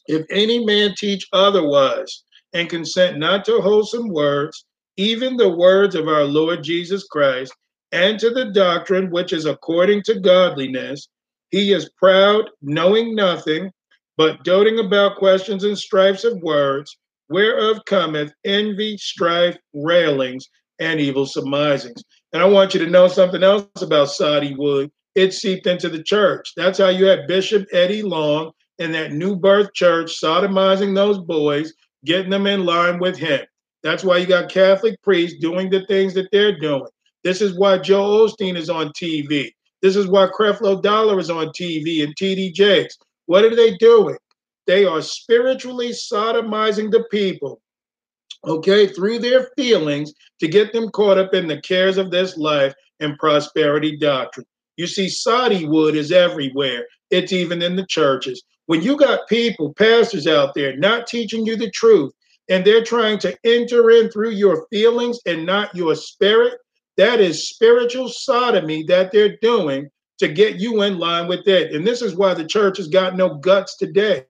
If 0.08 0.26
any 0.32 0.66
man 0.66 0.96
teach 0.98 1.28
otherwise 1.32 2.24
and 2.54 2.68
consent 2.68 3.20
not 3.20 3.46
to 3.46 3.62
wholesome 3.62 4.10
words, 4.10 4.66
even 4.98 5.38
the 5.38 5.50
words 5.50 5.94
of 5.94 6.08
our 6.08 6.24
Lord 6.24 6.64
Jesus 6.64 7.04
Christ, 7.04 7.54
and 7.92 8.18
to 8.20 8.32
the 8.32 8.46
doctrine 8.46 9.12
which 9.12 9.32
is 9.32 9.46
according 9.46 10.02
to 10.04 10.20
godliness, 10.22 11.08
he 11.52 11.72
is 11.74 11.92
proud, 12.00 12.50
knowing 12.64 13.14
nothing, 13.14 13.72
but 14.22 14.44
doting 14.44 14.78
about 14.78 15.16
questions 15.16 15.64
and 15.64 15.76
strifes 15.76 16.24
of 16.24 16.38
words, 16.44 16.96
whereof 17.30 17.80
cometh 17.88 18.32
envy, 18.46 18.96
strife, 18.96 19.58
railings, 19.74 20.46
and 20.80 21.00
evil 21.02 21.26
surmisings. 21.26 22.04
And 22.32 22.40
I 22.40 22.46
want 22.46 22.76
you 22.76 22.86
to 22.86 22.92
know 22.92 23.08
something 23.08 23.42
else 23.42 23.66
about 23.82 24.10
Soddywood. 24.10 24.92
It 25.16 25.34
seeped 25.34 25.66
into 25.66 25.90
the 25.90 26.04
church. 26.04 26.52
That's 26.56 26.78
how 26.78 26.90
you 26.90 27.06
had 27.06 27.26
Bishop 27.28 27.66
Eddie 27.72 28.04
Long 28.04 28.52
in 28.78 28.92
that 28.92 29.12
new 29.12 29.36
birth 29.38 29.74
church 29.74 30.14
sodomizing 30.24 30.94
those 30.94 31.18
boys, 31.18 31.74
getting 32.06 32.30
them 32.30 32.46
in 32.46 32.64
line 32.64 33.00
with 33.00 33.18
him. 33.18 33.42
That's 33.82 34.04
why 34.04 34.18
you 34.20 34.28
got 34.28 34.50
Catholic 34.52 35.02
priests 35.02 35.40
doing 35.42 35.72
the 35.72 35.84
things 35.88 36.14
that 36.14 36.30
they're 36.32 36.60
doing. 36.60 36.86
This 37.24 37.42
is 37.42 37.58
why 37.58 37.80
Joel 37.80 38.30
Osteen 38.30 38.56
is 38.56 38.70
on 38.70 38.90
TV. 38.90 39.50
This 39.82 39.96
is 39.96 40.06
why 40.06 40.28
Creflo 40.28 40.80
Dollar 40.84 41.18
is 41.18 41.32
on 41.32 41.48
TV 41.60 42.04
and 42.04 42.16
TD 42.16 42.54
Jakes. 42.54 43.00
What 43.32 43.46
are 43.46 43.56
they 43.56 43.78
doing? 43.78 44.18
They 44.68 44.84
are 44.84 45.02
spiritually 45.02 45.92
sodomizing 45.92 46.92
the 46.92 47.06
people, 47.12 47.62
okay, 48.46 48.88
through 48.88 49.20
their 49.20 49.48
feelings 49.56 50.14
to 50.42 50.50
get 50.50 50.74
them 50.74 50.90
caught 50.90 51.18
up 51.18 51.34
in 51.34 51.48
the 51.48 51.62
cares 51.62 51.98
of 51.98 52.12
this 52.12 52.36
life 52.36 52.74
and 53.00 53.18
prosperity 53.20 53.96
doctrine. 53.98 54.46
You 54.76 54.86
see, 54.86 55.06
Soddywood 55.06 55.96
is 55.96 56.12
everywhere, 56.12 56.86
it's 57.10 57.32
even 57.32 57.62
in 57.62 57.78
the 57.78 57.86
churches. 57.88 58.44
When 58.66 58.82
you 58.82 58.98
got 58.98 59.30
people, 59.30 59.74
pastors 59.76 60.28
out 60.28 60.54
there, 60.54 60.76
not 60.76 61.08
teaching 61.08 61.46
you 61.46 61.56
the 61.56 61.72
truth, 61.72 62.12
and 62.50 62.66
they're 62.66 62.84
trying 62.84 63.20
to 63.20 63.38
enter 63.46 63.90
in 63.92 64.12
through 64.12 64.32
your 64.32 64.68
feelings 64.74 65.18
and 65.26 65.46
not 65.46 65.74
your 65.74 65.96
spirit, 65.96 66.56
that 66.98 67.22
is 67.22 67.48
spiritual 67.48 68.10
sodomy 68.10 68.84
that 68.90 69.14
they're 69.14 69.38
doing 69.42 69.88
to 70.22 70.28
get 70.28 70.60
you 70.60 70.84
in 70.84 71.00
line 71.00 71.28
with 71.28 71.48
it. 71.48 71.72
And 71.74 71.86
this 71.86 72.02
is 72.04 72.16
why 72.16 72.36
the 72.36 72.46
church 72.46 72.78
has 72.78 72.88
got 72.88 73.16
no 73.16 73.34
guts 73.34 73.76
today. 73.76 74.24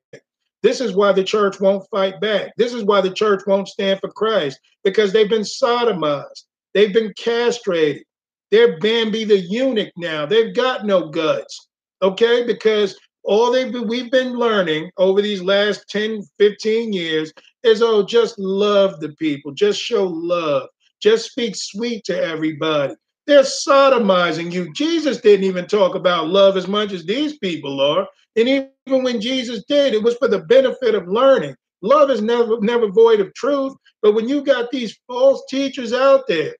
This 0.63 0.79
is 0.79 0.93
why 0.95 1.11
the 1.11 1.23
church 1.23 1.59
won't 1.59 1.85
fight 1.91 2.21
back. 2.21 2.51
This 2.55 2.73
is 2.73 2.85
why 2.85 3.01
the 3.01 3.11
church 3.11 3.43
won't 3.45 3.67
stand 3.67 3.99
for 3.99 4.07
Christ 4.09 4.57
because 4.85 5.11
they've 5.11 5.29
been 5.29 5.41
sodomized, 5.41 6.43
they've 6.73 6.93
been 6.93 7.13
castrated, 7.17 8.03
they're 8.51 8.79
Bambi 8.79 9.25
the 9.25 9.39
eunuch 9.39 9.91
now. 9.97 10.25
They've 10.25 10.55
got 10.55 10.85
no 10.85 11.09
guts, 11.09 11.67
okay? 12.01 12.45
Because 12.45 12.97
all 13.23 13.51
they've 13.51 13.71
been, 13.73 13.85
we've 13.87 14.11
been 14.11 14.31
learning 14.33 14.91
over 14.97 15.21
these 15.21 15.41
last 15.41 15.85
10, 15.89 16.21
15 16.39 16.93
years 16.93 17.33
is 17.63 17.81
oh, 17.81 18.03
just 18.05 18.39
love 18.39 18.99
the 19.01 19.09
people, 19.15 19.51
just 19.53 19.79
show 19.81 20.05
love, 20.05 20.69
just 21.01 21.31
speak 21.31 21.53
sweet 21.57 22.05
to 22.05 22.17
everybody. 22.17 22.93
They're 23.27 23.43
sodomizing 23.43 24.51
you. 24.51 24.71
Jesus 24.73 25.21
didn't 25.21 25.45
even 25.45 25.67
talk 25.67 25.95
about 25.95 26.27
love 26.27 26.57
as 26.57 26.67
much 26.67 26.91
as 26.91 27.05
these 27.05 27.37
people 27.37 27.79
are. 27.79 28.07
And 28.35 28.47
even 28.49 29.03
when 29.03 29.21
Jesus 29.21 29.63
did, 29.67 29.93
it 29.93 30.01
was 30.03 30.15
for 30.15 30.27
the 30.27 30.39
benefit 30.39 30.95
of 30.95 31.07
learning. 31.07 31.55
Love 31.83 32.09
is 32.11 32.21
never 32.21 32.59
never 32.61 32.87
void 32.87 33.19
of 33.19 33.33
truth. 33.35 33.73
But 34.01 34.13
when 34.15 34.27
you 34.29 34.41
got 34.41 34.71
these 34.71 34.97
false 35.07 35.43
teachers 35.49 35.93
out 35.93 36.21
there 36.27 36.55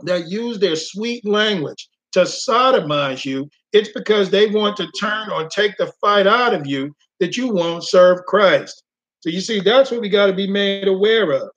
that 0.00 0.28
use 0.28 0.58
their 0.58 0.76
sweet 0.76 1.24
language 1.26 1.88
to 2.12 2.20
sodomize 2.20 3.24
you, 3.24 3.48
it's 3.72 3.90
because 3.92 4.30
they 4.30 4.46
want 4.46 4.76
to 4.78 4.86
turn 5.00 5.30
or 5.30 5.48
take 5.48 5.76
the 5.78 5.92
fight 6.00 6.26
out 6.26 6.54
of 6.54 6.66
you 6.66 6.94
that 7.20 7.36
you 7.36 7.48
won't 7.52 7.84
serve 7.84 8.18
Christ. 8.26 8.82
So 9.20 9.30
you 9.30 9.40
see, 9.40 9.60
that's 9.60 9.90
what 9.90 10.00
we 10.00 10.08
got 10.08 10.26
to 10.26 10.32
be 10.34 10.48
made 10.48 10.88
aware 10.88 11.30
of. 11.32 11.48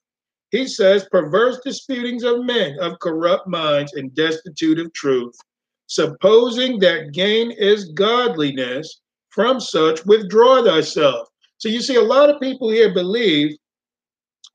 He 0.51 0.67
says, 0.67 1.07
perverse 1.11 1.59
disputings 1.65 2.23
of 2.23 2.43
men 2.45 2.77
of 2.79 2.99
corrupt 2.99 3.47
minds 3.47 3.93
and 3.93 4.13
destitute 4.13 4.79
of 4.79 4.93
truth, 4.93 5.35
supposing 5.87 6.77
that 6.79 7.13
gain 7.13 7.49
is 7.51 7.85
godliness, 7.93 9.01
from 9.31 9.59
such 9.59 10.05
withdraw 10.05 10.63
thyself. 10.63 11.27
So 11.57 11.67
you 11.67 11.81
see, 11.81 11.95
a 11.95 12.01
lot 12.01 12.29
of 12.29 12.39
people 12.39 12.69
here 12.69 12.93
believe 12.93 13.55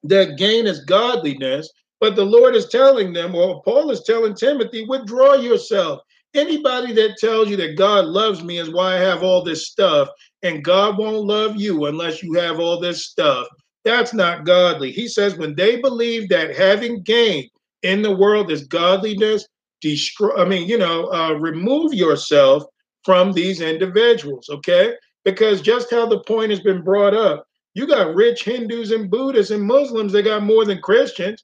that 0.05 0.39
gain 0.39 0.67
is 0.67 0.85
godliness, 0.85 1.69
but 2.01 2.15
the 2.17 2.25
Lord 2.25 2.55
is 2.55 2.67
telling 2.69 3.13
them, 3.13 3.35
or 3.35 3.61
Paul 3.65 3.91
is 3.91 4.03
telling 4.05 4.35
Timothy, 4.35 4.87
withdraw 4.89 5.35
yourself. 5.35 6.01
Anybody 6.35 6.93
that 6.95 7.17
tells 7.19 7.51
you 7.51 7.57
that 7.57 7.77
God 7.77 8.07
loves 8.07 8.43
me 8.45 8.59
is 8.59 8.71
why 8.73 8.95
I 8.95 9.01
have 9.01 9.23
all 9.25 9.43
this 9.43 9.67
stuff, 9.69 10.09
and 10.43 10.63
God 10.65 10.97
won't 10.97 11.27
love 11.27 11.57
you 11.61 11.87
unless 11.87 12.23
you 12.23 12.35
have 12.35 12.61
all 12.61 12.79
this 12.81 13.07
stuff. 13.09 13.49
That's 13.85 14.13
not 14.13 14.45
godly. 14.45 14.91
He 14.93 15.09
says, 15.09 15.37
when 15.37 15.55
they 15.55 15.81
believe 15.81 16.29
that 16.29 16.55
having 16.57 17.03
gain 17.03 17.49
in 17.83 18.03
the 18.03 18.15
world 18.15 18.51
is 18.51 18.65
godliness, 18.67 19.47
destroy, 19.81 20.35
I 20.37 20.45
mean, 20.45 20.69
you 20.69 20.77
know, 20.77 21.07
uh, 21.13 21.33
remove 21.33 21.95
yourself 21.95 22.65
from 23.05 23.33
these 23.33 23.61
individuals, 23.63 24.49
okay? 24.51 24.95
Because 25.25 25.63
just 25.63 25.91
how 25.91 26.07
the 26.07 26.21
point 26.25 26.51
has 26.51 26.61
been 26.61 26.83
brought 26.83 27.15
up, 27.15 27.47
you 27.75 27.87
got 27.87 28.15
rich 28.15 28.45
Hindus 28.45 28.91
and 28.91 29.11
Buddhists 29.11 29.51
and 29.53 29.65
Muslims 29.65 30.13
that 30.13 30.25
got 30.25 30.43
more 30.43 30.65
than 30.67 30.83
Christians. 30.83 31.43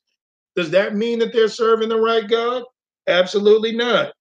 Does 0.56 0.70
that 0.70 0.94
mean 0.94 1.18
that 1.20 1.32
they're 1.32 1.48
serving 1.48 1.88
the 1.88 2.00
right 2.00 2.28
God? 2.28 2.64
Absolutely 3.08 3.72
not. 3.74 4.12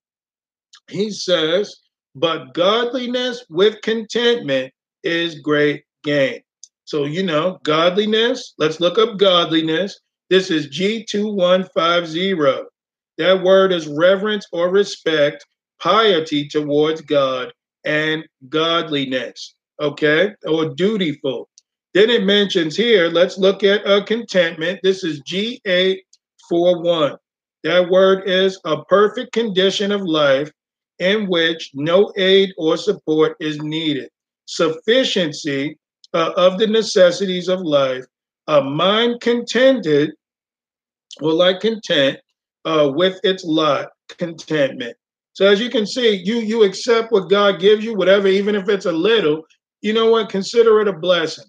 He 0.90 1.10
says, 1.12 1.76
but 2.14 2.54
godliness 2.54 3.44
with 3.50 3.82
contentment 3.82 4.74
is 5.04 5.40
great 5.40 5.84
gain. 6.04 6.42
So, 6.86 7.06
you 7.06 7.24
know, 7.24 7.60
godliness, 7.64 8.54
let's 8.60 8.80
look 8.80 8.98
up 9.00 9.18
godliness. 9.18 10.00
This 10.30 10.52
is 10.52 10.68
G2150. 10.68 12.64
That 13.18 13.44
word 13.44 13.72
is 13.72 13.88
reverence 13.88 14.46
or 14.52 14.70
respect, 14.70 15.46
piety 15.82 16.48
towards 16.48 17.02
God, 17.02 17.52
and 17.86 18.24
godliness, 18.50 19.56
okay, 19.82 20.32
or 20.48 20.76
dutiful. 20.76 21.50
Then 21.94 22.10
it 22.10 22.24
mentions 22.24 22.76
here, 22.76 23.08
let's 23.08 23.38
look 23.38 23.64
at 23.64 23.82
a 23.86 23.98
uh, 23.98 24.06
contentment. 24.06 24.80
This 24.84 25.04
is 25.04 25.22
G841. 25.22 27.18
That 27.64 27.90
word 27.90 28.24
is 28.28 28.60
a 28.66 28.84
perfect 28.86 29.32
condition 29.32 29.92
of 29.92 30.02
life 30.02 30.52
in 31.00 31.26
which 31.28 31.72
no 31.74 32.12
aid 32.18 32.50
or 32.58 32.78
support 32.78 33.38
is 33.40 33.60
needed. 33.62 34.10
Sufficiency 34.46 35.78
uh, 36.16 36.32
of 36.38 36.58
the 36.58 36.66
necessities 36.66 37.50
of 37.50 37.62
life, 37.62 38.06
a 38.48 38.62
mind 38.64 39.20
contented, 39.20 40.12
will 41.22 41.36
like 41.36 41.60
content 41.60 42.18
uh, 42.64 42.90
with 42.96 43.20
its 43.24 43.44
lot, 43.44 43.90
contentment. 44.18 44.96
So 45.34 45.46
as 45.46 45.60
you 45.60 45.70
can 45.70 45.86
see, 45.86 46.14
you 46.14 46.36
you 46.36 46.64
accept 46.64 47.12
what 47.12 47.30
God 47.30 47.60
gives 47.60 47.84
you, 47.84 47.96
whatever, 47.96 48.30
even 48.30 48.56
if 48.56 48.70
it's 48.70 48.86
a 48.86 48.92
little. 48.92 49.44
You 49.82 49.92
know 49.94 50.10
what? 50.10 50.30
Consider 50.30 50.80
it 50.80 50.88
a 50.88 50.94
blessing. 50.94 51.46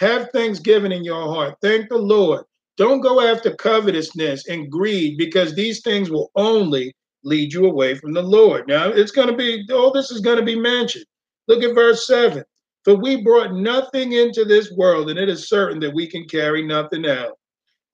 Have 0.00 0.30
thanksgiving 0.30 0.92
in 0.92 1.04
your 1.04 1.24
heart. 1.32 1.54
Thank 1.60 1.88
the 1.90 1.98
Lord. 1.98 2.44
Don't 2.78 3.02
go 3.02 3.20
after 3.20 3.54
covetousness 3.54 4.48
and 4.48 4.70
greed 4.70 5.18
because 5.18 5.54
these 5.54 5.82
things 5.82 6.10
will 6.10 6.30
only 6.36 6.94
lead 7.22 7.52
you 7.52 7.66
away 7.66 7.94
from 7.96 8.12
the 8.14 8.22
Lord. 8.22 8.66
Now, 8.68 8.88
it's 8.88 9.12
going 9.12 9.28
to 9.28 9.34
be, 9.36 9.62
all 9.72 9.90
this 9.92 10.10
is 10.10 10.20
going 10.20 10.36
to 10.38 10.44
be 10.44 10.54
mentioned. 10.58 11.06
Look 11.48 11.62
at 11.62 11.74
verse 11.74 12.06
7. 12.06 12.42
For 12.86 12.94
we 12.94 13.20
brought 13.20 13.52
nothing 13.52 14.12
into 14.12 14.44
this 14.44 14.70
world, 14.70 15.10
and 15.10 15.18
it 15.18 15.28
is 15.28 15.48
certain 15.48 15.80
that 15.80 15.92
we 15.92 16.06
can 16.06 16.24
carry 16.28 16.62
nothing 16.62 17.04
out. 17.04 17.36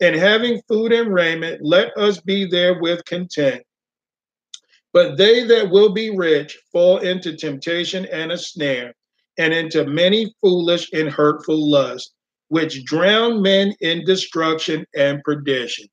And 0.03 0.15
having 0.15 0.61
food 0.69 0.93
and 0.93 1.15
raiment, 1.15 1.61
let 1.63 1.97
us 1.97 2.21
be 2.21 2.45
therewith 2.45 3.07
content. 3.07 3.63
But 4.93 5.17
they 5.17 5.45
that 5.45 5.71
will 5.71 5.95
be 5.95 6.15
rich 6.15 6.59
fall 6.71 6.99
into 6.99 7.35
temptation 7.39 8.05
and 8.13 8.33
a 8.33 8.37
snare, 8.37 8.93
and 9.39 9.55
into 9.55 9.87
many 9.87 10.35
foolish 10.43 10.91
and 10.93 11.09
hurtful 11.11 11.71
lusts, 11.71 12.13
which 12.49 12.85
drown 12.85 13.41
men 13.41 13.75
in 13.81 14.05
destruction 14.05 14.85
and 14.95 15.23
perdition. 15.25 15.89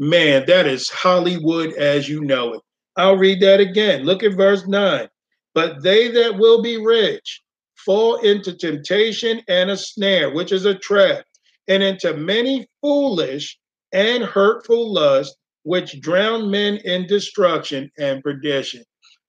Man, 0.00 0.46
that 0.48 0.66
is 0.66 0.90
Hollywood 0.90 1.74
as 1.74 2.08
you 2.08 2.22
know 2.22 2.54
it. 2.54 2.60
I'll 2.96 3.16
read 3.18 3.38
that 3.42 3.60
again. 3.60 4.02
Look 4.02 4.24
at 4.24 4.34
verse 4.36 4.66
9. 4.66 5.08
But 5.54 5.84
they 5.84 6.08
that 6.08 6.38
will 6.40 6.60
be 6.60 6.76
rich 6.84 7.40
fall 7.84 8.16
into 8.16 8.54
temptation 8.54 9.40
and 9.48 9.70
a 9.70 9.76
snare, 9.76 10.30
which 10.30 10.52
is 10.52 10.64
a 10.64 10.74
trap, 10.78 11.24
and 11.68 11.82
into 11.82 12.14
many 12.16 12.66
foolish 12.80 13.58
and 13.92 14.24
hurtful 14.24 14.92
lusts, 14.92 15.36
which 15.64 16.00
drown 16.00 16.50
men 16.50 16.78
in 16.84 17.06
destruction 17.06 17.90
and 17.98 18.22
perdition. 18.22 18.82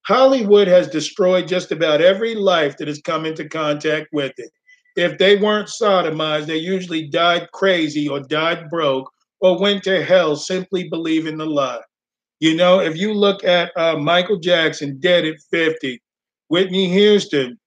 Hollywood 0.06 0.68
has 0.68 0.88
destroyed 0.88 1.48
just 1.48 1.70
about 1.72 2.00
every 2.02 2.34
life 2.34 2.76
that 2.76 2.88
has 2.88 3.00
come 3.02 3.24
into 3.24 3.48
contact 3.48 4.08
with 4.12 4.32
it. 4.36 4.50
If 4.96 5.18
they 5.18 5.36
weren't 5.36 5.68
sodomized, 5.68 6.46
they 6.46 6.58
usually 6.58 7.08
died 7.08 7.50
crazy 7.52 8.08
or 8.08 8.20
died 8.20 8.68
broke 8.70 9.10
or 9.40 9.58
went 9.60 9.82
to 9.84 10.04
hell 10.04 10.36
simply 10.36 10.88
believing 10.88 11.38
the 11.38 11.46
lie. 11.46 11.80
You 12.40 12.54
know, 12.56 12.80
if 12.80 12.96
you 12.96 13.14
look 13.14 13.44
at 13.44 13.72
uh, 13.76 13.96
Michael 13.96 14.38
Jackson, 14.38 14.98
dead 15.00 15.24
at 15.24 15.36
50, 15.50 16.00
Whitney 16.48 16.90
Houston, 16.90 17.58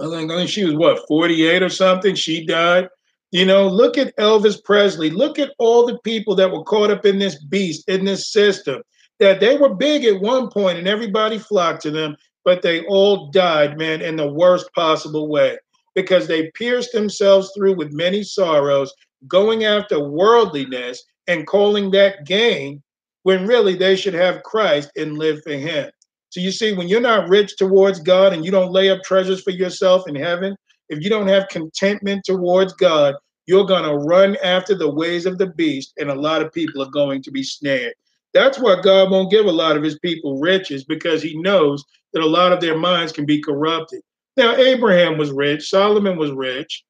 I 0.00 0.26
think 0.26 0.48
she 0.48 0.64
was 0.64 0.74
what 0.74 1.06
48 1.08 1.62
or 1.62 1.68
something. 1.68 2.14
She 2.14 2.44
died. 2.46 2.88
You 3.32 3.44
know, 3.44 3.68
look 3.68 3.96
at 3.98 4.16
Elvis 4.16 4.62
Presley. 4.64 5.10
Look 5.10 5.38
at 5.38 5.52
all 5.58 5.86
the 5.86 5.98
people 6.04 6.34
that 6.36 6.50
were 6.50 6.64
caught 6.64 6.90
up 6.90 7.04
in 7.06 7.18
this 7.18 7.42
beast, 7.44 7.88
in 7.88 8.04
this 8.04 8.32
system, 8.32 8.82
that 9.20 9.38
they 9.40 9.56
were 9.56 9.74
big 9.74 10.04
at 10.04 10.20
one 10.20 10.48
point 10.50 10.78
and 10.78 10.88
everybody 10.88 11.38
flocked 11.38 11.82
to 11.82 11.90
them, 11.92 12.16
but 12.44 12.60
they 12.62 12.82
all 12.86 13.30
died, 13.30 13.78
man, 13.78 14.00
in 14.02 14.16
the 14.16 14.32
worst 14.32 14.68
possible 14.74 15.28
way 15.28 15.58
because 15.94 16.26
they 16.26 16.50
pierced 16.52 16.92
themselves 16.92 17.52
through 17.54 17.74
with 17.74 17.92
many 17.92 18.22
sorrows, 18.22 18.92
going 19.28 19.64
after 19.64 20.00
worldliness 20.08 21.02
and 21.28 21.46
calling 21.46 21.90
that 21.90 22.24
gain 22.26 22.82
when 23.24 23.46
really 23.46 23.74
they 23.76 23.94
should 23.94 24.14
have 24.14 24.42
Christ 24.44 24.90
and 24.96 25.18
live 25.18 25.40
for 25.44 25.52
him. 25.52 25.90
So 26.30 26.40
you 26.40 26.52
see, 26.52 26.72
when 26.72 26.88
you're 26.88 27.00
not 27.00 27.28
rich 27.28 27.56
towards 27.56 27.98
God 28.00 28.32
and 28.32 28.44
you 28.44 28.50
don't 28.52 28.72
lay 28.72 28.88
up 28.88 29.02
treasures 29.02 29.42
for 29.42 29.50
yourself 29.50 30.06
in 30.08 30.14
heaven, 30.14 30.56
if 30.88 31.02
you 31.02 31.10
don't 31.10 31.26
have 31.26 31.48
contentment 31.48 32.22
towards 32.24 32.72
God, 32.74 33.14
you're 33.46 33.64
going 33.66 33.82
to 33.82 33.94
run 33.96 34.36
after 34.42 34.76
the 34.76 34.90
ways 34.92 35.26
of 35.26 35.38
the 35.38 35.48
beast, 35.48 35.92
and 35.98 36.08
a 36.10 36.14
lot 36.14 36.40
of 36.40 36.52
people 36.52 36.82
are 36.82 36.90
going 36.90 37.20
to 37.22 37.32
be 37.32 37.42
snared. 37.42 37.94
That's 38.32 38.60
why 38.60 38.80
God 38.80 39.10
won't 39.10 39.30
give 39.30 39.46
a 39.46 39.50
lot 39.52 39.76
of 39.76 39.82
his 39.82 39.98
people 39.98 40.38
riches 40.38 40.84
because 40.84 41.20
he 41.20 41.36
knows 41.40 41.82
that 42.12 42.22
a 42.22 42.26
lot 42.26 42.52
of 42.52 42.60
their 42.60 42.78
minds 42.78 43.10
can 43.12 43.26
be 43.26 43.42
corrupted. 43.42 44.02
Now, 44.36 44.54
Abraham 44.54 45.18
was 45.18 45.32
rich, 45.32 45.68
Solomon 45.68 46.16
was 46.16 46.30
rich. 46.30 46.84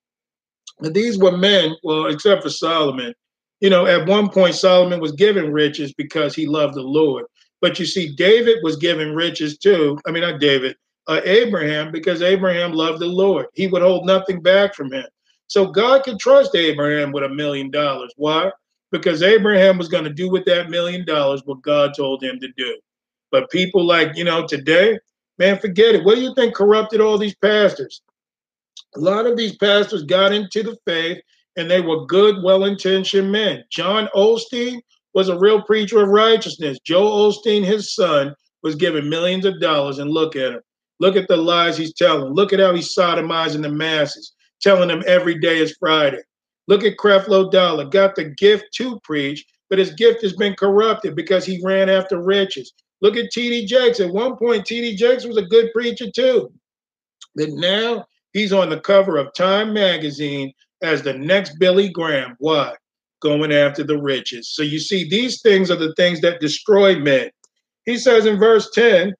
And 0.80 0.94
these 0.94 1.18
were 1.18 1.34
men, 1.36 1.74
well, 1.82 2.06
except 2.06 2.42
for 2.42 2.50
Solomon. 2.50 3.14
You 3.60 3.70
know, 3.70 3.86
at 3.86 4.06
one 4.06 4.28
point, 4.28 4.54
Solomon 4.54 5.00
was 5.00 5.12
given 5.12 5.50
riches 5.50 5.94
because 5.94 6.34
he 6.34 6.46
loved 6.46 6.74
the 6.74 6.82
Lord. 6.82 7.24
But 7.60 7.78
you 7.78 7.86
see, 7.86 8.08
David 8.08 8.58
was 8.62 8.76
given 8.76 9.14
riches 9.14 9.58
too. 9.58 9.98
I 10.06 10.10
mean, 10.10 10.22
not 10.22 10.40
David, 10.40 10.76
uh, 11.08 11.20
Abraham, 11.24 11.92
because 11.92 12.22
Abraham 12.22 12.72
loved 12.72 13.00
the 13.00 13.06
Lord. 13.06 13.46
He 13.54 13.66
would 13.66 13.82
hold 13.82 14.06
nothing 14.06 14.40
back 14.42 14.74
from 14.74 14.92
him. 14.92 15.06
So 15.46 15.66
God 15.66 16.02
could 16.04 16.18
trust 16.18 16.54
Abraham 16.54 17.12
with 17.12 17.24
a 17.24 17.28
million 17.28 17.70
dollars. 17.70 18.12
Why? 18.16 18.50
Because 18.92 19.22
Abraham 19.22 19.78
was 19.78 19.88
going 19.88 20.04
to 20.04 20.10
do 20.12 20.30
with 20.30 20.44
that 20.46 20.70
million 20.70 21.04
dollars 21.04 21.42
what 21.44 21.62
God 21.62 21.92
told 21.96 22.22
him 22.22 22.40
to 22.40 22.48
do. 22.56 22.78
But 23.30 23.50
people 23.50 23.84
like, 23.84 24.16
you 24.16 24.24
know, 24.24 24.46
today, 24.46 24.98
man, 25.38 25.58
forget 25.58 25.94
it. 25.94 26.04
What 26.04 26.16
do 26.16 26.22
you 26.22 26.34
think 26.34 26.54
corrupted 26.54 27.00
all 27.00 27.18
these 27.18 27.34
pastors? 27.36 28.02
A 28.96 29.00
lot 29.00 29.26
of 29.26 29.36
these 29.36 29.56
pastors 29.56 30.02
got 30.04 30.32
into 30.32 30.62
the 30.62 30.76
faith 30.86 31.18
and 31.56 31.70
they 31.70 31.80
were 31.80 32.06
good, 32.06 32.42
well 32.42 32.64
intentioned 32.64 33.30
men. 33.30 33.64
John 33.70 34.08
Osteen 34.14 34.80
was 35.14 35.28
a 35.28 35.38
real 35.38 35.62
preacher 35.62 36.02
of 36.02 36.08
righteousness. 36.08 36.78
Joel 36.84 37.32
Osteen, 37.32 37.64
his 37.64 37.94
son, 37.94 38.34
was 38.62 38.74
given 38.74 39.08
millions 39.10 39.44
of 39.44 39.60
dollars. 39.60 39.98
And 39.98 40.10
look 40.10 40.36
at 40.36 40.52
him. 40.52 40.60
Look 41.00 41.16
at 41.16 41.28
the 41.28 41.36
lies 41.36 41.76
he's 41.76 41.94
telling. 41.94 42.32
Look 42.34 42.52
at 42.52 42.60
how 42.60 42.74
he's 42.74 42.94
sodomizing 42.94 43.62
the 43.62 43.70
masses, 43.70 44.32
telling 44.60 44.88
them 44.88 45.02
every 45.06 45.38
day 45.38 45.58
is 45.58 45.76
Friday. 45.80 46.20
Look 46.68 46.84
at 46.84 46.98
Creflo 46.98 47.50
Dollar, 47.50 47.86
got 47.86 48.14
the 48.14 48.24
gift 48.36 48.66
to 48.74 49.00
preach, 49.02 49.44
but 49.70 49.78
his 49.78 49.92
gift 49.94 50.22
has 50.22 50.34
been 50.34 50.54
corrupted 50.54 51.16
because 51.16 51.44
he 51.44 51.60
ran 51.64 51.88
after 51.88 52.22
riches. 52.22 52.72
Look 53.00 53.16
at 53.16 53.30
T.D. 53.32 53.66
Jakes. 53.66 53.98
At 54.00 54.12
one 54.12 54.36
point, 54.36 54.66
T.D. 54.66 54.94
Jakes 54.96 55.24
was 55.24 55.38
a 55.38 55.42
good 55.46 55.70
preacher 55.72 56.06
too. 56.14 56.52
But 57.34 57.48
now 57.50 58.04
he's 58.34 58.52
on 58.52 58.68
the 58.68 58.78
cover 58.80 59.16
of 59.16 59.32
Time 59.34 59.72
magazine 59.72 60.52
as 60.82 61.02
the 61.02 61.14
next 61.14 61.58
Billy 61.58 61.88
Graham. 61.88 62.36
Why? 62.40 62.74
going 63.20 63.52
after 63.52 63.84
the 63.84 63.96
riches. 63.98 64.50
So 64.52 64.62
you 64.62 64.78
see, 64.78 65.08
these 65.08 65.40
things 65.42 65.70
are 65.70 65.76
the 65.76 65.94
things 65.94 66.20
that 66.22 66.40
destroy 66.40 66.98
men. 66.98 67.30
He 67.84 67.96
says 67.98 68.26
in 68.26 68.38
verse 68.38 68.70
10, 68.72 69.14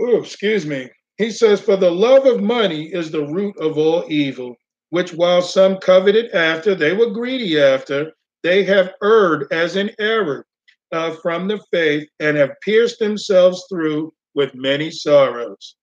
oh, 0.00 0.16
excuse 0.22 0.64
me. 0.66 0.90
He 1.18 1.30
says, 1.30 1.60
For 1.60 1.76
the 1.76 1.90
love 1.90 2.26
of 2.26 2.42
money 2.42 2.86
is 2.92 3.10
the 3.10 3.26
root 3.26 3.56
of 3.58 3.78
all 3.78 4.04
evil, 4.08 4.56
which 4.90 5.12
while 5.12 5.42
some 5.42 5.76
coveted 5.78 6.32
after, 6.32 6.74
they 6.74 6.92
were 6.92 7.10
greedy 7.10 7.60
after, 7.60 8.12
they 8.42 8.64
have 8.64 8.92
erred 9.02 9.46
as 9.52 9.76
in 9.76 9.90
error 9.98 10.44
uh, 10.92 11.14
from 11.22 11.46
the 11.46 11.60
faith 11.72 12.08
and 12.20 12.36
have 12.36 12.50
pierced 12.62 12.98
themselves 12.98 13.64
through 13.68 14.12
with 14.34 14.54
many 14.54 14.90
sorrows. 14.90 15.76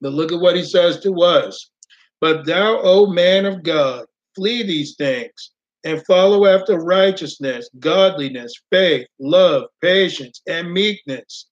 But 0.00 0.12
look 0.12 0.32
at 0.32 0.40
what 0.40 0.56
he 0.56 0.62
says 0.64 1.00
to 1.00 1.14
us. 1.22 1.70
But 2.20 2.46
thou, 2.46 2.80
O 2.80 3.06
man 3.06 3.44
of 3.44 3.62
God, 3.62 4.06
Flee 4.36 4.62
these 4.64 4.94
things 4.96 5.50
and 5.84 6.04
follow 6.04 6.44
after 6.44 6.76
righteousness, 6.78 7.70
godliness, 7.78 8.52
faith, 8.70 9.06
love, 9.18 9.64
patience, 9.82 10.42
and 10.46 10.70
meekness. 10.72 11.46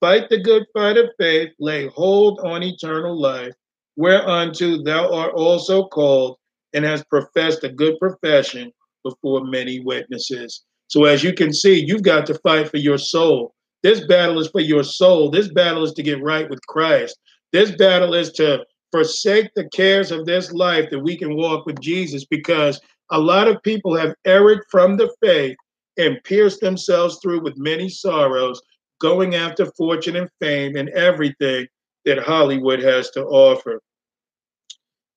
Fight 0.00 0.28
the 0.28 0.40
good 0.42 0.64
fight 0.74 0.96
of 0.98 1.10
faith, 1.18 1.50
lay 1.60 1.86
hold 1.94 2.40
on 2.42 2.62
eternal 2.64 3.18
life, 3.18 3.52
whereunto 3.96 4.82
thou 4.82 5.12
art 5.14 5.32
also 5.34 5.86
called 5.86 6.36
and 6.72 6.84
has 6.84 7.04
professed 7.04 7.62
a 7.62 7.68
good 7.68 7.96
profession 8.00 8.72
before 9.04 9.44
many 9.44 9.78
witnesses. 9.78 10.64
So, 10.88 11.04
as 11.04 11.22
you 11.22 11.34
can 11.34 11.52
see, 11.52 11.84
you've 11.86 12.02
got 12.02 12.26
to 12.26 12.34
fight 12.40 12.68
for 12.68 12.78
your 12.78 12.98
soul. 12.98 13.54
This 13.84 14.04
battle 14.06 14.40
is 14.40 14.48
for 14.48 14.60
your 14.60 14.82
soul. 14.82 15.30
This 15.30 15.52
battle 15.52 15.84
is 15.84 15.92
to 15.92 16.02
get 16.02 16.20
right 16.22 16.50
with 16.50 16.60
Christ. 16.66 17.16
This 17.52 17.70
battle 17.76 18.12
is 18.14 18.32
to 18.32 18.64
forsake 18.94 19.50
the 19.56 19.68
cares 19.70 20.12
of 20.12 20.24
this 20.24 20.52
life 20.52 20.88
that 20.88 21.00
we 21.00 21.16
can 21.18 21.36
walk 21.36 21.66
with 21.66 21.80
Jesus 21.80 22.24
because 22.26 22.80
a 23.10 23.18
lot 23.18 23.48
of 23.48 23.60
people 23.64 23.96
have 23.96 24.14
erred 24.24 24.60
from 24.70 24.96
the 24.96 25.12
faith 25.20 25.56
and 25.98 26.20
pierced 26.22 26.60
themselves 26.60 27.18
through 27.20 27.42
with 27.42 27.56
many 27.58 27.88
sorrows, 27.88 28.62
going 29.00 29.34
after 29.34 29.66
fortune 29.76 30.14
and 30.14 30.28
fame 30.40 30.76
and 30.76 30.90
everything 30.90 31.66
that 32.04 32.20
Hollywood 32.22 32.80
has 32.80 33.10
to 33.10 33.24
offer. 33.24 33.80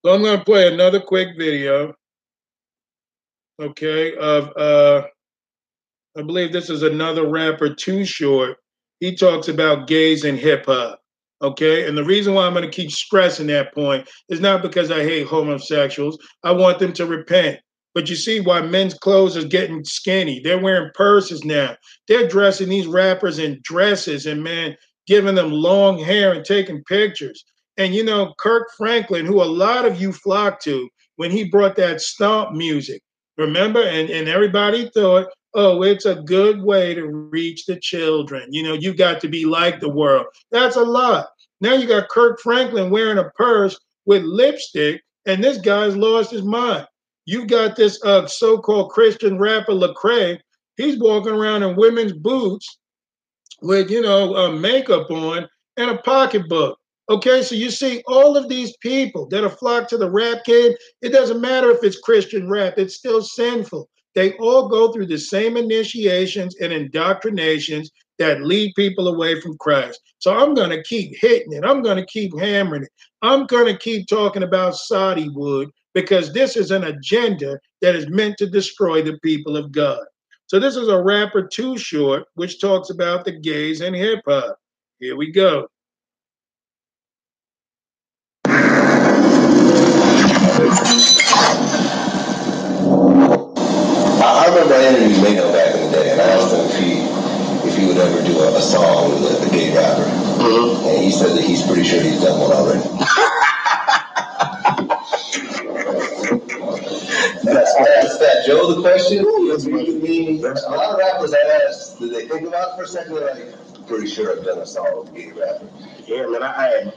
So 0.04 0.12
I'm 0.12 0.24
going 0.24 0.40
to 0.40 0.44
play 0.44 0.68
another 0.74 1.00
quick 1.00 1.38
video, 1.38 1.94
okay, 3.62 4.16
of, 4.16 4.52
uh, 4.58 5.04
I 6.18 6.24
believe 6.24 6.52
this 6.52 6.72
is 6.72 6.82
another 6.82 7.30
rapper, 7.30 7.76
Too 7.76 8.06
Short. 8.06 8.58
He 9.00 9.16
talks 9.16 9.50
about 9.50 9.86
gays 9.86 10.24
and 10.26 10.36
hip 10.40 10.66
hop. 10.66 11.00
Okay. 11.42 11.88
And 11.88 11.96
the 11.98 12.04
reason 12.04 12.34
why 12.34 12.46
I'm 12.48 12.54
going 12.54 12.66
to 12.66 12.72
keep 12.72 12.92
stressing 12.92 13.48
that 13.48 13.74
point 13.74 14.10
is 14.30 14.40
not 14.40 14.62
because 14.64 14.90
I 14.90 15.04
hate 15.04 15.28
homosexuals. 15.28 16.18
I 16.44 16.52
want 16.52 16.80
them 16.80 16.94
to 16.94 17.06
repent. 17.06 17.60
But 17.94 18.10
you 18.10 18.16
see 18.16 18.40
why 18.40 18.62
men's 18.62 18.94
clothes 18.96 19.36
is 19.36 19.46
getting 19.46 19.84
skinny. 19.84 20.40
They're 20.40 20.62
wearing 20.62 20.92
purses 20.94 21.44
now. 21.44 21.76
They're 22.08 22.28
dressing 22.28 22.70
these 22.70 22.86
rappers 22.88 23.40
in 23.40 23.60
dresses 23.64 24.26
and, 24.28 24.44
man, 24.44 24.76
giving 25.08 25.34
them 25.36 25.52
long 25.52 25.98
hair 25.98 26.34
and 26.34 26.46
taking 26.46 26.84
pictures. 26.84 27.44
And, 27.78 27.96
you 27.96 28.04
know, 28.04 28.34
Kirk 28.40 28.68
Franklin, 28.78 29.26
who 29.26 29.42
a 29.42 29.46
lot 29.54 29.86
of 29.86 30.00
you 30.02 30.12
flock 30.14 30.60
to 30.64 30.88
when 31.16 31.32
he 31.32 31.46
brought 31.50 31.76
that 31.78 32.02
stomp 32.02 32.54
music, 32.56 33.02
remember? 33.36 33.82
And, 33.82 34.10
and 34.12 34.28
everybody 34.28 34.92
thought 34.94 35.28
oh, 35.54 35.84
it's 35.84 36.06
a 36.06 36.16
good 36.22 36.62
way 36.62 36.94
to 36.94 37.08
reach 37.08 37.66
the 37.66 37.80
children. 37.80 38.48
You 38.52 38.64
know, 38.64 38.74
you 38.74 38.94
got 38.94 39.20
to 39.22 39.30
be 39.30 39.46
like 39.46 39.80
the 39.80 39.90
world. 39.90 40.26
That's 40.52 40.76
a 40.76 40.84
lot. 40.84 41.28
Now 41.62 41.74
you 41.74 41.88
got 41.88 42.10
Kirk 42.10 42.40
Franklin 42.42 42.90
wearing 42.90 43.18
a 43.18 43.30
purse 43.36 43.80
with 44.06 44.24
lipstick, 44.24 45.02
and 45.26 45.44
this 45.44 45.58
guy's 45.58 45.98
lost 45.98 46.32
his 46.32 46.44
mind. 46.44 46.88
You've 47.26 47.48
got 47.48 47.76
this 47.76 48.00
uh, 48.06 48.26
so-called 48.28 48.92
Christian 48.92 49.38
rapper 49.38 49.74
Lecrae. 49.74 50.40
He's 50.78 51.00
walking 51.00 51.34
around 51.34 51.64
in 51.64 51.76
women's 51.76 52.14
boots 52.14 52.80
with, 53.62 53.90
you 53.90 54.02
know, 54.02 54.36
uh, 54.36 54.52
makeup 54.52 55.10
on 55.10 55.48
and 55.78 55.90
a 55.90 55.98
pocketbook. 55.98 56.78
Okay, 57.10 57.42
so 57.42 57.56
you 57.56 57.72
see 57.72 58.04
all 58.06 58.38
of 58.38 58.50
these 58.50 58.76
people 58.82 59.28
that 59.30 59.44
are 59.44 59.50
flocked 59.50 59.90
to 59.90 59.98
the 59.98 60.12
rap 60.12 60.44
game. 60.46 60.74
It 61.02 61.10
doesn't 61.12 61.42
matter 61.42 61.72
if 61.72 61.80
it's 61.84 62.00
Christian 62.00 62.50
rap, 62.50 62.76
it's 62.78 62.96
still 62.96 63.22
sinful. 63.22 63.90
They 64.18 64.34
all 64.38 64.68
go 64.68 64.92
through 64.92 65.06
the 65.06 65.18
same 65.20 65.58
initiations 65.58 66.56
and 66.56 66.74
indoctrinations 66.74 67.92
that 68.18 68.42
lead 68.42 68.74
people 68.76 69.10
away 69.10 69.40
from 69.40 69.56
Christ. 69.60 70.02
So 70.18 70.36
I'm 70.36 70.56
going 70.56 70.72
to 70.72 70.82
keep 70.86 71.16
hitting 71.22 71.54
it. 71.54 71.64
I'm 71.64 71.84
going 71.84 71.98
to 71.98 72.06
keep 72.08 72.36
hammering 72.40 72.82
it. 72.82 72.90
I'm 73.22 73.46
going 73.46 73.68
to 73.72 73.78
keep 73.78 74.08
talking 74.08 74.42
about 74.42 74.74
Soddywood 74.74 75.68
because 75.94 76.34
this 76.34 76.58
is 76.58 76.72
an 76.72 76.86
agenda 76.86 77.60
that 77.84 77.94
is 77.96 78.10
meant 78.10 78.38
to 78.40 78.48
destroy 78.50 79.04
the 79.04 79.20
people 79.22 79.56
of 79.56 79.72
God. 79.72 80.00
So 80.48 80.60
this 80.60 80.78
is 80.78 80.88
a 80.88 81.00
rapper 81.00 81.44
Too 81.48 81.78
Short, 81.78 82.24
which 82.34 82.60
talks 82.60 82.90
about 82.90 83.24
the 83.24 83.40
gays 83.40 83.82
and 83.82 83.96
hip 83.96 84.22
hop. 84.28 84.58
Here 85.00 85.16
we 85.16 85.32
go. 85.32 85.68
I, 94.28 94.44
I 94.44 94.48
remember 94.50 94.74
I 94.76 94.84
interviewed 94.88 95.24
Mano 95.24 95.54
back 95.54 95.74
in 95.74 95.86
the 95.88 95.90
day, 95.90 96.12
and 96.12 96.20
I 96.20 96.26
asked 96.36 96.52
him 96.54 96.60
if 96.66 96.76
he 96.76 97.04
if 97.66 97.78
he 97.80 97.88
would 97.88 97.96
ever 97.98 98.22
do 98.28 98.38
a, 98.40 98.58
a 98.58 98.62
song 98.62 99.14
with 99.14 99.24
a, 99.42 99.48
a 99.48 99.50
gay 99.52 99.74
rapper, 99.74 100.04
mm-hmm. 100.04 100.86
and 100.86 100.98
he 101.02 101.12
said 101.14 101.32
that 101.38 101.46
he's 101.46 101.64
pretty 101.66 101.84
sure 101.86 102.02
he's 102.02 102.20
done 102.20 102.38
one 102.42 102.52
already. 102.52 102.82
That's 107.46 108.18
that 108.20 108.44
Joe 108.46 108.74
the 108.74 108.82
question. 108.82 109.24
That's 109.50 109.66
mean 109.66 110.44
A 110.44 110.76
lot 110.76 110.92
of 110.92 111.00
rappers 111.00 111.34
I 111.34 111.66
asked, 111.66 111.98
Do 112.00 112.10
they 112.10 112.28
think 112.28 112.48
about 112.50 112.74
it 112.74 112.76
for 112.76 112.84
a 112.84 112.88
second? 112.88 113.16
They're 113.16 113.34
like, 113.34 113.88
pretty 113.88 114.08
sure 114.08 114.38
I've 114.38 114.44
done 114.44 114.58
a 114.60 114.66
song 114.66 114.90
with 115.06 115.10
a 115.10 115.12
gay 115.16 115.32
rapper. 115.32 115.66
Yeah, 116.06 116.26
man, 116.28 116.44
I, 116.44 116.92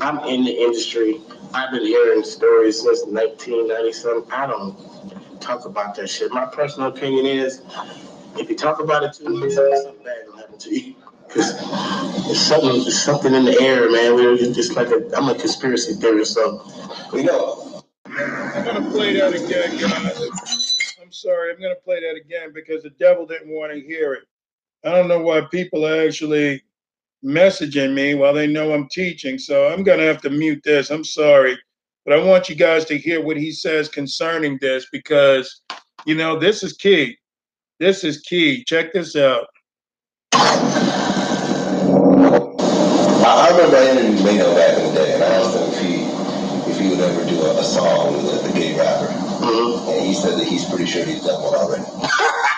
I'm 0.00 0.18
in 0.28 0.44
the 0.44 0.52
industry. 0.56 1.20
I've 1.52 1.72
been 1.72 1.82
hearing 1.84 2.22
stories 2.22 2.76
since 2.82 3.04
1997. 3.06 4.24
I 4.30 4.46
don't 4.46 4.78
talk 5.40 5.64
about 5.64 5.94
that 5.96 6.08
shit. 6.08 6.30
My 6.32 6.46
personal 6.46 6.88
opinion 6.88 7.26
is, 7.26 7.62
if 8.36 8.48
you 8.50 8.56
talk 8.56 8.80
about 8.80 9.02
it 9.04 9.12
too 9.14 9.24
much, 9.28 9.52
something 9.52 9.94
bad 10.04 10.26
will 10.26 10.36
happen 10.36 10.58
to 10.58 10.74
you. 10.80 10.94
Cause 11.28 11.56
there's 12.24 12.40
something, 12.40 12.70
there's 12.70 13.02
something 13.02 13.34
in 13.34 13.44
the 13.44 13.60
air, 13.60 13.90
man. 13.90 14.14
We're 14.14 14.36
just 14.36 14.76
like 14.76 14.88
a, 14.88 15.08
I'm 15.16 15.28
a 15.28 15.34
conspiracy 15.34 15.94
theorist, 15.94 16.34
so 16.34 16.62
we 17.12 17.22
know. 17.22 17.82
I'm 18.06 18.64
gonna 18.64 18.90
play 18.90 19.14
that 19.14 19.34
again, 19.34 19.76
guys. 19.78 20.94
I'm 21.00 21.12
sorry, 21.12 21.52
I'm 21.52 21.60
gonna 21.60 21.74
play 21.84 22.00
that 22.00 22.16
again 22.18 22.52
because 22.54 22.82
the 22.84 22.90
devil 22.98 23.26
didn't 23.26 23.48
want 23.50 23.72
to 23.72 23.80
hear 23.80 24.14
it. 24.14 24.24
I 24.84 24.90
don't 24.90 25.08
know 25.08 25.20
why 25.20 25.42
people 25.50 25.86
are 25.86 26.00
actually 26.06 26.62
messaging 27.24 27.92
me 27.94 28.14
while 28.14 28.32
they 28.32 28.46
know 28.46 28.72
I'm 28.72 28.88
teaching, 28.88 29.38
so 29.38 29.70
I'm 29.72 29.82
gonna 29.82 30.04
have 30.04 30.22
to 30.22 30.30
mute 30.30 30.62
this. 30.64 30.90
I'm 30.90 31.04
sorry. 31.04 31.58
But 32.08 32.20
I 32.20 32.24
want 32.24 32.48
you 32.48 32.54
guys 32.54 32.86
to 32.86 32.96
hear 32.96 33.20
what 33.22 33.36
he 33.36 33.52
says 33.52 33.86
concerning 33.90 34.56
this 34.62 34.86
because, 34.90 35.60
you 36.06 36.14
know, 36.14 36.38
this 36.38 36.62
is 36.62 36.72
key. 36.72 37.18
This 37.80 38.02
is 38.02 38.20
key. 38.22 38.64
Check 38.64 38.94
this 38.94 39.14
out. 39.14 39.46
I 40.32 40.38
remember 43.52 43.76
I 43.76 43.88
interviewed 43.90 44.24
Mayo 44.24 44.54
back 44.54 44.78
in 44.78 44.88
the 44.88 44.94
day, 44.98 45.14
and 45.16 45.22
I 45.22 45.28
asked 45.34 45.54
him 45.54 45.68
if 45.68 45.80
he 45.84 46.70
if 46.70 46.80
he 46.80 46.88
would 46.88 47.00
ever 47.00 47.28
do 47.28 47.42
a, 47.42 47.60
a 47.60 47.62
song 47.62 48.14
with 48.16 48.54
a, 48.56 48.58
gay 48.58 48.74
rapper, 48.78 49.12
mm-hmm. 49.12 49.90
and 49.90 50.06
he 50.06 50.14
said 50.14 50.38
that 50.40 50.46
he's 50.48 50.64
pretty 50.64 50.86
sure 50.86 51.04
he's 51.04 51.22
done 51.26 51.42
one 51.42 51.56
already. 51.56 51.84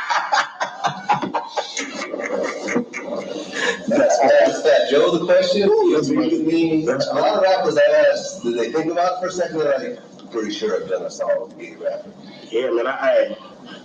I 3.93 4.47
asked 4.47 4.65
that 4.65 4.89
Joe 4.91 5.11
the 5.17 5.25
question. 5.25 5.69
Ooh, 5.69 5.95
that's 5.95 6.09
me, 6.11 6.85
a 6.85 6.87
lot 7.15 7.37
of 7.37 7.43
rappers 7.43 7.77
I 7.79 7.93
asked, 8.11 8.43
did 8.43 8.55
they 8.59 8.73
think 8.73 8.93
about 8.93 9.19
it 9.23 9.29
for 9.29 9.29
a 9.29 9.31
2nd 9.47 9.67
i 9.67 9.75
I'm 9.85 9.91
like, 9.95 10.31
pretty 10.31 10.53
sure 10.53 10.81
I've 10.83 10.89
done 10.89 11.03
a 11.05 11.11
song 11.11 11.53
with 11.57 11.61
a 11.61 11.77
rapper. 11.85 12.11
Yeah, 12.51 12.71
man, 12.71 12.87
I, 12.87 13.37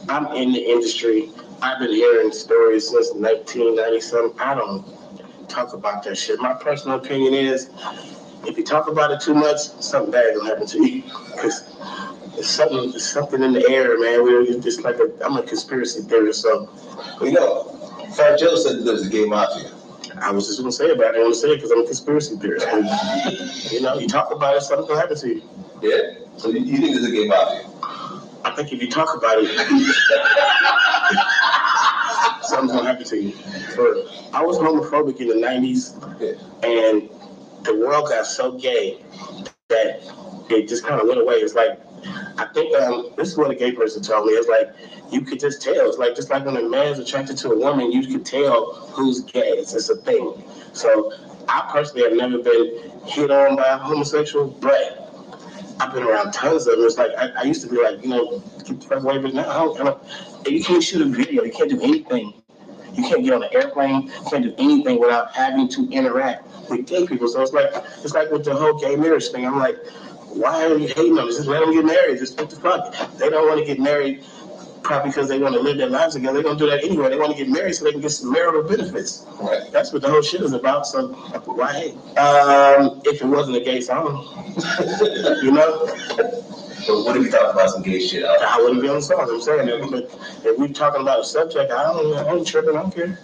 I'm 0.09 0.27
in 0.35 0.51
the 0.53 0.59
industry. 0.63 1.29
I've 1.61 1.79
been 1.79 1.89
hearing 1.91 2.31
stories 2.31 2.89
since 2.89 3.13
1997. 3.13 4.33
I 4.39 4.53
don't 4.55 5.49
talk 5.49 5.73
about 5.73 6.03
that 6.03 6.15
shit. 6.17 6.39
My 6.39 6.53
personal 6.53 6.97
opinion 6.97 7.33
is, 7.33 7.69
if 8.45 8.57
you 8.57 8.63
talk 8.63 8.87
about 8.87 9.11
it 9.11 9.21
too 9.21 9.33
much, 9.33 9.59
something 9.59 10.11
bad 10.11 10.35
will 10.35 10.45
happen 10.45 10.67
to 10.67 10.87
you. 10.87 11.01
Because 11.31 11.75
there's 12.33 12.49
something, 12.49 12.91
something 12.99 13.41
in 13.41 13.53
the 13.53 13.67
air, 13.69 13.97
man. 13.99 14.23
We're 14.23 14.45
just 14.59 14.83
like 14.83 14.97
a, 14.99 15.09
I'm 15.25 15.37
a 15.37 15.43
conspiracy 15.43 16.01
theorist, 16.01 16.41
so. 16.43 16.69
You 17.21 17.31
know, 17.31 17.63
Fat 18.15 18.37
Joe 18.39 18.55
said 18.55 18.83
there's 18.85 19.07
a 19.07 19.09
gay 19.09 19.25
mafia. 19.25 19.71
I 20.21 20.31
was 20.31 20.47
just 20.47 20.59
gonna 20.59 20.71
say 20.71 20.91
about 20.91 21.07
it. 21.07 21.07
I 21.07 21.11
didn't 21.13 21.23
want 21.23 21.33
to 21.35 21.41
say 21.41 21.47
it 21.51 21.55
because 21.55 21.71
I'm 21.71 21.81
a 21.81 21.85
conspiracy 21.85 22.35
theorist. 22.37 22.65
you 23.73 23.81
know, 23.81 23.95
you 23.97 24.07
talk 24.07 24.31
about 24.31 24.55
it, 24.55 24.61
something 24.61 24.87
gonna 24.87 24.97
happen 24.99 25.17
to 25.17 25.27
you. 25.27 25.41
Yeah. 25.81 26.13
So 26.37 26.49
you, 26.49 26.59
you 26.59 26.77
think 26.77 26.95
it's 26.97 27.05
a 27.05 27.11
game 27.11 27.31
out 27.31 27.49
I 28.45 28.51
think 28.55 28.71
if 28.71 28.81
you 28.81 28.89
talk 28.89 29.13
about 29.17 29.37
it, 29.39 29.47
something's 32.47 32.71
gonna 32.73 32.87
happen 32.87 33.03
to 33.05 33.17
you. 33.17 33.33
But 33.75 34.07
I 34.37 34.43
was 34.43 34.57
homophobic 34.57 35.19
in 35.19 35.27
the 35.27 35.35
'90s, 35.35 35.95
and 36.63 37.07
the 37.65 37.75
world 37.77 38.09
got 38.09 38.25
so 38.25 38.53
gay 38.57 39.01
that 39.69 39.99
it 40.49 40.67
just 40.69 40.85
kind 40.85 41.01
of 41.01 41.07
went 41.07 41.19
away. 41.19 41.35
It's 41.35 41.53
like 41.55 41.79
I 42.37 42.45
think 42.45 42.75
um, 42.77 43.09
this 43.15 43.29
is 43.31 43.37
what 43.37 43.49
a 43.51 43.55
gay 43.55 43.71
person 43.71 44.03
told 44.03 44.25
me. 44.25 44.33
It's 44.33 44.49
like 44.49 44.67
you 45.11 45.21
could 45.21 45.39
just 45.39 45.61
tell. 45.61 45.87
It's 45.87 45.97
like 45.97 46.15
just 46.15 46.29
like 46.29 46.45
when 46.45 46.57
a 46.57 46.67
man's 46.67 46.99
attracted 46.99 47.37
to 47.37 47.51
a 47.51 47.57
woman, 47.57 47.91
you 47.91 48.05
could 48.05 48.25
tell 48.25 48.73
who's 48.91 49.21
gay. 49.21 49.39
It's, 49.39 49.73
a 49.89 49.95
thing. 49.97 50.43
So 50.73 51.13
I 51.47 51.69
personally 51.71 52.03
have 52.09 52.13
never 52.17 52.39
been 52.41 52.81
hit 53.05 53.31
on 53.31 53.55
by 53.55 53.67
a 53.67 53.77
homosexual, 53.77 54.47
but 54.47 55.13
I've 55.79 55.93
been 55.93 56.03
around 56.03 56.33
tons 56.33 56.67
of 56.67 56.77
them. 56.77 56.85
It's 56.85 56.97
like 56.97 57.11
I, 57.17 57.29
I 57.39 57.43
used 57.43 57.61
to 57.61 57.69
be 57.69 57.81
like, 57.81 58.01
you 58.03 58.09
know, 58.09 58.39
keep 58.65 58.81
the 58.81 58.85
first 58.87 59.05
away, 59.05 59.17
but 59.19 59.33
now 59.33 59.49
I 59.49 59.53
don't, 59.55 59.81
I 59.81 59.83
don't, 59.85 60.47
you 60.51 60.63
can't 60.63 60.83
shoot 60.83 61.01
a 61.01 61.05
video, 61.05 61.43
you 61.43 61.51
can't 61.51 61.69
do 61.69 61.81
anything. 61.81 62.33
You 62.93 63.03
can't 63.03 63.23
get 63.25 63.33
on 63.33 63.43
an 63.43 63.49
airplane, 63.53 64.03
you 64.03 64.13
can't 64.29 64.43
do 64.43 64.55
anything 64.57 64.99
without 64.99 65.33
having 65.35 65.67
to 65.69 65.87
interact 65.91 66.47
with 66.69 66.87
gay 66.87 67.05
people. 67.05 67.27
So 67.27 67.41
it's 67.41 67.53
like 67.53 67.69
it's 68.03 68.13
like 68.13 68.31
with 68.31 68.43
the 68.43 68.55
whole 68.55 68.77
gay 68.79 68.95
marriage 68.95 69.27
thing. 69.27 69.45
I'm 69.45 69.57
like, 69.57 69.75
why 70.35 70.65
are 70.65 70.77
you 70.77 70.87
hating 70.87 71.17
on 71.17 71.27
this? 71.27 71.37
Just 71.37 71.47
let 71.47 71.61
them 71.61 71.71
get 71.73 71.85
married. 71.85 72.19
Just 72.19 72.37
what 72.39 72.49
the 72.49 72.55
fuck? 72.57 72.91
They 73.17 73.29
don't 73.29 73.47
want 73.47 73.59
to 73.59 73.65
get 73.65 73.79
married 73.79 74.23
probably 74.83 75.09
because 75.09 75.27
they 75.27 75.39
want 75.39 75.55
to 75.55 75.61
live 75.61 75.77
their 75.77 75.89
lives 75.89 76.13
together. 76.13 76.33
They're 76.33 76.43
going 76.43 76.57
to 76.57 76.63
do 76.63 76.69
that 76.69 76.83
anyway. 76.83 77.09
They 77.09 77.17
want 77.17 77.31
to 77.35 77.37
get 77.37 77.49
married 77.51 77.73
so 77.73 77.85
they 77.85 77.91
can 77.93 78.01
get 78.01 78.09
some 78.11 78.31
marital 78.31 78.63
benefits. 78.63 79.25
Right. 79.41 79.71
That's 79.71 79.91
what 79.93 80.01
the 80.01 80.09
whole 80.09 80.21
shit 80.21 80.41
is 80.41 80.53
about. 80.53 80.85
So 80.85 81.07
why 81.55 81.71
hate? 81.73 82.17
Um, 82.17 83.01
if 83.05 83.21
it 83.21 83.25
wasn't 83.25 83.57
a 83.57 83.61
gay 83.61 83.81
song, 83.81 84.27
you 85.41 85.51
know? 85.51 85.85
But 86.17 87.03
what 87.03 87.17
if 87.17 87.23
we 87.23 87.29
talk 87.31 87.53
about 87.53 87.69
some 87.71 87.81
gay 87.81 87.99
shit? 88.05 88.25
I 88.25 88.57
wouldn't 88.61 88.81
be 88.81 88.89
on 88.89 88.95
the 88.95 89.01
song. 89.01 89.27
I'm 89.31 89.41
saying, 89.41 89.67
yeah. 89.67 89.87
but 89.89 90.03
if 90.43 90.59
we're 90.59 90.67
talking 90.67 91.01
about 91.01 91.21
a 91.21 91.23
subject, 91.23 91.71
I 91.71 91.83
don't, 91.83 92.15
I 92.27 92.33
ain't 92.35 92.45
tripping. 92.47 92.77
I 92.77 92.81
don't 92.83 92.93
care. 92.93 93.19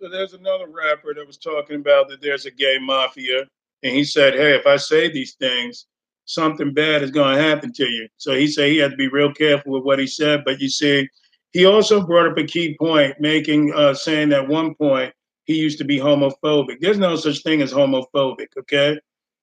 So 0.00 0.08
there's 0.10 0.34
another 0.34 0.66
rapper 0.66 1.14
that 1.14 1.26
was 1.26 1.38
talking 1.38 1.76
about 1.76 2.08
that 2.08 2.20
there's 2.20 2.44
a 2.44 2.50
gay 2.50 2.78
mafia 2.78 3.46
and 3.82 3.94
he 3.94 4.04
said, 4.04 4.34
Hey, 4.34 4.54
if 4.56 4.66
I 4.66 4.76
say 4.76 5.10
these 5.10 5.34
things, 5.34 5.86
something 6.24 6.72
bad 6.74 7.02
is 7.02 7.10
going 7.10 7.36
to 7.36 7.42
happen 7.42 7.72
to 7.72 7.84
you. 7.86 8.08
So 8.16 8.34
he 8.34 8.46
said 8.46 8.70
he 8.70 8.78
had 8.78 8.92
to 8.92 8.96
be 8.96 9.08
real 9.08 9.32
careful 9.32 9.72
with 9.72 9.84
what 9.84 9.98
he 9.98 10.06
said. 10.06 10.42
But 10.44 10.60
you 10.60 10.68
see, 10.68 11.08
he 11.52 11.64
also 11.64 12.06
brought 12.06 12.28
up 12.30 12.38
a 12.38 12.44
key 12.44 12.76
point, 12.78 13.16
making 13.20 13.72
uh, 13.74 13.94
saying 13.94 14.32
at 14.32 14.48
one 14.48 14.74
point 14.76 15.12
he 15.44 15.54
used 15.56 15.78
to 15.78 15.84
be 15.84 15.98
homophobic. 15.98 16.80
There's 16.80 16.98
no 16.98 17.16
such 17.16 17.42
thing 17.42 17.62
as 17.62 17.72
homophobic. 17.72 18.48
Okay, 18.60 18.98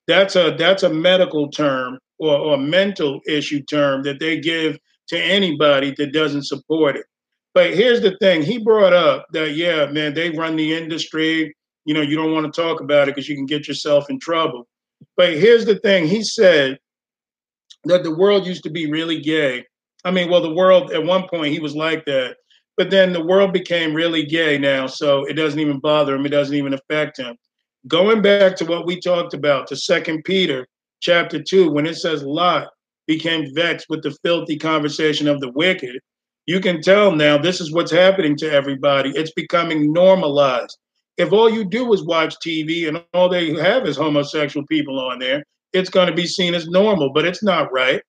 that's 0.08 0.36
a 0.36 0.56
that's 0.58 0.84
a 0.84 0.90
medical 0.90 1.50
term 1.52 2.00
or, 2.20 2.36
or 2.38 2.54
a 2.56 2.60
mental 2.60 3.20
issue 3.28 3.62
term 3.64 4.04
that 4.04 4.20
they 4.20 4.40
give 4.40 4.78
to 5.10 5.20
anybody 5.22 5.94
that 5.98 6.14
doesn't 6.14 6.46
support 6.46 6.96
it. 6.96 7.06
But 7.54 7.74
here's 7.74 8.02
the 8.02 8.16
thing: 8.22 8.42
he 8.42 8.60
brought 8.60 8.94
up 8.94 9.26
that 9.34 9.56
yeah, 9.56 9.88
man, 9.88 10.14
they 10.14 10.30
run 10.30 10.56
the 10.56 10.76
industry 10.78 11.54
you 11.88 11.94
know, 11.94 12.02
you 12.02 12.18
don't 12.18 12.34
want 12.34 12.54
to 12.54 12.62
talk 12.62 12.82
about 12.82 13.08
it 13.08 13.16
because 13.16 13.30
you 13.30 13.36
can 13.36 13.46
get 13.46 13.66
yourself 13.66 14.10
in 14.10 14.20
trouble. 14.20 14.68
But 15.16 15.34
here's 15.36 15.66
the 15.66 15.80
thing 15.80 16.06
he 16.06 16.22
said 16.22 16.78
that 17.86 18.04
the 18.04 18.14
world 18.14 18.46
used 18.46 18.64
to 18.64 18.70
be 18.70 18.92
really 18.92 19.22
gay. 19.22 19.64
I 20.04 20.12
mean, 20.12 20.30
well, 20.30 20.42
the 20.42 20.54
world 20.54 20.92
at 20.92 21.06
one 21.06 21.30
point 21.30 21.54
he 21.54 21.60
was 21.60 21.76
like 21.78 22.04
that, 22.06 22.36
but 22.76 22.90
then 22.90 23.14
the 23.14 23.24
world 23.26 23.54
became 23.54 23.94
really 23.96 24.26
gay 24.26 24.58
now, 24.58 24.86
so 24.88 25.24
it 25.24 25.34
doesn't 25.34 25.60
even 25.62 25.80
bother 25.80 26.14
him, 26.16 26.26
it 26.26 26.30
doesn't 26.30 26.56
even 26.56 26.74
affect 26.74 27.18
him. 27.18 27.38
Going 27.88 28.22
back 28.22 28.58
to 28.58 28.66
what 28.66 28.86
we 28.86 29.00
talked 29.00 29.34
about, 29.34 29.66
to 29.68 29.76
Second 29.78 30.24
Peter 30.26 30.68
chapter 31.00 31.42
two, 31.42 31.72
when 31.72 31.86
it 31.86 31.96
says 31.96 32.22
Lot 32.22 32.68
became 33.08 33.54
vexed 33.56 33.86
with 33.90 34.04
the 34.04 34.16
filthy 34.24 34.58
conversation 34.58 35.30
of 35.30 35.40
the 35.40 35.52
wicked, 35.52 36.00
you 36.48 36.60
can 36.60 36.82
tell 36.82 37.14
now 37.16 37.38
this 37.38 37.62
is 37.62 37.72
what's 37.72 37.92
happening 37.92 38.36
to 38.38 38.52
everybody. 38.52 39.12
It's 39.16 39.32
becoming 39.32 39.94
normalized 39.94 40.78
if 41.18 41.32
all 41.34 41.50
you 41.50 41.66
do 41.66 41.92
is 41.94 42.04
watch 42.06 42.36
TV 42.38 42.88
and 42.88 43.04
all 43.14 43.28
they 43.28 43.54
have 43.56 43.86
is 43.86 43.98
homosexual 43.98 44.66
people 44.68 45.00
on 45.00 45.20
there, 45.20 45.44
it's 45.74 45.90
going 45.90 46.08
to 46.08 46.14
be 46.14 46.28
seen 46.28 46.54
as 46.54 46.68
normal, 46.68 47.12
but 47.12 47.26
it's 47.26 47.44
not 47.44 47.72
right. 47.72 48.02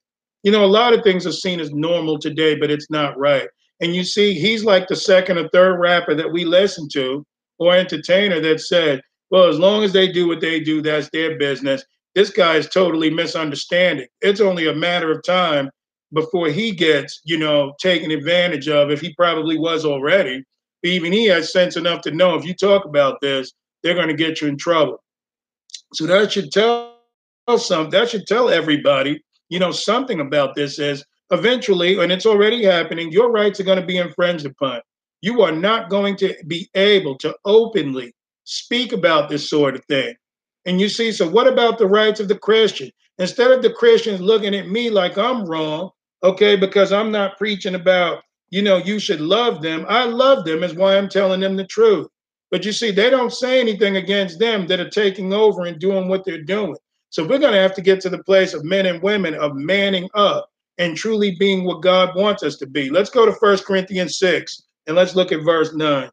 You 0.43 0.52
know, 0.52 0.64
a 0.64 0.66
lot 0.68 0.93
of 0.93 1.02
things 1.02 1.26
are 1.26 1.32
seen 1.32 1.59
as 1.59 1.70
normal 1.72 2.18
today, 2.18 2.55
but 2.55 2.70
it's 2.70 2.89
not 2.90 3.18
right. 3.18 3.48
And 3.80 3.94
you 3.94 4.05
see, 4.05 4.35
he's 4.35 4.64
like 4.64 4.89
the 4.89 4.97
second 4.97 5.39
or 5.39 5.48
third 5.48 5.78
rapper 5.80 6.14
that 6.14 6.32
we 6.32 6.44
listen 6.44 6.89
to 6.93 7.24
or 7.59 7.74
entertainer 7.74 8.40
that 8.40 8.60
said, 8.60 9.01
well, 9.30 9.48
as 9.48 9.59
long 9.59 9.82
as 9.85 9.93
they 9.93 10.10
do 10.10 10.28
what 10.28 10.40
they 10.40 10.60
do, 10.60 10.80
that's 10.82 11.09
their 11.12 11.39
business. 11.39 11.85
This 12.14 12.30
guy 12.30 12.56
is 12.56 12.68
totally 12.68 13.10
misunderstanding. 13.10 14.06
It's 14.20 14.40
only 14.40 14.68
a 14.68 14.74
matter 14.74 15.10
of 15.10 15.22
time 15.24 15.70
before 16.12 16.48
he 16.48 16.72
gets, 16.72 17.20
you 17.24 17.39
know, 17.39 17.74
taken 17.80 18.10
advantage 18.10 18.68
of 18.68 18.90
if 18.90 19.01
he 19.01 19.14
probably 19.14 19.59
was 19.59 19.85
already 19.85 20.43
even 20.82 21.12
he 21.12 21.26
has 21.26 21.52
sense 21.52 21.76
enough 21.76 22.00
to 22.02 22.10
know 22.10 22.34
if 22.34 22.44
you 22.44 22.55
talk 22.55 22.84
about 22.84 23.20
this, 23.20 23.52
they're 23.82 23.94
going 23.94 24.09
to 24.09 24.14
get 24.14 24.40
you 24.40 24.48
in 24.48 24.56
trouble. 24.56 25.02
So 25.94 26.06
that 26.06 26.32
should 26.32 26.50
tell 26.52 26.94
some. 27.56 27.90
That 27.90 28.10
should 28.10 28.26
tell 28.26 28.48
everybody, 28.50 29.22
you 29.48 29.59
know, 29.59 29.72
something 29.72 30.20
about 30.20 30.55
this 30.55 30.78
is 30.78 31.05
eventually, 31.30 31.98
and 32.00 32.12
it's 32.12 32.26
already 32.26 32.64
happening. 32.64 33.10
Your 33.10 33.30
rights 33.30 33.59
are 33.60 33.64
going 33.64 33.80
to 33.80 33.86
be 33.86 33.96
infringed 33.98 34.46
upon. 34.46 34.80
You 35.20 35.42
are 35.42 35.52
not 35.52 35.90
going 35.90 36.16
to 36.16 36.34
be 36.46 36.68
able 36.74 37.16
to 37.18 37.34
openly 37.44 38.14
speak 38.44 38.92
about 38.92 39.28
this 39.28 39.48
sort 39.50 39.74
of 39.74 39.84
thing. 39.86 40.14
And 40.64 40.80
you 40.80 40.88
see, 40.88 41.10
so 41.12 41.28
what 41.28 41.48
about 41.48 41.78
the 41.78 41.86
rights 41.86 42.20
of 42.20 42.28
the 42.28 42.38
Christian? 42.38 42.90
Instead 43.18 43.50
of 43.50 43.62
the 43.62 43.72
Christians 43.72 44.20
looking 44.20 44.55
at 44.55 44.68
me 44.68 44.90
like 44.90 45.18
I'm 45.18 45.44
wrong, 45.44 45.90
okay, 46.22 46.55
because 46.56 46.92
I'm 46.92 47.10
not 47.10 47.36
preaching 47.38 47.74
about 47.74 48.22
you 48.51 48.62
know, 48.62 48.79
you 48.79 48.99
should 48.99 49.20
love 49.20 49.62
them. 49.62 49.85
I 49.89 50.05
love 50.05 50.45
them, 50.45 50.62
is 50.65 50.75
why 50.75 50.97
I'm 50.97 51.09
telling 51.09 51.41
them 51.41 51.57
the 51.57 51.66
truth. 51.66 52.09
But 52.51 52.65
you 52.65 52.73
see, 52.73 52.91
they 52.91 53.11
don't 53.11 53.33
say 53.33 53.61
anything 53.61 53.97
against 53.97 54.39
them 54.39 54.66
that 54.69 54.81
are 54.81 54.89
taking 54.89 55.33
over 55.35 55.66
and 55.66 55.79
doing 55.79 56.09
what 56.09 56.25
they're 56.25 56.43
doing. 56.43 56.77
So 57.11 57.23
we're 57.27 57.39
going 57.39 57.53
to 57.53 57.59
have 57.61 57.75
to 57.75 57.83
get 57.83 58.01
to 58.03 58.09
the 58.11 58.23
place 58.25 58.55
of 58.55 58.65
men 58.65 58.87
and 58.87 59.03
women 59.03 59.35
of 59.35 59.55
manning 59.55 60.09
up 60.15 60.51
and 60.79 60.97
truly 60.97 61.37
being 61.39 61.65
what 61.65 61.83
God 61.83 62.15
wants 62.16 62.43
us 62.43 62.57
to 62.57 62.66
be. 62.66 62.89
Let's 62.89 63.11
go 63.11 63.27
to 63.27 63.33
First 63.35 63.66
Corinthians 63.66 64.19
6 64.19 64.62
and 64.87 64.97
let's 64.97 65.15
look 65.15 65.31
at 65.33 65.43
verse 65.45 65.75
9. 65.75 66.09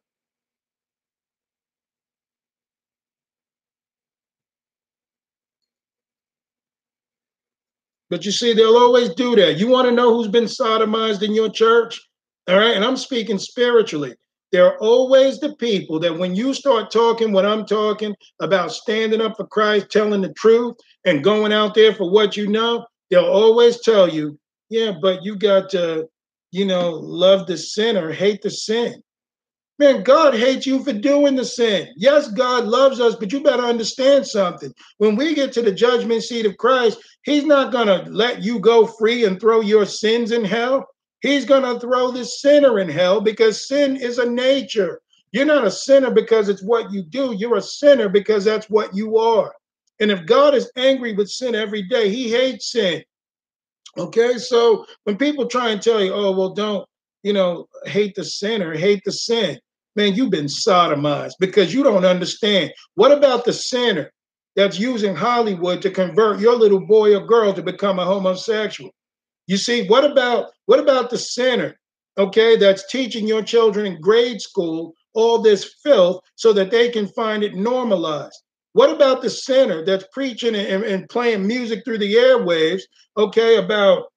But 8.10 8.24
you 8.24 8.30
see, 8.30 8.52
they'll 8.52 8.76
always 8.76 9.08
do 9.14 9.34
that. 9.36 9.54
You 9.56 9.68
want 9.68 9.88
to 9.88 9.92
know 9.94 10.14
who's 10.14 10.28
been 10.28 10.44
sodomized 10.44 11.22
in 11.22 11.34
your 11.34 11.48
church? 11.50 11.98
All 12.48 12.56
right. 12.58 12.76
And 12.76 12.84
I'm 12.84 12.96
speaking 12.96 13.38
spiritually. 13.38 14.14
There 14.52 14.64
are 14.64 14.78
always 14.78 15.40
the 15.40 15.56
people 15.56 15.98
that 15.98 16.16
when 16.16 16.36
you 16.36 16.54
start 16.54 16.92
talking 16.92 17.32
what 17.32 17.44
I'm 17.44 17.66
talking 17.66 18.14
about, 18.40 18.70
standing 18.70 19.20
up 19.20 19.36
for 19.36 19.46
Christ, 19.46 19.90
telling 19.90 20.20
the 20.20 20.32
truth, 20.34 20.76
and 21.04 21.24
going 21.24 21.52
out 21.52 21.74
there 21.74 21.92
for 21.92 22.08
what 22.10 22.36
you 22.36 22.46
know, 22.46 22.86
they'll 23.10 23.24
always 23.24 23.80
tell 23.82 24.08
you, 24.08 24.38
yeah, 24.70 24.92
but 25.02 25.24
you 25.24 25.34
got 25.36 25.68
to, 25.70 26.06
you 26.52 26.64
know, 26.64 26.90
love 26.92 27.48
the 27.48 27.56
sinner, 27.58 28.12
hate 28.12 28.40
the 28.42 28.50
sin. 28.50 29.02
Man, 29.80 30.04
God 30.04 30.32
hates 30.32 30.64
you 30.64 30.82
for 30.84 30.92
doing 30.92 31.34
the 31.34 31.44
sin. 31.44 31.88
Yes, 31.96 32.28
God 32.30 32.64
loves 32.64 32.98
us, 33.00 33.16
but 33.16 33.32
you 33.32 33.42
better 33.42 33.64
understand 33.64 34.26
something. 34.26 34.72
When 34.98 35.16
we 35.16 35.34
get 35.34 35.52
to 35.52 35.62
the 35.62 35.72
judgment 35.72 36.22
seat 36.22 36.46
of 36.46 36.56
Christ, 36.56 36.98
He's 37.24 37.44
not 37.44 37.72
going 37.72 37.88
to 37.88 38.08
let 38.10 38.42
you 38.42 38.58
go 38.60 38.86
free 38.86 39.24
and 39.24 39.38
throw 39.40 39.60
your 39.60 39.84
sins 39.84 40.30
in 40.32 40.44
hell. 40.44 40.86
He's 41.26 41.44
going 41.44 41.64
to 41.64 41.80
throw 41.80 42.12
the 42.12 42.24
sinner 42.24 42.78
in 42.78 42.88
hell 42.88 43.20
because 43.20 43.66
sin 43.66 43.96
is 43.96 44.18
a 44.18 44.30
nature. 44.30 45.00
You're 45.32 45.44
not 45.44 45.66
a 45.66 45.72
sinner 45.72 46.12
because 46.12 46.48
it's 46.48 46.62
what 46.62 46.92
you 46.92 47.02
do. 47.02 47.34
You're 47.36 47.56
a 47.56 47.60
sinner 47.62 48.08
because 48.08 48.44
that's 48.44 48.70
what 48.70 48.94
you 48.94 49.16
are. 49.16 49.52
And 49.98 50.12
if 50.12 50.24
God 50.24 50.54
is 50.54 50.70
angry 50.76 51.14
with 51.14 51.28
sin 51.28 51.56
every 51.56 51.82
day, 51.82 52.10
he 52.10 52.30
hates 52.30 52.70
sin. 52.70 53.02
Okay, 53.98 54.38
so 54.38 54.86
when 55.02 55.16
people 55.18 55.46
try 55.48 55.70
and 55.70 55.82
tell 55.82 56.00
you, 56.04 56.14
oh, 56.14 56.30
well, 56.30 56.50
don't, 56.54 56.86
you 57.24 57.32
know, 57.32 57.66
hate 57.86 58.14
the 58.14 58.22
sinner, 58.24 58.76
hate 58.76 59.02
the 59.04 59.10
sin, 59.10 59.58
man, 59.96 60.14
you've 60.14 60.30
been 60.30 60.46
sodomized 60.46 61.32
because 61.40 61.74
you 61.74 61.82
don't 61.82 62.04
understand. 62.04 62.72
What 62.94 63.10
about 63.10 63.44
the 63.44 63.52
sinner 63.52 64.12
that's 64.54 64.78
using 64.78 65.16
Hollywood 65.16 65.82
to 65.82 65.90
convert 65.90 66.38
your 66.38 66.54
little 66.54 66.86
boy 66.86 67.16
or 67.16 67.26
girl 67.26 67.52
to 67.52 67.62
become 67.64 67.98
a 67.98 68.04
homosexual? 68.04 68.92
You 69.46 69.56
see, 69.56 69.86
what 69.86 70.04
about 70.04 70.50
what 70.66 70.80
about 70.80 71.10
the 71.10 71.18
center, 71.18 71.78
okay, 72.18 72.56
that's 72.56 72.86
teaching 72.90 73.28
your 73.28 73.42
children 73.42 73.86
in 73.86 74.00
grade 74.00 74.40
school 74.40 74.92
all 75.14 75.38
this 75.38 75.72
filth 75.84 76.22
so 76.34 76.52
that 76.52 76.70
they 76.70 76.88
can 76.88 77.06
find 77.08 77.44
it 77.44 77.54
normalized? 77.54 78.34
What 78.72 78.90
about 78.90 79.22
the 79.22 79.30
center 79.30 79.84
that's 79.84 80.04
preaching 80.12 80.54
and, 80.54 80.82
and 80.84 81.08
playing 81.08 81.46
music 81.46 81.82
through 81.84 81.98
the 81.98 82.14
airwaves, 82.14 82.82
okay, 83.16 83.56
about 83.56 84.12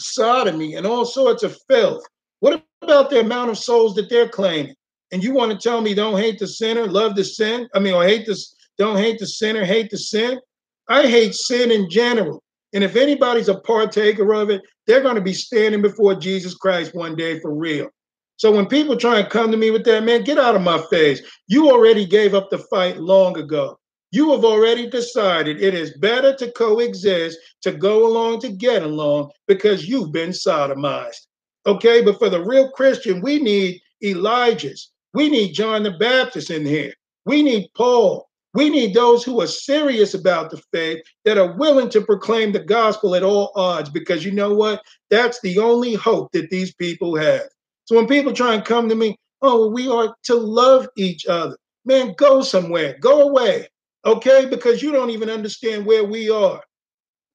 sodomy 0.00 0.74
and 0.74 0.86
all 0.86 1.04
sorts 1.04 1.42
of 1.44 1.56
filth? 1.68 2.02
What 2.40 2.62
about 2.82 3.08
the 3.10 3.20
amount 3.20 3.50
of 3.50 3.58
souls 3.58 3.94
that 3.94 4.10
they're 4.10 4.28
claiming? 4.28 4.74
And 5.12 5.22
you 5.24 5.32
want 5.32 5.52
to 5.52 5.58
tell 5.58 5.80
me 5.80 5.94
don't 5.94 6.18
hate 6.20 6.38
the 6.40 6.46
sinner, 6.48 6.86
love 6.86 7.14
the 7.14 7.24
sin? 7.24 7.68
I 7.74 7.78
mean, 7.78 7.94
or 7.94 8.04
hate 8.04 8.26
this, 8.26 8.54
don't 8.78 8.96
hate 8.98 9.20
the 9.20 9.26
sinner, 9.26 9.64
hate 9.64 9.90
the 9.90 9.98
sin. 9.98 10.40
I 10.88 11.06
hate 11.08 11.34
sin 11.34 11.70
in 11.70 11.88
general. 11.88 12.42
And 12.72 12.84
if 12.84 12.96
anybody's 12.96 13.48
a 13.48 13.58
partaker 13.60 14.32
of 14.34 14.50
it, 14.50 14.62
they're 14.86 15.02
going 15.02 15.16
to 15.16 15.20
be 15.20 15.32
standing 15.32 15.82
before 15.82 16.14
Jesus 16.14 16.54
Christ 16.54 16.94
one 16.94 17.16
day 17.16 17.40
for 17.40 17.54
real. 17.54 17.88
So 18.36 18.52
when 18.52 18.66
people 18.66 18.96
try 18.96 19.18
and 19.18 19.28
come 19.28 19.50
to 19.50 19.56
me 19.56 19.70
with 19.70 19.84
that, 19.84 20.04
man, 20.04 20.22
get 20.24 20.38
out 20.38 20.56
of 20.56 20.62
my 20.62 20.80
face. 20.90 21.20
You 21.48 21.70
already 21.70 22.06
gave 22.06 22.34
up 22.34 22.48
the 22.50 22.58
fight 22.58 22.98
long 22.98 23.36
ago. 23.38 23.78
You 24.12 24.32
have 24.32 24.44
already 24.44 24.88
decided 24.88 25.60
it 25.62 25.74
is 25.74 25.96
better 25.98 26.34
to 26.36 26.50
coexist, 26.52 27.38
to 27.62 27.72
go 27.72 28.06
along, 28.06 28.40
to 28.40 28.48
get 28.48 28.82
along, 28.82 29.30
because 29.46 29.88
you've 29.88 30.12
been 30.12 30.30
sodomized. 30.30 31.26
Okay, 31.66 32.02
but 32.02 32.18
for 32.18 32.30
the 32.30 32.42
real 32.42 32.70
Christian, 32.70 33.20
we 33.20 33.38
need 33.38 33.80
Elijah's. 34.02 34.90
We 35.12 35.28
need 35.28 35.52
John 35.52 35.82
the 35.82 35.92
Baptist 35.92 36.50
in 36.50 36.64
here. 36.64 36.94
We 37.26 37.42
need 37.42 37.68
Paul. 37.76 38.26
We 38.52 38.68
need 38.68 38.94
those 38.94 39.22
who 39.22 39.40
are 39.40 39.46
serious 39.46 40.12
about 40.14 40.50
the 40.50 40.60
faith 40.72 41.02
that 41.24 41.38
are 41.38 41.56
willing 41.56 41.88
to 41.90 42.00
proclaim 42.00 42.50
the 42.50 42.58
gospel 42.60 43.14
at 43.14 43.22
all 43.22 43.52
odds, 43.54 43.90
because 43.90 44.24
you 44.24 44.32
know 44.32 44.54
what? 44.54 44.82
That's 45.08 45.40
the 45.40 45.58
only 45.60 45.94
hope 45.94 46.32
that 46.32 46.50
these 46.50 46.74
people 46.74 47.14
have. 47.16 47.46
So 47.84 47.94
when 47.96 48.08
people 48.08 48.32
try 48.32 48.54
and 48.54 48.64
come 48.64 48.88
to 48.88 48.94
me, 48.96 49.16
oh, 49.42 49.68
we 49.70 49.88
are 49.88 50.14
to 50.24 50.34
love 50.34 50.88
each 50.96 51.26
other. 51.26 51.56
Man, 51.84 52.14
go 52.18 52.42
somewhere, 52.42 52.96
go 53.00 53.22
away, 53.28 53.68
okay? 54.04 54.46
Because 54.50 54.82
you 54.82 54.90
don't 54.90 55.10
even 55.10 55.30
understand 55.30 55.86
where 55.86 56.04
we 56.04 56.28
are. 56.28 56.60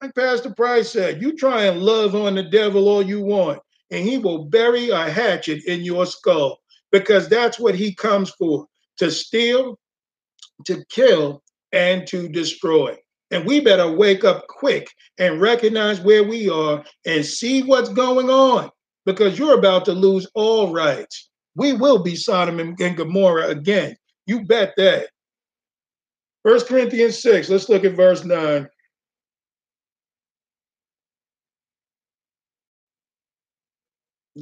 Like 0.02 0.14
Pastor 0.14 0.52
Price 0.54 0.90
said, 0.90 1.22
you 1.22 1.34
try 1.36 1.64
and 1.64 1.82
love 1.82 2.14
on 2.14 2.34
the 2.34 2.42
devil 2.42 2.88
all 2.90 3.02
you 3.02 3.22
want, 3.22 3.60
and 3.90 4.06
he 4.06 4.18
will 4.18 4.44
bury 4.44 4.90
a 4.90 5.08
hatchet 5.10 5.64
in 5.64 5.80
your 5.80 6.04
skull 6.04 6.58
because 6.92 7.26
that's 7.28 7.58
what 7.58 7.74
he 7.74 7.94
comes 7.94 8.30
for 8.38 8.66
to 8.98 9.10
steal, 9.10 9.78
to 10.64 10.84
kill, 10.88 11.42
and 11.72 12.06
to 12.08 12.28
destroy. 12.28 12.96
And 13.30 13.44
we 13.44 13.60
better 13.60 13.90
wake 13.90 14.24
up 14.24 14.46
quick 14.48 14.88
and 15.18 15.40
recognize 15.40 16.00
where 16.00 16.24
we 16.24 16.48
are 16.48 16.84
and 17.06 17.24
see 17.26 17.62
what's 17.62 17.88
going 17.90 18.30
on 18.30 18.70
because 19.04 19.38
you're 19.38 19.58
about 19.58 19.84
to 19.86 19.92
lose 19.92 20.26
all 20.34 20.72
rights. 20.72 21.28
We 21.56 21.72
will 21.72 22.02
be 22.02 22.14
Sodom 22.14 22.60
and 22.60 22.76
Gomorrah 22.78 23.48
again. 23.48 23.96
You 24.26 24.44
bet 24.44 24.74
that. 24.76 25.08
First 26.44 26.68
Corinthians 26.68 27.20
6, 27.20 27.48
let's 27.50 27.68
look 27.68 27.84
at 27.84 27.94
verse 27.96 28.24
9. 28.24 28.68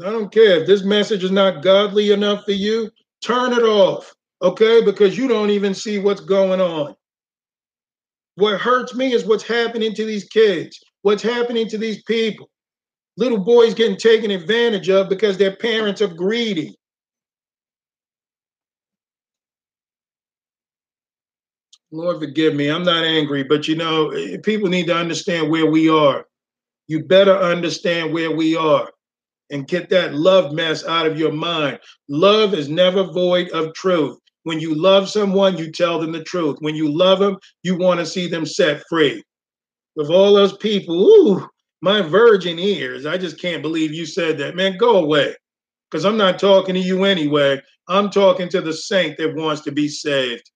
I 0.04 0.10
don't 0.10 0.32
care 0.32 0.60
if 0.60 0.66
this 0.66 0.82
message 0.84 1.24
is 1.24 1.30
not 1.30 1.62
godly 1.62 2.10
enough 2.12 2.44
for 2.44 2.52
you, 2.52 2.90
turn 3.24 3.52
it 3.52 3.62
off 3.62 4.14
okay? 4.44 4.82
Because 4.84 5.16
you 5.18 5.26
don't 5.26 5.50
even 5.50 5.74
see 5.74 5.98
what's 5.98 6.20
going 6.20 6.60
on. 6.60 6.94
What 8.36 8.60
hurts 8.60 8.94
me 8.94 9.12
is 9.12 9.24
what's 9.24 9.44
happening 9.44 9.94
to 9.94 10.04
these 10.04 10.24
kids, 10.24 10.78
what's 11.02 11.22
happening 11.22 11.66
to 11.68 11.78
these 11.78 12.02
people. 12.04 12.50
Little 13.16 13.42
boys 13.42 13.74
getting 13.74 13.96
taken 13.96 14.30
advantage 14.30 14.90
of 14.90 15.08
because 15.08 15.38
their 15.38 15.56
parents 15.56 16.02
are 16.02 16.08
greedy. 16.12 16.74
Lord, 21.92 22.18
forgive 22.18 22.56
me. 22.56 22.68
I'm 22.68 22.82
not 22.82 23.04
angry, 23.04 23.44
but 23.44 23.68
you 23.68 23.76
know, 23.76 24.10
eh, 24.10 24.36
people 24.42 24.68
need 24.68 24.86
to 24.88 24.96
understand 24.96 25.48
where 25.48 25.66
we 25.70 25.88
are. 25.88 26.26
You 26.88 27.04
better 27.04 27.36
understand 27.36 28.12
where 28.12 28.32
we 28.34 28.56
are 28.56 28.90
and 29.52 29.68
get 29.68 29.90
that 29.90 30.12
love 30.12 30.52
mess 30.52 30.84
out 30.84 31.06
of 31.06 31.18
your 31.20 31.32
mind. 31.32 31.78
Love 32.08 32.52
is 32.52 32.68
never 32.68 33.04
void 33.04 33.48
of 33.50 33.72
truth. 33.74 34.18
When 34.44 34.60
you 34.60 34.74
love 34.74 35.08
someone, 35.08 35.56
you 35.56 35.72
tell 35.72 35.98
them 35.98 36.12
the 36.12 36.22
truth. 36.22 36.56
When 36.60 36.74
you 36.74 36.94
love 36.94 37.18
them, 37.18 37.38
you 37.62 37.76
want 37.76 38.00
to 38.00 38.06
see 38.06 38.26
them 38.28 38.44
set 38.46 38.82
free. 38.90 39.22
With 39.96 40.10
all 40.10 40.34
those 40.34 40.56
people, 40.58 40.96
ooh, 41.02 41.48
my 41.80 42.02
virgin 42.02 42.58
ears, 42.58 43.06
I 43.06 43.16
just 43.16 43.40
can't 43.40 43.62
believe 43.62 43.94
you 43.94 44.04
said 44.04 44.36
that. 44.38 44.54
Man, 44.54 44.76
go 44.76 44.98
away. 45.02 45.34
Because 45.90 46.04
I'm 46.04 46.18
not 46.18 46.38
talking 46.38 46.74
to 46.74 46.80
you 46.80 47.04
anyway. 47.04 47.60
I'm 47.88 48.10
talking 48.10 48.50
to 48.50 48.60
the 48.60 48.72
saint 48.72 49.16
that 49.16 49.34
wants 49.34 49.62
to 49.62 49.72
be 49.72 49.88
saved. 49.88 50.50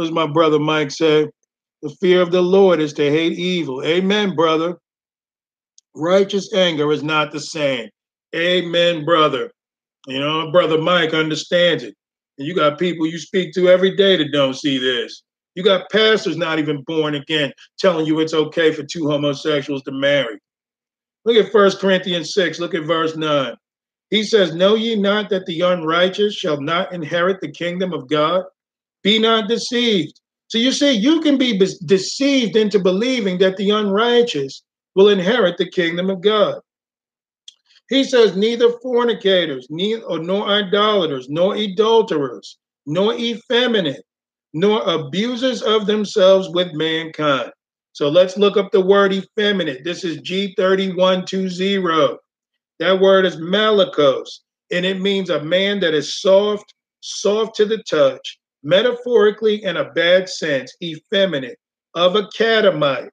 As 0.00 0.10
my 0.10 0.26
brother 0.26 0.58
Mike 0.58 0.90
said, 0.90 1.30
the 1.80 1.90
fear 2.00 2.20
of 2.20 2.32
the 2.32 2.42
Lord 2.42 2.80
is 2.80 2.92
to 2.94 3.10
hate 3.10 3.38
evil. 3.38 3.82
Amen, 3.84 4.34
brother. 4.34 4.76
Righteous 5.96 6.52
anger 6.52 6.92
is 6.92 7.02
not 7.02 7.32
the 7.32 7.40
same. 7.40 7.88
Amen, 8.34 9.04
brother. 9.06 9.50
You 10.06 10.20
know, 10.20 10.50
brother 10.50 10.78
Mike 10.78 11.14
understands 11.14 11.82
it. 11.82 11.94
And 12.38 12.46
you 12.46 12.54
got 12.54 12.78
people 12.78 13.06
you 13.06 13.18
speak 13.18 13.52
to 13.54 13.68
every 13.68 13.94
day 13.96 14.16
that 14.16 14.32
don't 14.32 14.54
see 14.54 14.78
this. 14.78 15.22
You 15.54 15.62
got 15.62 15.90
pastors 15.90 16.36
not 16.36 16.58
even 16.58 16.82
born 16.86 17.14
again 17.14 17.52
telling 17.78 18.06
you 18.06 18.20
it's 18.20 18.32
okay 18.32 18.72
for 18.72 18.84
two 18.84 19.06
homosexuals 19.08 19.82
to 19.82 19.92
marry. 19.92 20.38
Look 21.24 21.36
at 21.46 21.52
1 21.52 21.70
Corinthians 21.72 22.32
6, 22.32 22.58
look 22.58 22.74
at 22.74 22.84
verse 22.84 23.16
9. 23.16 23.52
He 24.10 24.22
says, 24.22 24.54
Know 24.54 24.74
ye 24.74 24.96
not 24.96 25.30
that 25.30 25.46
the 25.46 25.60
unrighteous 25.60 26.34
shall 26.34 26.60
not 26.60 26.92
inherit 26.92 27.40
the 27.40 27.52
kingdom 27.52 27.92
of 27.92 28.08
God? 28.08 28.42
Be 29.02 29.18
not 29.18 29.48
deceived. 29.48 30.18
So 30.48 30.58
you 30.58 30.72
see, 30.72 30.92
you 30.92 31.20
can 31.20 31.38
be 31.38 31.58
deceived 31.84 32.56
into 32.56 32.78
believing 32.78 33.38
that 33.38 33.56
the 33.56 33.70
unrighteous 33.70 34.62
will 34.94 35.08
inherit 35.08 35.56
the 35.58 35.70
kingdom 35.70 36.10
of 36.10 36.22
God. 36.22 36.56
He 37.92 38.04
says, 38.04 38.34
neither 38.34 38.70
fornicators, 38.78 39.66
neither, 39.68 40.02
nor 40.18 40.46
idolaters, 40.48 41.28
nor 41.28 41.54
adulterers, 41.54 42.56
nor 42.86 43.12
effeminate, 43.12 44.06
nor 44.54 44.80
abusers 44.90 45.60
of 45.60 45.84
themselves 45.84 46.48
with 46.48 46.72
mankind. 46.72 47.50
So 47.92 48.08
let's 48.08 48.38
look 48.38 48.56
up 48.56 48.70
the 48.72 48.80
word 48.80 49.12
effeminate. 49.12 49.84
This 49.84 50.04
is 50.04 50.22
G3120. 50.22 52.16
That 52.78 52.98
word 52.98 53.26
is 53.26 53.36
malakos, 53.36 54.40
and 54.70 54.86
it 54.86 54.98
means 54.98 55.28
a 55.28 55.44
man 55.44 55.78
that 55.80 55.92
is 55.92 56.18
soft, 56.18 56.72
soft 57.02 57.54
to 57.56 57.66
the 57.66 57.82
touch, 57.82 58.38
metaphorically 58.62 59.62
in 59.64 59.76
a 59.76 59.92
bad 59.92 60.30
sense, 60.30 60.74
effeminate, 60.82 61.58
of 61.94 62.16
a 62.16 62.26
catamite, 62.34 63.10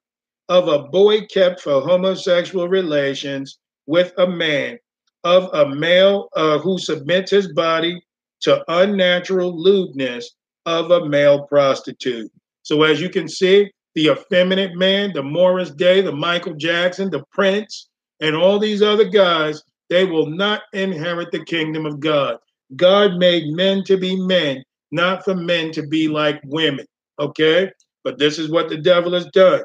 of 0.48 0.68
a 0.68 0.84
boy 0.84 1.26
kept 1.26 1.60
for 1.60 1.82
homosexual 1.82 2.66
relations, 2.66 3.58
with 3.90 4.12
a 4.18 4.26
man 4.28 4.78
of 5.24 5.50
a 5.52 5.68
male 5.74 6.28
uh, 6.36 6.58
who 6.58 6.78
submits 6.78 7.32
his 7.32 7.52
body 7.54 8.00
to 8.40 8.62
unnatural 8.68 9.52
lewdness 9.60 10.30
of 10.64 10.92
a 10.92 11.06
male 11.08 11.42
prostitute. 11.48 12.30
So, 12.62 12.84
as 12.84 13.00
you 13.00 13.10
can 13.10 13.26
see, 13.28 13.68
the 13.96 14.12
effeminate 14.12 14.76
man, 14.76 15.10
the 15.12 15.24
Morris 15.24 15.72
Day, 15.72 16.00
the 16.02 16.12
Michael 16.12 16.54
Jackson, 16.54 17.10
the 17.10 17.24
Prince, 17.32 17.88
and 18.20 18.36
all 18.36 18.60
these 18.60 18.80
other 18.80 19.08
guys, 19.08 19.60
they 19.90 20.04
will 20.04 20.26
not 20.26 20.62
inherit 20.72 21.32
the 21.32 21.44
kingdom 21.44 21.84
of 21.84 21.98
God. 21.98 22.36
God 22.76 23.16
made 23.16 23.42
men 23.56 23.82
to 23.86 23.96
be 23.96 24.14
men, 24.24 24.62
not 24.92 25.24
for 25.24 25.34
men 25.34 25.72
to 25.72 25.84
be 25.88 26.06
like 26.06 26.40
women. 26.44 26.86
Okay? 27.18 27.72
But 28.04 28.18
this 28.20 28.38
is 28.38 28.52
what 28.52 28.68
the 28.68 28.78
devil 28.78 29.12
has 29.14 29.26
done. 29.34 29.62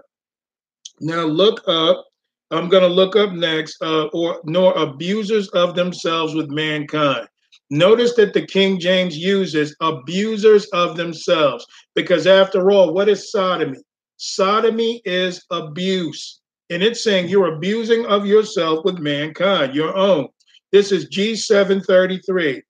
Now 0.99 1.25
look 1.25 1.61
up 1.67 2.05
I'm 2.51 2.69
going 2.69 2.83
to 2.83 2.89
look 2.89 3.15
up 3.15 3.31
next, 3.31 3.75
uh, 3.81 4.05
or 4.13 4.39
nor 4.43 4.71
abusers 4.77 5.47
of 5.49 5.73
themselves 5.75 6.35
with 6.35 6.49
mankind. 6.49 7.27
Notice 7.71 8.13
that 8.15 8.33
the 8.33 8.45
King 8.45 8.79
James 8.79 9.17
uses 9.17 9.75
abusers 9.81 10.65
of 10.67 10.95
themselves, 10.95 11.65
because 11.95 12.27
after 12.27 12.69
all, 12.69 12.93
what 12.93 13.09
is 13.09 13.31
sodomy? 13.31 13.79
Sodomy 14.17 15.01
is 15.05 15.43
abuse. 15.49 16.39
And 16.69 16.83
it's 16.83 17.03
saying 17.03 17.29
you're 17.29 17.55
abusing 17.55 18.05
of 18.05 18.25
yourself 18.27 18.85
with 18.85 18.99
mankind, 18.99 19.73
your 19.75 19.95
own. 19.95 20.27
This 20.71 20.91
is 20.91 21.09
G733. 21.09 22.61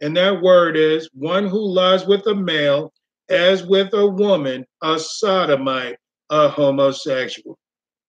And 0.00 0.16
that 0.16 0.42
word 0.42 0.76
is 0.76 1.08
one 1.12 1.46
who 1.48 1.60
lies 1.60 2.06
with 2.06 2.24
a 2.28 2.34
male 2.34 2.92
as 3.28 3.64
with 3.66 3.92
a 3.94 4.06
woman, 4.06 4.64
a 4.82 4.98
sodomite, 4.98 5.96
a 6.30 6.48
homosexual. 6.48 7.58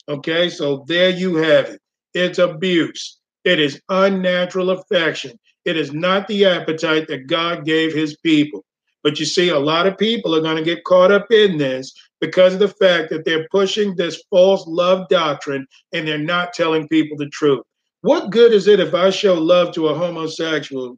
Okay, 0.08 0.50
so 0.50 0.86
there 0.88 1.10
you 1.10 1.36
have 1.38 1.66
it. 1.70 1.82
It's 2.14 2.38
abuse. 2.38 3.20
It 3.44 3.60
is 3.60 3.82
unnatural 3.90 4.70
affection. 4.70 5.40
It 5.66 5.78
is 5.78 5.94
not 5.94 6.28
the 6.28 6.46
appetite 6.46 7.08
that 7.08 7.26
God 7.26 7.66
gave 7.66 7.94
his 7.94 8.16
people. 8.18 8.64
But 9.04 9.20
you 9.20 9.26
see, 9.26 9.50
a 9.50 9.58
lot 9.60 9.88
of 9.88 9.98
people 9.98 10.36
are 10.36 10.42
going 10.42 10.58
to 10.58 10.64
get 10.64 10.84
caught 10.84 11.12
up 11.12 11.32
in 11.32 11.58
this 11.58 11.92
because 12.22 12.54
of 12.54 12.60
the 12.60 12.68
fact 12.68 13.10
that 13.10 13.26
they're 13.26 13.48
pushing 13.52 13.96
this 13.96 14.24
false 14.30 14.64
love 14.68 15.08
doctrine 15.10 15.66
and 15.92 16.08
they're 16.08 16.18
not 16.20 16.54
telling 16.54 16.88
people 16.88 17.18
the 17.18 17.30
truth. 17.30 17.64
What 18.02 18.30
good 18.32 18.52
is 18.54 18.68
it 18.68 18.80
if 18.80 18.94
I 18.94 19.10
show 19.10 19.34
love 19.34 19.74
to 19.74 19.88
a 19.88 19.96
homosexual, 19.96 20.98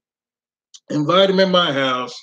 invite 0.89 1.29
him 1.29 1.39
in 1.39 1.51
my 1.51 1.71
house, 1.71 2.15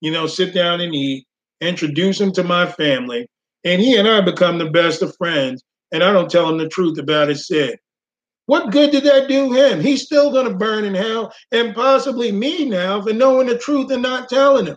you 0.00 0.10
know, 0.10 0.26
sit 0.26 0.54
down 0.54 0.80
and 0.80 0.94
eat, 0.94 1.26
introduce 1.60 2.18
him 2.18 2.32
to 2.32 2.42
my 2.44 2.64
family, 2.64 3.28
and 3.62 3.80
he 3.82 3.96
and 3.96 4.08
I 4.08 4.22
become 4.22 4.56
the 4.58 4.70
best 4.70 5.00
of 5.02 5.16
friends, 5.16 5.62
and 5.92 6.02
I 6.02 6.12
don't 6.12 6.30
tell 6.30 6.48
him 6.48 6.58
the 6.58 6.68
truth 6.68 6.98
about 6.98 7.28
his 7.28 7.46
sin. 7.46 7.74
What 8.46 8.72
good 8.72 8.90
did 8.90 9.04
that 9.04 9.28
do 9.28 9.52
him? 9.52 9.80
He's 9.80 10.02
still 10.04 10.30
going 10.30 10.46
to 10.46 10.54
burn 10.54 10.84
in 10.84 10.94
hell 10.94 11.32
and 11.52 11.74
possibly 11.74 12.30
me 12.30 12.66
now 12.66 13.00
for 13.00 13.12
knowing 13.12 13.46
the 13.46 13.56
truth 13.58 13.90
and 13.90 14.02
not 14.02 14.28
telling 14.28 14.66
him. 14.66 14.76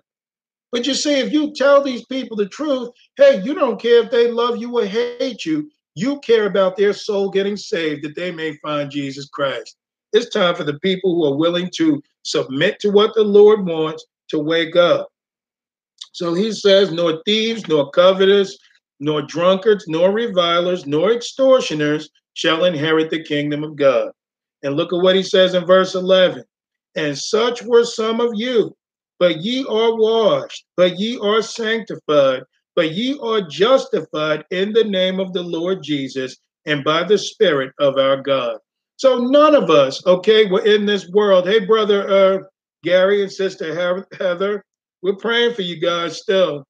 But 0.71 0.85
you 0.85 0.93
see, 0.93 1.19
if 1.19 1.31
you 1.31 1.53
tell 1.53 1.81
these 1.81 2.05
people 2.05 2.37
the 2.37 2.47
truth, 2.49 2.89
hey, 3.17 3.41
you 3.43 3.53
don't 3.53 3.81
care 3.81 4.03
if 4.03 4.11
they 4.11 4.29
love 4.31 4.57
you 4.57 4.77
or 4.77 4.85
hate 4.85 5.45
you. 5.45 5.69
You 5.95 6.19
care 6.19 6.45
about 6.45 6.77
their 6.77 6.93
soul 6.93 7.29
getting 7.29 7.57
saved 7.57 8.03
that 8.03 8.15
they 8.15 8.31
may 8.31 8.55
find 8.57 8.91
Jesus 8.91 9.27
Christ. 9.29 9.75
It's 10.13 10.29
time 10.29 10.55
for 10.55 10.63
the 10.63 10.79
people 10.79 11.15
who 11.15 11.33
are 11.33 11.37
willing 11.37 11.69
to 11.77 12.01
submit 12.23 12.79
to 12.79 12.89
what 12.89 13.13
the 13.15 13.23
Lord 13.23 13.65
wants 13.65 14.05
to 14.29 14.39
wake 14.39 14.75
up. 14.75 15.09
So 16.13 16.33
he 16.33 16.51
says, 16.51 16.91
nor 16.91 17.21
thieves, 17.25 17.67
nor 17.67 17.89
covetous, 17.91 18.57
nor 18.99 19.21
drunkards, 19.21 19.85
nor 19.87 20.11
revilers, 20.11 20.85
nor 20.85 21.11
extortioners 21.11 22.09
shall 22.33 22.65
inherit 22.65 23.09
the 23.09 23.23
kingdom 23.23 23.63
of 23.63 23.75
God. 23.75 24.09
And 24.63 24.75
look 24.75 24.91
at 24.91 25.01
what 25.01 25.15
he 25.15 25.23
says 25.23 25.53
in 25.53 25.65
verse 25.67 25.93
11. 25.95 26.43
And 26.95 27.17
such 27.17 27.61
were 27.63 27.85
some 27.85 28.19
of 28.19 28.31
you, 28.33 28.75
but 29.19 29.37
ye 29.41 29.63
are 29.65 29.95
washed, 29.95 30.65
but 30.75 30.97
ye 30.99 31.19
are 31.19 31.41
sanctified, 31.43 32.41
but 32.75 32.91
ye 32.91 33.19
are 33.21 33.41
justified 33.41 34.43
in 34.51 34.73
the 34.73 34.83
name 34.83 35.19
of 35.19 35.33
the 35.33 35.43
Lord 35.43 35.83
Jesus 35.83 36.35
and 36.65 36.83
by 36.83 37.03
the 37.03 37.17
Spirit 37.17 37.71
of 37.79 37.97
our 37.97 38.21
God. 38.21 38.57
So 38.97 39.19
none 39.19 39.53
of 39.53 39.69
us, 39.69 40.03
okay, 40.07 40.49
we're 40.49 40.65
in 40.65 40.85
this 40.87 41.07
world. 41.09 41.47
Hey, 41.47 41.63
brother 41.65 42.09
uh, 42.09 42.39
Gary 42.83 43.21
and 43.21 43.31
sister 43.31 44.01
Heather, 44.19 44.65
we're 45.03 45.15
praying 45.17 45.53
for 45.53 45.61
you 45.61 45.79
guys 45.79 46.19
still. 46.21 46.65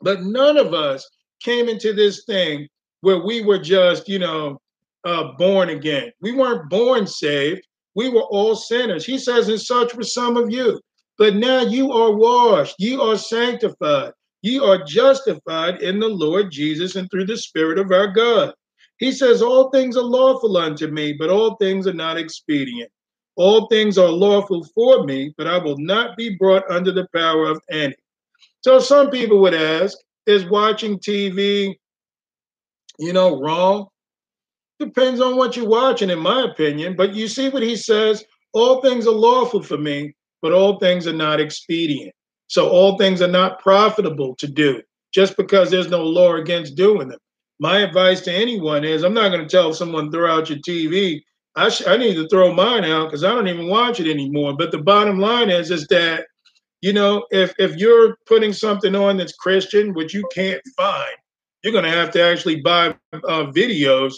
But 0.00 0.22
none 0.22 0.56
of 0.56 0.74
us 0.74 1.08
came 1.40 1.68
into 1.68 1.92
this 1.92 2.24
thing 2.24 2.68
where 3.00 3.20
we 3.20 3.42
were 3.42 3.58
just, 3.58 4.08
you 4.08 4.18
know, 4.18 4.60
uh, 5.04 5.32
born 5.38 5.68
again. 5.70 6.10
We 6.20 6.32
weren't 6.32 6.68
born 6.68 7.06
saved. 7.06 7.66
We 7.94 8.08
were 8.08 8.24
all 8.24 8.54
sinners. 8.54 9.06
He 9.06 9.18
says, 9.18 9.48
and 9.48 9.60
such 9.60 9.94
were 9.94 10.02
some 10.02 10.36
of 10.36 10.50
you. 10.50 10.80
But 11.16 11.34
now 11.34 11.62
you 11.62 11.90
are 11.90 12.12
washed, 12.14 12.76
you 12.78 13.00
are 13.02 13.18
sanctified, 13.18 14.12
you 14.42 14.62
are 14.62 14.84
justified 14.84 15.82
in 15.82 15.98
the 15.98 16.08
Lord 16.08 16.52
Jesus 16.52 16.94
and 16.94 17.10
through 17.10 17.26
the 17.26 17.36
Spirit 17.36 17.76
of 17.76 17.90
our 17.90 18.06
God. 18.06 18.54
He 18.98 19.10
says, 19.10 19.42
All 19.42 19.68
things 19.70 19.96
are 19.96 20.02
lawful 20.04 20.56
unto 20.56 20.86
me, 20.86 21.12
but 21.18 21.28
all 21.28 21.56
things 21.56 21.88
are 21.88 21.92
not 21.92 22.18
expedient. 22.18 22.90
All 23.34 23.66
things 23.66 23.98
are 23.98 24.08
lawful 24.10 24.64
for 24.72 25.02
me, 25.04 25.34
but 25.36 25.48
I 25.48 25.58
will 25.58 25.76
not 25.78 26.16
be 26.16 26.36
brought 26.36 26.68
under 26.70 26.92
the 26.92 27.08
power 27.12 27.46
of 27.46 27.60
any. 27.68 27.94
So 28.60 28.78
some 28.78 29.10
people 29.10 29.40
would 29.40 29.54
ask, 29.54 29.98
is 30.28 30.44
watching 30.44 30.98
TV, 30.98 31.74
you 32.98 33.12
know, 33.12 33.40
Raw. 33.40 33.86
Depends 34.78 35.20
on 35.20 35.36
what 35.36 35.56
you're 35.56 35.66
watching, 35.68 36.10
in 36.10 36.20
my 36.20 36.44
opinion. 36.50 36.94
But 36.94 37.14
you 37.14 37.26
see 37.26 37.48
what 37.48 37.62
he 37.62 37.74
says 37.74 38.24
all 38.52 38.80
things 38.82 39.06
are 39.06 39.10
lawful 39.12 39.62
for 39.62 39.76
me, 39.78 40.14
but 40.40 40.52
all 40.52 40.78
things 40.78 41.06
are 41.06 41.12
not 41.14 41.40
expedient. 41.40 42.12
So 42.46 42.68
all 42.68 42.96
things 42.96 43.20
are 43.22 43.28
not 43.28 43.58
profitable 43.58 44.36
to 44.38 44.46
do 44.46 44.80
just 45.12 45.36
because 45.36 45.70
there's 45.70 45.88
no 45.90 46.02
law 46.02 46.34
against 46.36 46.76
doing 46.76 47.08
them. 47.08 47.18
My 47.60 47.78
advice 47.80 48.20
to 48.22 48.32
anyone 48.32 48.84
is 48.84 49.02
I'm 49.02 49.12
not 49.14 49.30
going 49.30 49.42
to 49.42 49.48
tell 49.48 49.72
someone 49.74 50.12
throw 50.12 50.30
out 50.30 50.48
your 50.50 50.58
TV. 50.60 51.22
I, 51.56 51.68
sh- 51.70 51.86
I 51.86 51.96
need 51.96 52.14
to 52.14 52.28
throw 52.28 52.52
mine 52.54 52.84
out 52.84 53.06
because 53.06 53.24
I 53.24 53.34
don't 53.34 53.48
even 53.48 53.68
watch 53.68 53.98
it 54.00 54.08
anymore. 54.10 54.56
But 54.56 54.70
the 54.72 54.78
bottom 54.82 55.18
line 55.18 55.50
is 55.50 55.70
is 55.70 55.86
that 55.88 56.27
you 56.80 56.92
know, 56.92 57.24
if 57.30 57.54
if 57.58 57.76
you're 57.76 58.16
putting 58.26 58.52
something 58.52 58.94
on 58.94 59.16
that's 59.16 59.32
Christian, 59.32 59.94
which 59.94 60.14
you 60.14 60.28
can't 60.34 60.62
find, 60.76 61.14
you're 61.62 61.72
going 61.72 61.84
to 61.84 61.90
have 61.90 62.10
to 62.12 62.22
actually 62.22 62.60
buy 62.60 62.88
uh, 63.12 63.46
videos, 63.50 64.14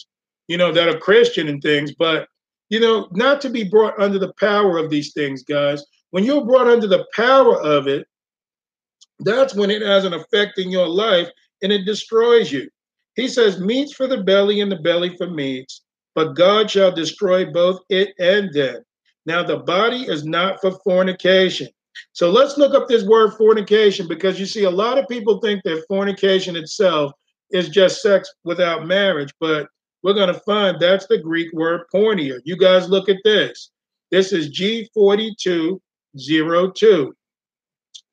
you 0.49 0.57
know, 0.57 0.73
that 0.73 0.89
are 0.89 0.99
Christian 0.99 1.49
and 1.49 1.63
things. 1.63 1.95
But 1.95 2.27
you 2.69 2.79
know, 2.81 3.09
not 3.13 3.41
to 3.41 3.51
be 3.51 3.65
brought 3.65 3.99
under 4.01 4.19
the 4.19 4.33
power 4.39 4.79
of 4.79 4.91
these 4.91 5.13
things, 5.13 5.43
guys. 5.43 5.85
When 6.11 6.23
you're 6.25 6.45
brought 6.45 6.69
under 6.69 6.87
the 6.87 7.07
power 7.15 7.61
of 7.61 7.87
it, 7.89 8.07
that's 9.21 9.55
when 9.55 9.71
it 9.71 9.83
has 9.83 10.05
an 10.05 10.13
effect 10.13 10.59
in 10.59 10.71
your 10.71 10.89
life 10.89 11.29
and 11.63 11.71
it 11.73 11.85
destroys 11.85 12.53
you. 12.53 12.69
He 13.17 13.27
says, 13.27 13.61
"Meats 13.61 13.95
for 13.95 14.07
the 14.07 14.23
belly, 14.23 14.61
and 14.61 14.71
the 14.71 14.77
belly 14.77 15.17
for 15.17 15.29
meats." 15.29 15.83
But 16.17 16.35
God 16.35 16.69
shall 16.71 16.91
destroy 16.91 17.47
both 17.53 17.81
it 17.89 18.09
and 18.19 18.53
them. 18.53 18.83
Now, 19.27 19.45
the 19.45 19.59
body 19.59 20.03
is 20.07 20.25
not 20.25 20.61
for 20.61 20.73
fornication, 20.85 21.69
so 22.13 22.31
let's 22.31 22.59
look 22.59 22.75
up 22.75 22.87
this 22.89 23.05
word 23.05 23.31
fornication 23.35 24.07
because 24.09 24.39
you 24.41 24.47
see, 24.47 24.65
a 24.65 24.71
lot 24.71 24.99
of 24.99 25.07
people 25.09 25.39
think 25.41 25.63
that 25.65 25.85
fornication 25.89 26.57
itself 26.57 27.13
is 27.51 27.69
just 27.69 28.03
sex 28.03 28.29
without 28.45 28.87
marriage, 28.87 29.33
but 29.41 29.67
we're 30.03 30.15
going 30.15 30.33
to 30.33 30.41
find 30.41 30.79
that's 30.81 31.07
the 31.07 31.19
Greek 31.19 31.53
word 31.53 31.83
porneia. 31.95 32.41
You 32.45 32.57
guys 32.57 32.89
look 32.89 33.09
at 33.11 33.19
this. 33.25 33.71
This 34.11 34.33
is 34.33 34.51
G4202. 34.59 35.79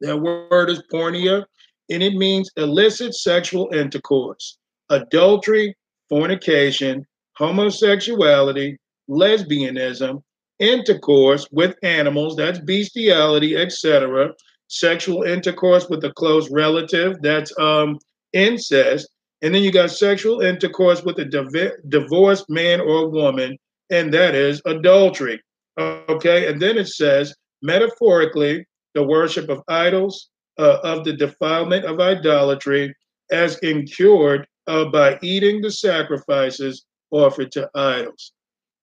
That 0.01 0.17
word 0.17 0.69
is 0.69 0.83
porneia, 0.91 1.45
and 1.89 2.03
it 2.03 2.13
means 2.15 2.51
illicit 2.57 3.15
sexual 3.15 3.69
intercourse, 3.73 4.57
adultery, 4.89 5.73
fornication, 6.09 7.05
homosexuality, 7.35 8.75
lesbianism, 9.09 10.21
intercourse 10.59 11.47
with 11.51 11.75
animals, 11.83 12.35
that's 12.35 12.59
bestiality, 12.59 13.55
etc. 13.57 14.31
Sexual 14.67 15.23
intercourse 15.23 15.87
with 15.89 16.03
a 16.03 16.13
close 16.13 16.49
relative, 16.51 17.21
that's 17.21 17.51
um, 17.59 17.97
incest. 18.33 19.07
And 19.41 19.53
then 19.53 19.61
you 19.63 19.71
got 19.71 19.91
sexual 19.91 20.41
intercourse 20.41 21.03
with 21.03 21.19
a 21.19 21.25
div- 21.25 21.71
divorced 21.89 22.49
man 22.49 22.81
or 22.81 23.09
woman, 23.09 23.57
and 23.91 24.13
that 24.13 24.35
is 24.35 24.61
adultery. 24.65 25.41
Okay, 25.79 26.49
and 26.51 26.59
then 26.59 26.75
it 26.77 26.87
says 26.87 27.35
metaphorically 27.61 28.65
the 28.95 29.03
worship 29.03 29.47
of 29.49 29.61
idols, 29.67 30.29
uh, 30.57 30.79
of 30.83 31.03
the 31.03 31.13
defilement 31.13 31.85
of 31.85 31.99
idolatry, 31.99 32.93
as 33.31 33.59
incurred 33.59 34.47
uh, 34.65 34.85
by 34.85 35.19
eating 35.21 35.61
the 35.61 35.69
sacrifices 35.69 36.83
offered 37.11 37.51
to 37.51 37.69
idols. 37.75 38.31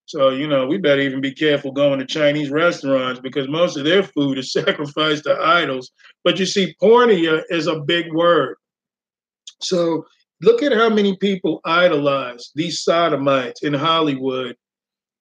So, 0.06 0.28
you 0.31 0.47
know, 0.47 0.66
we 0.66 0.76
better 0.76 1.01
even 1.01 1.20
be 1.22 1.32
careful 1.32 1.72
going 1.72 1.98
to 1.98 2.05
Chinese 2.06 2.51
restaurants 2.51 3.20
because 3.20 3.48
most 3.48 3.76
of 3.76 3.85
their 3.85 4.02
food 4.02 4.39
is 4.39 4.52
sacrificed 4.52 5.24
to 5.24 5.32
idols. 5.40 5.90
But 6.24 6.39
you 6.39 6.47
see, 6.47 6.74
porneia 6.82 7.43
is 7.48 7.66
a 7.66 7.81
big 7.81 8.12
word. 8.12 8.56
So 9.62 10.05
look 10.43 10.62
at 10.62 10.72
how 10.72 10.90
many 10.90 11.16
people 11.16 11.60
idolize 11.64 12.51
these 12.55 12.82
sodomites 12.82 13.62
in 13.62 13.72
Hollywood, 13.72 14.56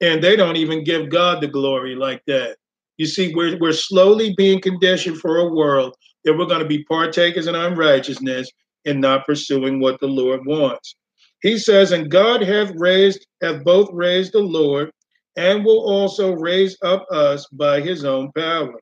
and 0.01 0.21
they 0.21 0.35
don't 0.35 0.57
even 0.57 0.83
give 0.83 1.09
God 1.09 1.41
the 1.41 1.47
glory 1.47 1.95
like 1.95 2.21
that. 2.27 2.57
You 2.97 3.05
see, 3.05 3.33
we're, 3.33 3.57
we're 3.59 3.71
slowly 3.71 4.33
being 4.37 4.59
conditioned 4.59 5.17
for 5.19 5.37
a 5.37 5.47
world 5.49 5.95
that 6.25 6.37
we're 6.37 6.45
going 6.45 6.61
to 6.61 6.65
be 6.67 6.83
partakers 6.85 7.47
in 7.47 7.55
unrighteousness 7.55 8.51
and 8.85 8.99
not 8.99 9.25
pursuing 9.25 9.79
what 9.79 9.99
the 10.01 10.07
Lord 10.07 10.41
wants. 10.45 10.95
He 11.43 11.57
says, 11.57 11.91
And 11.91 12.09
God 12.09 12.41
hath 12.41 12.71
raised, 12.75 13.27
hath 13.41 13.63
both 13.65 13.89
raised 13.91 14.31
the 14.31 14.39
Lord, 14.39 14.89
and 15.35 15.65
will 15.65 15.81
also 15.93 16.31
raise 16.31 16.77
up 16.83 17.05
us 17.11 17.45
by 17.51 17.81
his 17.81 18.05
own 18.05 18.31
power. 18.31 18.73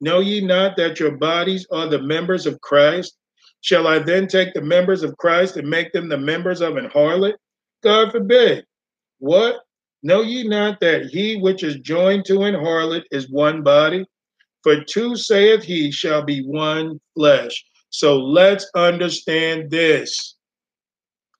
Know 0.00 0.20
ye 0.20 0.40
not 0.40 0.76
that 0.78 0.98
your 0.98 1.18
bodies 1.18 1.66
are 1.70 1.86
the 1.86 2.00
members 2.00 2.46
of 2.46 2.58
Christ? 2.62 3.14
Shall 3.60 3.86
I 3.86 3.98
then 3.98 4.26
take 4.26 4.54
the 4.54 4.62
members 4.62 5.02
of 5.02 5.16
Christ 5.18 5.56
and 5.58 5.68
make 5.68 5.92
them 5.92 6.08
the 6.08 6.16
members 6.16 6.62
of 6.62 6.76
an 6.78 6.88
harlot? 6.88 7.34
God 7.82 8.10
forbid. 8.12 8.64
What? 9.18 9.56
Know 10.02 10.22
ye 10.22 10.44
not 10.44 10.80
that 10.80 11.06
he 11.06 11.36
which 11.36 11.62
is 11.62 11.74
joined 11.76 12.24
to 12.26 12.40
an 12.44 12.54
harlot 12.54 13.02
is 13.10 13.28
one 13.30 13.62
body? 13.62 14.06
For 14.62 14.82
two 14.82 15.14
saith 15.14 15.62
he 15.62 15.90
shall 15.92 16.22
be 16.22 16.40
one 16.44 17.00
flesh. 17.14 17.62
So 17.90 18.16
let's 18.18 18.66
understand 18.74 19.70
this. 19.70 20.36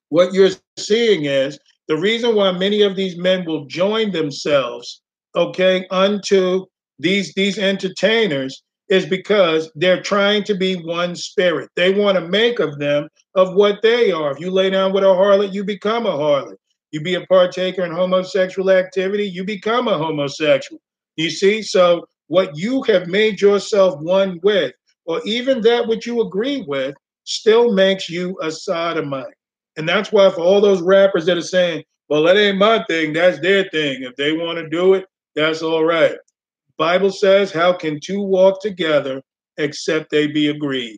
What 0.09 0.33
you're 0.33 0.49
seeing 0.77 1.25
is 1.25 1.59
the 1.87 1.95
reason 1.95 2.35
why 2.35 2.51
many 2.51 2.81
of 2.81 2.95
these 2.95 3.15
men 3.15 3.45
will 3.45 3.65
join 3.67 4.11
themselves, 4.11 5.01
okay, 5.35 5.85
unto 5.91 6.65
these 6.97 7.31
these 7.35 7.59
entertainers 7.59 8.63
is 8.89 9.05
because 9.05 9.71
they're 9.75 10.01
trying 10.01 10.43
to 10.45 10.55
be 10.55 10.73
one 10.73 11.15
spirit. 11.15 11.69
They 11.75 11.93
want 11.93 12.17
to 12.17 12.27
make 12.27 12.57
of 12.59 12.79
them 12.79 13.07
of 13.35 13.53
what 13.53 13.83
they 13.83 14.11
are. 14.11 14.31
If 14.31 14.39
you 14.39 14.49
lay 14.49 14.71
down 14.71 14.93
with 14.93 15.03
a 15.03 15.07
harlot, 15.15 15.53
you 15.53 15.63
become 15.63 16.07
a 16.07 16.17
harlot. 16.17 16.55
You 16.91 17.01
be 17.01 17.13
a 17.13 17.25
partaker 17.27 17.85
in 17.85 17.91
homosexual 17.93 18.71
activity, 18.71 19.27
you 19.29 19.43
become 19.43 19.87
a 19.87 19.97
homosexual. 19.99 20.81
You 21.17 21.29
see, 21.29 21.61
so 21.61 22.07
what 22.27 22.49
you 22.57 22.81
have 22.83 23.05
made 23.05 23.41
yourself 23.41 23.99
one 24.01 24.39
with, 24.41 24.73
or 25.05 25.21
even 25.25 25.61
that 25.61 25.87
which 25.87 26.07
you 26.07 26.19
agree 26.21 26.63
with, 26.67 26.95
still 27.25 27.73
makes 27.75 28.09
you 28.09 28.35
a 28.41 28.49
sodomite. 28.51 29.35
And 29.79 29.87
that's 29.87 30.11
why 30.11 30.29
for 30.29 30.41
all 30.41 30.59
those 30.59 30.81
rappers 30.81 31.25
that 31.25 31.37
are 31.37 31.41
saying, 31.41 31.85
well, 32.09 32.21
that 32.23 32.35
ain't 32.37 32.57
my 32.57 32.83
thing, 32.89 33.13
that's 33.13 33.39
their 33.39 33.63
thing. 33.69 34.03
If 34.03 34.13
they 34.17 34.33
want 34.33 34.57
to 34.57 34.67
do 34.67 34.93
it, 34.93 35.05
that's 35.37 35.61
all 35.61 35.85
right. 35.85 36.17
Bible 36.77 37.11
says, 37.13 37.49
how 37.53 37.71
can 37.71 37.97
two 38.03 38.21
walk 38.21 38.61
together 38.61 39.21
except 39.57 40.09
they 40.11 40.27
be 40.27 40.49
agreed? 40.49 40.97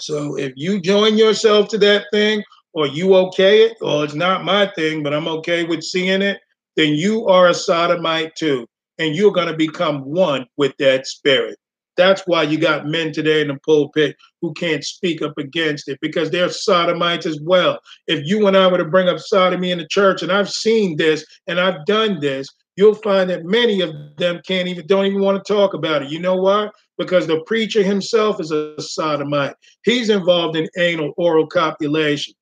So 0.00 0.36
if 0.36 0.52
you 0.56 0.80
join 0.80 1.16
yourself 1.16 1.68
to 1.70 1.78
that 1.78 2.06
thing, 2.12 2.42
or 2.72 2.88
you 2.88 3.14
okay 3.14 3.62
it, 3.62 3.76
or 3.80 4.04
it's 4.04 4.14
not 4.14 4.44
my 4.44 4.66
thing, 4.74 5.04
but 5.04 5.14
I'm 5.14 5.28
okay 5.28 5.62
with 5.62 5.84
seeing 5.84 6.22
it, 6.22 6.38
then 6.74 6.94
you 6.94 7.26
are 7.28 7.50
a 7.50 7.54
sodomite 7.54 8.34
too. 8.34 8.66
And 8.98 9.14
you're 9.14 9.30
going 9.32 9.46
to 9.48 9.56
become 9.56 10.02
one 10.06 10.44
with 10.56 10.76
that 10.80 11.06
spirit. 11.06 11.56
That's 11.96 12.22
why 12.26 12.42
you 12.42 12.58
got 12.58 12.86
men 12.86 13.12
today 13.12 13.40
in 13.40 13.48
the 13.48 13.58
pulpit 13.64 14.16
who 14.40 14.52
can't 14.54 14.84
speak 14.84 15.22
up 15.22 15.36
against 15.38 15.88
it 15.88 15.98
because 16.00 16.30
they're 16.30 16.50
sodomites 16.50 17.26
as 17.26 17.40
well. 17.40 17.80
If 18.06 18.26
you 18.26 18.46
and 18.46 18.56
I 18.56 18.66
were 18.70 18.78
to 18.78 18.84
bring 18.84 19.08
up 19.08 19.18
sodomy 19.18 19.70
in 19.70 19.78
the 19.78 19.88
church, 19.88 20.22
and 20.22 20.30
I've 20.30 20.50
seen 20.50 20.96
this 20.96 21.24
and 21.46 21.58
I've 21.58 21.84
done 21.86 22.20
this, 22.20 22.46
you'll 22.76 22.94
find 22.94 23.30
that 23.30 23.44
many 23.44 23.80
of 23.80 23.92
them 24.18 24.40
can't 24.46 24.68
even 24.68 24.86
don't 24.86 25.06
even 25.06 25.20
want 25.22 25.42
to 25.42 25.52
talk 25.52 25.72
about 25.72 26.02
it. 26.02 26.10
You 26.10 26.20
know 26.20 26.36
why? 26.36 26.68
Because 26.98 27.26
the 27.26 27.42
preacher 27.46 27.82
himself 27.82 28.40
is 28.40 28.50
a 28.52 28.80
sodomite. 28.80 29.54
He's 29.84 30.10
involved 30.10 30.56
in 30.56 30.68
anal 30.78 31.12
oral 31.16 31.46
copulation. 31.46 32.34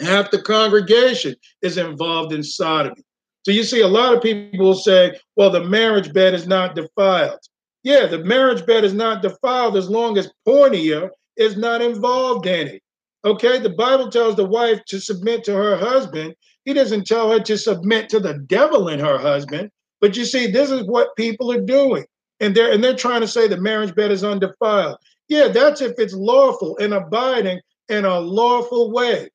Half 0.00 0.30
the 0.30 0.40
congregation 0.40 1.34
is 1.60 1.76
involved 1.76 2.32
in 2.32 2.42
sodomy. 2.42 3.02
So 3.44 3.50
you 3.52 3.64
see, 3.64 3.80
a 3.80 3.88
lot 3.88 4.14
of 4.14 4.22
people 4.22 4.58
will 4.66 4.74
say, 4.74 5.18
well, 5.36 5.50
the 5.50 5.64
marriage 5.64 6.12
bed 6.12 6.34
is 6.34 6.46
not 6.46 6.74
defiled. 6.74 7.38
Yeah, 7.88 8.04
the 8.06 8.18
marriage 8.22 8.66
bed 8.66 8.84
is 8.84 8.92
not 8.92 9.22
defiled 9.22 9.74
as 9.74 9.88
long 9.88 10.18
as 10.18 10.30
porneia 10.46 11.08
is 11.38 11.56
not 11.56 11.80
involved 11.80 12.46
in 12.46 12.68
it. 12.68 12.82
Okay, 13.24 13.60
the 13.60 13.70
Bible 13.70 14.10
tells 14.10 14.36
the 14.36 14.44
wife 14.44 14.84
to 14.88 15.00
submit 15.00 15.42
to 15.44 15.54
her 15.54 15.74
husband. 15.74 16.34
He 16.66 16.74
doesn't 16.74 17.06
tell 17.06 17.30
her 17.32 17.40
to 17.40 17.56
submit 17.56 18.10
to 18.10 18.20
the 18.20 18.42
devil 18.46 18.88
in 18.88 18.98
her 19.00 19.16
husband. 19.16 19.70
But 20.02 20.18
you 20.18 20.26
see, 20.26 20.48
this 20.50 20.70
is 20.70 20.82
what 20.82 21.16
people 21.16 21.50
are 21.50 21.62
doing. 21.62 22.04
And 22.40 22.54
they're 22.54 22.70
and 22.72 22.84
they're 22.84 22.94
trying 22.94 23.22
to 23.22 23.26
say 23.36 23.48
the 23.48 23.56
marriage 23.56 23.94
bed 23.94 24.10
is 24.10 24.22
undefiled. 24.22 24.98
Yeah, 25.28 25.48
that's 25.48 25.80
if 25.80 25.94
it's 25.96 26.12
lawful 26.12 26.76
and 26.76 26.92
abiding 26.92 27.58
in 27.88 28.04
a 28.04 28.20
lawful 28.20 28.92
way. 28.92 29.30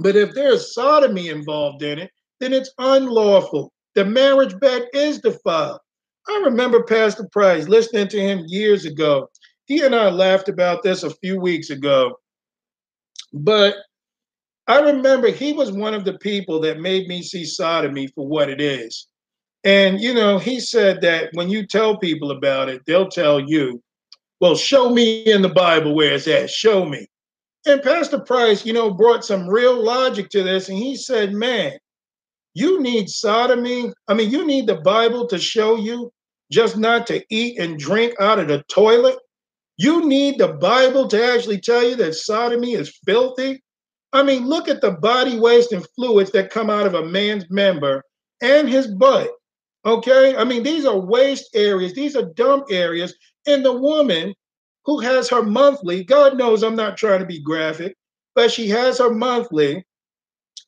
But 0.00 0.16
if 0.16 0.34
there's 0.34 0.74
sodomy 0.74 1.28
involved 1.28 1.84
in 1.84 2.00
it, 2.00 2.10
then 2.40 2.52
it's 2.52 2.74
unlawful. 2.78 3.72
The 3.94 4.04
marriage 4.04 4.58
bed 4.58 4.86
is 4.92 5.20
defiled. 5.20 5.78
I 6.28 6.42
remember 6.44 6.82
Pastor 6.82 7.28
Price 7.32 7.68
listening 7.68 8.08
to 8.08 8.20
him 8.20 8.44
years 8.46 8.84
ago. 8.84 9.28
He 9.66 9.80
and 9.82 9.94
I 9.94 10.08
laughed 10.10 10.48
about 10.48 10.82
this 10.82 11.02
a 11.02 11.14
few 11.16 11.38
weeks 11.38 11.70
ago. 11.70 12.18
But 13.32 13.76
I 14.66 14.80
remember 14.80 15.30
he 15.30 15.52
was 15.52 15.70
one 15.70 15.92
of 15.94 16.04
the 16.04 16.18
people 16.18 16.60
that 16.60 16.80
made 16.80 17.08
me 17.08 17.22
see 17.22 17.44
sodomy 17.44 18.06
for 18.08 18.26
what 18.26 18.48
it 18.48 18.60
is. 18.60 19.06
And, 19.64 20.00
you 20.00 20.14
know, 20.14 20.38
he 20.38 20.60
said 20.60 21.00
that 21.02 21.30
when 21.34 21.48
you 21.50 21.66
tell 21.66 21.98
people 21.98 22.30
about 22.30 22.68
it, 22.68 22.82
they'll 22.86 23.08
tell 23.08 23.40
you, 23.40 23.82
well, 24.40 24.56
show 24.56 24.90
me 24.90 25.22
in 25.22 25.42
the 25.42 25.48
Bible 25.48 25.94
where 25.94 26.14
it's 26.14 26.28
at. 26.28 26.50
Show 26.50 26.84
me. 26.84 27.06
And 27.66 27.82
Pastor 27.82 28.20
Price, 28.20 28.64
you 28.64 28.72
know, 28.74 28.90
brought 28.92 29.24
some 29.24 29.48
real 29.48 29.82
logic 29.82 30.28
to 30.30 30.42
this. 30.42 30.68
And 30.68 30.76
he 30.78 30.96
said, 30.96 31.32
man, 31.32 31.72
you 32.54 32.78
need 32.80 33.08
sodomy. 33.08 33.90
I 34.06 34.14
mean, 34.14 34.30
you 34.30 34.46
need 34.46 34.66
the 34.66 34.76
Bible 34.82 35.26
to 35.28 35.38
show 35.38 35.76
you 35.76 36.12
just 36.52 36.76
not 36.76 37.06
to 37.08 37.24
eat 37.30 37.58
and 37.58 37.78
drink 37.78 38.14
out 38.20 38.38
of 38.38 38.48
the 38.48 38.62
toilet. 38.64 39.16
You 39.76 40.06
need 40.06 40.38
the 40.38 40.48
Bible 40.48 41.08
to 41.08 41.26
actually 41.32 41.60
tell 41.60 41.82
you 41.88 41.96
that 41.96 42.14
sodomy 42.14 42.72
is 42.74 42.96
filthy. 43.06 43.62
I 44.12 44.22
mean, 44.22 44.46
look 44.46 44.68
at 44.68 44.80
the 44.80 44.92
body 44.92 45.38
waste 45.40 45.72
and 45.72 45.84
fluids 45.96 46.30
that 46.32 46.50
come 46.50 46.70
out 46.70 46.86
of 46.86 46.94
a 46.94 47.04
man's 47.06 47.44
member 47.50 48.02
and 48.42 48.68
his 48.68 48.86
butt. 48.86 49.30
Okay? 49.84 50.36
I 50.36 50.44
mean, 50.44 50.62
these 50.62 50.86
are 50.86 50.98
waste 50.98 51.50
areas, 51.54 51.94
these 51.94 52.14
are 52.16 52.26
dump 52.34 52.64
areas. 52.70 53.14
And 53.46 53.64
the 53.64 53.72
woman 53.76 54.34
who 54.84 55.00
has 55.00 55.28
her 55.30 55.42
monthly, 55.42 56.04
God 56.04 56.38
knows 56.38 56.62
I'm 56.62 56.76
not 56.76 56.96
trying 56.96 57.20
to 57.20 57.26
be 57.26 57.42
graphic, 57.42 57.96
but 58.34 58.50
she 58.50 58.68
has 58.68 58.98
her 58.98 59.12
monthly, 59.12 59.84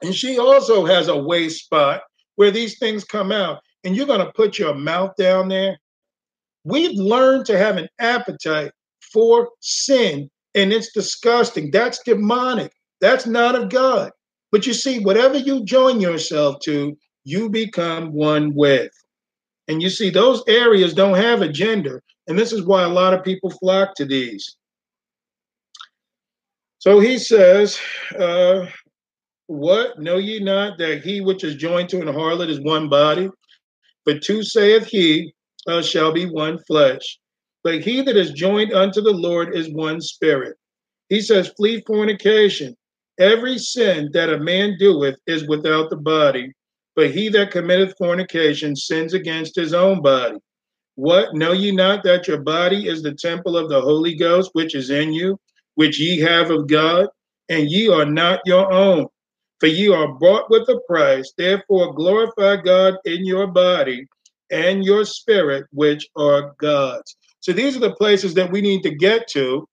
and 0.03 0.15
she 0.15 0.39
also 0.39 0.85
has 0.85 1.09
a 1.09 1.17
waste 1.23 1.65
spot 1.65 2.03
where 2.35 2.51
these 2.51 2.79
things 2.79 3.05
come 3.05 3.33
out 3.33 3.61
and 3.87 3.95
you're 3.97 4.05
going 4.05 4.21
to 4.27 4.33
put 4.33 4.59
your 4.59 4.75
mouth 4.75 5.13
down 5.17 5.49
there. 5.49 5.79
We've 6.65 6.91
learned 6.99 7.47
to 7.47 7.57
have 7.57 7.77
an 7.77 7.89
appetite 8.01 8.73
for 9.13 9.51
sin, 9.61 10.29
and 10.57 10.73
it's 10.73 10.93
disgusting. 10.93 11.71
That's 11.71 12.01
demonic. 12.03 12.73
That's 13.01 13.27
not 13.27 13.55
of 13.55 13.69
God. 13.69 14.11
But 14.51 14.67
you 14.67 14.75
see, 14.75 14.99
whatever 14.99 15.39
you 15.39 15.65
join 15.65 16.01
yourself 16.01 16.57
to, 16.65 16.99
you 17.25 17.49
become 17.49 18.13
one 18.13 18.53
with. 18.57 18.91
And 19.69 19.81
you 19.81 19.89
see, 19.89 20.11
those 20.11 20.43
areas 20.49 20.93
don't 20.93 21.15
have 21.17 21.43
a 21.43 21.49
gender. 21.49 22.03
And 22.27 22.37
this 22.37 22.53
is 22.53 22.63
why 22.63 22.83
a 22.83 22.89
lot 22.89 23.15
of 23.15 23.23
people 23.25 23.51
flock 23.51 23.95
to 23.97 24.05
these. 24.05 24.57
So 26.79 26.99
he 26.99 27.19
says, 27.19 27.79
uh, 28.19 28.67
What? 29.47 30.01
Know 30.01 30.17
ye 30.17 30.41
not 30.41 30.77
that 30.79 31.03
he 31.05 31.21
which 31.21 31.45
is 31.45 31.55
joined 31.55 31.89
to 31.91 32.01
an 32.01 32.13
harlot 32.13 32.49
is 32.49 32.61
one 32.61 32.89
body? 32.89 33.31
But 34.07 34.23
two 34.23 34.45
saith 34.45 34.87
he 34.87 35.35
uh, 35.67 35.83
shall 35.83 36.13
be 36.13 36.25
one 36.25 36.59
flesh. 36.67 37.19
But 37.65 37.81
he 37.81 38.01
that 38.03 38.17
is 38.17 38.31
joined 38.31 38.73
unto 38.73 39.03
the 39.03 39.11
Lord 39.13 39.55
is 39.55 39.69
one 39.69 40.01
spirit. 40.01 40.57
He 41.09 41.21
says, 41.21 41.53
Flee 41.57 41.83
fornication. 41.87 42.77
Every 43.19 43.59
sin 43.59 44.09
that 44.13 44.33
a 44.33 44.39
man 44.39 44.77
doeth 44.79 45.17
is 45.27 45.49
without 45.49 45.91
the 45.91 45.97
body, 45.97 46.53
but 46.95 47.11
he 47.11 47.29
that 47.31 47.51
committeth 47.51 47.95
fornication 47.99 48.77
sins 48.77 49.13
against 49.13 49.57
his 49.57 49.75
own 49.75 50.01
body. 50.03 50.37
What? 50.95 51.35
Know 51.35 51.53
ye 51.53 51.73
not 51.73 52.05
that 52.05 52.29
your 52.29 52.39
body 52.43 52.87
is 52.89 53.03
the 53.03 53.15
temple 53.15 53.57
of 53.57 53.69
the 53.69 53.81
Holy 53.81 54.15
Ghost, 54.15 54.51
which 54.53 54.75
is 54.75 54.91
in 54.91 55.13
you, 55.13 55.39
which 55.75 55.99
ye 55.99 56.21
have 56.21 56.51
of 56.51 56.69
God, 56.69 57.09
and 57.49 57.69
ye 57.71 57.89
are 57.89 58.07
not 58.07 58.41
your 58.45 58.71
own? 58.73 59.07
For 59.59 59.69
you 59.69 59.95
are 59.95 60.13
bought 60.19 60.51
with 60.51 60.69
a 60.69 60.79
price. 60.87 61.33
Therefore, 61.37 61.95
glorify 61.95 62.57
God 62.57 62.95
in 63.07 63.25
your 63.25 63.47
body 63.47 64.05
and 64.51 64.85
your 64.85 65.05
spirit, 65.07 65.67
which 65.73 66.07
are 66.17 66.53
God's. 66.59 67.17
So 67.41 67.53
these 67.53 67.75
are 67.77 67.81
the 67.81 67.95
places 67.95 68.35
that 68.35 68.51
we 68.53 68.61
need 68.61 68.83
to 68.83 68.95
get 68.95 69.29
to. 69.29 69.67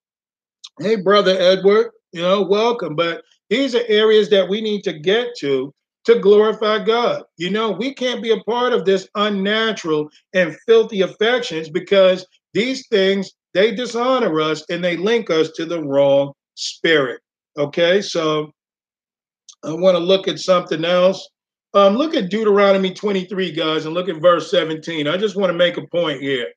Hey, 0.79 0.95
Brother 1.01 1.35
Edward, 1.37 1.87
you 2.13 2.21
know, 2.21 2.43
welcome. 2.43 2.95
But 2.95 3.23
these 3.49 3.75
are 3.75 3.83
areas 3.87 4.29
that 4.29 4.47
we 4.47 4.61
need 4.61 4.83
to 4.83 4.97
get 4.99 5.27
to 5.39 5.73
to 6.05 6.19
glorify 6.19 6.83
God. 6.85 7.23
You 7.37 7.49
know, 7.49 7.71
we 7.71 7.93
can't 7.93 8.23
be 8.23 8.31
a 8.31 8.39
part 8.43 8.71
of 8.73 8.85
this 8.85 9.07
unnatural 9.15 10.09
and 10.33 10.55
filthy 10.65 11.01
affections 11.01 11.69
because 11.69 12.25
these 12.53 12.85
things, 12.89 13.31
they 13.53 13.73
dishonor 13.75 14.39
us 14.41 14.63
and 14.69 14.83
they 14.83 14.95
link 14.97 15.29
us 15.29 15.51
to 15.51 15.65
the 15.65 15.81
wrong 15.83 16.31
spirit. 16.55 17.19
Okay, 17.57 18.01
so 18.01 18.51
I 19.65 19.71
want 19.71 19.95
to 19.97 20.03
look 20.03 20.27
at 20.27 20.39
something 20.39 20.83
else. 20.83 21.29
Um, 21.73 21.95
look 21.95 22.13
at 22.15 22.29
Deuteronomy 22.29 22.93
23, 22.93 23.51
guys, 23.51 23.85
and 23.85 23.93
look 23.93 24.09
at 24.09 24.21
verse 24.21 24.51
17. 24.51 25.07
I 25.07 25.17
just 25.17 25.35
want 25.35 25.49
to 25.51 25.57
make 25.57 25.77
a 25.77 25.87
point 25.87 26.21
here. 26.21 26.47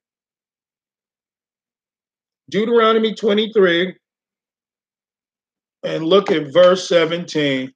Deuteronomy 2.51 3.15
23, 3.15 3.95
and 5.85 6.05
look 6.05 6.31
at 6.31 6.53
verse 6.53 6.89
17. 6.89 7.73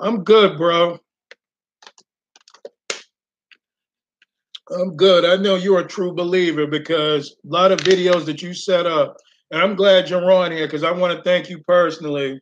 I'm 0.00 0.24
good, 0.24 0.56
bro. 0.58 0.98
I'm 4.72 4.96
good. 4.96 5.24
I 5.24 5.36
know 5.40 5.54
you're 5.54 5.80
a 5.80 5.86
true 5.86 6.12
believer 6.12 6.66
because 6.66 7.30
a 7.44 7.52
lot 7.52 7.70
of 7.70 7.78
videos 7.80 8.24
that 8.26 8.42
you 8.42 8.52
set 8.52 8.84
up, 8.84 9.16
and 9.52 9.62
I'm 9.62 9.76
glad 9.76 10.10
you're 10.10 10.32
on 10.32 10.50
here 10.50 10.66
because 10.66 10.82
I 10.82 10.90
want 10.90 11.16
to 11.16 11.22
thank 11.22 11.48
you 11.48 11.60
personally 11.68 12.40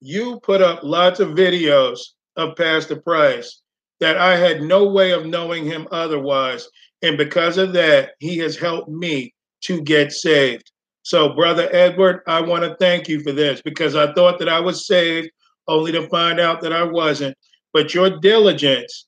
you 0.00 0.40
put 0.40 0.62
up 0.62 0.80
lots 0.82 1.20
of 1.20 1.30
videos 1.30 1.98
of 2.36 2.56
Pastor 2.56 2.96
Price 2.96 3.62
that 4.00 4.18
I 4.18 4.36
had 4.36 4.62
no 4.62 4.88
way 4.88 5.12
of 5.12 5.26
knowing 5.26 5.64
him 5.64 5.88
otherwise. 5.90 6.68
And 7.02 7.16
because 7.16 7.56
of 7.56 7.72
that, 7.72 8.10
he 8.18 8.36
has 8.38 8.56
helped 8.56 8.90
me 8.90 9.32
to 9.62 9.80
get 9.80 10.12
saved. 10.12 10.70
So, 11.02 11.34
Brother 11.34 11.68
Edward, 11.72 12.20
I 12.26 12.40
want 12.40 12.64
to 12.64 12.76
thank 12.80 13.08
you 13.08 13.20
for 13.22 13.32
this 13.32 13.62
because 13.62 13.94
I 13.96 14.12
thought 14.12 14.38
that 14.38 14.48
I 14.48 14.60
was 14.60 14.86
saved 14.86 15.30
only 15.68 15.92
to 15.92 16.08
find 16.08 16.40
out 16.40 16.60
that 16.62 16.72
I 16.72 16.82
wasn't. 16.82 17.36
But 17.72 17.94
your 17.94 18.18
diligence 18.18 19.06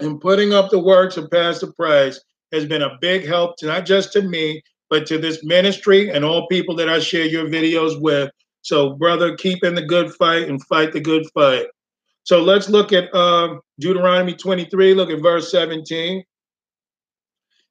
in 0.00 0.18
putting 0.20 0.52
up 0.52 0.70
the 0.70 0.78
works 0.78 1.16
of 1.16 1.30
Pastor 1.30 1.72
Price 1.72 2.22
has 2.52 2.64
been 2.66 2.82
a 2.82 2.98
big 3.00 3.26
help 3.26 3.56
to 3.58 3.66
not 3.66 3.86
just 3.86 4.12
to 4.12 4.22
me, 4.22 4.62
but 4.90 5.06
to 5.06 5.18
this 5.18 5.42
ministry 5.42 6.10
and 6.10 6.24
all 6.24 6.46
people 6.48 6.76
that 6.76 6.88
I 6.88 7.00
share 7.00 7.24
your 7.24 7.46
videos 7.46 8.00
with 8.00 8.30
so, 8.68 8.90
brother, 8.90 9.36
keep 9.36 9.62
in 9.62 9.76
the 9.76 9.82
good 9.94 10.12
fight 10.14 10.48
and 10.48 10.58
fight 10.66 10.92
the 10.92 10.98
good 11.00 11.22
fight. 11.32 11.66
So 12.24 12.42
let's 12.42 12.68
look 12.68 12.92
at 12.92 13.14
uh, 13.14 13.60
Deuteronomy 13.78 14.34
23, 14.34 14.92
look 14.92 15.08
at 15.08 15.22
verse 15.22 15.52
17. 15.52 16.24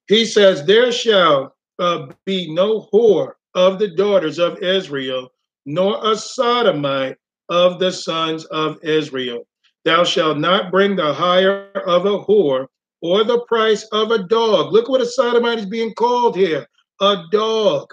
He 0.07 0.25
says, 0.25 0.63
There 0.63 0.93
shall 0.93 1.53
uh, 1.79 2.05
be 2.25 2.49
no 2.53 2.87
whore 2.93 3.33
of 3.55 3.77
the 3.77 3.89
daughters 3.89 4.39
of 4.39 4.59
Israel, 4.63 5.27
nor 5.65 5.99
a 6.09 6.15
sodomite 6.15 7.17
of 7.49 7.77
the 7.77 7.91
sons 7.91 8.45
of 8.45 8.81
Israel. 8.81 9.45
Thou 9.83 10.05
shalt 10.05 10.37
not 10.37 10.71
bring 10.71 10.95
the 10.95 11.13
hire 11.13 11.69
of 11.85 12.05
a 12.05 12.23
whore 12.23 12.67
or 13.01 13.25
the 13.25 13.41
price 13.49 13.83
of 13.91 14.11
a 14.11 14.23
dog. 14.23 14.71
Look 14.71 14.87
what 14.87 15.01
a 15.01 15.05
sodomite 15.05 15.59
is 15.59 15.65
being 15.65 15.93
called 15.95 16.37
here 16.37 16.65
a 17.01 17.23
dog. 17.33 17.87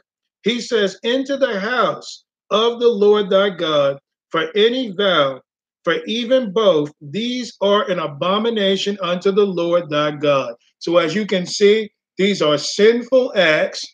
He 0.45 0.61
says, 0.61 1.01
Into 1.03 1.37
the 1.37 1.59
house 1.59 2.23
of 2.53 2.79
the 2.79 2.89
Lord 2.89 3.31
thy 3.31 3.51
God 3.51 3.99
for 4.31 4.51
any 4.55 4.93
vow, 4.93 5.41
for 5.85 6.05
even 6.05 6.53
both 6.53 6.93
these 7.01 7.57
are 7.61 7.91
an 7.91 7.99
abomination 7.99 8.97
unto 9.03 9.33
the 9.33 9.45
Lord 9.45 9.89
thy 9.91 10.13
God. 10.13 10.55
So, 10.79 10.99
as 10.99 11.15
you 11.15 11.27
can 11.27 11.47
see, 11.47 11.91
these 12.19 12.41
are 12.43 12.59
sinful 12.59 13.33
acts. 13.35 13.85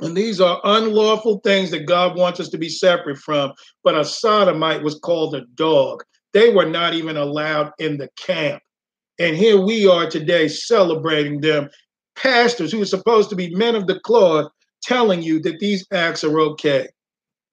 And 0.00 0.16
these 0.16 0.40
are 0.40 0.60
unlawful 0.64 1.38
things 1.44 1.70
that 1.70 1.86
God 1.86 2.18
wants 2.18 2.40
us 2.40 2.48
to 2.48 2.58
be 2.58 2.68
separate 2.68 3.16
from. 3.16 3.52
But 3.84 3.96
a 3.96 4.04
sodomite 4.04 4.82
was 4.82 4.98
called 4.98 5.36
a 5.36 5.42
dog. 5.54 6.02
They 6.32 6.52
were 6.52 6.66
not 6.66 6.94
even 6.94 7.16
allowed 7.16 7.70
in 7.78 7.96
the 7.96 8.08
camp. 8.16 8.60
And 9.20 9.36
here 9.36 9.60
we 9.60 9.86
are 9.88 10.10
today 10.10 10.48
celebrating 10.48 11.40
them. 11.42 11.68
Pastors 12.16 12.72
who 12.72 12.82
are 12.82 12.86
supposed 12.86 13.30
to 13.30 13.36
be 13.36 13.54
men 13.54 13.76
of 13.76 13.86
the 13.86 14.00
cloth 14.00 14.50
telling 14.82 15.22
you 15.22 15.40
that 15.42 15.60
these 15.60 15.86
acts 15.92 16.24
are 16.24 16.40
okay. 16.40 16.88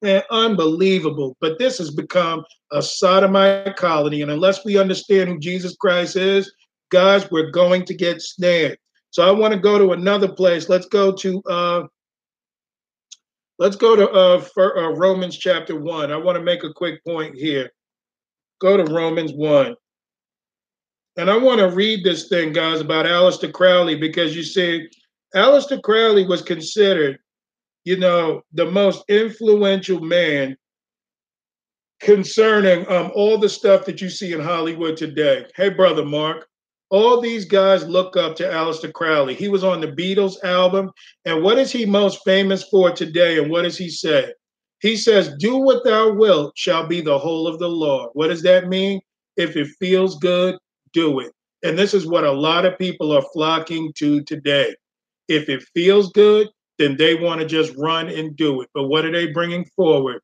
Man, 0.02 0.24
unbelievable. 0.32 1.38
But 1.40 1.60
this 1.60 1.78
has 1.78 1.92
become 1.92 2.44
a 2.72 2.82
sodomite 2.82 3.76
colony. 3.76 4.22
And 4.24 4.32
unless 4.32 4.66
we 4.66 4.78
understand 4.80 5.30
who 5.30 5.40
Jesus 5.40 5.76
Christ 5.76 6.16
is, 6.16 6.52
guys, 6.90 7.30
we're 7.30 7.52
going 7.52 7.86
to 7.86 7.94
get 7.94 8.22
snared. 8.22 8.78
So 9.12 9.24
I 9.28 9.32
want 9.32 9.54
to 9.54 9.60
go 9.60 9.78
to 9.78 9.92
another 9.92 10.32
place. 10.32 10.70
Let's 10.70 10.88
go 10.88 11.12
to 11.14 11.42
uh 11.50 11.84
let's 13.60 13.76
go 13.76 13.96
to 13.96 14.10
uh, 14.10 14.42
for, 14.56 14.76
uh 14.78 14.90
Romans 14.94 15.38
chapter 15.38 15.80
one. 15.80 16.12
I 16.12 16.18
want 16.18 16.38
to 16.38 16.44
make 16.44 16.64
a 16.64 16.74
quick 16.74 17.04
point 17.04 17.36
here. 17.38 17.70
Go 18.60 18.78
to 18.78 18.86
Romans 18.92 19.34
one. 19.34 19.76
And 21.18 21.30
I 21.30 21.38
want 21.38 21.60
to 21.60 21.70
read 21.70 22.04
this 22.04 22.30
thing, 22.30 22.54
guys, 22.54 22.80
about 22.80 23.06
Aleister 23.06 23.52
Crowley, 23.52 23.96
because 23.96 24.34
you 24.36 24.44
see, 24.44 24.88
Aleister 25.36 25.82
Crowley 25.84 26.26
was 26.26 26.42
considered 26.42 27.20
you 27.84 27.98
know, 27.98 28.42
the 28.54 28.70
most 28.70 29.04
influential 29.10 30.00
man 30.00 30.56
concerning 32.00 32.88
um, 32.92 33.12
all 33.14 33.38
the 33.38 33.50
stuff 33.50 33.86
that 33.86 34.02
you 34.02 34.10
see 34.10 34.34
in 34.34 34.40
Hollywood 34.40 34.98
today. 34.98 35.46
Hey, 35.56 35.70
brother 35.70 36.06
Mark, 36.06 36.48
all 36.90 37.22
these 37.22 37.46
guys 37.46 37.84
look 37.88 38.18
up 38.18 38.36
to 38.38 38.44
Aleister 38.44 38.92
Crowley. 38.92 39.34
He 39.34 39.50
was 39.50 39.64
on 39.64 39.82
the 39.82 39.88
Beatles 39.88 40.42
album. 40.44 40.90
And 41.26 41.44
what 41.44 41.58
is 41.58 41.72
he 41.72 41.86
most 41.86 42.20
famous 42.26 42.64
for 42.70 42.92
today? 42.92 43.40
And 43.40 43.50
what 43.52 43.64
does 43.64 43.78
he 43.78 43.90
say? 43.90 44.34
He 44.80 44.96
says, 44.96 45.34
Do 45.40 45.58
what 45.58 45.84
thou 45.86 46.14
wilt 46.14 46.54
shall 46.58 46.88
be 46.88 47.02
the 47.02 47.18
whole 47.20 47.48
of 47.48 47.60
the 47.60 47.70
law. 47.70 48.08
What 48.14 48.28
does 48.30 48.42
that 48.44 48.68
mean? 48.68 49.00
If 49.38 49.56
it 49.56 49.68
feels 49.80 50.18
good, 50.18 50.56
do 50.92 51.20
it. 51.20 51.32
And 51.64 51.78
this 51.78 51.94
is 51.94 52.08
what 52.08 52.24
a 52.24 52.32
lot 52.32 52.66
of 52.66 52.78
people 52.78 53.12
are 53.16 53.22
flocking 53.34 53.94
to 53.98 54.24
today. 54.24 54.76
If 55.28 55.48
it 55.48 55.64
feels 55.74 56.12
good, 56.12 56.48
then 56.82 56.98
they 56.98 57.14
want 57.14 57.40
to 57.40 57.46
just 57.46 57.72
run 57.78 58.10
and 58.10 58.36
do 58.36 58.62
it. 58.62 58.70
But 58.74 58.88
what 58.88 59.06
are 59.06 59.12
they 59.12 59.28
bringing 59.32 59.66
forward? 59.76 60.20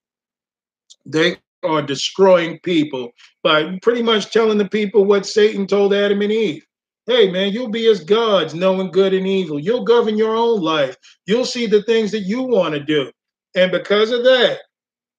They 1.05 1.37
are 1.63 1.83
destroying 1.83 2.59
people 2.63 3.11
by 3.43 3.77
pretty 3.83 4.01
much 4.01 4.33
telling 4.33 4.57
the 4.57 4.67
people 4.67 5.05
what 5.05 5.27
Satan 5.27 5.67
told 5.67 5.93
Adam 5.93 6.21
and 6.21 6.31
Eve. 6.31 6.65
Hey, 7.05 7.31
man, 7.31 7.53
you'll 7.53 7.69
be 7.69 7.87
as 7.89 8.03
gods, 8.03 8.55
knowing 8.55 8.89
good 8.91 9.13
and 9.13 9.27
evil. 9.27 9.59
You'll 9.59 9.83
govern 9.85 10.17
your 10.17 10.35
own 10.35 10.59
life. 10.59 10.97
You'll 11.27 11.45
see 11.45 11.67
the 11.67 11.83
things 11.83 12.09
that 12.11 12.21
you 12.21 12.41
want 12.41 12.73
to 12.73 12.83
do. 12.83 13.11
And 13.55 13.71
because 13.71 14.09
of 14.11 14.23
that, 14.23 14.57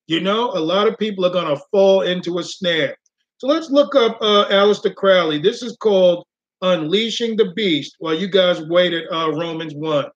you 0.09 0.21
know, 0.21 0.51
a 0.51 0.61
lot 0.61 0.89
of 0.89 0.99
people 0.99 1.25
are 1.25 1.31
going 1.31 1.55
to 1.55 1.63
fall 1.71 2.03
into 2.03 2.39
a 2.39 2.43
snare. 2.43 2.97
So 3.39 3.47
let's 3.47 3.71
look 3.71 3.95
up 3.95 4.19
uh, 4.21 4.49
Aleister 4.51 4.93
Crowley. 4.95 5.39
This 5.39 5.63
is 5.63 5.77
called 5.79 6.27
Unleashing 6.63 7.37
the 7.37 7.53
Beast 7.55 7.95
while 8.01 8.15
you 8.15 8.27
guys 8.27 8.61
wait 8.69 8.93
at 8.93 9.05
uh, 9.13 9.31
Romans 9.31 9.75
1. 9.77 10.07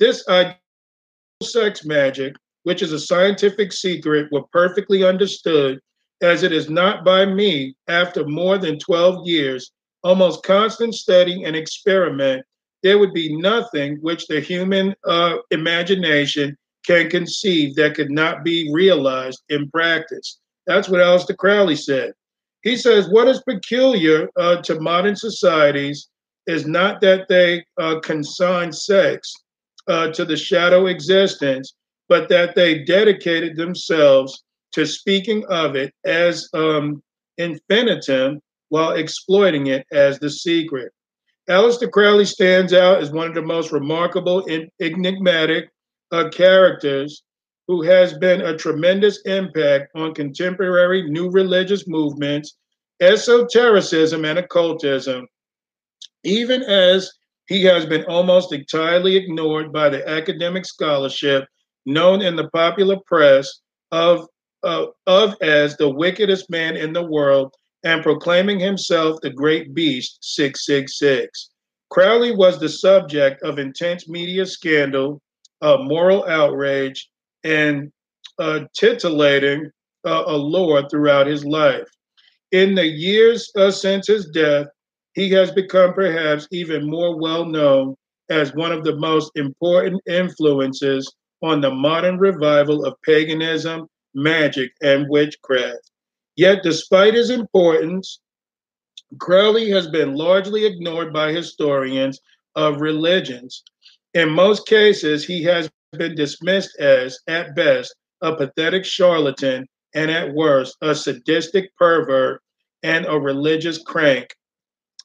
This 0.00 0.24
I 0.28 0.56
sex 1.42 1.84
magic, 1.86 2.34
which 2.64 2.82
is 2.82 2.92
a 2.92 2.98
scientific 2.98 3.72
secret, 3.72 4.30
were 4.30 4.42
perfectly 4.52 5.04
understood, 5.04 5.78
as 6.22 6.42
it 6.42 6.52
is 6.52 6.68
not 6.68 7.02
by 7.04 7.24
me 7.24 7.74
after 7.88 8.26
more 8.26 8.58
than 8.58 8.78
12 8.78 9.26
years, 9.26 9.72
almost 10.04 10.42
constant 10.42 10.94
study 10.94 11.44
and 11.44 11.56
experiment, 11.56 12.44
there 12.82 12.98
would 12.98 13.12
be 13.14 13.34
nothing 13.36 13.96
which 14.02 14.26
the 14.26 14.38
human 14.40 14.94
uh, 15.06 15.36
imagination 15.50 16.56
can 16.86 17.08
conceive 17.10 17.74
that 17.74 17.94
could 17.94 18.10
not 18.10 18.42
be 18.44 18.70
realized 18.72 19.42
in 19.50 19.70
practice. 19.70 20.38
That's 20.66 20.88
what 20.88 21.00
Aleister 21.00 21.36
Crowley 21.36 21.76
said. 21.76 22.12
He 22.62 22.76
says, 22.76 23.08
What 23.10 23.28
is 23.28 23.40
peculiar 23.48 24.28
uh, 24.38 24.56
to 24.62 24.80
modern 24.80 25.16
societies 25.16 26.08
is 26.46 26.66
not 26.66 27.00
that 27.02 27.28
they 27.28 27.64
uh, 27.80 28.00
consign 28.00 28.72
sex, 28.72 29.32
uh, 29.90 30.12
to 30.12 30.24
the 30.24 30.36
shadow 30.36 30.86
existence, 30.86 31.74
but 32.08 32.28
that 32.28 32.54
they 32.54 32.84
dedicated 32.84 33.56
themselves 33.56 34.44
to 34.72 34.86
speaking 34.86 35.44
of 35.50 35.74
it 35.74 35.92
as 36.06 36.48
um, 36.54 37.02
infinitum 37.38 38.38
while 38.68 38.92
exploiting 38.92 39.66
it 39.66 39.84
as 39.92 40.20
the 40.20 40.30
secret. 40.30 40.92
Aleister 41.48 41.90
Crowley 41.90 42.24
stands 42.24 42.72
out 42.72 42.98
as 42.98 43.10
one 43.10 43.26
of 43.26 43.34
the 43.34 43.42
most 43.42 43.72
remarkable 43.72 44.46
and 44.46 44.70
enigmatic 44.80 45.68
uh, 46.12 46.28
characters 46.28 47.24
who 47.66 47.82
has 47.82 48.16
been 48.18 48.42
a 48.42 48.56
tremendous 48.56 49.20
impact 49.22 49.88
on 49.96 50.14
contemporary 50.14 51.08
new 51.10 51.28
religious 51.30 51.88
movements, 51.88 52.56
esotericism, 53.00 54.24
and 54.24 54.38
occultism, 54.38 55.26
even 56.22 56.62
as 56.62 57.12
he 57.50 57.64
has 57.64 57.84
been 57.84 58.04
almost 58.04 58.52
entirely 58.52 59.16
ignored 59.16 59.72
by 59.72 59.88
the 59.88 60.08
academic 60.08 60.64
scholarship 60.64 61.46
known 61.84 62.22
in 62.22 62.36
the 62.36 62.48
popular 62.50 62.96
press 63.08 63.52
of, 63.90 64.28
uh, 64.62 64.86
of 65.08 65.34
as 65.42 65.76
the 65.76 65.88
wickedest 65.90 66.48
man 66.48 66.76
in 66.76 66.92
the 66.92 67.02
world 67.04 67.52
and 67.82 68.04
proclaiming 68.04 68.60
himself 68.60 69.20
the 69.22 69.30
great 69.30 69.74
beast 69.74 70.18
666. 70.22 71.50
Crowley 71.90 72.30
was 72.30 72.60
the 72.60 72.68
subject 72.68 73.42
of 73.42 73.58
intense 73.58 74.08
media 74.08 74.46
scandal, 74.46 75.20
uh, 75.60 75.78
moral 75.78 76.24
outrage, 76.26 77.10
and 77.42 77.90
uh, 78.38 78.60
titillating 78.76 79.68
uh, 80.06 80.22
allure 80.28 80.88
throughout 80.88 81.26
his 81.26 81.44
life. 81.44 81.88
In 82.52 82.76
the 82.76 82.86
years 82.86 83.50
uh, 83.58 83.72
since 83.72 84.06
his 84.06 84.26
death, 84.26 84.68
he 85.14 85.28
has 85.30 85.50
become 85.52 85.92
perhaps 85.92 86.46
even 86.52 86.88
more 86.88 87.18
well 87.18 87.44
known 87.44 87.96
as 88.28 88.54
one 88.54 88.72
of 88.72 88.84
the 88.84 88.94
most 88.96 89.30
important 89.36 90.00
influences 90.08 91.12
on 91.42 91.60
the 91.60 91.70
modern 91.70 92.16
revival 92.18 92.84
of 92.84 92.94
paganism, 93.04 93.86
magic, 94.14 94.70
and 94.82 95.08
witchcraft. 95.08 95.90
Yet, 96.36 96.62
despite 96.62 97.14
his 97.14 97.30
importance, 97.30 98.20
Crowley 99.18 99.68
has 99.70 99.88
been 99.88 100.14
largely 100.14 100.64
ignored 100.64 101.12
by 101.12 101.32
historians 101.32 102.20
of 102.54 102.80
religions. 102.80 103.64
In 104.14 104.30
most 104.30 104.68
cases, 104.68 105.24
he 105.24 105.42
has 105.44 105.68
been 105.92 106.14
dismissed 106.14 106.78
as, 106.78 107.18
at 107.26 107.56
best, 107.56 107.94
a 108.22 108.36
pathetic 108.36 108.84
charlatan, 108.84 109.66
and 109.94 110.08
at 110.08 110.32
worst, 110.34 110.76
a 110.82 110.94
sadistic 110.94 111.74
pervert 111.76 112.40
and 112.84 113.06
a 113.06 113.18
religious 113.18 113.78
crank 113.82 114.36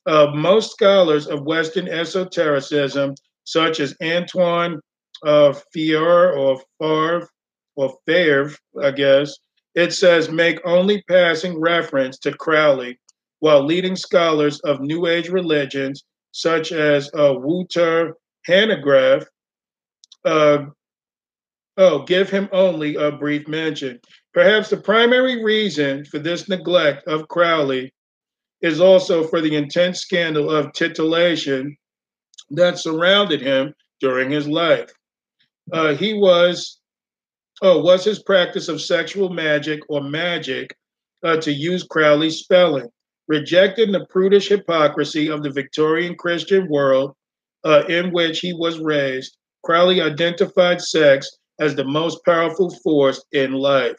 of 0.06 0.34
most 0.36 0.72
scholars 0.72 1.28
of 1.28 1.44
Western 1.44 1.88
esotericism, 1.88 3.16
such 3.44 3.80
as 3.80 3.96
Antoine 4.04 4.80
uh, 5.26 5.54
Fier 5.74 6.32
or 6.34 6.58
Faivre 6.82 7.28
or 7.76 7.94
Faivre, 8.08 8.56
I 8.82 8.92
guess, 8.92 9.36
it 9.74 9.94
says 9.94 10.30
make 10.30 10.60
only 10.64 11.02
passing 11.10 11.60
reference 11.60 12.18
to 12.20 12.32
Crowley, 12.32 13.00
while 13.40 13.64
leading 13.64 13.96
scholars 13.96 14.60
of 14.62 14.80
New 14.80 15.08
Age 15.08 15.30
religions, 15.30 16.04
such 16.32 16.72
as 16.72 17.10
uh, 17.18 17.34
Wouter 17.38 18.14
Hanegraaff, 18.48 19.26
uh, 20.24 20.66
oh, 21.78 22.04
give 22.04 22.30
him 22.30 22.48
only 22.52 22.96
a 22.96 23.12
brief 23.12 23.48
mention. 23.48 24.00
Perhaps 24.34 24.70
the 24.70 24.78
primary 24.78 25.44
reason 25.44 26.06
for 26.06 26.20
this 26.20 26.48
neglect 26.48 27.08
of 27.08 27.28
Crowley 27.28 27.94
is 28.62 28.80
also 28.80 29.24
for 29.28 29.42
the 29.42 29.56
intense 29.56 30.00
scandal 30.00 30.50
of 30.50 30.72
titillation 30.74 31.76
that 32.52 32.78
surrounded 32.78 33.42
him 33.42 33.74
during 34.00 34.30
his 34.30 34.48
life. 34.48 34.90
Uh, 35.74 35.96
he 35.96 36.14
was, 36.14 36.80
oh, 37.62 37.82
was 37.82 38.04
his 38.06 38.22
practice 38.24 38.68
of 38.68 38.82
sexual 38.82 39.30
magic 39.30 39.80
or 39.90 40.02
magic, 40.02 40.76
uh, 41.24 41.38
to 41.38 41.52
use 41.52 41.84
Crowley's 41.84 42.38
spelling, 42.40 42.88
rejecting 43.28 43.92
the 43.92 44.06
prudish 44.10 44.50
hypocrisy 44.50 45.28
of 45.28 45.42
the 45.42 45.50
Victorian 45.50 46.16
Christian 46.16 46.70
world 46.70 47.16
uh, 47.64 47.84
in 47.90 48.12
which 48.14 48.40
he 48.40 48.54
was 48.54 48.78
raised. 48.80 49.36
Crowley 49.64 50.02
identified 50.02 50.80
sex 50.80 51.28
as 51.60 51.74
the 51.74 51.84
most 51.84 52.24
powerful 52.26 52.70
force 52.84 53.24
in 53.32 53.54
life 53.54 53.98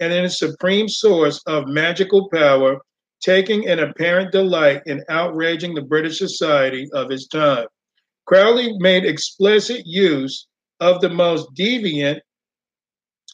and 0.00 0.12
in 0.12 0.24
a 0.24 0.30
supreme 0.30 0.88
source 0.88 1.42
of 1.46 1.66
magical 1.68 2.30
power 2.32 2.78
taking 3.22 3.68
an 3.68 3.78
apparent 3.78 4.32
delight 4.32 4.82
in 4.86 5.02
outraging 5.08 5.74
the 5.74 5.80
British 5.82 6.18
society 6.18 6.88
of 6.92 7.08
his 7.08 7.26
time. 7.28 7.66
Crowley 8.26 8.74
made 8.78 9.04
explicit 9.04 9.82
use 9.86 10.46
of 10.80 11.00
the 11.00 11.08
most 11.08 11.48
deviant 11.54 12.20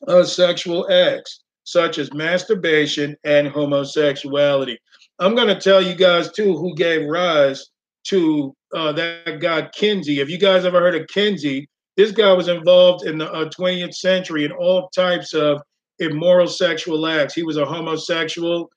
of 0.07 0.29
sexual 0.29 0.91
acts, 0.93 1.43
such 1.65 1.99
as 1.99 2.13
masturbation 2.13 3.17
and 3.25 3.49
homosexuality. 3.49 4.77
I'm 5.19 5.35
going 5.35 5.49
to 5.49 5.59
tell 5.61 5.83
you 5.83 5.95
guys, 5.95 6.31
too, 6.31 6.57
who 6.57 6.75
gave 6.77 7.09
rise 7.09 7.67
to 8.05 8.55
uh, 8.75 8.93
that 8.93 9.41
guy, 9.41 9.69
Kinsey. 9.75 10.21
If 10.21 10.29
you 10.29 10.39
guys 10.39 10.65
ever 10.65 10.79
heard 10.81 10.95
of 11.01 11.09
Kinsey, 11.09 11.69
this 11.97 12.13
guy 12.13 12.33
was 12.33 12.49
involved 12.49 13.07
in 13.07 13.19
the 13.19 13.31
uh, 13.33 13.47
20th 13.47 13.95
century 13.95 14.45
in 14.45 14.53
all 14.53 14.89
types 14.91 15.35
of 15.35 15.61
immoral 15.99 16.47
sexual 16.47 17.07
acts. 17.07 17.35
He 17.35 17.43
was 17.43 17.57
a 17.57 17.65
homosexual 17.65 18.69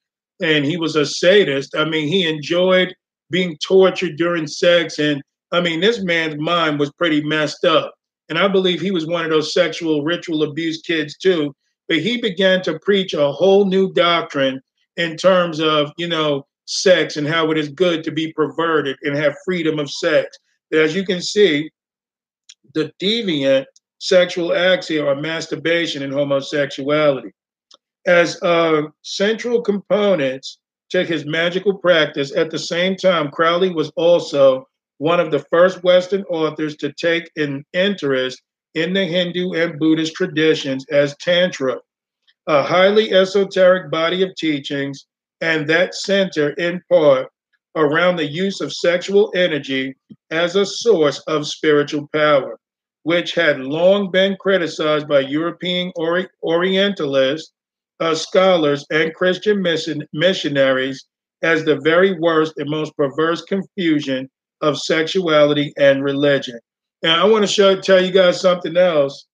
and 0.42 0.66
he 0.66 0.76
was 0.78 0.96
a 0.96 1.06
sadist. 1.06 1.76
I 1.76 1.86
mean, 1.86 2.08
he 2.08 2.28
enjoyed 2.28 2.94
being 3.30 3.58
tortured 3.66 4.18
during 4.18 4.48
sex. 4.48 5.00
And 5.00 5.22
I 5.52 5.62
mean, 5.62 5.80
this 5.80 6.02
man's 6.04 6.36
mind 6.38 6.80
was 6.80 6.92
pretty 6.94 7.22
messed 7.24 7.64
up. 7.64 7.94
And 8.30 8.38
I 8.38 8.48
believe 8.48 8.82
he 8.82 8.92
was 8.92 9.06
one 9.08 9.24
of 9.24 9.32
those 9.32 9.54
sexual 9.54 10.04
ritual 10.04 10.44
abuse 10.44 10.82
kids 10.82 11.18
too. 11.18 11.56
But 11.88 12.00
he 12.00 12.20
began 12.22 12.62
to 12.64 12.80
preach 12.80 13.14
a 13.14 13.32
whole 13.32 13.66
new 13.66 13.94
doctrine 13.94 14.60
in 14.98 15.16
terms 15.16 15.60
of, 15.60 15.92
you 15.98 16.08
know, 16.08 16.44
sex 16.66 17.18
and 17.18 17.28
how 17.28 17.52
it 17.52 17.58
is 17.58 17.70
good 17.70 18.04
to 18.06 18.12
be 18.12 18.34
perverted 18.34 18.96
and 19.04 19.16
have 19.16 19.36
freedom 19.46 19.80
of 19.80 19.92
sex. 19.92 20.36
But 20.70 20.80
as 20.82 20.96
you 20.96 21.06
can 21.06 21.22
see, 21.22 21.70
the 22.74 22.92
deviant 23.02 23.66
sexual 24.00 24.54
acts 24.54 24.88
here 24.88 25.08
are 25.08 25.16
masturbation 25.16 26.02
and 26.02 26.14
homosexuality 26.14 27.30
as 28.08 28.40
a 28.42 28.46
uh, 28.48 28.82
central 29.04 29.62
components 29.62 30.58
to 30.90 31.06
his 31.06 31.26
magical 31.26 31.78
practice. 31.78 32.36
At 32.36 32.50
the 32.50 32.60
same 32.60 32.96
time, 32.96 33.30
Crowley 33.32 33.70
was 33.70 33.92
also 33.96 34.68
one 34.98 35.20
of 35.20 35.32
the 35.32 35.44
first 35.52 35.84
Western 35.84 36.24
authors 36.24 36.76
to 36.78 36.92
take 36.94 37.32
an 37.36 37.64
interest 37.74 38.42
in 38.76 38.94
the 38.94 39.06
Hindu 39.06 39.52
and 39.54 39.78
Buddhist 39.80 40.14
traditions 40.14 40.86
as 40.92 41.16
Tantra, 41.18 41.78
a 42.48 42.64
highly 42.64 43.12
esoteric 43.12 43.92
body 43.92 44.22
of 44.24 44.36
teachings, 44.36 45.06
and 45.42 45.68
that 45.70 45.96
center 45.96 46.50
in 46.52 46.82
part 46.92 47.28
around 47.76 48.16
the 48.18 48.28
use 48.28 48.62
of 48.62 48.74
sexual 48.74 49.32
energy 49.36 49.96
as 50.30 50.56
a 50.56 50.66
source 50.66 51.20
of 51.28 51.48
spiritual 51.48 52.08
power, 52.14 52.60
which 53.04 53.34
had 53.34 53.60
long 53.60 54.12
been 54.12 54.36
criticized 54.40 55.08
by 55.08 55.20
European 55.22 55.92
Orientalists 56.44 57.52
of 58.02 58.08
uh, 58.08 58.16
scholars 58.16 58.84
and 58.90 59.14
Christian 59.14 59.62
mission, 59.62 60.04
missionaries 60.12 61.06
as 61.44 61.64
the 61.64 61.80
very 61.84 62.18
worst 62.20 62.54
and 62.58 62.68
most 62.70 62.98
perverse 62.98 63.44
confusion 63.44 64.28
of 64.62 64.76
sexuality 64.78 65.72
and 65.78 66.04
religion. 66.04 66.58
And 67.04 67.12
I 67.12 67.24
want 67.26 67.44
to 67.44 67.48
show, 67.48 67.80
tell 67.80 68.04
you 68.04 68.12
guys 68.12 68.42
something 68.42 68.76
else. 68.76 69.28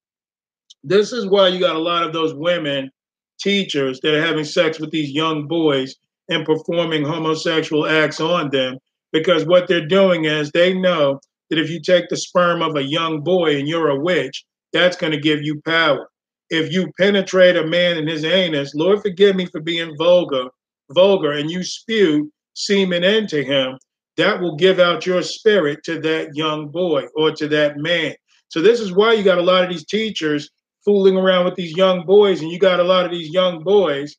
This 0.84 1.14
is 1.14 1.28
why 1.30 1.48
you 1.48 1.60
got 1.62 1.78
a 1.78 1.80
lot 1.80 2.04
of 2.04 2.12
those 2.12 2.34
women 2.34 2.92
teachers 3.40 4.02
that 4.02 4.14
are 4.14 4.26
having 4.26 4.44
sex 4.44 4.80
with 4.82 4.92
these 4.92 5.12
young 5.12 5.48
boys 5.48 5.96
and 6.28 6.46
performing 6.46 7.06
homosexual 7.06 7.88
acts 7.88 8.20
on 8.20 8.50
them 8.50 8.78
because 9.14 9.46
what 9.46 9.70
they're 9.70 9.88
doing 9.88 10.26
is 10.26 10.52
they 10.52 10.74
know 10.74 11.22
that 11.50 11.60
if 11.60 11.70
you 11.70 11.80
take 11.82 12.10
the 12.10 12.18
sperm 12.18 12.62
of 12.62 12.76
a 12.76 12.84
young 12.84 13.22
boy 13.22 13.58
and 13.58 13.68
you're 13.70 13.90
a 13.90 13.98
witch, 14.00 14.44
that's 14.74 14.98
going 14.98 15.14
to 15.14 15.20
give 15.20 15.42
you 15.42 15.62
power 15.62 16.10
if 16.50 16.72
you 16.72 16.92
penetrate 16.98 17.56
a 17.56 17.66
man 17.66 17.98
in 17.98 18.08
his 18.08 18.24
anus, 18.24 18.74
Lord, 18.74 19.02
forgive 19.02 19.36
me 19.36 19.46
for 19.46 19.62
being 19.62 19.96
vulgar, 19.98 20.46
vulgar, 20.92 21.32
and 21.32 21.50
you 21.52 21.64
spew 21.64 22.32
semen 22.54 23.04
into 23.04 23.44
him, 23.44 23.78
that 24.18 24.40
will 24.40 24.56
give 24.56 24.80
out 24.80 25.06
your 25.06 25.22
spirit 25.22 25.84
to 25.86 26.00
that 26.02 26.36
young 26.36 26.70
boy 26.70 27.04
or 27.16 27.32
to 27.32 27.48
that 27.50 27.78
man. 27.78 28.16
So 28.50 28.62
this 28.62 28.80
is 28.80 28.94
why 28.94 29.14
you 29.14 29.24
got 29.24 29.38
a 29.38 29.42
lot 29.44 29.64
of 29.64 29.70
these 29.70 29.86
teachers 29.86 30.50
fooling 30.86 31.18
around 31.18 31.46
with 31.46 31.56
these 31.56 31.76
young 31.76 32.06
boys, 32.06 32.42
and 32.42 32.50
you 32.50 32.60
got 32.60 32.80
a 32.80 32.84
lot 32.84 33.06
of 33.06 33.12
these 33.12 33.30
young 33.30 33.62
boys 33.64 34.16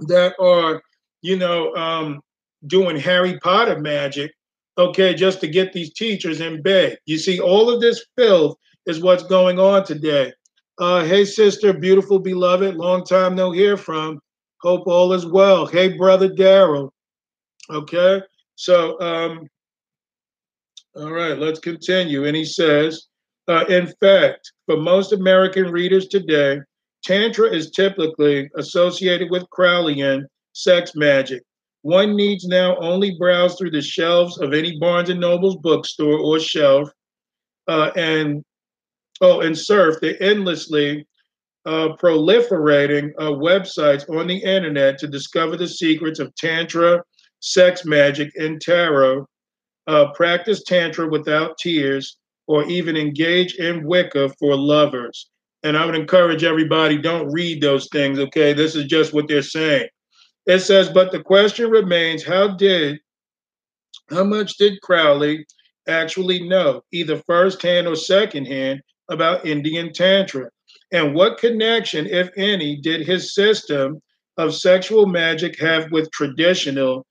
that 0.00 0.34
are, 0.40 0.82
you 1.22 1.38
know, 1.38 1.74
um, 1.76 2.20
doing 2.66 2.96
Harry 2.96 3.38
Potter 3.38 3.78
magic, 3.78 4.32
okay, 4.76 5.14
just 5.14 5.40
to 5.40 5.46
get 5.46 5.72
these 5.72 5.92
teachers 5.94 6.40
in 6.40 6.60
bed. 6.62 6.98
You 7.06 7.16
see, 7.18 7.38
all 7.38 7.70
of 7.70 7.80
this 7.80 8.04
filth 8.16 8.56
is 8.86 9.00
what's 9.00 9.22
going 9.22 9.60
on 9.60 9.84
today. 9.84 10.32
Uh, 10.78 11.02
hey, 11.02 11.24
sister, 11.24 11.72
beautiful 11.72 12.20
beloved, 12.20 12.76
long 12.76 13.02
time 13.02 13.34
no 13.34 13.50
hear 13.50 13.76
from. 13.76 14.20
Hope 14.62 14.86
all 14.86 15.12
is 15.12 15.26
well. 15.26 15.66
Hey, 15.66 15.96
brother 15.96 16.28
Daryl. 16.28 16.90
Okay, 17.68 18.20
so 18.54 18.98
um, 19.00 19.40
all 20.94 21.10
right, 21.10 21.36
let's 21.36 21.58
continue. 21.58 22.24
And 22.26 22.34
he 22.36 22.44
says, 22.44 23.06
uh, 23.48 23.64
in 23.68 23.92
fact, 24.00 24.52
for 24.66 24.76
most 24.76 25.12
American 25.12 25.70
readers 25.72 26.06
today, 26.06 26.60
Tantra 27.04 27.52
is 27.52 27.70
typically 27.72 28.48
associated 28.56 29.30
with 29.32 29.44
Crowleyan 29.56 30.22
sex 30.54 30.92
magic. 30.94 31.42
One 31.82 32.14
needs 32.16 32.44
now 32.46 32.76
only 32.78 33.16
browse 33.18 33.56
through 33.56 33.70
the 33.72 33.82
shelves 33.82 34.38
of 34.40 34.52
any 34.54 34.78
Barnes 34.78 35.10
and 35.10 35.20
Noble's 35.20 35.56
bookstore 35.56 36.18
or 36.20 36.38
shelf 36.40 36.88
uh, 37.68 37.90
and 37.96 38.42
oh, 39.20 39.40
and 39.40 39.56
surf 39.56 39.96
the 40.00 40.20
endlessly 40.22 41.06
uh, 41.66 41.88
proliferating 42.02 43.10
uh, 43.18 43.24
websites 43.30 44.08
on 44.16 44.26
the 44.26 44.38
internet 44.38 44.98
to 44.98 45.06
discover 45.06 45.56
the 45.56 45.66
secrets 45.68 46.18
of 46.18 46.34
Tantra, 46.36 47.02
sex 47.40 47.84
magic, 47.84 48.30
and 48.36 48.60
tarot. 48.60 49.26
Uh, 49.86 50.12
practice 50.14 50.62
Tantra 50.64 51.08
without 51.08 51.56
tears 51.58 52.18
or 52.46 52.64
even 52.64 52.96
engage 52.96 53.54
in 53.54 53.86
Wicca 53.86 54.30
for 54.38 54.54
lovers. 54.56 55.30
And 55.62 55.76
I 55.76 55.84
would 55.84 55.94
encourage 55.94 56.44
everybody 56.44 56.98
don't 56.98 57.32
read 57.32 57.62
those 57.62 57.88
things, 57.90 58.18
okay? 58.18 58.52
This 58.52 58.74
is 58.76 58.84
just 58.84 59.12
what 59.14 59.28
they're 59.28 59.42
saying. 59.42 59.88
It 60.46 60.60
says, 60.60 60.88
but 60.90 61.10
the 61.12 61.22
question 61.22 61.68
remains 61.70 62.24
how 62.24 62.48
did, 62.54 62.98
how 64.10 64.24
much 64.24 64.56
did 64.56 64.80
Crowley 64.82 65.46
actually 65.88 66.46
know, 66.48 66.82
either 66.92 67.20
firsthand 67.26 67.86
or 67.86 67.96
secondhand, 67.96 68.80
about 69.08 69.46
Indian 69.46 69.92
Tantra? 69.92 70.48
And 70.92 71.14
what 71.14 71.38
connection, 71.38 72.06
if 72.06 72.30
any, 72.36 72.76
did 72.80 73.06
his 73.06 73.34
system 73.34 74.00
of 74.36 74.54
sexual 74.54 75.06
magic 75.06 75.58
have 75.60 75.90
with 75.90 76.10
traditional 76.12 77.04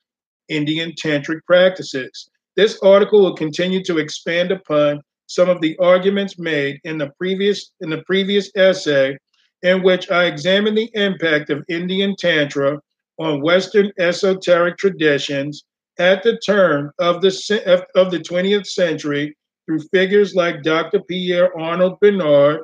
Indian 0.49 0.93
tantric 0.93 1.39
practices? 1.45 2.29
This 2.55 2.79
article 2.81 3.21
will 3.21 3.35
continue 3.35 3.83
to 3.83 3.99
expand 3.99 4.51
upon 4.51 5.01
some 5.27 5.49
of 5.49 5.61
the 5.61 5.77
arguments 5.77 6.39
made 6.39 6.79
in 6.85 6.97
the 6.97 7.09
previous 7.19 7.71
in 7.81 7.89
the 7.89 8.01
previous 8.03 8.49
essay 8.55 9.17
in 9.61 9.83
which 9.83 10.09
I 10.09 10.25
examined 10.25 10.77
the 10.77 10.89
impact 10.93 11.49
of 11.49 11.63
Indian 11.67 12.15
Tantra 12.17 12.79
on 13.19 13.41
Western 13.41 13.91
esoteric 13.99 14.77
traditions 14.77 15.63
at 15.99 16.23
the 16.23 16.39
turn 16.45 16.91
of 16.99 17.21
the, 17.21 17.83
of 17.95 18.11
the 18.11 18.19
20th 18.19 18.67
century 18.67 19.35
through 19.67 19.81
figures 19.93 20.33
like 20.33 20.63
Dr. 20.63 21.01
Pierre 21.01 21.55
Arnold 21.59 21.99
Bernard, 21.99 22.61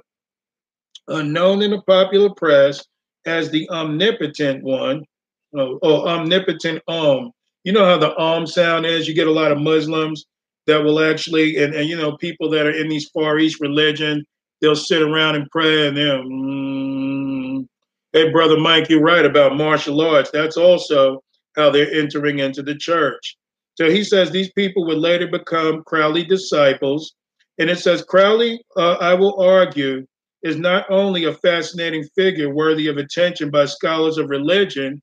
unknown 1.09 1.61
in 1.61 1.71
the 1.71 1.81
popular 1.83 2.29
press 2.35 2.83
as 3.25 3.51
the 3.51 3.69
omnipotent 3.69 4.63
one 4.63 5.03
or, 5.51 5.77
or 5.81 6.07
omnipotent 6.07 6.81
um. 6.87 7.31
You 7.65 7.71
know 7.73 7.85
how 7.85 7.97
the 7.97 8.17
um 8.19 8.47
sound 8.47 8.85
is? 8.85 9.07
You 9.07 9.13
get 9.13 9.27
a 9.27 9.31
lot 9.31 9.51
of 9.51 9.57
Muslims 9.57 10.25
that 10.67 10.81
will 10.81 11.01
actually, 11.03 11.57
and, 11.57 11.73
and 11.73 11.87
you 11.87 11.97
know, 11.97 12.17
people 12.17 12.49
that 12.49 12.65
are 12.65 12.71
in 12.75 12.87
these 12.89 13.09
Far 13.09 13.37
East 13.37 13.61
religion, 13.61 14.23
they'll 14.61 14.75
sit 14.75 15.01
around 15.01 15.35
and 15.35 15.47
pray 15.51 15.87
and 15.87 15.95
they'll, 15.95 16.23
mm. 16.23 17.67
hey, 18.13 18.31
Brother 18.31 18.57
Mike, 18.59 18.89
you're 18.89 19.01
right 19.01 19.25
about 19.25 19.55
martial 19.57 19.99
arts. 20.01 20.31
That's 20.31 20.55
also 20.57 21.21
how 21.57 21.69
they're 21.69 21.91
entering 21.91 22.39
into 22.39 22.63
the 22.63 22.75
church. 22.75 23.35
So 23.75 23.89
he 23.89 24.03
says 24.03 24.29
these 24.29 24.51
people 24.51 24.85
would 24.85 24.99
later 24.99 25.27
become 25.27 25.83
Crowley 25.83 26.23
disciples. 26.23 27.13
And 27.59 27.69
it 27.69 27.79
says 27.79 28.03
Crowley, 28.03 28.61
uh, 28.77 28.97
I 29.01 29.13
will 29.15 29.39
argue, 29.41 30.05
is 30.43 30.57
not 30.57 30.85
only 30.91 31.25
a 31.25 31.33
fascinating 31.35 32.03
figure 32.15 32.53
worthy 32.53 32.87
of 32.87 32.97
attention 32.97 33.49
by 33.49 33.65
scholars 33.65 34.17
of 34.17 34.29
religion, 34.29 35.01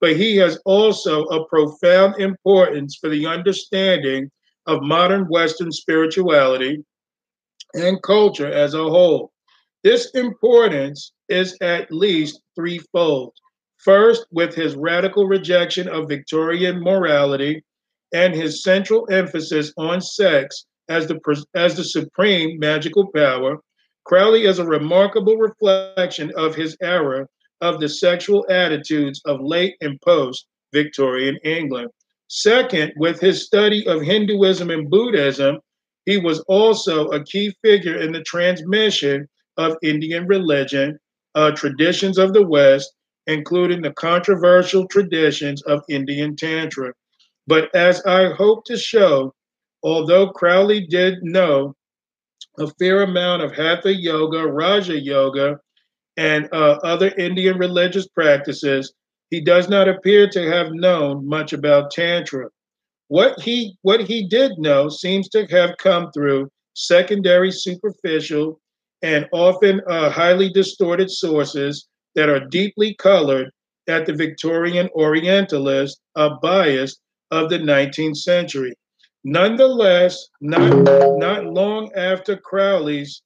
but 0.00 0.16
he 0.16 0.36
has 0.36 0.58
also 0.64 1.22
a 1.26 1.46
profound 1.46 2.20
importance 2.20 2.96
for 3.00 3.08
the 3.08 3.26
understanding 3.26 4.30
of 4.66 4.82
modern 4.82 5.24
Western 5.28 5.70
spirituality 5.70 6.82
and 7.74 8.02
culture 8.02 8.50
as 8.50 8.74
a 8.74 8.82
whole. 8.82 9.30
This 9.82 10.10
importance 10.10 11.12
is 11.28 11.56
at 11.62 11.90
least 11.92 12.40
threefold. 12.54 13.32
First, 13.78 14.26
with 14.30 14.54
his 14.54 14.74
radical 14.74 15.26
rejection 15.26 15.88
of 15.88 16.08
Victorian 16.08 16.82
morality, 16.82 17.62
and 18.12 18.34
his 18.34 18.62
central 18.62 19.06
emphasis 19.10 19.72
on 19.76 20.00
sex 20.00 20.66
as 20.88 21.06
the, 21.06 21.18
as 21.54 21.76
the 21.76 21.84
supreme 21.84 22.58
magical 22.58 23.08
power, 23.14 23.56
Crowley 24.04 24.44
is 24.46 24.58
a 24.58 24.66
remarkable 24.66 25.36
reflection 25.36 26.32
of 26.36 26.54
his 26.54 26.76
era 26.82 27.26
of 27.60 27.78
the 27.80 27.88
sexual 27.88 28.44
attitudes 28.50 29.20
of 29.26 29.40
late 29.40 29.74
and 29.80 30.00
post 30.00 30.46
Victorian 30.72 31.36
England. 31.44 31.88
Second, 32.28 32.92
with 32.96 33.20
his 33.20 33.44
study 33.44 33.86
of 33.86 34.02
Hinduism 34.02 34.70
and 34.70 34.88
Buddhism, 34.88 35.58
he 36.06 36.16
was 36.16 36.40
also 36.48 37.08
a 37.08 37.24
key 37.24 37.54
figure 37.62 37.98
in 38.00 38.12
the 38.12 38.22
transmission 38.22 39.28
of 39.56 39.76
Indian 39.82 40.26
religion, 40.26 40.98
uh, 41.34 41.50
traditions 41.50 42.18
of 42.18 42.32
the 42.32 42.44
West, 42.46 42.92
including 43.26 43.82
the 43.82 43.92
controversial 43.92 44.86
traditions 44.88 45.62
of 45.64 45.82
Indian 45.88 46.34
Tantra. 46.34 46.92
But 47.50 47.74
as 47.74 48.00
I 48.06 48.28
hope 48.32 48.64
to 48.66 48.76
show, 48.76 49.34
although 49.82 50.28
Crowley 50.30 50.86
did 50.86 51.16
know 51.24 51.74
a 52.60 52.68
fair 52.78 53.02
amount 53.02 53.42
of 53.42 53.50
Hatha 53.52 53.92
Yoga, 53.92 54.46
Raja 54.46 54.96
Yoga, 54.96 55.58
and 56.16 56.48
uh, 56.52 56.78
other 56.84 57.12
Indian 57.18 57.58
religious 57.58 58.06
practices, 58.06 58.94
he 59.30 59.40
does 59.40 59.68
not 59.68 59.88
appear 59.88 60.28
to 60.28 60.48
have 60.48 60.70
known 60.70 61.26
much 61.26 61.52
about 61.52 61.90
Tantra. 61.90 62.50
What 63.08 63.40
he, 63.40 63.74
what 63.82 64.02
he 64.02 64.28
did 64.28 64.52
know 64.58 64.88
seems 64.88 65.28
to 65.30 65.44
have 65.46 65.76
come 65.78 66.12
through 66.12 66.50
secondary, 66.76 67.50
superficial, 67.50 68.60
and 69.02 69.26
often 69.32 69.80
uh, 69.90 70.08
highly 70.08 70.50
distorted 70.52 71.10
sources 71.10 71.88
that 72.14 72.28
are 72.28 72.46
deeply 72.46 72.94
colored 73.00 73.50
at 73.88 74.06
the 74.06 74.12
Victorian 74.14 74.88
Orientalist, 74.96 75.98
a 76.14 76.30
bias 76.40 76.96
of 77.30 77.48
the 77.50 77.58
19th 77.58 78.16
century. 78.16 78.72
Nonetheless, 79.24 80.26
not, 80.40 80.76
not 81.18 81.44
long 81.44 81.90
after 81.94 82.36
Crowley's 82.36 83.22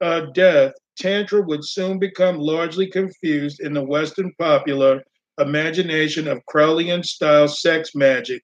uh, 0.00 0.26
death, 0.32 0.72
Tantra 0.98 1.42
would 1.42 1.64
soon 1.64 1.98
become 1.98 2.38
largely 2.38 2.86
confused 2.86 3.60
in 3.60 3.72
the 3.72 3.84
Western 3.84 4.32
popular 4.38 5.02
imagination 5.40 6.28
of 6.28 6.38
Crowleyan 6.48 7.04
style 7.04 7.48
sex 7.48 7.90
magic. 7.94 8.42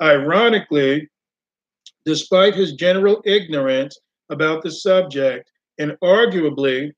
Ironically, 0.00 1.06
despite 2.06 2.54
his 2.54 2.72
general 2.72 3.20
ignorance 3.26 3.96
about 4.30 4.62
the 4.62 4.70
subject, 4.70 5.50
and 5.78 5.92
arguably 6.02 6.90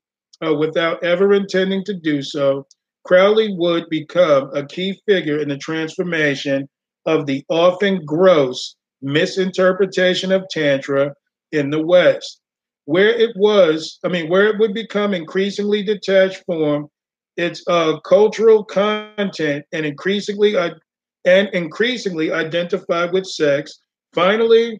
uh, 0.45 0.53
without 0.55 1.03
ever 1.03 1.33
intending 1.33 1.83
to 1.85 1.93
do 1.93 2.21
so, 2.21 2.65
Crowley 3.05 3.53
would 3.57 3.89
become 3.89 4.49
a 4.55 4.65
key 4.65 4.97
figure 5.05 5.39
in 5.39 5.49
the 5.49 5.57
transformation 5.57 6.67
of 7.05 7.25
the 7.25 7.43
often 7.49 8.03
gross 8.05 8.75
misinterpretation 9.01 10.31
of 10.31 10.43
Tantra 10.49 11.13
in 11.51 11.69
the 11.69 11.83
West, 11.85 12.39
where 12.85 13.09
it 13.09 13.31
was, 13.35 13.99
I 14.03 14.07
mean, 14.09 14.29
where 14.29 14.47
it 14.47 14.59
would 14.59 14.73
become 14.73 15.13
increasingly 15.13 15.83
detached 15.83 16.43
from 16.45 16.87
its 17.35 17.63
uh, 17.67 17.99
cultural 18.01 18.63
content 18.63 19.65
and 19.73 19.85
increasingly 19.85 20.55
uh, 20.55 20.71
and 21.25 21.49
increasingly 21.49 22.31
identified 22.31 23.11
with 23.11 23.25
sex. 23.25 23.73
Finally, 24.13 24.79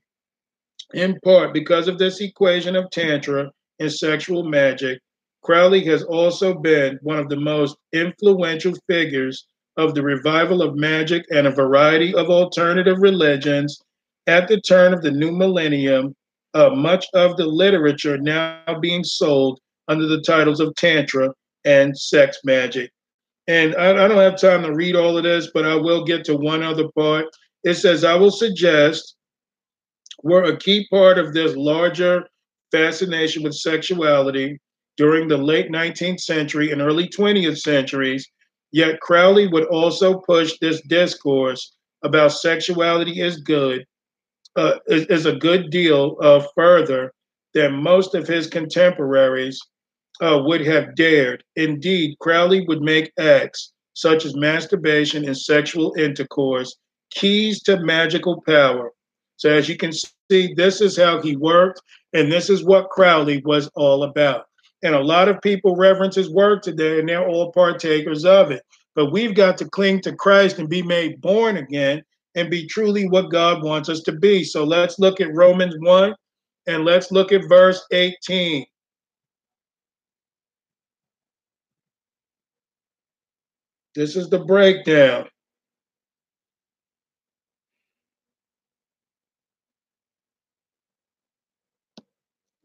in 0.94 1.18
part 1.24 1.54
because 1.54 1.88
of 1.88 1.98
this 1.98 2.22
equation 2.22 2.76
of 2.76 2.90
Tantra 2.92 3.50
and 3.80 3.92
sexual 3.92 4.44
magic, 4.44 5.00
Crowley 5.44 5.84
has 5.86 6.04
also 6.04 6.54
been 6.54 6.98
one 7.02 7.18
of 7.18 7.28
the 7.30 7.36
most 7.40 7.76
influential 7.92 8.74
figures 8.88 9.46
of 9.78 9.96
the 9.96 10.02
revival 10.04 10.62
of 10.62 10.76
magic 10.76 11.26
and 11.32 11.48
a 11.48 11.52
variety 11.52 12.14
of 12.14 12.30
alternative 12.30 12.98
religions 13.00 13.80
at 14.28 14.48
the 14.48 14.62
turn 14.62 14.94
of 14.94 15.02
the 15.02 15.12
new 15.12 15.32
millennium, 15.32 16.16
uh, 16.54 16.70
much 16.70 17.06
of 17.14 17.36
the 17.38 17.46
literature 17.46 18.18
now 18.18 18.62
being 18.82 19.04
sold 19.04 19.60
under 19.88 20.06
the 20.06 20.22
titles 20.22 20.60
of 20.60 20.74
Tantra 20.76 21.32
and 21.66 21.98
sex 21.98 22.38
magic. 22.44 22.92
And 23.48 23.76
I, 23.76 23.90
I 23.90 24.08
don't 24.08 24.18
have 24.18 24.40
time 24.40 24.64
to 24.64 24.74
read 24.74 24.96
all 24.96 25.18
of 25.18 25.24
this, 25.24 25.50
but 25.54 25.66
I 25.66 25.76
will 25.76 26.06
get 26.06 26.24
to 26.26 26.36
one 26.38 26.64
other 26.64 26.88
part. 26.98 27.26
It 27.64 27.76
says, 27.76 28.04
I 28.04 28.16
will 28.16 28.32
suggest 28.32 29.16
were 30.24 30.44
a 30.44 30.58
key 30.58 30.88
part 30.90 31.18
of 31.18 31.34
this 31.34 31.56
larger 31.58 32.26
fascination 32.72 33.44
with 33.44 33.56
sexuality 33.56 34.60
during 34.96 35.28
the 35.28 35.36
late 35.38 35.70
19th 35.72 36.22
century 36.22 36.72
and 36.72 36.82
early 36.82 37.08
20th 37.10 37.58
centuries 37.58 38.28
Yet 38.76 39.02
Crowley 39.02 39.46
would 39.48 39.66
also 39.66 40.18
push 40.22 40.58
this 40.58 40.82
discourse 40.88 41.74
about 42.04 42.30
sexuality 42.32 43.22
is 43.22 43.38
good, 43.40 43.86
uh, 44.56 44.80
is, 44.88 45.06
is, 45.06 45.26
a 45.28 45.36
good 45.36 45.70
deal 45.70 46.18
uh, 46.20 46.44
further 46.56 47.14
than 47.54 47.76
most 47.84 48.16
of 48.16 48.28
his 48.28 48.48
contemporaries 48.48 49.60
uh, 50.22 50.42
would 50.44 50.62
have 50.66 50.96
dared. 50.96 51.44
Indeed, 51.56 52.18
Crowley 52.20 52.66
would 52.68 52.82
make 52.82 53.14
acts 53.20 53.72
such 53.94 54.26
as 54.26 54.36
masturbation 54.36 55.24
and 55.24 55.38
sexual 55.38 55.94
intercourse 55.96 56.76
keys 57.12 57.62
to 57.64 57.80
magical 57.80 58.42
power. 58.48 58.92
So, 59.38 59.52
as 59.52 59.70
you 59.70 59.78
can 59.78 59.92
see, 59.94 60.54
this 60.56 60.82
is 60.82 60.98
how 60.98 61.22
he 61.22 61.36
worked, 61.36 61.80
and 62.14 62.32
this 62.32 62.50
is 62.50 62.64
what 62.64 62.90
Crowley 62.90 63.40
was 63.46 63.70
all 63.76 64.02
about. 64.04 64.46
And 64.84 64.96
a 64.96 65.02
lot 65.02 65.30
of 65.30 65.42
people 65.42 65.78
reverence 65.78 66.16
his 66.16 66.30
work 66.30 66.62
today 66.62 67.00
and 67.00 67.08
they're 67.08 67.26
all 67.26 67.54
partakers 67.54 68.26
of 68.26 68.52
it. 68.52 68.64
But 68.96 69.12
we've 69.14 69.34
got 69.34 69.58
to 69.60 69.70
cling 69.70 70.02
to 70.02 70.14
Christ 70.14 70.60
and 70.60 70.70
be 70.70 70.82
made 70.84 71.22
born 71.22 71.56
again 71.56 72.04
and 72.36 72.50
be 72.52 72.68
truly 72.68 73.08
what 73.08 73.32
God 73.32 73.64
wants 73.64 73.88
us 73.88 74.02
to 74.02 74.12
be. 74.12 74.44
So 74.44 74.66
let's 74.66 75.00
look 75.00 75.22
at 75.22 75.34
Romans 75.34 75.74
1 75.80 76.14
and 76.68 76.84
let's 76.84 77.12
look 77.14 77.32
at 77.32 77.48
verse 77.48 77.82
18. 77.94 78.66
This 83.96 84.18
is 84.18 84.30
the 84.30 84.40
breakdown. 84.40 85.28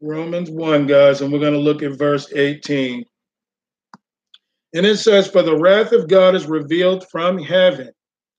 Romans 0.01 0.49
1, 0.49 0.87
guys, 0.87 1.19
and 1.19 1.31
we're 1.31 1.39
going 1.39 1.51
to 1.53 1.59
look 1.59 1.83
at 1.83 1.97
verse 1.97 2.31
18. 2.33 3.03
And 4.73 4.85
it 4.85 4.95
says, 4.97 5.29
For 5.29 5.41
the 5.41 5.59
wrath 5.59 5.91
of 5.91 6.07
God 6.07 6.35
is 6.35 6.45
revealed 6.45 7.05
from 7.09 7.37
heaven 7.37 7.89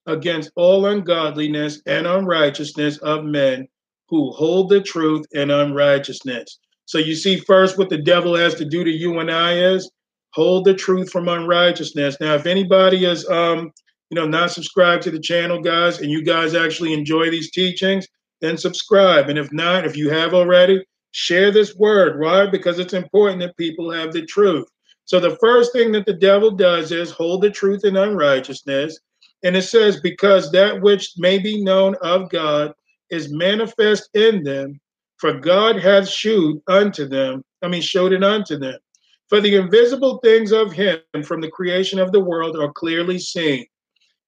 against 0.06 0.52
all 0.56 0.86
ungodliness 0.86 1.82
and 1.86 2.06
unrighteousness 2.06 2.96
of 2.98 3.24
men 3.24 3.66
who 4.08 4.32
hold 4.32 4.70
the 4.70 4.80
truth 4.80 5.26
in 5.32 5.50
unrighteousness. 5.50 6.58
So 6.86 6.96
you 6.98 7.14
see, 7.14 7.36
first, 7.40 7.76
what 7.76 7.90
the 7.90 7.98
devil 8.00 8.34
has 8.36 8.54
to 8.54 8.64
do 8.64 8.82
to 8.82 8.90
you 8.90 9.18
and 9.20 9.30
I 9.30 9.56
is 9.58 9.90
hold 10.32 10.64
the 10.64 10.72
truth 10.74 11.10
from 11.12 11.28
unrighteousness. 11.28 12.16
Now, 12.22 12.34
if 12.36 12.46
anybody 12.46 13.04
is, 13.04 13.28
um, 13.28 13.70
you 14.08 14.14
know, 14.16 14.26
not 14.26 14.50
subscribed 14.50 15.02
to 15.02 15.10
the 15.10 15.20
channel, 15.20 15.60
guys, 15.60 16.00
and 16.00 16.10
you 16.10 16.24
guys 16.24 16.54
actually 16.54 16.92
enjoy 16.94 17.28
these 17.30 17.50
teachings, 17.50 18.06
then 18.40 18.56
subscribe. 18.56 19.28
And 19.28 19.38
if 19.38 19.52
not, 19.52 19.84
if 19.84 19.94
you 19.96 20.08
have 20.10 20.32
already, 20.34 20.82
Share 21.12 21.50
this 21.50 21.74
word, 21.74 22.16
right? 22.20 22.50
Because 22.50 22.78
it's 22.78 22.94
important 22.94 23.40
that 23.40 23.56
people 23.56 23.90
have 23.90 24.12
the 24.12 24.24
truth. 24.26 24.66
So 25.06 25.18
the 25.18 25.36
first 25.40 25.72
thing 25.72 25.90
that 25.92 26.06
the 26.06 26.12
devil 26.14 26.50
does 26.52 26.92
is 26.92 27.10
hold 27.10 27.42
the 27.42 27.50
truth 27.50 27.84
in 27.84 27.96
unrighteousness. 27.96 28.98
And 29.42 29.56
it 29.56 29.62
says, 29.62 30.00
because 30.00 30.52
that 30.52 30.80
which 30.80 31.12
may 31.16 31.38
be 31.38 31.64
known 31.64 31.96
of 32.02 32.30
God 32.30 32.72
is 33.10 33.32
manifest 33.32 34.08
in 34.14 34.42
them, 34.44 34.80
for 35.16 35.34
God 35.40 35.76
hath 35.80 36.08
shewed 36.08 36.60
unto 36.68 37.08
them, 37.08 37.42
I 37.62 37.68
mean, 37.68 37.82
showed 37.82 38.12
it 38.12 38.22
unto 38.22 38.56
them. 38.56 38.78
For 39.28 39.40
the 39.40 39.56
invisible 39.56 40.18
things 40.18 40.52
of 40.52 40.72
him 40.72 40.98
from 41.24 41.40
the 41.40 41.50
creation 41.50 41.98
of 41.98 42.12
the 42.12 42.20
world 42.20 42.56
are 42.56 42.72
clearly 42.72 43.18
seen, 43.18 43.66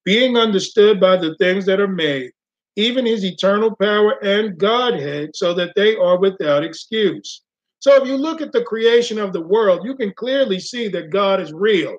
being 0.04 0.36
understood 0.36 0.98
by 0.98 1.16
the 1.16 1.36
things 1.36 1.64
that 1.66 1.80
are 1.80 1.88
made, 1.88 2.30
even 2.76 3.04
his 3.06 3.24
eternal 3.24 3.74
power 3.76 4.14
and 4.24 4.56
Godhead, 4.58 5.30
so 5.34 5.52
that 5.54 5.72
they 5.76 5.96
are 5.96 6.18
without 6.18 6.64
excuse. 6.64 7.42
So 7.80 7.94
if 8.02 8.08
you 8.08 8.16
look 8.16 8.40
at 8.40 8.52
the 8.52 8.64
creation 8.64 9.18
of 9.18 9.32
the 9.32 9.42
world, 9.46 9.80
you 9.84 9.94
can 9.96 10.12
clearly 10.14 10.58
see 10.60 10.88
that 10.88 11.10
God 11.10 11.40
is 11.40 11.52
real. 11.52 11.96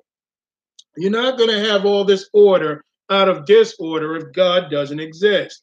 You're 0.96 1.10
not 1.10 1.38
going 1.38 1.50
to 1.50 1.68
have 1.68 1.84
all 1.84 2.04
this 2.04 2.28
order 2.32 2.82
out 3.10 3.28
of 3.28 3.44
disorder 3.46 4.16
if 4.16 4.32
God 4.34 4.70
doesn't 4.70 5.00
exist. 5.00 5.62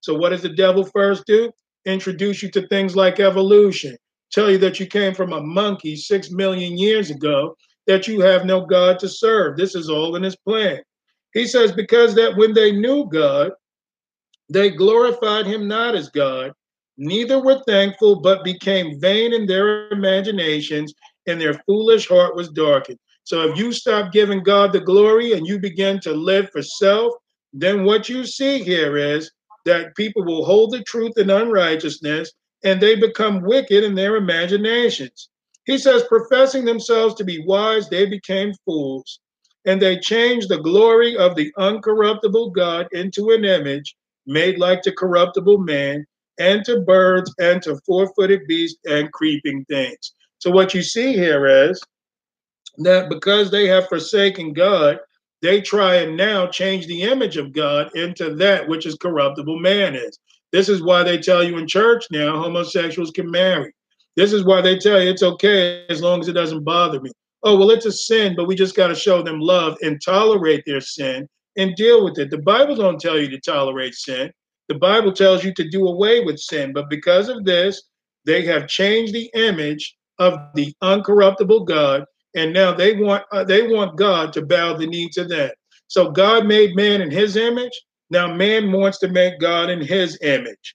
So 0.00 0.16
what 0.16 0.30
does 0.30 0.42
the 0.42 0.50
devil 0.54 0.84
first 0.84 1.26
do? 1.26 1.50
Introduce 1.84 2.42
you 2.42 2.50
to 2.52 2.66
things 2.68 2.96
like 2.96 3.20
evolution, 3.20 3.96
tell 4.32 4.50
you 4.50 4.58
that 4.58 4.80
you 4.80 4.86
came 4.86 5.14
from 5.14 5.32
a 5.32 5.40
monkey 5.42 5.96
six 5.96 6.30
million 6.30 6.76
years 6.78 7.10
ago, 7.10 7.54
that 7.86 8.06
you 8.08 8.20
have 8.20 8.44
no 8.44 8.64
God 8.66 8.98
to 9.00 9.08
serve. 9.08 9.56
This 9.56 9.74
is 9.74 9.88
all 9.88 10.16
in 10.16 10.22
his 10.22 10.36
plan. 10.36 10.80
He 11.34 11.46
says, 11.46 11.72
because 11.72 12.14
that 12.14 12.36
when 12.36 12.54
they 12.54 12.72
knew 12.72 13.08
God, 13.10 13.50
they 14.50 14.70
glorified 14.70 15.44
him 15.44 15.68
not 15.68 15.94
as 15.94 16.08
God, 16.08 16.54
neither 16.96 17.38
were 17.38 17.60
thankful, 17.66 18.20
but 18.22 18.44
became 18.44 18.98
vain 18.98 19.34
in 19.34 19.44
their 19.44 19.90
imaginations, 19.90 20.94
and 21.26 21.38
their 21.38 21.60
foolish 21.66 22.08
heart 22.08 22.34
was 22.34 22.48
darkened. 22.48 22.98
So 23.24 23.42
if 23.52 23.58
you 23.58 23.72
stop 23.72 24.10
giving 24.10 24.42
God 24.42 24.72
the 24.72 24.80
glory 24.80 25.32
and 25.34 25.46
you 25.46 25.58
begin 25.58 26.00
to 26.00 26.12
live 26.14 26.48
for 26.48 26.62
self, 26.62 27.12
then 27.52 27.84
what 27.84 28.08
you 28.08 28.24
see 28.24 28.62
here 28.62 28.96
is 28.96 29.30
that 29.66 29.94
people 29.96 30.24
will 30.24 30.46
hold 30.46 30.72
the 30.72 30.82
truth 30.84 31.18
in 31.18 31.28
unrighteousness 31.28 32.32
and 32.64 32.80
they 32.80 32.94
become 32.96 33.42
wicked 33.42 33.84
in 33.84 33.94
their 33.94 34.16
imaginations. 34.16 35.28
He 35.66 35.76
says, 35.76 36.04
professing 36.08 36.64
themselves 36.64 37.14
to 37.16 37.24
be 37.24 37.44
wise, 37.46 37.90
they 37.90 38.06
became 38.06 38.54
fools, 38.64 39.20
and 39.66 39.82
they 39.82 39.98
changed 39.98 40.48
the 40.48 40.56
glory 40.62 41.14
of 41.18 41.34
the 41.36 41.52
uncorruptible 41.58 42.54
God 42.54 42.88
into 42.92 43.28
an 43.28 43.44
image 43.44 43.94
made 44.28 44.58
like 44.60 44.82
to 44.82 44.92
corruptible 44.92 45.58
man, 45.58 46.06
and 46.38 46.64
to 46.66 46.82
birds, 46.82 47.32
and 47.40 47.60
to 47.62 47.80
four 47.84 48.12
footed 48.14 48.42
beasts, 48.46 48.78
and 48.86 49.10
creeping 49.12 49.64
things. 49.64 50.12
So, 50.38 50.50
what 50.52 50.72
you 50.74 50.82
see 50.82 51.14
here 51.14 51.46
is 51.46 51.82
that 52.78 53.08
because 53.08 53.50
they 53.50 53.66
have 53.66 53.88
forsaken 53.88 54.52
God, 54.52 54.98
they 55.42 55.60
try 55.62 55.96
and 55.96 56.16
now 56.16 56.46
change 56.46 56.86
the 56.86 57.02
image 57.02 57.36
of 57.38 57.52
God 57.52 57.90
into 57.96 58.34
that 58.36 58.68
which 58.68 58.86
is 58.86 58.94
corruptible 58.96 59.58
man 59.58 59.96
is. 59.96 60.16
This 60.52 60.68
is 60.68 60.82
why 60.82 61.02
they 61.02 61.18
tell 61.18 61.42
you 61.42 61.58
in 61.58 61.66
church 61.66 62.04
now 62.10 62.40
homosexuals 62.40 63.10
can 63.10 63.30
marry. 63.30 63.72
This 64.16 64.32
is 64.32 64.44
why 64.44 64.60
they 64.60 64.78
tell 64.78 65.00
you 65.02 65.10
it's 65.10 65.22
okay 65.22 65.84
as 65.88 66.02
long 66.02 66.20
as 66.20 66.28
it 66.28 66.32
doesn't 66.32 66.64
bother 66.64 67.00
me. 67.00 67.10
Oh, 67.44 67.56
well, 67.56 67.70
it's 67.70 67.86
a 67.86 67.92
sin, 67.92 68.34
but 68.36 68.46
we 68.46 68.56
just 68.56 68.74
got 68.76 68.88
to 68.88 68.94
show 68.94 69.22
them 69.22 69.40
love 69.40 69.76
and 69.82 70.00
tolerate 70.04 70.64
their 70.66 70.80
sin 70.80 71.26
and 71.58 71.74
deal 71.74 72.02
with 72.02 72.18
it. 72.18 72.30
The 72.30 72.38
Bible 72.38 72.76
don't 72.76 73.00
tell 73.00 73.18
you 73.18 73.28
to 73.30 73.40
tolerate 73.40 73.94
sin. 73.94 74.30
The 74.68 74.76
Bible 74.76 75.12
tells 75.12 75.44
you 75.44 75.52
to 75.54 75.68
do 75.68 75.86
away 75.88 76.22
with 76.24 76.38
sin. 76.38 76.72
But 76.72 76.88
because 76.88 77.28
of 77.28 77.44
this, 77.44 77.82
they 78.24 78.44
have 78.46 78.68
changed 78.68 79.12
the 79.12 79.28
image 79.34 79.94
of 80.20 80.38
the 80.54 80.72
uncorruptible 80.82 81.66
God, 81.66 82.04
and 82.34 82.52
now 82.52 82.72
they 82.72 82.96
want 82.96 83.24
uh, 83.32 83.44
they 83.44 83.66
want 83.66 83.96
God 83.98 84.32
to 84.34 84.46
bow 84.46 84.74
the 84.74 84.86
knee 84.86 85.08
to 85.12 85.24
them. 85.24 85.50
So 85.88 86.10
God 86.12 86.46
made 86.46 86.76
man 86.76 87.00
in 87.02 87.10
His 87.10 87.36
image. 87.36 87.72
Now 88.10 88.32
man 88.34 88.70
wants 88.72 88.98
to 89.00 89.08
make 89.08 89.38
God 89.40 89.70
in 89.70 89.80
His 89.80 90.18
image. 90.22 90.74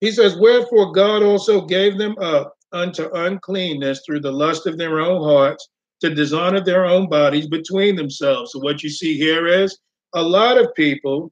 He 0.00 0.10
says, 0.12 0.36
"Wherefore 0.38 0.92
God 0.92 1.22
also 1.22 1.64
gave 1.66 1.98
them 1.98 2.16
up 2.20 2.54
unto 2.72 3.08
uncleanness 3.12 4.02
through 4.04 4.20
the 4.20 4.32
lust 4.32 4.66
of 4.66 4.76
their 4.76 5.00
own 5.00 5.22
hearts." 5.22 5.68
to 6.00 6.14
dishonor 6.14 6.60
their 6.62 6.86
own 6.86 7.08
bodies 7.08 7.46
between 7.46 7.94
themselves. 7.96 8.52
So 8.52 8.58
what 8.60 8.82
you 8.82 8.90
see 8.90 9.16
here 9.16 9.46
is 9.46 9.78
a 10.14 10.22
lot 10.22 10.58
of 10.58 10.68
people 10.74 11.30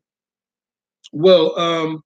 will, 1.12 1.58
um, 1.58 2.02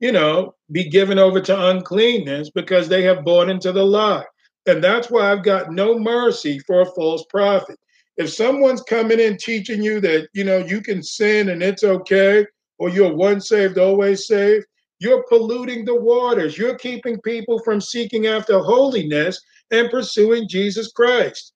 you 0.00 0.12
know, 0.12 0.54
be 0.72 0.88
given 0.88 1.18
over 1.18 1.40
to 1.40 1.68
uncleanness 1.70 2.50
because 2.50 2.88
they 2.88 3.02
have 3.02 3.24
bought 3.24 3.48
into 3.50 3.72
the 3.72 3.84
lie. 3.84 4.24
And 4.66 4.82
that's 4.82 5.10
why 5.10 5.30
I've 5.30 5.42
got 5.44 5.72
no 5.72 5.98
mercy 5.98 6.58
for 6.60 6.80
a 6.82 6.92
false 6.92 7.24
prophet. 7.30 7.78
If 8.16 8.30
someone's 8.30 8.82
coming 8.82 9.20
in 9.20 9.36
teaching 9.36 9.82
you 9.82 10.00
that, 10.00 10.28
you 10.34 10.44
know, 10.44 10.58
you 10.58 10.80
can 10.80 11.02
sin 11.02 11.50
and 11.50 11.62
it's 11.62 11.84
okay, 11.84 12.44
or 12.78 12.88
you're 12.88 13.14
once 13.14 13.48
saved, 13.48 13.78
always 13.78 14.26
saved, 14.26 14.64
you're 14.98 15.24
polluting 15.28 15.84
the 15.84 15.94
waters. 15.98 16.58
You're 16.58 16.76
keeping 16.76 17.20
people 17.20 17.60
from 17.60 17.80
seeking 17.80 18.26
after 18.26 18.58
holiness 18.58 19.40
and 19.70 19.90
pursuing 19.90 20.48
Jesus 20.48 20.90
Christ. 20.92 21.52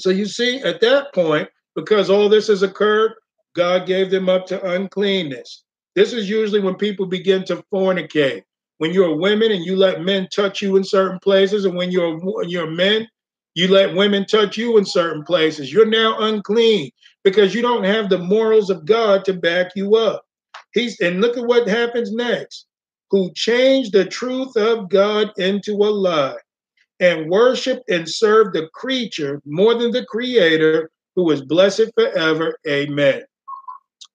So 0.00 0.10
you 0.10 0.26
see, 0.26 0.58
at 0.60 0.80
that 0.80 1.12
point, 1.12 1.48
because 1.74 2.08
all 2.08 2.28
this 2.28 2.46
has 2.46 2.62
occurred, 2.62 3.12
God 3.54 3.86
gave 3.86 4.10
them 4.10 4.28
up 4.28 4.46
to 4.46 4.70
uncleanness. 4.74 5.64
This 5.94 6.12
is 6.12 6.28
usually 6.30 6.60
when 6.60 6.76
people 6.76 7.06
begin 7.06 7.44
to 7.46 7.64
fornicate. 7.72 8.42
When 8.78 8.92
you're 8.92 9.16
women 9.16 9.50
and 9.50 9.64
you 9.64 9.74
let 9.74 10.02
men 10.04 10.28
touch 10.32 10.62
you 10.62 10.76
in 10.76 10.84
certain 10.84 11.18
places, 11.18 11.64
and 11.64 11.74
when 11.76 11.90
you're 11.90 12.20
you're 12.44 12.70
men, 12.70 13.08
you 13.56 13.66
let 13.66 13.96
women 13.96 14.24
touch 14.24 14.56
you 14.56 14.78
in 14.78 14.84
certain 14.84 15.24
places. 15.24 15.72
You're 15.72 15.86
now 15.86 16.16
unclean 16.20 16.90
because 17.24 17.52
you 17.54 17.62
don't 17.62 17.82
have 17.82 18.08
the 18.08 18.18
morals 18.18 18.70
of 18.70 18.84
God 18.84 19.24
to 19.24 19.32
back 19.34 19.72
you 19.74 19.96
up. 19.96 20.24
He's 20.74 21.00
and 21.00 21.20
look 21.20 21.36
at 21.36 21.44
what 21.46 21.66
happens 21.66 22.12
next. 22.12 22.66
Who 23.10 23.32
changed 23.34 23.92
the 23.92 24.04
truth 24.04 24.56
of 24.56 24.88
God 24.90 25.32
into 25.38 25.72
a 25.72 25.90
lie 25.90 26.36
and 27.00 27.28
worship 27.30 27.82
and 27.88 28.08
serve 28.08 28.52
the 28.52 28.68
creature 28.72 29.40
more 29.44 29.74
than 29.74 29.90
the 29.90 30.04
creator 30.06 30.90
who 31.14 31.30
is 31.30 31.42
blessed 31.42 31.90
forever. 31.94 32.56
Amen. 32.68 33.22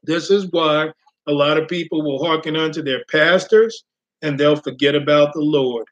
This 0.04 0.30
is 0.30 0.48
why 0.52 0.92
a 1.28 1.32
lot 1.32 1.58
of 1.58 1.68
people 1.68 2.04
will 2.04 2.24
hearken 2.26 2.56
unto 2.56 2.82
their 2.82 3.04
pastors 3.10 3.84
and 4.22 4.40
they'll 4.40 4.58
forget 4.58 4.96
about 4.96 5.34
the 5.34 5.40
Lord. 5.42 5.86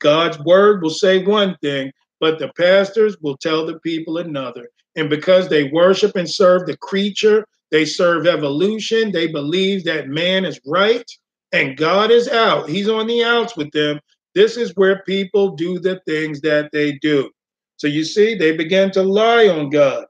God's 0.00 0.38
word 0.40 0.82
will 0.82 0.90
say 0.90 1.24
one 1.24 1.56
thing, 1.62 1.92
but 2.20 2.38
the 2.38 2.48
pastors 2.56 3.16
will 3.20 3.36
tell 3.36 3.64
the 3.64 3.78
people 3.80 4.18
another. 4.18 4.68
And 4.96 5.08
because 5.08 5.48
they 5.48 5.64
worship 5.70 6.16
and 6.16 6.28
serve 6.28 6.66
the 6.66 6.76
creature, 6.76 7.46
they 7.70 7.84
serve 7.84 8.26
evolution, 8.26 9.12
they 9.12 9.28
believe 9.28 9.84
that 9.84 10.08
man 10.08 10.44
is 10.44 10.60
right 10.66 11.08
and 11.52 11.76
God 11.76 12.10
is 12.10 12.28
out. 12.28 12.68
He's 12.68 12.88
on 12.88 13.06
the 13.06 13.22
outs 13.22 13.56
with 13.56 13.70
them. 13.70 14.00
This 14.34 14.56
is 14.56 14.74
where 14.76 15.02
people 15.06 15.54
do 15.54 15.78
the 15.78 16.00
things 16.06 16.40
that 16.40 16.70
they 16.72 16.92
do. 16.98 17.30
So 17.76 17.86
you 17.86 18.04
see, 18.04 18.34
they 18.34 18.56
began 18.56 18.90
to 18.92 19.02
lie 19.02 19.48
on 19.48 19.70
God 19.70 20.04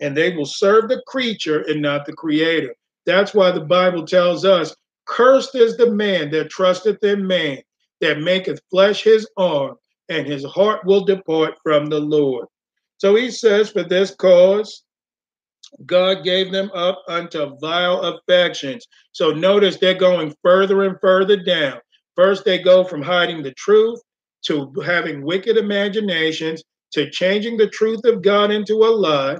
and 0.00 0.16
they 0.16 0.34
will 0.36 0.44
serve 0.46 0.88
the 0.88 1.02
creature 1.06 1.62
and 1.62 1.82
not 1.82 2.04
the 2.06 2.12
creator. 2.12 2.74
That's 3.06 3.34
why 3.34 3.50
the 3.50 3.60
Bible 3.62 4.06
tells 4.06 4.44
us 4.44 4.74
cursed 5.06 5.54
is 5.54 5.76
the 5.76 5.90
man 5.90 6.30
that 6.30 6.50
trusteth 6.50 7.02
in 7.04 7.26
man, 7.26 7.58
that 8.00 8.18
maketh 8.20 8.60
flesh 8.70 9.02
his 9.04 9.26
arm, 9.36 9.76
and 10.08 10.26
his 10.26 10.44
heart 10.44 10.84
will 10.84 11.04
depart 11.04 11.54
from 11.62 11.86
the 11.86 12.00
Lord. 12.00 12.46
So 12.98 13.14
he 13.14 13.30
says, 13.30 13.70
For 13.70 13.82
this 13.82 14.14
cause 14.14 14.82
God 15.84 16.24
gave 16.24 16.52
them 16.52 16.70
up 16.74 17.02
unto 17.08 17.56
vile 17.60 18.00
affections. 18.00 18.86
So 19.12 19.32
notice 19.32 19.78
they're 19.78 19.94
going 19.94 20.34
further 20.42 20.84
and 20.84 20.96
further 21.00 21.36
down. 21.42 21.78
First, 22.16 22.44
they 22.44 22.58
go 22.58 22.84
from 22.84 23.02
hiding 23.02 23.42
the 23.42 23.52
truth 23.54 24.00
to 24.46 24.72
having 24.84 25.24
wicked 25.24 25.56
imaginations 25.56 26.62
to 26.92 27.10
changing 27.10 27.56
the 27.56 27.66
truth 27.68 28.04
of 28.04 28.22
God 28.22 28.50
into 28.52 28.74
a 28.84 28.90
lie. 28.94 29.38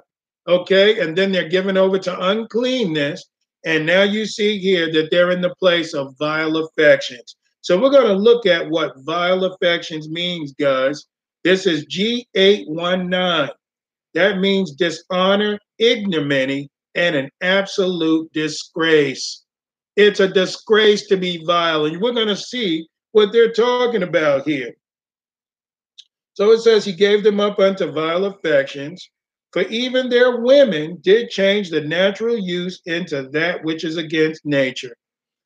Okay. 0.48 0.98
And 1.00 1.16
then 1.16 1.30
they're 1.32 1.48
given 1.48 1.76
over 1.76 1.98
to 2.00 2.26
uncleanness. 2.28 3.24
And 3.64 3.86
now 3.86 4.02
you 4.02 4.26
see 4.26 4.58
here 4.58 4.92
that 4.92 5.10
they're 5.10 5.30
in 5.30 5.40
the 5.40 5.54
place 5.56 5.94
of 5.94 6.14
vile 6.18 6.56
affections. 6.56 7.36
So 7.60 7.80
we're 7.80 7.90
going 7.90 8.08
to 8.08 8.14
look 8.14 8.44
at 8.44 8.68
what 8.68 8.92
vile 9.06 9.44
affections 9.44 10.08
means, 10.10 10.52
guys. 10.52 11.04
This 11.44 11.66
is 11.66 11.86
G819. 11.86 13.48
That 14.14 14.38
means 14.38 14.74
dishonor, 14.74 15.58
ignominy, 15.78 16.68
and 16.94 17.16
an 17.16 17.30
absolute 17.40 18.30
disgrace. 18.32 19.43
It's 19.96 20.18
a 20.20 20.28
disgrace 20.28 21.06
to 21.08 21.16
be 21.16 21.44
vile. 21.44 21.84
And 21.84 22.00
we're 22.00 22.12
going 22.14 22.26
to 22.28 22.36
see 22.36 22.88
what 23.12 23.32
they're 23.32 23.52
talking 23.52 24.02
about 24.02 24.46
here. 24.46 24.72
So 26.34 26.50
it 26.50 26.60
says, 26.60 26.84
He 26.84 26.92
gave 26.92 27.22
them 27.22 27.40
up 27.40 27.58
unto 27.60 27.92
vile 27.92 28.24
affections, 28.24 29.08
for 29.52 29.62
even 29.62 30.08
their 30.08 30.38
women 30.40 30.98
did 31.02 31.30
change 31.30 31.70
the 31.70 31.80
natural 31.82 32.36
use 32.36 32.80
into 32.86 33.28
that 33.32 33.62
which 33.62 33.84
is 33.84 33.96
against 33.96 34.44
nature. 34.44 34.96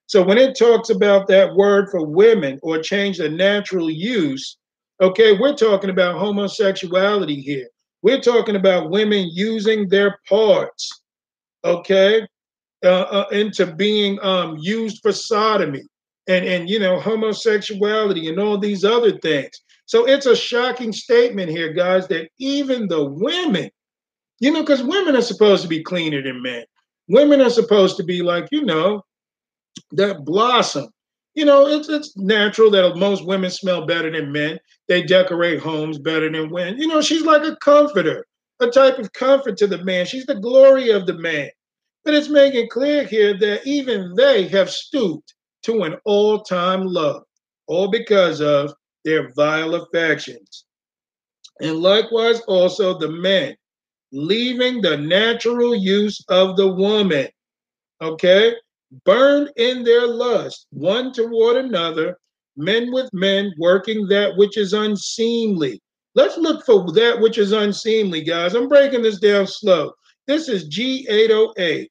So 0.07 0.23
when 0.25 0.39
it 0.39 0.57
talks 0.59 0.89
about 0.89 1.29
that 1.29 1.55
word 1.55 1.91
for 1.91 2.07
women 2.07 2.59
or 2.63 2.79
change 2.81 3.19
the 3.19 3.29
natural 3.29 3.91
use, 3.91 4.57
okay, 5.03 5.37
we're 5.39 5.55
talking 5.55 5.91
about 5.91 6.19
homosexuality 6.19 7.43
here. 7.43 7.69
We're 8.01 8.23
talking 8.23 8.57
about 8.57 8.89
women 8.89 9.29
using 9.31 9.87
their 9.91 10.17
parts, 10.27 10.89
okay? 11.67 12.27
Uh, 12.85 13.07
uh, 13.11 13.27
into 13.33 13.67
being 13.75 14.21
um, 14.23 14.57
used 14.61 15.03
for 15.03 15.11
sodomy 15.11 15.83
and 16.29 16.45
and 16.47 16.71
you 16.71 16.79
know 16.79 17.01
homosexuality 17.01 18.29
and 18.29 18.39
all 18.39 18.57
these 18.57 18.85
other 18.85 19.19
things. 19.19 19.51
So 19.87 20.07
it's 20.07 20.27
a 20.27 20.37
shocking 20.37 20.93
statement 20.93 21.51
here, 21.51 21.73
guys, 21.73 22.07
that 22.07 22.29
even 22.39 22.87
the 22.87 23.05
women, 23.05 23.69
you 24.39 24.53
know, 24.53 24.61
because 24.61 24.85
women 24.85 25.17
are 25.17 25.23
supposed 25.23 25.63
to 25.63 25.69
be 25.69 25.83
cleaner 25.83 26.23
than 26.23 26.41
men. 26.41 26.65
Women 27.09 27.41
are 27.41 27.51
supposed 27.51 27.97
to 27.97 28.05
be 28.05 28.23
like 28.23 28.47
you 28.53 28.63
know 28.65 29.03
that 29.91 30.25
blossom. 30.25 30.89
You 31.35 31.47
know, 31.47 31.67
it's 31.67 31.89
it's 31.89 32.17
natural 32.17 32.71
that 32.71 32.95
most 32.97 33.25
women 33.27 33.51
smell 33.51 33.87
better 33.87 34.13
than 34.13 34.31
men. 34.31 34.61
They 34.87 35.03
decorate 35.03 35.59
homes 35.59 35.99
better 35.99 36.31
than 36.31 36.53
men. 36.53 36.79
You 36.79 36.87
know, 36.87 37.01
she's 37.01 37.23
like 37.25 37.43
a 37.43 37.57
comforter, 37.57 38.25
a 38.61 38.69
type 38.69 39.01
of 39.01 39.13
comfort 39.15 39.57
to 39.57 39.67
the 39.67 39.83
man. 39.83 40.07
She's 40.07 40.27
the 40.27 40.39
glory 40.39 40.91
of 40.91 41.07
the 41.09 41.15
man 41.19 41.49
it's 42.15 42.29
making 42.29 42.69
clear 42.69 43.05
here 43.05 43.37
that 43.39 43.67
even 43.67 44.15
they 44.15 44.49
have 44.49 44.71
stooped 44.71 45.35
to 45.65 45.83
an 45.83 45.97
all 46.05 46.43
time 46.43 46.83
love, 46.85 47.23
all 47.67 47.91
because 47.91 48.41
of 48.41 48.73
their 49.05 49.33
vile 49.35 49.75
affections. 49.75 50.65
And 51.61 51.81
likewise, 51.81 52.41
also 52.43 52.99
the 52.99 53.11
men, 53.11 53.57
leaving 54.13 54.81
the 54.81 54.97
natural 54.97 55.75
use 55.75 56.23
of 56.29 56.57
the 56.57 56.69
woman, 56.73 57.29
okay? 58.01 58.55
Burned 59.05 59.51
in 59.57 59.83
their 59.83 60.07
lust, 60.07 60.67
one 60.71 61.13
toward 61.13 61.57
another, 61.57 62.17
men 62.57 62.93
with 62.93 63.11
men, 63.13 63.53
working 63.59 64.07
that 64.09 64.37
which 64.37 64.57
is 64.57 64.73
unseemly. 64.73 65.83
Let's 66.15 66.39
look 66.39 66.65
for 66.65 66.91
that 66.93 67.21
which 67.21 67.39
is 67.39 67.53
unseemly, 67.53 68.23
guys. 68.23 68.55
I'm 68.55 68.69
breaking 68.69 69.03
this 69.03 69.19
down 69.19 69.47
slow. 69.47 69.93
This 70.27 70.49
is 70.49 70.69
G808. 70.69 71.89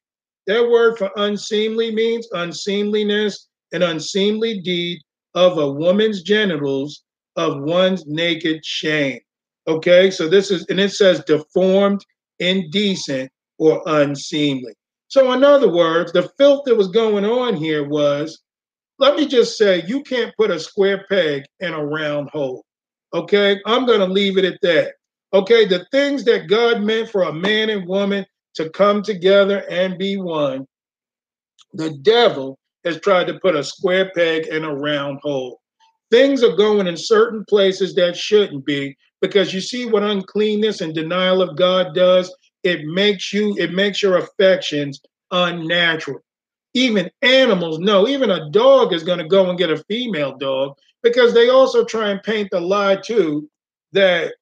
That 0.48 0.66
word 0.70 0.96
for 0.96 1.10
unseemly 1.16 1.94
means 1.94 2.26
unseemliness, 2.32 3.48
and 3.74 3.84
unseemly 3.84 4.60
deed 4.60 4.98
of 5.34 5.58
a 5.58 5.70
woman's 5.70 6.22
genitals, 6.22 7.02
of 7.36 7.60
one's 7.64 8.06
naked 8.06 8.64
shame. 8.64 9.20
Okay, 9.68 10.10
so 10.10 10.26
this 10.26 10.50
is, 10.50 10.64
and 10.70 10.80
it 10.80 10.92
says 10.92 11.22
deformed, 11.26 12.00
indecent, 12.38 13.30
or 13.58 13.82
unseemly. 13.84 14.72
So, 15.08 15.32
in 15.32 15.44
other 15.44 15.70
words, 15.70 16.12
the 16.12 16.30
filth 16.38 16.62
that 16.64 16.76
was 16.76 16.88
going 16.88 17.26
on 17.26 17.54
here 17.54 17.86
was 17.86 18.40
let 18.98 19.16
me 19.16 19.26
just 19.26 19.58
say, 19.58 19.84
you 19.86 20.02
can't 20.02 20.34
put 20.38 20.50
a 20.50 20.58
square 20.58 21.04
peg 21.10 21.44
in 21.60 21.72
a 21.74 21.84
round 21.86 22.30
hole. 22.30 22.64
Okay, 23.12 23.60
I'm 23.66 23.84
going 23.84 24.00
to 24.00 24.06
leave 24.06 24.38
it 24.38 24.46
at 24.46 24.58
that. 24.62 24.94
Okay, 25.34 25.66
the 25.66 25.86
things 25.92 26.24
that 26.24 26.48
God 26.48 26.80
meant 26.80 27.10
for 27.10 27.24
a 27.24 27.32
man 27.34 27.68
and 27.68 27.86
woman 27.86 28.24
to 28.58 28.68
come 28.70 29.02
together 29.04 29.64
and 29.70 29.96
be 29.96 30.16
one, 30.16 30.66
the 31.74 31.96
devil 32.02 32.58
has 32.84 33.00
tried 33.02 33.24
to 33.28 33.38
put 33.40 33.54
a 33.54 33.62
square 33.62 34.10
peg 34.16 34.48
in 34.48 34.64
a 34.64 34.74
round 34.74 35.20
hole. 35.22 35.60
Things 36.10 36.42
are 36.42 36.56
going 36.56 36.88
in 36.88 36.96
certain 36.96 37.44
places 37.48 37.94
that 37.94 38.16
shouldn't 38.16 38.66
be 38.66 38.96
because 39.20 39.54
you 39.54 39.60
see 39.60 39.86
what 39.86 40.02
uncleanness 40.02 40.80
and 40.80 40.92
denial 40.92 41.40
of 41.40 41.56
God 41.56 41.94
does. 41.94 42.34
It 42.64 42.84
makes 42.84 43.32
you, 43.32 43.54
it 43.58 43.72
makes 43.72 44.02
your 44.02 44.18
affections 44.18 45.00
unnatural. 45.30 46.18
Even 46.74 47.08
animals 47.22 47.78
know, 47.78 48.08
even 48.08 48.30
a 48.32 48.50
dog 48.50 48.92
is 48.92 49.04
going 49.04 49.18
to 49.20 49.28
go 49.28 49.48
and 49.48 49.56
get 49.58 49.70
a 49.70 49.84
female 49.88 50.36
dog 50.36 50.72
because 51.04 51.32
they 51.32 51.48
also 51.48 51.84
try 51.84 52.08
and 52.10 52.20
paint 52.24 52.48
the 52.50 52.60
lie 52.60 52.96
too 52.96 53.48
that 53.92 54.34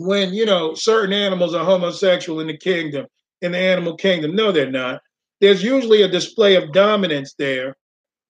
when 0.00 0.32
you 0.32 0.46
know 0.46 0.74
certain 0.74 1.12
animals 1.12 1.54
are 1.54 1.64
homosexual 1.64 2.40
in 2.40 2.46
the 2.46 2.56
kingdom 2.56 3.06
in 3.42 3.52
the 3.52 3.58
animal 3.58 3.96
kingdom 3.96 4.34
no 4.36 4.52
they're 4.52 4.70
not 4.70 5.00
there's 5.40 5.62
usually 5.62 6.02
a 6.02 6.08
display 6.08 6.54
of 6.54 6.72
dominance 6.72 7.34
there 7.38 7.74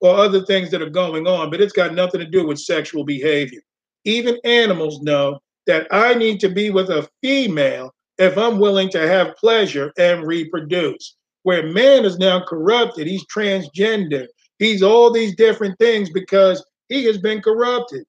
or 0.00 0.14
other 0.14 0.44
things 0.46 0.70
that 0.70 0.80
are 0.80 0.88
going 0.90 1.26
on 1.26 1.50
but 1.50 1.60
it's 1.60 1.72
got 1.74 1.92
nothing 1.94 2.20
to 2.20 2.26
do 2.26 2.46
with 2.46 2.58
sexual 2.58 3.04
behavior 3.04 3.60
even 4.04 4.38
animals 4.44 5.00
know 5.02 5.38
that 5.66 5.86
i 5.90 6.14
need 6.14 6.40
to 6.40 6.48
be 6.48 6.70
with 6.70 6.88
a 6.88 7.06
female 7.22 7.92
if 8.16 8.38
i'm 8.38 8.58
willing 8.58 8.88
to 8.88 9.06
have 9.06 9.36
pleasure 9.36 9.92
and 9.98 10.26
reproduce 10.26 11.16
where 11.42 11.70
man 11.70 12.04
is 12.06 12.16
now 12.16 12.40
corrupted 12.44 13.06
he's 13.06 13.24
transgender 13.26 14.26
he's 14.58 14.82
all 14.82 15.12
these 15.12 15.36
different 15.36 15.78
things 15.78 16.08
because 16.14 16.64
he 16.88 17.04
has 17.04 17.18
been 17.18 17.42
corrupted 17.42 18.04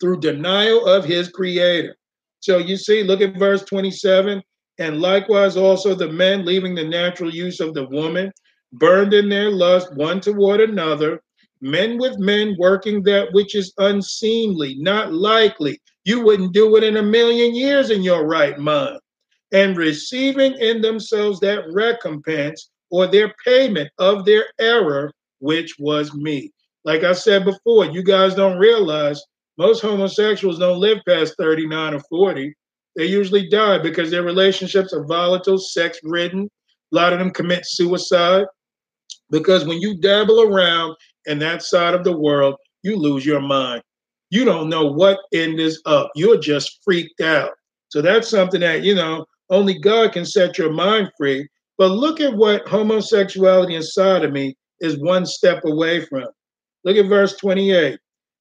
through 0.00 0.18
denial 0.18 0.84
of 0.86 1.04
his 1.04 1.28
creator 1.30 1.94
so 2.40 2.58
you 2.58 2.76
see, 2.76 3.02
look 3.02 3.20
at 3.20 3.36
verse 3.36 3.62
27. 3.64 4.42
And 4.80 5.00
likewise 5.00 5.56
also 5.56 5.94
the 5.94 6.08
men, 6.10 6.44
leaving 6.44 6.74
the 6.76 6.84
natural 6.84 7.34
use 7.34 7.58
of 7.58 7.74
the 7.74 7.88
woman, 7.88 8.30
burned 8.74 9.12
in 9.12 9.28
their 9.28 9.50
lust 9.50 9.92
one 9.96 10.20
toward 10.20 10.60
another, 10.60 11.20
men 11.60 11.98
with 11.98 12.16
men 12.20 12.54
working 12.60 13.02
that 13.02 13.28
which 13.32 13.56
is 13.56 13.72
unseemly, 13.78 14.76
not 14.78 15.12
likely. 15.12 15.80
You 16.04 16.20
wouldn't 16.20 16.52
do 16.52 16.76
it 16.76 16.84
in 16.84 16.96
a 16.96 17.02
million 17.02 17.56
years 17.56 17.90
in 17.90 18.02
your 18.02 18.24
right 18.24 18.56
mind. 18.56 19.00
And 19.52 19.76
receiving 19.76 20.54
in 20.60 20.80
themselves 20.80 21.40
that 21.40 21.64
recompense 21.72 22.70
or 22.90 23.08
their 23.08 23.34
payment 23.44 23.88
of 23.98 24.24
their 24.24 24.44
error, 24.60 25.10
which 25.40 25.74
was 25.80 26.14
me. 26.14 26.52
Like 26.84 27.02
I 27.02 27.14
said 27.14 27.44
before, 27.44 27.86
you 27.86 28.04
guys 28.04 28.34
don't 28.36 28.58
realize 28.58 29.20
most 29.58 29.82
homosexuals 29.82 30.58
don't 30.60 30.78
live 30.78 31.00
past 31.06 31.34
39 31.36 31.94
or 31.94 32.00
40. 32.08 32.54
They 32.96 33.06
usually 33.06 33.48
die 33.48 33.78
because 33.78 34.10
their 34.10 34.22
relationships 34.22 34.92
are 34.92 35.04
volatile, 35.04 35.58
sex 35.58 35.98
ridden. 36.04 36.48
A 36.92 36.96
lot 36.96 37.12
of 37.12 37.18
them 37.18 37.30
commit 37.32 37.66
suicide 37.66 38.46
because 39.30 39.64
when 39.66 39.80
you 39.80 39.98
dabble 40.00 40.40
around 40.42 40.96
in 41.26 41.38
that 41.40 41.62
side 41.62 41.92
of 41.92 42.04
the 42.04 42.16
world, 42.16 42.54
you 42.84 42.96
lose 42.96 43.26
your 43.26 43.40
mind. 43.40 43.82
You 44.30 44.44
don't 44.44 44.68
know 44.68 44.86
what 44.86 45.18
end 45.34 45.58
is 45.58 45.82
up. 45.86 46.10
You're 46.14 46.38
just 46.38 46.78
freaked 46.84 47.20
out. 47.20 47.50
So 47.88 48.00
that's 48.00 48.28
something 48.30 48.60
that, 48.60 48.84
you 48.84 48.94
know, 48.94 49.26
only 49.50 49.78
God 49.78 50.12
can 50.12 50.24
set 50.24 50.56
your 50.58 50.72
mind 50.72 51.10
free. 51.18 51.48
But 51.78 51.90
look 51.92 52.20
at 52.20 52.34
what 52.36 52.68
homosexuality 52.68 53.74
and 53.74 53.84
sodomy 53.84 54.54
is 54.80 55.00
one 55.02 55.26
step 55.26 55.64
away 55.64 56.04
from. 56.04 56.26
Look 56.84 56.96
at 56.96 57.08
verse 57.08 57.36
28. 57.36 57.98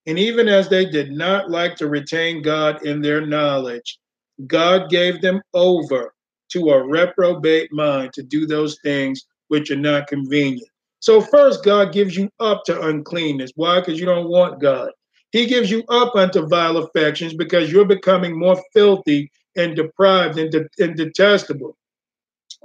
And 0.08 0.18
even 0.18 0.48
as 0.48 0.70
they 0.70 0.86
did 0.86 1.12
not 1.12 1.52
like 1.52 1.76
to 1.76 1.90
retain 1.90 2.42
God 2.42 2.84
in 2.86 3.02
their 3.02 3.26
knowledge, 3.28 4.00
God 4.48 4.90
gave 4.90 5.20
them 5.22 5.42
over 5.54 6.14
to 6.54 6.70
a 6.70 6.88
reprobate 6.88 7.70
mind 7.74 8.14
to 8.14 8.24
do 8.24 8.48
those 8.48 8.80
things 8.86 9.26
which 9.50 9.70
are 9.70 9.76
not 9.76 10.08
convenient. 10.08 10.70
So, 11.02 11.20
first, 11.20 11.64
God 11.64 11.92
gives 11.92 12.16
you 12.16 12.30
up 12.40 12.64
to 12.66 12.82
uncleanness. 12.88 13.52
Why? 13.56 13.82
Because 13.82 14.00
you 14.00 14.06
don't 14.06 14.30
want 14.30 14.62
God. 14.62 14.92
He 15.32 15.46
gives 15.46 15.70
you 15.70 15.84
up 15.90 16.16
unto 16.16 16.48
vile 16.48 16.78
affections 16.78 17.34
because 17.34 17.70
you're 17.70 17.86
becoming 17.86 18.38
more 18.40 18.58
filthy 18.74 19.30
and 19.58 19.76
deprived 19.76 20.38
and, 20.40 20.50
de- 20.50 20.84
and 20.84 20.96
detestable. 20.96 21.76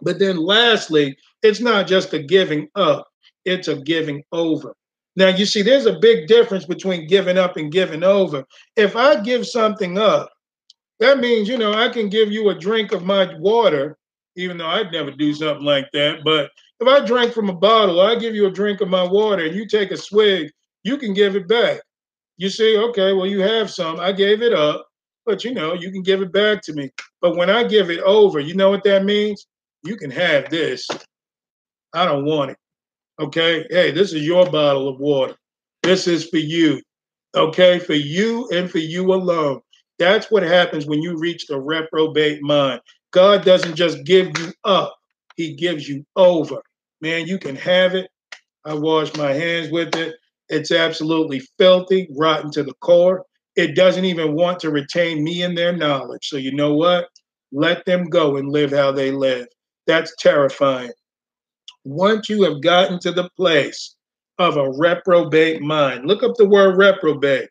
But 0.00 0.20
then, 0.20 0.36
lastly, 0.36 1.16
it's 1.42 1.60
not 1.60 1.88
just 1.88 2.14
a 2.14 2.20
giving 2.22 2.68
up, 2.76 3.08
it's 3.44 3.66
a 3.66 3.80
giving 3.80 4.22
over. 4.30 4.76
Now, 5.16 5.28
you 5.28 5.44
see, 5.44 5.62
there's 5.62 5.86
a 5.86 5.98
big 5.98 6.26
difference 6.26 6.64
between 6.64 7.06
giving 7.06 7.36
up 7.36 7.56
and 7.56 7.70
giving 7.70 8.02
over. 8.02 8.44
If 8.76 8.96
I 8.96 9.20
give 9.20 9.46
something 9.46 9.98
up, 9.98 10.30
that 11.00 11.18
means, 11.18 11.48
you 11.48 11.58
know, 11.58 11.72
I 11.74 11.88
can 11.88 12.08
give 12.08 12.32
you 12.32 12.48
a 12.48 12.58
drink 12.58 12.92
of 12.92 13.04
my 13.04 13.34
water, 13.38 13.98
even 14.36 14.56
though 14.56 14.66
I'd 14.66 14.92
never 14.92 15.10
do 15.10 15.34
something 15.34 15.64
like 15.66 15.88
that. 15.92 16.20
But 16.24 16.50
if 16.80 16.88
I 16.88 17.04
drank 17.04 17.34
from 17.34 17.50
a 17.50 17.54
bottle, 17.54 18.00
I 18.00 18.14
give 18.14 18.34
you 18.34 18.46
a 18.46 18.50
drink 18.50 18.80
of 18.80 18.88
my 18.88 19.02
water 19.02 19.44
and 19.44 19.54
you 19.54 19.66
take 19.68 19.90
a 19.90 19.96
swig, 19.96 20.50
you 20.84 20.96
can 20.96 21.12
give 21.12 21.36
it 21.36 21.46
back. 21.46 21.80
You 22.38 22.48
see, 22.48 22.76
okay, 22.78 23.12
well, 23.12 23.26
you 23.26 23.40
have 23.40 23.70
some. 23.70 24.00
I 24.00 24.12
gave 24.12 24.40
it 24.40 24.54
up, 24.54 24.86
but 25.26 25.44
you 25.44 25.52
know, 25.52 25.74
you 25.74 25.92
can 25.92 26.02
give 26.02 26.22
it 26.22 26.32
back 26.32 26.62
to 26.62 26.72
me. 26.72 26.90
But 27.20 27.36
when 27.36 27.50
I 27.50 27.64
give 27.64 27.90
it 27.90 28.00
over, 28.00 28.40
you 28.40 28.54
know 28.54 28.70
what 28.70 28.84
that 28.84 29.04
means? 29.04 29.46
You 29.84 29.96
can 29.96 30.10
have 30.10 30.48
this. 30.48 30.88
I 31.94 32.06
don't 32.06 32.24
want 32.24 32.52
it. 32.52 32.56
Okay. 33.20 33.66
Hey, 33.70 33.90
this 33.90 34.14
is 34.14 34.24
your 34.24 34.48
bottle 34.50 34.88
of 34.88 34.98
water. 34.98 35.34
This 35.82 36.06
is 36.06 36.28
for 36.28 36.38
you. 36.38 36.80
Okay. 37.36 37.78
For 37.78 37.94
you 37.94 38.48
and 38.50 38.70
for 38.70 38.78
you 38.78 39.12
alone. 39.12 39.60
That's 39.98 40.30
what 40.30 40.42
happens 40.42 40.86
when 40.86 41.02
you 41.02 41.18
reach 41.18 41.46
the 41.46 41.60
reprobate 41.60 42.40
mind. 42.42 42.80
God 43.12 43.44
doesn't 43.44 43.76
just 43.76 44.04
give 44.04 44.26
you 44.38 44.52
up, 44.64 44.94
He 45.36 45.54
gives 45.54 45.88
you 45.88 46.04
over. 46.16 46.56
Man, 47.02 47.26
you 47.26 47.38
can 47.38 47.56
have 47.56 47.94
it. 47.94 48.08
I 48.64 48.74
wash 48.74 49.14
my 49.16 49.32
hands 49.32 49.70
with 49.70 49.94
it. 49.96 50.16
It's 50.48 50.72
absolutely 50.72 51.40
filthy, 51.58 52.08
rotten 52.16 52.50
to 52.52 52.62
the 52.62 52.74
core. 52.80 53.24
It 53.56 53.76
doesn't 53.76 54.04
even 54.06 54.32
want 54.34 54.60
to 54.60 54.70
retain 54.70 55.22
me 55.22 55.42
in 55.42 55.54
their 55.54 55.76
knowledge. 55.76 56.26
So, 56.28 56.36
you 56.38 56.52
know 56.54 56.74
what? 56.74 57.08
Let 57.52 57.84
them 57.84 58.04
go 58.08 58.36
and 58.36 58.48
live 58.50 58.70
how 58.70 58.92
they 58.92 59.10
live. 59.10 59.46
That's 59.86 60.14
terrifying 60.18 60.92
once 61.84 62.28
you 62.28 62.42
have 62.42 62.60
gotten 62.60 62.98
to 63.00 63.12
the 63.12 63.28
place 63.36 63.96
of 64.38 64.56
a 64.56 64.70
reprobate 64.78 65.60
mind, 65.62 66.06
look 66.06 66.22
up 66.22 66.34
the 66.36 66.48
word 66.48 66.76
reprobate. 66.76 67.48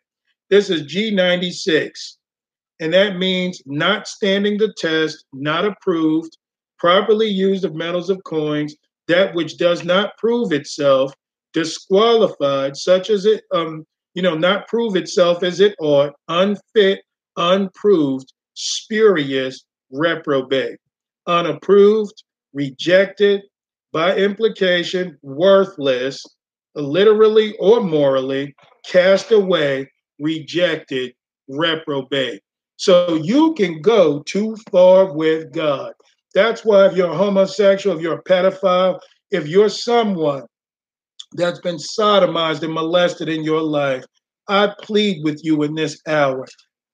This 0.50 0.68
is 0.70 0.82
G96, 0.92 2.16
and 2.80 2.92
that 2.92 3.16
means 3.16 3.62
not 3.66 4.06
standing 4.08 4.58
the 4.58 4.74
test, 4.78 5.24
not 5.32 5.64
approved, 5.64 6.36
properly 6.78 7.28
used 7.28 7.64
of 7.64 7.74
metals 7.74 8.10
of 8.10 8.22
coins, 8.24 8.74
that 9.08 9.34
which 9.34 9.56
does 9.56 9.84
not 9.84 10.16
prove 10.18 10.52
itself, 10.52 11.14
disqualified, 11.52 12.76
such 12.76 13.10
as 13.10 13.24
it, 13.24 13.44
um, 13.54 13.84
you 14.14 14.22
know, 14.22 14.34
not 14.34 14.68
prove 14.68 14.96
itself 14.96 15.42
as 15.42 15.60
it 15.60 15.74
ought, 15.80 16.12
unfit, 16.28 17.00
unproved, 17.36 18.32
spurious, 18.54 19.64
reprobate, 19.90 20.78
unapproved, 21.26 22.22
rejected, 22.52 23.42
by 23.92 24.16
implication, 24.16 25.18
worthless, 25.22 26.22
literally 26.74 27.56
or 27.58 27.80
morally, 27.80 28.54
cast 28.86 29.30
away, 29.30 29.88
rejected, 30.18 31.12
reprobate. 31.48 32.40
So 32.76 33.14
you 33.14 33.52
can 33.54 33.80
go 33.82 34.22
too 34.22 34.56
far 34.70 35.14
with 35.14 35.52
God. 35.52 35.92
That's 36.34 36.64
why 36.64 36.86
if 36.86 36.96
you're 36.96 37.14
homosexual, 37.14 37.94
if 37.94 38.02
you're 38.02 38.18
a 38.18 38.24
pedophile, 38.24 38.98
if 39.30 39.46
you're 39.46 39.68
someone 39.68 40.44
that's 41.36 41.60
been 41.60 41.76
sodomized 41.76 42.62
and 42.62 42.72
molested 42.72 43.28
in 43.28 43.44
your 43.44 43.60
life, 43.62 44.04
I 44.48 44.72
plead 44.82 45.22
with 45.22 45.40
you 45.44 45.62
in 45.62 45.74
this 45.74 46.00
hour. 46.08 46.46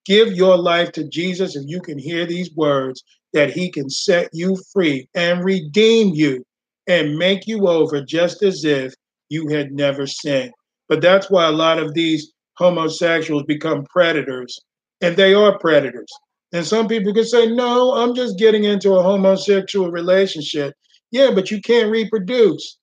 Give 0.04 0.32
your 0.32 0.58
life 0.58 0.92
to 0.92 1.06
Jesus, 1.08 1.54
and 1.54 1.70
you 1.70 1.80
can 1.80 1.98
hear 1.98 2.26
these 2.26 2.52
words 2.56 3.02
that 3.32 3.50
he 3.52 3.70
can 3.70 3.88
set 3.88 4.28
you 4.32 4.56
free 4.72 5.08
and 5.14 5.44
redeem 5.44 6.14
you 6.14 6.44
and 6.88 7.16
make 7.18 7.46
you 7.46 7.68
over 7.68 8.02
just 8.02 8.42
as 8.42 8.64
if 8.64 8.94
you 9.28 9.46
had 9.48 9.72
never 9.72 10.06
sinned. 10.06 10.52
But 10.88 11.02
that's 11.02 11.30
why 11.30 11.44
a 11.46 11.52
lot 11.52 11.78
of 11.78 11.92
these 11.92 12.32
homosexuals 12.56 13.42
become 13.46 13.84
predators, 13.84 14.58
and 15.02 15.14
they 15.14 15.34
are 15.34 15.58
predators. 15.58 16.08
And 16.54 16.66
some 16.66 16.88
people 16.88 17.12
can 17.12 17.26
say, 17.26 17.46
No, 17.46 17.94
I'm 17.94 18.14
just 18.14 18.38
getting 18.38 18.64
into 18.64 18.94
a 18.94 19.02
homosexual 19.02 19.90
relationship. 19.90 20.74
Yeah, 21.10 21.30
but 21.34 21.50
you 21.50 21.60
can't 21.60 21.90
reproduce. 21.92 22.78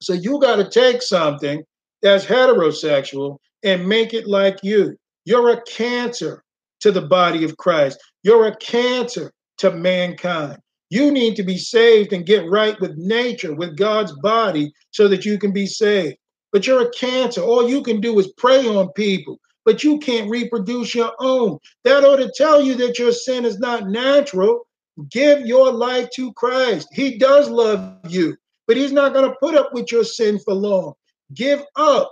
So 0.00 0.14
you 0.14 0.40
got 0.40 0.56
to 0.56 0.68
take 0.68 1.02
something 1.02 1.62
that's 2.02 2.24
heterosexual 2.24 3.36
and 3.62 3.86
make 3.86 4.14
it 4.14 4.26
like 4.26 4.58
you. 4.62 4.96
You're 5.26 5.50
a 5.50 5.62
cancer 5.62 6.42
to 6.80 6.92
the 6.92 7.02
body 7.02 7.44
of 7.44 7.56
Christ, 7.58 8.00
you're 8.22 8.46
a 8.46 8.56
cancer 8.56 9.30
to 9.58 9.70
mankind. 9.70 10.58
You 10.90 11.10
need 11.10 11.36
to 11.36 11.42
be 11.42 11.58
saved 11.58 12.12
and 12.14 12.24
get 12.24 12.48
right 12.48 12.78
with 12.80 12.96
nature, 12.96 13.54
with 13.54 13.76
God's 13.76 14.12
body, 14.20 14.72
so 14.92 15.06
that 15.08 15.24
you 15.26 15.38
can 15.38 15.52
be 15.52 15.66
saved. 15.66 16.16
But 16.50 16.66
you're 16.66 16.86
a 16.86 16.90
cancer. 16.90 17.42
All 17.42 17.68
you 17.68 17.82
can 17.82 18.00
do 18.00 18.18
is 18.18 18.32
prey 18.38 18.66
on 18.66 18.90
people, 18.92 19.38
but 19.66 19.84
you 19.84 19.98
can't 19.98 20.30
reproduce 20.30 20.94
your 20.94 21.12
own. 21.20 21.58
That 21.84 22.04
ought 22.04 22.16
to 22.16 22.32
tell 22.36 22.62
you 22.62 22.74
that 22.76 22.98
your 22.98 23.12
sin 23.12 23.44
is 23.44 23.58
not 23.58 23.88
natural. 23.90 24.66
Give 25.10 25.46
your 25.46 25.72
life 25.72 26.08
to 26.16 26.32
Christ. 26.32 26.88
He 26.92 27.18
does 27.18 27.50
love 27.50 27.96
you, 28.08 28.34
but 28.66 28.78
He's 28.78 28.92
not 28.92 29.12
going 29.12 29.28
to 29.28 29.36
put 29.40 29.54
up 29.54 29.74
with 29.74 29.92
your 29.92 30.04
sin 30.04 30.38
for 30.42 30.54
long. 30.54 30.94
Give 31.34 31.62
up 31.76 32.10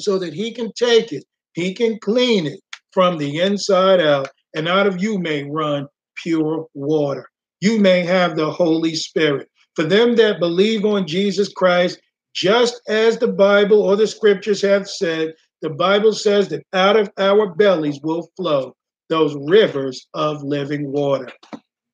so 0.00 0.18
that 0.18 0.32
He 0.32 0.52
can 0.52 0.72
take 0.72 1.12
it, 1.12 1.24
He 1.52 1.74
can 1.74 1.98
clean 2.00 2.46
it 2.46 2.60
from 2.92 3.18
the 3.18 3.40
inside 3.40 4.00
out, 4.00 4.28
and 4.56 4.68
out 4.68 4.86
of 4.86 5.02
you 5.02 5.18
may 5.18 5.44
run 5.44 5.86
pure 6.14 6.66
water 6.72 7.26
you 7.60 7.78
may 7.80 8.04
have 8.04 8.36
the 8.36 8.50
Holy 8.50 8.94
Spirit. 8.94 9.48
For 9.74 9.84
them 9.84 10.16
that 10.16 10.40
believe 10.40 10.84
on 10.84 11.06
Jesus 11.06 11.52
Christ, 11.52 12.00
just 12.34 12.80
as 12.88 13.18
the 13.18 13.32
Bible 13.32 13.82
or 13.82 13.96
the 13.96 14.06
scriptures 14.06 14.62
have 14.62 14.88
said, 14.88 15.34
the 15.62 15.70
Bible 15.70 16.12
says 16.12 16.48
that 16.48 16.64
out 16.72 16.96
of 16.96 17.10
our 17.18 17.54
bellies 17.54 17.98
will 18.02 18.28
flow 18.36 18.74
those 19.08 19.34
rivers 19.46 20.06
of 20.14 20.42
living 20.42 20.92
water. 20.92 21.28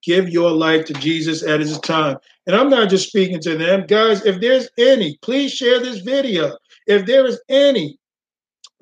Give 0.04 0.28
your 0.28 0.50
life 0.50 0.84
to 0.86 0.92
Jesus 0.94 1.42
at 1.42 1.60
his 1.60 1.78
time. 1.80 2.18
And 2.46 2.54
I'm 2.54 2.68
not 2.68 2.90
just 2.90 3.08
speaking 3.08 3.40
to 3.40 3.56
them. 3.56 3.86
Guys, 3.86 4.24
if 4.26 4.40
there's 4.40 4.68
any, 4.78 5.16
please 5.22 5.52
share 5.52 5.78
this 5.80 5.98
video. 6.00 6.52
If 6.86 7.06
there 7.06 7.24
is 7.24 7.40
any 7.48 7.96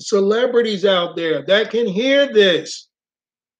celebrities 0.00 0.84
out 0.84 1.14
there 1.14 1.44
that 1.46 1.70
can 1.70 1.86
hear 1.86 2.32
this, 2.32 2.88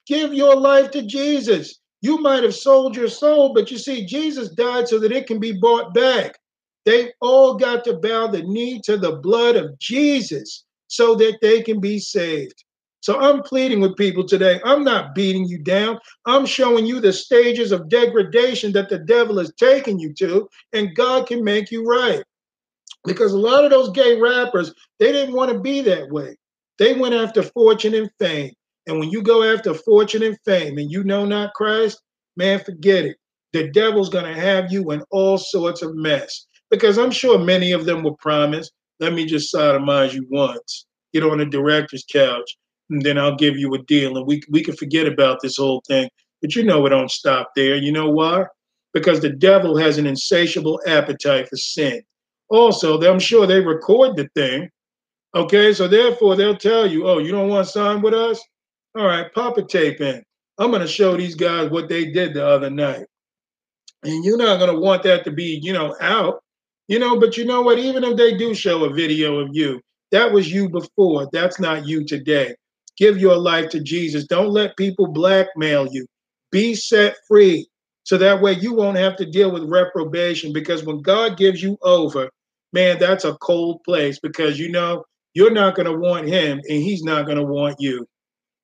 give 0.09 0.35
your 0.35 0.57
life 0.57 0.91
to 0.93 1.03
Jesus. 1.07 1.79
You 2.03 2.19
might 2.21 2.43
have 2.43 2.55
sold 2.55 2.97
your 2.97 3.09
soul, 3.09 3.55
but 3.55 3.71
you 3.71 3.79
see, 3.79 4.05
Jesus 4.05 4.51
died 4.51 4.89
so 4.89 4.99
that 4.99 5.13
it 5.13 5.29
can 5.29 5.39
be 5.39 5.53
bought 5.53 5.95
back. 5.95 6.37
They 6.85 7.13
all 7.21 7.55
got 7.55 7.85
to 7.85 7.95
bow 7.95 8.27
the 8.27 8.43
knee 8.43 8.81
to 8.85 8.97
the 8.97 9.13
blood 9.17 9.55
of 9.55 9.79
Jesus 9.79 10.65
so 10.89 11.15
that 11.15 11.39
they 11.41 11.63
can 11.63 11.79
be 11.81 12.01
saved. 12.01 12.65
So 13.01 13.21
I'm 13.21 13.41
pleading 13.43 13.81
with 13.81 13.97
people 13.97 14.27
today. 14.27 14.61
I'm 14.65 14.83
not 14.83 15.15
beating 15.15 15.45
you 15.47 15.59
down. 15.63 15.99
I'm 16.27 16.45
showing 16.45 16.87
you 16.87 17.01
the 17.01 17.13
stages 17.13 17.71
of 17.71 17.89
degradation 17.89 18.73
that 18.73 18.89
the 18.89 18.99
devil 18.99 19.39
is 19.39 19.53
taking 19.59 20.01
you 20.01 20.13
to, 20.15 20.49
and 20.73 20.97
God 20.97 21.29
can 21.29 21.45
make 21.45 21.71
you 21.71 21.85
right. 21.85 22.23
Because 23.05 23.33
a 23.33 23.39
lot 23.39 23.65
of 23.65 23.71
those 23.71 23.91
gay 23.91 24.21
rappers, 24.21 24.75
they 24.99 25.13
didn't 25.13 25.35
want 25.37 25.53
to 25.53 25.61
be 25.61 25.81
that 25.83 26.11
way. 26.11 26.37
They 26.79 26.95
went 26.95 27.15
after 27.15 27.43
fortune 27.43 27.95
and 27.95 28.11
fame. 28.19 28.53
And 28.87 28.99
when 28.99 29.11
you 29.11 29.23
go 29.23 29.45
after 29.45 29.75
fortune 29.75 30.23
and 30.23 30.37
fame 30.45 30.79
and 30.79 30.91
you 30.91 31.05
know 31.05 31.25
not 31.25 31.55
Christ, 31.55 32.01
man, 32.37 32.61
forget 32.65 33.05
it. 33.05 33.17
The 33.53 33.69
devil's 33.71 34.09
going 34.09 34.25
to 34.33 34.41
have 34.41 34.73
you 34.73 34.91
in 34.93 35.03
all 35.11 35.39
sorts 35.39 35.83
of 35.83 35.95
mess 35.95 36.47
because 36.71 36.99
I'm 36.99 37.11
sure 37.11 37.39
many 37.39 37.73
of 37.73 37.85
them 37.85 38.03
were 38.03 38.15
promised, 38.19 38.73
let 38.99 39.13
me 39.13 39.27
just 39.27 39.53
sodomize 39.55 40.15
you 40.15 40.27
once, 40.31 40.87
get 41.13 41.23
on 41.23 41.37
the 41.39 41.45
director's 41.45 42.05
couch, 42.11 42.57
and 42.89 43.03
then 43.03 43.19
I'll 43.19 43.37
give 43.37 43.59
you 43.59 43.73
a 43.75 43.83
deal 43.83 44.17
and 44.17 44.27
we, 44.27 44.43
we 44.49 44.65
can 44.65 44.75
forget 44.77 45.07
about 45.07 45.41
this 45.43 45.59
whole 45.59 45.83
thing. 45.87 46.09
But 46.41 46.57
you 46.57 46.65
know 46.65 46.85
it 46.87 46.91
don't 46.91 47.11
stop 47.11 47.51
there. 47.55 47.77
You 47.77 47.93
know 47.93 48.09
why? 48.11 48.47
Because 48.95 49.21
the 49.21 49.31
devil 49.31 49.77
has 49.77 49.99
an 49.99 50.07
insatiable 50.07 50.81
appetite 50.87 51.49
for 51.49 51.57
sin. 51.57 52.03
Also, 52.49 53.01
I'm 53.01 53.21
sure 53.21 53.47
they 53.47 53.61
record 53.61 54.17
the 54.17 54.29
thing. 54.35 54.69
Okay, 55.35 55.73
so 55.73 55.87
therefore 55.89 56.37
they'll 56.37 56.57
tell 56.57 56.91
you, 56.91 57.07
oh, 57.07 57.19
you 57.19 57.33
don't 57.33 57.49
want 57.49 57.67
to 57.67 57.73
sign 57.73 58.03
with 58.03 58.15
us? 58.15 58.43
All 58.95 59.07
right, 59.07 59.33
pop 59.33 59.57
a 59.57 59.63
tape 59.63 60.03
in. 60.03 60.23
I'm 60.59 60.69
going 60.71 60.83
to 60.83 60.89
show 60.89 61.17
these 61.17 61.35
guys 61.35 61.71
what 61.71 61.89
they 61.89 62.11
did 62.11 62.35
the 62.35 62.47
other 62.47 62.69
night. 62.69 63.07
And 64.05 64.23
you're 64.23 64.37
not 64.37 64.59
going 64.59 64.71
to 64.71 64.79
want 64.79 65.03
that 65.05 65.25
to 65.25 65.31
be, 65.31 65.61
you 65.63 65.73
know, 65.73 65.97
out, 66.03 66.41
you 66.89 66.99
know, 66.99 67.19
but 67.19 67.39
you 67.39 67.47
know 67.47 67.63
what? 67.63 67.79
Even 67.79 68.05
if 68.05 68.19
they 68.19 68.37
do 68.37 68.53
show 68.55 68.85
a 68.85 68.93
video 68.93 69.39
of 69.39 69.49
you, 69.53 69.81
that 70.11 70.31
was 70.31 70.53
you 70.53 70.69
before. 70.69 71.27
That's 71.33 71.59
not 71.59 71.87
you 71.87 72.05
today. 72.05 72.55
Give 72.99 73.17
your 73.17 73.37
life 73.39 73.71
to 73.71 73.81
Jesus. 73.81 74.27
Don't 74.27 74.51
let 74.51 74.77
people 74.77 75.07
blackmail 75.11 75.89
you. 75.91 76.07
Be 76.51 76.75
set 76.75 77.15
free. 77.27 77.67
So 78.05 78.19
that 78.19 78.43
way 78.43 78.53
you 78.53 78.75
won't 78.75 78.99
have 78.99 79.17
to 79.17 79.25
deal 79.31 79.51
with 79.53 79.63
reprobation 79.71 80.53
because 80.53 80.85
when 80.85 81.01
God 81.01 81.39
gives 81.39 81.63
you 81.63 81.79
over, 81.83 82.29
man, 82.75 82.99
that's 82.99 83.25
a 83.25 83.35
cold 83.39 83.81
place 83.85 84.19
because 84.21 84.59
you 84.59 84.71
know 84.71 85.03
you're 85.33 85.53
not 85.53 85.77
going 85.77 85.87
to 85.87 85.97
want 85.97 86.27
him 86.29 86.59
and 86.69 86.83
he's 86.83 87.03
not 87.03 87.25
going 87.25 87.39
to 87.39 87.45
want 87.45 87.77
you. 87.79 88.05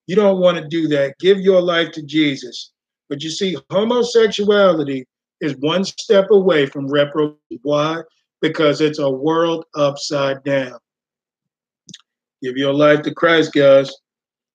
You 0.09 0.17
don't 0.17 0.41
want 0.41 0.57
to 0.57 0.67
do 0.67 0.89
that. 0.89 1.19
Give 1.21 1.39
your 1.39 1.61
life 1.61 1.93
to 1.93 2.03
Jesus. 2.03 2.73
But 3.11 3.23
you 3.23 3.29
see, 3.29 3.59
homosexuality 3.71 5.05
is 5.43 5.55
one 5.61 5.85
step 5.85 6.29
away 6.31 6.65
from 6.67 6.91
reprobate. 6.91 7.37
Why? 7.63 8.03
Because 8.41 8.81
it's 8.81 8.99
a 8.99 9.09
world 9.09 9.67
upside 9.77 10.43
down. 10.45 10.77
Give 12.43 12.57
your 12.57 12.73
life 12.73 13.03
to 13.03 13.15
Christ, 13.15 13.53
guys. 13.53 13.93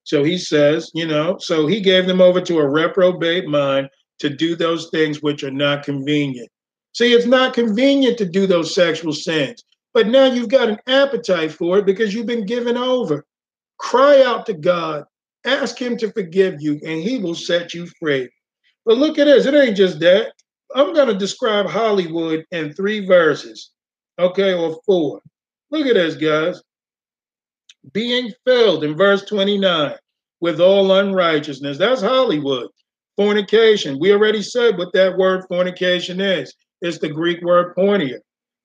So 0.06 0.24
he 0.24 0.38
says, 0.38 0.90
you 0.96 1.06
know, 1.06 1.38
so 1.40 1.68
he 1.68 1.80
gave 1.82 2.08
them 2.08 2.20
over 2.20 2.42
to 2.42 2.58
a 2.58 2.68
reprobate 2.68 3.46
mind 3.48 3.90
to 4.20 4.32
do 4.32 4.56
those 4.56 4.90
things 4.90 5.22
which 5.22 5.44
are 5.44 5.52
not 5.52 5.84
convenient. 5.84 6.50
See, 6.94 7.14
it's 7.14 7.26
not 7.26 7.54
convenient 7.54 8.18
to 8.18 8.26
do 8.26 8.48
those 8.48 8.74
sexual 8.74 9.14
sins, 9.14 9.64
but 9.94 10.08
now 10.08 10.26
you've 10.26 10.50
got 10.50 10.70
an 10.70 10.78
appetite 10.88 11.52
for 11.52 11.78
it 11.80 11.86
because 11.86 12.14
you've 12.14 12.26
been 12.26 12.46
given 12.46 12.76
over. 12.76 13.24
Cry 13.78 14.24
out 14.24 14.46
to 14.48 14.54
God 14.54 15.06
Ask 15.46 15.78
him 15.82 15.98
to 15.98 16.12
forgive 16.12 16.62
you 16.62 16.80
and 16.86 17.02
he 17.02 17.18
will 17.20 17.36
set 17.36 17.74
you 17.74 17.88
free. 18.00 18.30
But 18.86 18.98
look 18.98 19.18
at 19.20 19.26
this, 19.26 19.46
it 19.46 19.54
ain't 19.54 19.78
just 19.78 20.00
that. 20.00 20.32
I'm 20.76 20.94
going 20.94 21.08
to 21.08 21.14
describe 21.16 21.68
Hollywood 21.68 22.46
in 22.52 22.74
three 22.74 23.06
verses, 23.06 23.72
okay, 24.18 24.54
or 24.54 24.80
four. 24.86 25.22
Look 25.72 25.86
at 25.86 25.96
this, 25.96 26.16
guys. 26.16 26.62
Being 27.92 28.32
filled 28.46 28.84
in 28.84 28.96
verse 28.98 29.24
29 29.26 29.96
with 30.42 30.60
all 30.60 30.92
unrighteousness. 30.92 31.78
That's 31.78 32.02
Hollywood. 32.02 32.70
Fornication. 33.18 34.00
We 34.00 34.12
already 34.12 34.42
said 34.42 34.78
what 34.78 34.92
that 34.94 35.18
word 35.18 35.44
fornication 35.48 36.20
is 36.20 36.54
it's 36.82 36.98
the 36.98 37.10
Greek 37.10 37.42
word 37.42 37.76
porneia. 37.76 38.18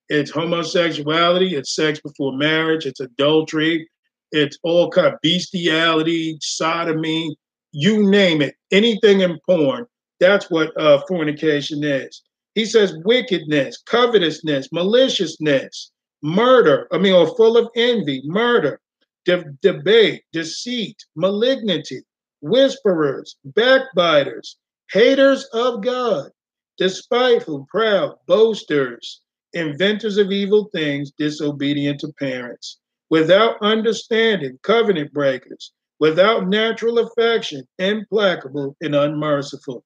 It's 0.08 0.30
homosexuality, 0.30 1.54
it's 1.54 1.74
sex 1.76 2.00
before 2.00 2.32
marriage, 2.36 2.86
it's 2.86 3.00
adultery, 3.00 3.86
it's 4.30 4.58
all 4.62 4.90
kind 4.90 5.06
of 5.06 5.18
bestiality, 5.22 6.36
sodomy, 6.42 7.36
you 7.72 8.10
name 8.10 8.42
it, 8.42 8.56
anything 8.70 9.20
in 9.22 9.38
porn. 9.46 9.86
That's 10.20 10.50
what 10.50 10.76
uh, 10.78 11.02
fornication 11.08 11.82
is. 11.82 12.22
He 12.54 12.64
says 12.66 12.94
wickedness, 13.04 13.80
covetousness, 13.86 14.68
maliciousness, 14.72 15.92
murder, 16.22 16.88
I 16.92 16.98
mean, 16.98 17.14
or 17.14 17.34
full 17.36 17.56
of 17.56 17.68
envy, 17.76 18.20
murder, 18.24 18.80
de- 19.24 19.44
debate, 19.62 20.22
deceit, 20.32 20.96
malignity, 21.16 22.02
whisperers, 22.42 23.36
backbiters, 23.44 24.56
haters 24.90 25.44
of 25.54 25.82
God, 25.82 26.30
despiteful, 26.76 27.66
proud, 27.70 28.16
boasters, 28.26 29.20
inventors 29.54 30.16
of 30.18 30.32
evil 30.32 30.68
things, 30.72 31.12
disobedient 31.16 32.00
to 32.00 32.12
parents, 32.18 32.78
without 33.10 33.56
understanding, 33.62 34.58
covenant 34.62 35.12
breakers, 35.12 35.72
without 35.98 36.48
natural 36.48 36.98
affection, 36.98 37.66
implacable 37.78 38.76
and 38.80 38.94
unmerciful. 38.94 39.82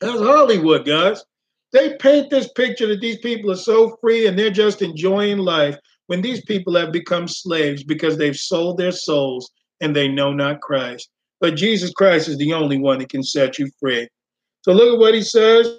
That's 0.00 0.18
Hollywood, 0.18 0.84
guys. 0.86 1.24
They 1.72 1.96
paint 1.96 2.30
this 2.30 2.50
picture 2.52 2.86
that 2.88 3.00
these 3.00 3.18
people 3.18 3.50
are 3.50 3.56
so 3.56 3.96
free 4.00 4.26
and 4.26 4.38
they're 4.38 4.50
just 4.50 4.80
enjoying 4.80 5.38
life 5.38 5.76
when 6.06 6.22
these 6.22 6.42
people 6.44 6.74
have 6.76 6.92
become 6.92 7.28
slaves 7.28 7.82
because 7.84 8.16
they've 8.16 8.36
sold 8.36 8.78
their 8.78 8.92
souls 8.92 9.50
and 9.80 9.94
they 9.94 10.08
know 10.08 10.32
not 10.32 10.60
Christ. 10.60 11.10
But 11.40 11.56
Jesus 11.56 11.90
Christ 11.92 12.28
is 12.28 12.38
the 12.38 12.52
only 12.54 12.78
one 12.78 12.98
that 12.98 13.10
can 13.10 13.22
set 13.22 13.58
you 13.58 13.70
free. 13.80 14.08
So 14.62 14.72
look 14.72 14.94
at 14.94 14.98
what 14.98 15.14
he 15.14 15.22
says 15.22 15.70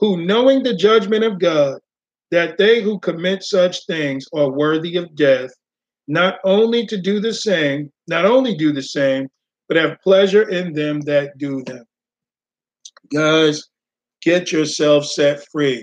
who 0.00 0.24
knowing 0.26 0.64
the 0.64 0.74
judgment 0.74 1.22
of 1.22 1.38
God, 1.38 1.78
that 2.32 2.58
they 2.58 2.80
who 2.82 2.98
commit 2.98 3.44
such 3.44 3.86
things 3.86 4.26
are 4.34 4.50
worthy 4.50 4.96
of 4.96 5.14
death, 5.14 5.50
not 6.12 6.38
only 6.44 6.84
to 6.86 6.98
do 6.98 7.20
the 7.20 7.32
same, 7.32 7.90
not 8.06 8.26
only 8.26 8.54
do 8.54 8.70
the 8.70 8.82
same, 8.82 9.28
but 9.66 9.78
have 9.78 9.96
pleasure 10.04 10.46
in 10.50 10.74
them 10.74 11.00
that 11.00 11.38
do 11.38 11.64
them. 11.64 11.84
Guys, 13.14 13.66
get 14.20 14.52
yourself 14.52 15.06
set 15.06 15.42
free. 15.50 15.82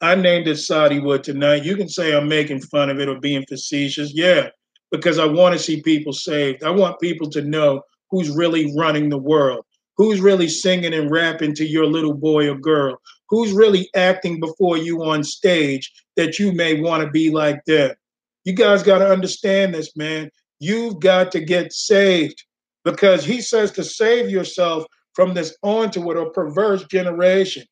I 0.00 0.14
named 0.14 0.46
it 0.46 0.58
Soddywood 0.58 1.24
tonight. 1.24 1.64
You 1.64 1.74
can 1.76 1.88
say 1.88 2.14
I'm 2.16 2.28
making 2.28 2.60
fun 2.62 2.88
of 2.88 3.00
it 3.00 3.08
or 3.08 3.18
being 3.18 3.44
facetious. 3.48 4.12
Yeah, 4.14 4.48
because 4.92 5.18
I 5.18 5.26
want 5.26 5.54
to 5.54 5.58
see 5.58 5.82
people 5.82 6.12
saved. 6.12 6.62
I 6.62 6.70
want 6.70 7.00
people 7.00 7.28
to 7.30 7.42
know 7.42 7.82
who's 8.12 8.30
really 8.30 8.72
running 8.78 9.08
the 9.08 9.18
world, 9.18 9.64
who's 9.96 10.20
really 10.20 10.46
singing 10.48 10.94
and 10.94 11.10
rapping 11.10 11.52
to 11.56 11.66
your 11.66 11.86
little 11.86 12.14
boy 12.14 12.48
or 12.48 12.56
girl, 12.58 12.96
who's 13.28 13.50
really 13.50 13.90
acting 13.96 14.38
before 14.38 14.76
you 14.76 15.02
on 15.02 15.24
stage 15.24 15.90
that 16.14 16.38
you 16.38 16.52
may 16.52 16.80
want 16.80 17.02
to 17.02 17.10
be 17.10 17.32
like 17.32 17.64
them 17.64 17.90
you 18.44 18.52
guys 18.52 18.82
got 18.82 18.98
to 18.98 19.10
understand 19.10 19.74
this, 19.74 19.96
man. 19.96 20.30
You've 20.60 21.00
got 21.00 21.32
to 21.32 21.40
get 21.40 21.72
saved 21.72 22.44
because 22.84 23.24
he 23.24 23.40
says 23.40 23.70
to 23.72 23.84
save 23.84 24.28
yourself 24.30 24.84
from 25.14 25.32
this 25.34 25.56
onto 25.62 26.10
it 26.10 26.16
or 26.16 26.30
perverse 26.30 26.84
generation. 26.90 27.64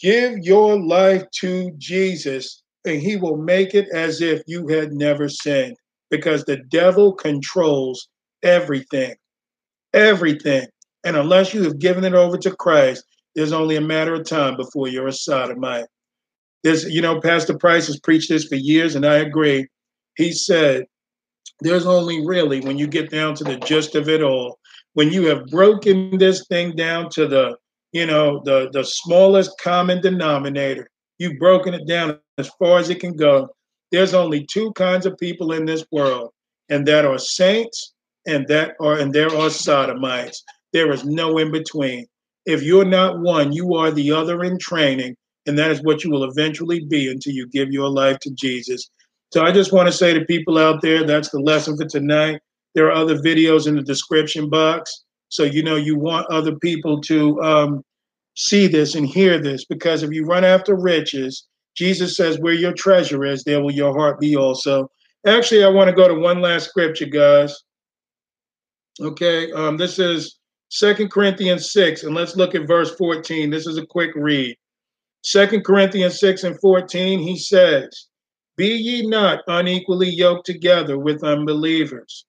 Give 0.00 0.38
your 0.38 0.78
life 0.78 1.22
to 1.40 1.70
Jesus 1.78 2.62
and 2.84 3.00
he 3.00 3.16
will 3.16 3.36
make 3.36 3.74
it 3.74 3.88
as 3.94 4.20
if 4.20 4.42
you 4.46 4.66
had 4.68 4.92
never 4.92 5.28
sinned 5.28 5.76
because 6.10 6.44
the 6.44 6.58
devil 6.68 7.14
controls 7.14 8.08
everything. 8.42 9.14
Everything. 9.94 10.66
And 11.04 11.16
unless 11.16 11.54
you 11.54 11.62
have 11.62 11.78
given 11.78 12.04
it 12.04 12.14
over 12.14 12.36
to 12.38 12.54
Christ, 12.56 13.04
there's 13.36 13.52
only 13.52 13.76
a 13.76 13.80
matter 13.80 14.14
of 14.14 14.28
time 14.28 14.56
before 14.56 14.88
you're 14.88 15.06
a 15.08 15.12
sodomite. 15.12 15.86
This, 16.64 16.84
you 16.86 17.00
know, 17.00 17.20
Pastor 17.20 17.56
Price 17.56 17.86
has 17.86 18.00
preached 18.00 18.28
this 18.28 18.44
for 18.44 18.56
years, 18.56 18.96
and 18.96 19.06
I 19.06 19.16
agree. 19.18 19.68
He 20.16 20.32
said, 20.32 20.84
There's 21.60 21.86
only 21.86 22.26
really, 22.26 22.60
when 22.60 22.78
you 22.78 22.86
get 22.86 23.10
down 23.10 23.34
to 23.36 23.44
the 23.44 23.58
gist 23.58 23.94
of 23.94 24.08
it 24.08 24.22
all, 24.22 24.58
when 24.94 25.10
you 25.12 25.26
have 25.26 25.44
broken 25.46 26.16
this 26.18 26.46
thing 26.48 26.74
down 26.74 27.10
to 27.10 27.26
the 27.28 27.54
you 27.92 28.06
know 28.06 28.40
the 28.44 28.68
the 28.72 28.82
smallest 28.84 29.50
common 29.60 30.00
denominator 30.00 30.90
you've 31.18 31.38
broken 31.38 31.72
it 31.74 31.86
down 31.86 32.18
as 32.38 32.48
far 32.58 32.78
as 32.78 32.90
it 32.90 32.98
can 33.00 33.14
go 33.14 33.48
there's 33.92 34.12
only 34.14 34.44
two 34.46 34.72
kinds 34.72 35.06
of 35.06 35.16
people 35.18 35.52
in 35.52 35.64
this 35.66 35.84
world 35.92 36.30
and 36.68 36.84
that 36.86 37.04
are 37.04 37.18
saints 37.18 37.92
and 38.26 38.46
that 38.48 38.72
are 38.80 38.98
and 38.98 39.12
there 39.14 39.32
are 39.36 39.50
sodomites 39.50 40.42
there 40.72 40.90
is 40.90 41.04
no 41.04 41.38
in 41.38 41.52
between 41.52 42.06
if 42.44 42.60
you're 42.62 42.84
not 42.84 43.20
one 43.20 43.52
you 43.52 43.74
are 43.74 43.92
the 43.92 44.10
other 44.10 44.42
in 44.42 44.58
training 44.58 45.14
and 45.46 45.56
that 45.58 45.70
is 45.70 45.80
what 45.84 46.02
you 46.02 46.10
will 46.10 46.24
eventually 46.24 46.84
be 46.86 47.08
until 47.08 47.32
you 47.34 47.46
give 47.48 47.70
your 47.70 47.88
life 47.88 48.18
to 48.18 48.30
jesus 48.32 48.90
so 49.32 49.42
I 49.44 49.52
just 49.52 49.72
want 49.72 49.88
to 49.88 49.92
say 49.92 50.12
to 50.14 50.24
people 50.24 50.58
out 50.58 50.82
there, 50.82 51.04
that's 51.04 51.30
the 51.30 51.40
lesson 51.40 51.76
for 51.76 51.86
tonight. 51.86 52.40
There 52.74 52.86
are 52.86 52.92
other 52.92 53.16
videos 53.18 53.66
in 53.66 53.74
the 53.76 53.82
description 53.82 54.48
box. 54.48 55.04
So, 55.28 55.42
you 55.42 55.62
know, 55.62 55.76
you 55.76 55.98
want 55.98 56.26
other 56.30 56.54
people 56.60 57.00
to 57.02 57.40
um, 57.42 57.82
see 58.36 58.68
this 58.68 58.94
and 58.94 59.06
hear 59.06 59.40
this 59.40 59.64
because 59.64 60.02
if 60.02 60.12
you 60.12 60.24
run 60.24 60.44
after 60.44 60.76
riches, 60.76 61.46
Jesus 61.76 62.16
says, 62.16 62.38
where 62.38 62.54
your 62.54 62.72
treasure 62.72 63.24
is, 63.24 63.42
there 63.44 63.60
will 63.60 63.72
your 63.72 63.94
heart 63.98 64.20
be 64.20 64.36
also. 64.36 64.88
Actually, 65.26 65.64
I 65.64 65.68
want 65.68 65.90
to 65.90 65.96
go 65.96 66.06
to 66.06 66.14
one 66.20 66.40
last 66.40 66.68
scripture, 66.68 67.06
guys. 67.06 67.58
Okay, 69.00 69.52
um, 69.52 69.76
this 69.76 69.98
is 69.98 70.38
Second 70.70 71.10
Corinthians 71.10 71.72
6, 71.72 72.04
and 72.04 72.14
let's 72.14 72.36
look 72.36 72.54
at 72.54 72.66
verse 72.68 72.94
14. 72.96 73.50
This 73.50 73.66
is 73.66 73.76
a 73.76 73.84
quick 73.84 74.10
read. 74.14 74.56
Second 75.24 75.64
Corinthians 75.64 76.18
6 76.20 76.44
and 76.44 76.58
14, 76.60 77.18
he 77.18 77.36
says, 77.36 77.88
be 78.56 78.68
ye 78.68 79.06
not 79.06 79.44
unequally 79.46 80.08
yoked 80.08 80.46
together 80.46 80.98
with 80.98 81.22
unbelievers. 81.22 82.24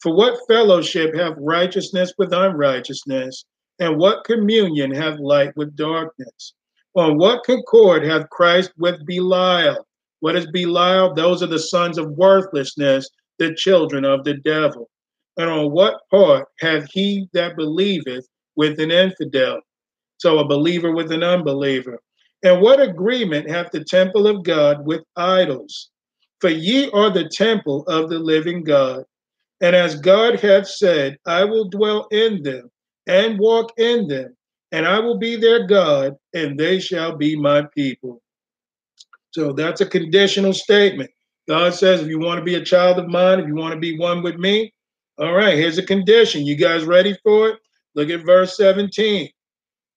For 0.00 0.14
what 0.14 0.38
fellowship 0.46 1.12
hath 1.14 1.34
righteousness 1.38 2.12
with 2.16 2.32
unrighteousness? 2.32 3.44
And 3.80 3.98
what 3.98 4.22
communion 4.24 4.92
hath 4.94 5.18
light 5.18 5.56
with 5.56 5.74
darkness? 5.74 6.54
On 6.94 7.18
what 7.18 7.42
concord 7.44 8.04
hath 8.04 8.30
Christ 8.30 8.70
with 8.78 9.04
Belial? 9.06 9.84
What 10.20 10.36
is 10.36 10.46
Belial? 10.52 11.14
Those 11.14 11.42
are 11.42 11.46
the 11.48 11.58
sons 11.58 11.98
of 11.98 12.12
worthlessness, 12.12 13.10
the 13.40 13.52
children 13.56 14.04
of 14.04 14.22
the 14.22 14.34
devil. 14.34 14.88
And 15.36 15.50
on 15.50 15.72
what 15.72 16.00
part 16.12 16.46
hath 16.60 16.86
he 16.92 17.26
that 17.32 17.56
believeth 17.56 18.28
with 18.54 18.78
an 18.78 18.92
infidel? 18.92 19.58
So 20.18 20.38
a 20.38 20.46
believer 20.46 20.92
with 20.92 21.10
an 21.10 21.24
unbeliever. 21.24 21.98
And 22.42 22.60
what 22.60 22.80
agreement 22.80 23.48
hath 23.48 23.70
the 23.70 23.84
temple 23.84 24.26
of 24.26 24.42
God 24.42 24.84
with 24.84 25.02
idols? 25.16 25.90
For 26.40 26.50
ye 26.50 26.90
are 26.90 27.10
the 27.10 27.28
temple 27.28 27.84
of 27.86 28.10
the 28.10 28.18
living 28.18 28.64
God. 28.64 29.04
And 29.60 29.76
as 29.76 30.00
God 30.00 30.40
hath 30.40 30.66
said, 30.66 31.18
I 31.26 31.44
will 31.44 31.68
dwell 31.70 32.08
in 32.10 32.42
them 32.42 32.68
and 33.06 33.38
walk 33.38 33.72
in 33.78 34.08
them, 34.08 34.36
and 34.72 34.86
I 34.86 34.98
will 34.98 35.18
be 35.18 35.36
their 35.36 35.66
God, 35.66 36.14
and 36.34 36.58
they 36.58 36.80
shall 36.80 37.16
be 37.16 37.36
my 37.36 37.62
people. 37.76 38.20
So 39.30 39.52
that's 39.52 39.80
a 39.80 39.86
conditional 39.86 40.52
statement. 40.52 41.10
God 41.48 41.74
says, 41.74 42.00
if 42.00 42.08
you 42.08 42.18
want 42.18 42.38
to 42.38 42.44
be 42.44 42.56
a 42.56 42.64
child 42.64 42.98
of 42.98 43.06
mine, 43.08 43.38
if 43.38 43.46
you 43.46 43.54
want 43.54 43.74
to 43.74 43.80
be 43.80 43.98
one 43.98 44.22
with 44.22 44.36
me, 44.36 44.72
all 45.18 45.32
right, 45.32 45.56
here's 45.56 45.78
a 45.78 45.86
condition. 45.86 46.44
You 46.46 46.56
guys 46.56 46.84
ready 46.84 47.16
for 47.22 47.50
it? 47.50 47.58
Look 47.94 48.10
at 48.10 48.24
verse 48.26 48.56
17. 48.56 49.28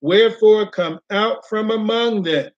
Wherefore, 0.06 0.70
come 0.70 1.00
out 1.10 1.48
from 1.50 1.72
among 1.72 2.22
them 2.22 2.52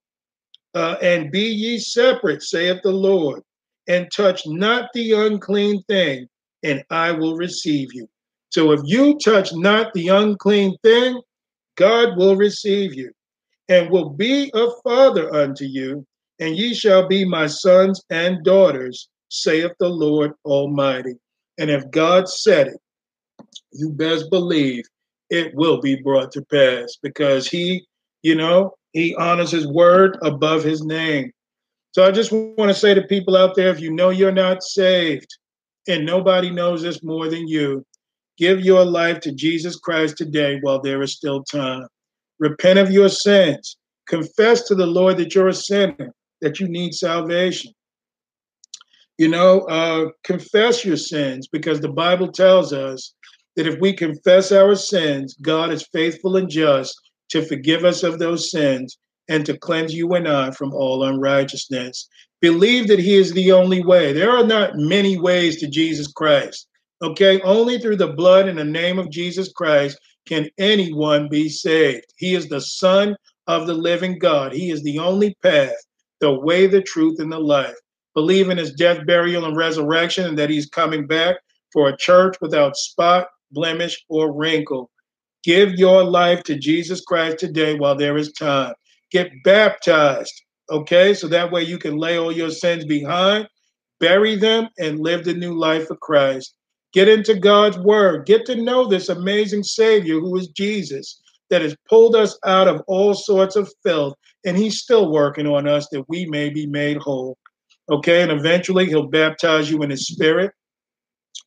uh, 0.75 0.97
and 1.01 1.31
be 1.31 1.47
ye 1.47 1.79
separate, 1.79 2.43
saith 2.43 2.81
the 2.83 2.91
Lord, 2.91 3.41
and 3.87 4.09
touch 4.13 4.41
not 4.45 4.89
the 4.93 5.13
unclean 5.13 5.81
thing, 5.83 6.27
and 6.63 6.83
I 6.89 7.13
will 7.13 7.37
receive 7.37 7.93
you. 7.93 8.09
So 8.49 8.73
if 8.73 8.81
you 8.83 9.17
touch 9.23 9.53
not 9.53 9.93
the 9.93 10.09
unclean 10.09 10.75
thing, 10.83 11.21
God 11.77 12.17
will 12.17 12.35
receive 12.35 12.93
you 12.93 13.13
and 13.69 13.89
will 13.91 14.09
be 14.09 14.51
a 14.53 14.67
father 14.83 15.33
unto 15.33 15.63
you, 15.63 16.05
and 16.41 16.57
ye 16.57 16.73
shall 16.73 17.07
be 17.07 17.23
my 17.23 17.47
sons 17.47 18.03
and 18.09 18.43
daughters, 18.43 19.07
saith 19.29 19.71
the 19.79 19.87
Lord 19.87 20.33
Almighty. 20.43 21.13
And 21.57 21.69
if 21.71 21.89
God 21.91 22.27
said 22.27 22.67
it, 22.67 22.81
you 23.71 23.91
best 23.91 24.29
believe 24.29 24.83
it 25.29 25.53
will 25.55 25.81
be 25.81 25.95
brought 26.01 26.31
to 26.33 26.41
pass 26.45 26.95
because 27.01 27.47
he, 27.47 27.85
you 28.23 28.35
know, 28.35 28.73
he 28.93 29.15
honors 29.15 29.51
his 29.51 29.67
word 29.67 30.17
above 30.23 30.63
his 30.63 30.83
name. 30.83 31.31
So 31.91 32.05
I 32.05 32.11
just 32.11 32.31
want 32.31 32.69
to 32.69 32.73
say 32.73 32.93
to 32.93 33.01
people 33.03 33.35
out 33.35 33.55
there 33.55 33.69
if 33.69 33.79
you 33.79 33.91
know 33.91 34.09
you're 34.09 34.31
not 34.31 34.63
saved, 34.63 35.29
and 35.87 36.05
nobody 36.05 36.49
knows 36.49 36.81
this 36.81 37.03
more 37.03 37.29
than 37.29 37.47
you, 37.47 37.83
give 38.37 38.61
your 38.61 38.85
life 38.85 39.19
to 39.21 39.31
Jesus 39.31 39.77
Christ 39.77 40.17
today 40.17 40.59
while 40.61 40.81
there 40.81 41.01
is 41.01 41.13
still 41.13 41.43
time. 41.43 41.87
Repent 42.39 42.77
of 42.77 42.91
your 42.91 43.09
sins. 43.09 43.77
Confess 44.05 44.63
to 44.63 44.75
the 44.75 44.85
Lord 44.85 45.17
that 45.17 45.33
you're 45.33 45.47
a 45.47 45.53
sinner, 45.53 46.13
that 46.41 46.59
you 46.59 46.67
need 46.67 46.93
salvation. 46.93 47.71
You 49.17 49.29
know, 49.29 49.61
uh, 49.61 50.09
confess 50.23 50.85
your 50.85 50.97
sins 50.97 51.47
because 51.47 51.79
the 51.81 51.89
Bible 51.91 52.31
tells 52.31 52.73
us 52.73 53.13
that 53.57 53.67
if 53.67 53.79
we 53.79 53.91
confess 53.91 54.51
our 54.51 54.75
sins, 54.75 55.35
God 55.41 55.71
is 55.71 55.85
faithful 55.91 56.37
and 56.37 56.47
just 56.49 56.95
to 57.29 57.41
forgive 57.43 57.83
us 57.83 58.03
of 58.03 58.19
those 58.19 58.51
sins 58.51 58.97
and 59.29 59.45
to 59.47 59.57
cleanse 59.57 59.93
you 59.93 60.13
and 60.13 60.27
I 60.27 60.51
from 60.51 60.71
all 60.75 61.03
unrighteousness. 61.03 62.07
Believe 62.39 62.87
that 62.87 62.99
He 62.99 63.15
is 63.15 63.33
the 63.33 63.51
only 63.51 63.83
way. 63.83 64.13
There 64.13 64.29
are 64.31 64.45
not 64.45 64.75
many 64.75 65.19
ways 65.19 65.59
to 65.59 65.67
Jesus 65.67 66.07
Christ. 66.09 66.67
Okay, 67.01 67.41
only 67.41 67.79
through 67.79 67.95
the 67.97 68.13
blood 68.13 68.47
and 68.47 68.57
the 68.59 68.63
name 68.63 68.99
of 68.99 69.09
Jesus 69.09 69.51
Christ 69.51 69.97
can 70.27 70.47
anyone 70.59 71.27
be 71.27 71.49
saved. 71.49 72.05
He 72.17 72.35
is 72.35 72.47
the 72.47 72.61
Son 72.61 73.15
of 73.47 73.65
the 73.65 73.73
living 73.73 74.19
God. 74.19 74.53
He 74.53 74.69
is 74.69 74.83
the 74.83 74.99
only 74.99 75.35
path, 75.41 75.73
the 76.19 76.31
way, 76.39 76.67
the 76.67 76.81
truth, 76.83 77.19
and 77.19 77.31
the 77.31 77.39
life. 77.39 77.75
Believe 78.13 78.49
in 78.49 78.57
his 78.57 78.73
death, 78.73 79.05
burial, 79.05 79.45
and 79.45 79.55
resurrection, 79.55 80.25
and 80.25 80.37
that 80.37 80.49
he's 80.49 80.65
coming 80.67 81.05
back 81.07 81.37
for 81.71 81.87
a 81.89 81.97
church 81.97 82.35
without 82.41 82.75
spot, 82.75 83.27
blemish, 83.51 84.03
or 84.09 84.33
wrinkle. 84.35 84.89
Give 85.43 85.73
your 85.73 86.03
life 86.03 86.43
to 86.43 86.55
Jesus 86.57 87.01
Christ 87.01 87.39
today 87.39 87.75
while 87.75 87.95
there 87.95 88.17
is 88.17 88.31
time. 88.33 88.73
Get 89.11 89.31
baptized, 89.43 90.33
okay? 90.71 91.13
So 91.13 91.27
that 91.27 91.51
way 91.51 91.63
you 91.63 91.77
can 91.77 91.97
lay 91.97 92.17
all 92.17 92.31
your 92.31 92.49
sins 92.49 92.85
behind, 92.85 93.47
bury 93.99 94.35
them, 94.35 94.67
and 94.77 94.99
live 94.99 95.23
the 95.25 95.33
new 95.33 95.57
life 95.57 95.89
of 95.89 95.99
Christ. 96.01 96.53
Get 96.93 97.07
into 97.07 97.35
God's 97.39 97.77
word. 97.77 98.25
Get 98.25 98.45
to 98.47 98.55
know 98.61 98.87
this 98.87 99.09
amazing 99.09 99.63
Savior 99.63 100.19
who 100.19 100.35
is 100.37 100.47
Jesus 100.49 101.21
that 101.49 101.61
has 101.61 101.75
pulled 101.87 102.15
us 102.15 102.37
out 102.45 102.67
of 102.67 102.81
all 102.87 103.13
sorts 103.13 103.55
of 103.55 103.71
filth, 103.85 104.15
and 104.45 104.57
He's 104.57 104.79
still 104.79 105.11
working 105.11 105.47
on 105.47 105.67
us 105.67 105.87
that 105.91 106.03
we 106.09 106.25
may 106.25 106.49
be 106.49 106.65
made 106.67 106.97
whole. 106.97 107.37
Okay, 107.89 108.21
and 108.21 108.31
eventually 108.31 108.85
He'll 108.87 109.07
baptize 109.07 109.71
you 109.71 109.81
in 109.81 109.89
His 109.91 110.07
Spirit, 110.07 110.51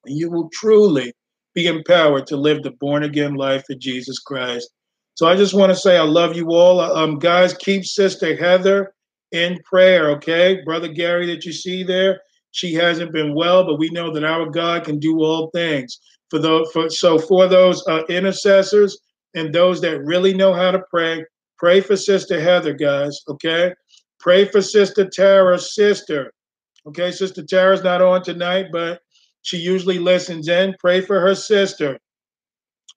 and 0.06 0.16
you 0.16 0.30
will 0.30 0.48
truly 0.54 1.12
be 1.54 1.66
empowered 1.66 2.26
to 2.28 2.36
live 2.36 2.62
the 2.62 2.70
born 2.72 3.02
again 3.04 3.34
life 3.34 3.64
of 3.70 3.78
Jesus 3.78 4.18
Christ. 4.18 4.70
So 5.14 5.26
I 5.26 5.36
just 5.36 5.54
want 5.54 5.70
to 5.70 5.76
say 5.78 5.96
I 5.96 6.02
love 6.02 6.36
you 6.36 6.50
all. 6.52 6.80
Um, 6.80 7.18
guys, 7.18 7.52
keep 7.54 7.84
Sister 7.84 8.36
Heather 8.36 8.94
in 9.32 9.58
prayer, 9.64 10.10
okay? 10.12 10.60
Brother 10.64 10.88
Gary 10.88 11.26
that 11.26 11.44
you 11.44 11.52
see 11.52 11.82
there, 11.82 12.20
she 12.52 12.72
hasn't 12.74 13.12
been 13.12 13.34
well, 13.34 13.64
but 13.64 13.78
we 13.78 13.90
know 13.90 14.12
that 14.12 14.24
our 14.24 14.48
God 14.50 14.84
can 14.84 14.98
do 14.98 15.18
all 15.20 15.50
things. 15.50 15.98
For 16.30 16.38
those, 16.38 16.70
for, 16.70 16.88
so 16.90 17.18
for 17.18 17.48
those 17.48 17.84
uh, 17.88 18.04
intercessors 18.08 18.96
and 19.34 19.52
those 19.52 19.80
that 19.80 20.02
really 20.04 20.32
know 20.32 20.52
how 20.52 20.70
to 20.70 20.82
pray, 20.88 21.24
pray 21.58 21.80
for 21.80 21.96
Sister 21.96 22.40
Heather, 22.40 22.72
guys, 22.74 23.20
okay? 23.28 23.74
Pray 24.20 24.44
for 24.44 24.62
Sister 24.62 25.08
Tara's 25.08 25.74
sister. 25.74 26.32
Okay, 26.86 27.10
Sister 27.10 27.42
Tara's 27.42 27.82
not 27.82 28.00
on 28.02 28.22
tonight, 28.22 28.66
but 28.72 29.00
she 29.42 29.56
usually 29.56 29.98
listens 29.98 30.48
in. 30.48 30.74
Pray 30.78 31.00
for 31.00 31.20
her 31.20 31.34
sister 31.34 31.98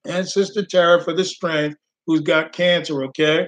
and 0.05 0.27
Sister 0.27 0.65
Tara 0.65 1.01
for 1.01 1.13
the 1.13 1.23
strength 1.23 1.77
who's 2.05 2.22
got 2.22 2.51
cancer, 2.51 3.03
okay? 3.05 3.47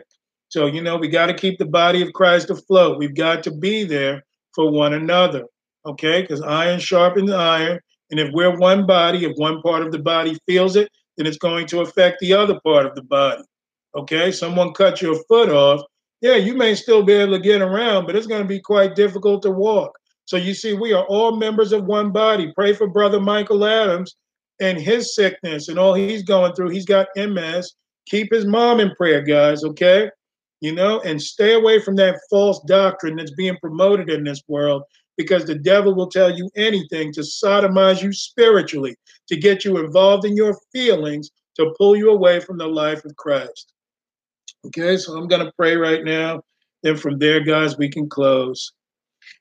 So, 0.50 0.68
you 0.68 0.82
know, 0.82 0.96
we 0.98 1.10
got 1.10 1.26
to 1.26 1.34
keep 1.34 1.60
the 1.60 1.66
body 1.66 2.02
of 2.02 2.14
Christ 2.14 2.50
afloat. 2.50 2.98
We've 2.98 3.16
got 3.16 3.44
to 3.44 3.52
be 3.52 3.84
there 3.84 4.24
for 4.54 4.72
one 4.72 4.94
another, 4.94 5.44
okay? 5.86 6.22
Because 6.22 6.42
iron 6.42 6.80
sharpens 6.80 7.32
iron. 7.32 7.80
And 8.12 8.20
if 8.20 8.30
we're 8.34 8.58
one 8.58 8.86
body, 8.86 9.26
if 9.26 9.34
one 9.36 9.62
part 9.62 9.82
of 9.84 9.92
the 9.92 10.00
body 10.00 10.38
feels 10.48 10.76
it, 10.78 10.88
then 11.18 11.26
it's 11.26 11.38
going 11.38 11.66
to 11.68 11.82
affect 11.82 12.20
the 12.22 12.34
other 12.34 12.58
part 12.64 12.86
of 12.86 12.96
the 12.96 13.04
body, 13.04 13.44
okay? 13.96 14.32
Someone 14.32 14.74
cut 14.74 15.02
your 15.02 15.16
foot 15.28 15.50
off. 15.50 15.82
Yeah, 16.22 16.36
you 16.36 16.54
may 16.54 16.76
still 16.76 17.04
be 17.04 17.14
able 17.14 17.34
to 17.34 17.40
get 17.40 17.62
around, 17.62 18.06
but 18.06 18.16
it's 18.16 18.28
going 18.28 18.42
to 18.42 18.48
be 18.48 18.62
quite 18.62 18.96
difficult 18.96 19.42
to 19.44 19.52
walk. 19.52 19.92
So 20.28 20.38
you 20.38 20.54
see, 20.56 20.74
we 20.74 20.92
are 20.94 21.06
all 21.08 21.36
members 21.38 21.72
of 21.72 21.86
one 21.86 22.12
body. 22.12 22.52
Pray 22.56 22.74
for 22.74 22.88
Brother 22.88 23.20
Michael 23.20 23.64
Adams 23.64 24.16
and 24.60 24.80
his 24.82 25.14
sickness 25.14 25.68
and 25.68 25.78
all 25.78 25.94
he's 25.94 26.24
going 26.24 26.54
through. 26.54 26.70
He's 26.70 26.86
got 26.86 27.08
MS. 27.16 27.74
Keep 28.08 28.34
his 28.34 28.46
mom 28.46 28.80
in 28.80 28.90
prayer, 28.96 29.22
guys, 29.22 29.64
okay? 29.64 30.10
You 30.62 30.74
know, 30.74 31.00
and 31.02 31.22
stay 31.22 31.54
away 31.54 31.80
from 31.80 31.96
that 31.98 32.20
false 32.30 32.60
doctrine 32.68 33.18
that's 33.18 33.34
being 33.36 33.58
promoted 33.62 34.10
in 34.10 34.24
this 34.24 34.42
world 34.48 34.82
because 35.18 35.46
the 35.46 35.60
devil 35.60 35.94
will 35.94 36.08
tell 36.10 36.32
you 36.36 36.50
anything 36.56 37.14
to 37.14 37.22
sodomize 37.22 38.02
you 38.02 38.12
spiritually, 38.12 38.96
to 39.28 39.36
get 39.38 39.64
you 39.64 39.78
involved 39.78 40.26
in 40.26 40.36
your 40.36 40.58
feelings, 40.74 41.30
to 41.56 41.74
pull 41.78 41.96
you 41.96 42.10
away 42.10 42.40
from 42.40 42.58
the 42.58 42.68
life 42.68 43.06
of 43.06 43.16
Christ. 43.16 43.72
Okay, 44.68 44.98
so 44.98 45.14
I'm 45.16 45.28
going 45.28 45.46
to 45.46 45.52
pray 45.56 45.78
right 45.78 46.04
now. 46.04 46.42
Then 46.82 46.98
from 46.98 47.20
there, 47.20 47.40
guys, 47.42 47.78
we 47.78 47.90
can 47.90 48.10
close. 48.10 48.72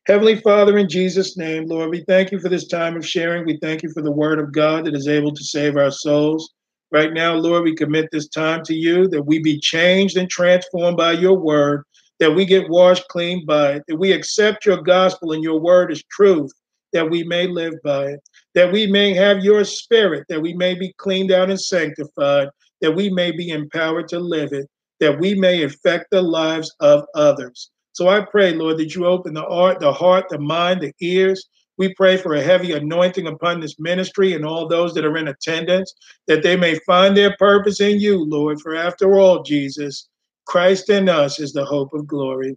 Heavenly 0.07 0.37
Father, 0.37 0.79
in 0.79 0.89
Jesus' 0.89 1.37
name, 1.37 1.67
Lord, 1.67 1.91
we 1.91 2.05
thank 2.09 2.31
you 2.33 2.41
for 2.41 2.49
this 2.49 2.67
time 2.67 2.97
of 2.97 3.07
sharing. 3.07 3.45
We 3.45 3.59
thank 3.61 3.83
you 3.83 3.91
for 3.93 4.01
the 4.03 4.11
word 4.11 4.39
of 4.39 4.51
God 4.53 4.85
that 4.87 4.95
is 4.95 5.09
able 5.09 5.33
to 5.35 5.45
save 5.45 5.77
our 5.77 5.91
souls. 5.91 6.51
Right 6.91 7.13
now, 7.13 7.35
Lord, 7.35 7.65
we 7.65 7.75
commit 7.75 8.09
this 8.13 8.27
time 8.29 8.63
to 8.65 8.75
you 8.75 9.09
that 9.09 9.25
we 9.25 9.41
be 9.43 9.59
changed 9.61 10.17
and 10.17 10.31
transformed 10.31 10.97
by 10.97 11.13
your 11.13 11.39
word, 11.39 11.83
that 12.21 12.33
we 12.35 12.45
get 12.47 12.69
washed 12.71 13.07
clean 13.09 13.45
by 13.47 13.73
it, 13.75 13.83
that 13.89 13.97
we 13.97 14.13
accept 14.13 14.65
your 14.67 14.81
gospel 14.83 15.33
and 15.33 15.43
your 15.43 15.59
word 15.61 15.91
as 15.93 16.03
truth, 16.13 16.51
that 16.95 17.11
we 17.11 17.23
may 17.25 17.47
live 17.49 17.75
by 17.85 18.07
it, 18.13 18.21
that 18.55 18.71
we 18.73 18.87
may 18.87 19.13
have 19.13 19.43
your 19.45 19.65
spirit, 19.65 20.25
that 20.31 20.41
we 20.41 20.55
may 20.55 20.75
be 20.75 20.93
cleaned 20.99 21.33
out 21.33 21.51
and 21.51 21.61
sanctified, 21.61 22.49
that 22.81 22.95
we 22.95 23.11
may 23.11 23.31
be 23.33 23.49
empowered 23.51 24.07
to 24.09 24.19
live 24.21 24.53
it, 24.53 24.67
that 25.01 25.19
we 25.19 25.35
may 25.35 25.63
affect 25.65 26.07
the 26.13 26.23
lives 26.23 26.73
of 26.81 27.05
others. 27.17 27.71
So 27.94 28.08
I 28.08 28.20
pray, 28.23 28.52
Lord, 28.55 28.78
that 28.78 28.94
you 28.97 29.06
open 29.06 29.34
the 29.34 29.42
heart, 29.44 29.78
the 29.78 29.92
heart, 29.92 30.26
the 30.28 30.39
mind, 30.39 30.81
the 30.81 30.92
ears. 31.00 31.44
We 31.78 31.94
pray 31.94 32.16
for 32.16 32.34
a 32.34 32.42
heavy 32.42 32.73
anointing 32.73 33.26
upon 33.28 33.60
this 33.60 33.76
ministry 33.78 34.34
and 34.34 34.44
all 34.44 34.66
those 34.68 34.94
that 34.94 35.05
are 35.05 35.16
in 35.16 35.28
attendance, 35.28 35.94
that 36.26 36.42
they 36.42 36.56
may 36.56 36.78
find 36.89 37.16
their 37.16 37.36
purpose 37.39 37.81
in 37.81 38.00
you, 38.00 38.28
Lord. 38.28 38.60
For 38.60 38.74
after 38.74 39.14
all, 39.18 39.42
Jesus, 39.44 40.08
Christ 40.48 40.90
in 40.90 41.08
us 41.08 41.39
is 41.40 41.52
the 41.52 41.64
hope 41.64 41.92
of 41.94 42.06
glory. 42.08 42.56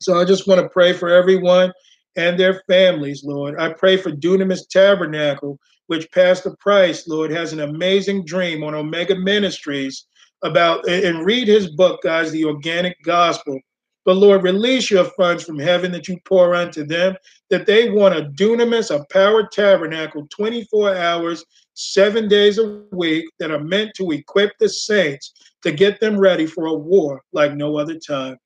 So 0.00 0.18
I 0.20 0.24
just 0.24 0.46
want 0.46 0.60
to 0.60 0.68
pray 0.68 0.92
for 0.92 1.08
everyone 1.08 1.72
and 2.16 2.38
their 2.38 2.62
families, 2.68 3.24
Lord. 3.24 3.58
I 3.60 3.72
pray 3.72 3.96
for 3.96 4.12
Dunamis 4.12 4.68
Tabernacle, 4.70 5.58
which 5.88 6.10
Pastor 6.12 6.52
Price, 6.60 7.08
Lord, 7.08 7.32
has 7.32 7.52
an 7.52 7.60
amazing 7.60 8.24
dream 8.24 8.62
on 8.62 8.74
Omega 8.76 9.16
Ministries 9.16 10.06
about 10.44 10.86
and 10.88 11.24
read 11.26 11.48
his 11.48 11.74
book, 11.74 12.00
guys, 12.04 12.30
The 12.30 12.44
Organic 12.44 12.96
Gospel. 13.04 13.58
But 14.06 14.18
Lord, 14.18 14.44
release 14.44 14.88
your 14.88 15.04
funds 15.04 15.42
from 15.42 15.58
heaven 15.58 15.90
that 15.90 16.06
you 16.06 16.16
pour 16.24 16.54
unto 16.54 16.84
them, 16.84 17.16
that 17.50 17.66
they 17.66 17.90
want 17.90 18.14
a 18.16 18.22
dunamis, 18.22 18.94
a 18.96 19.04
power 19.12 19.48
tabernacle, 19.52 20.28
24 20.30 20.94
hours, 20.96 21.44
seven 21.74 22.28
days 22.28 22.58
a 22.58 22.84
week, 22.92 23.24
that 23.40 23.50
are 23.50 23.62
meant 23.62 23.90
to 23.96 24.12
equip 24.12 24.52
the 24.60 24.68
saints 24.68 25.32
to 25.64 25.72
get 25.72 25.98
them 25.98 26.16
ready 26.18 26.46
for 26.46 26.66
a 26.66 26.72
war 26.72 27.20
like 27.32 27.56
no 27.56 27.76
other 27.76 27.98
time. 27.98 28.36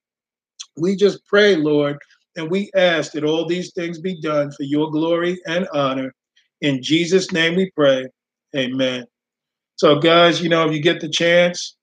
We 0.78 0.96
just 0.96 1.26
pray, 1.26 1.56
Lord, 1.56 1.98
and 2.36 2.50
we 2.50 2.70
ask 2.74 3.12
that 3.12 3.24
all 3.24 3.46
these 3.46 3.70
things 3.74 4.00
be 4.00 4.18
done 4.18 4.50
for 4.52 4.62
your 4.62 4.90
glory 4.90 5.38
and 5.46 5.68
honor. 5.74 6.14
In 6.62 6.82
Jesus' 6.82 7.32
name 7.32 7.54
we 7.56 7.70
pray. 7.72 8.06
Amen. 8.56 9.04
So, 9.76 9.96
guys, 9.98 10.40
you 10.40 10.48
know, 10.48 10.66
if 10.66 10.72
you 10.74 10.80
get 10.80 11.02
the 11.02 11.08
chance, 11.10 11.76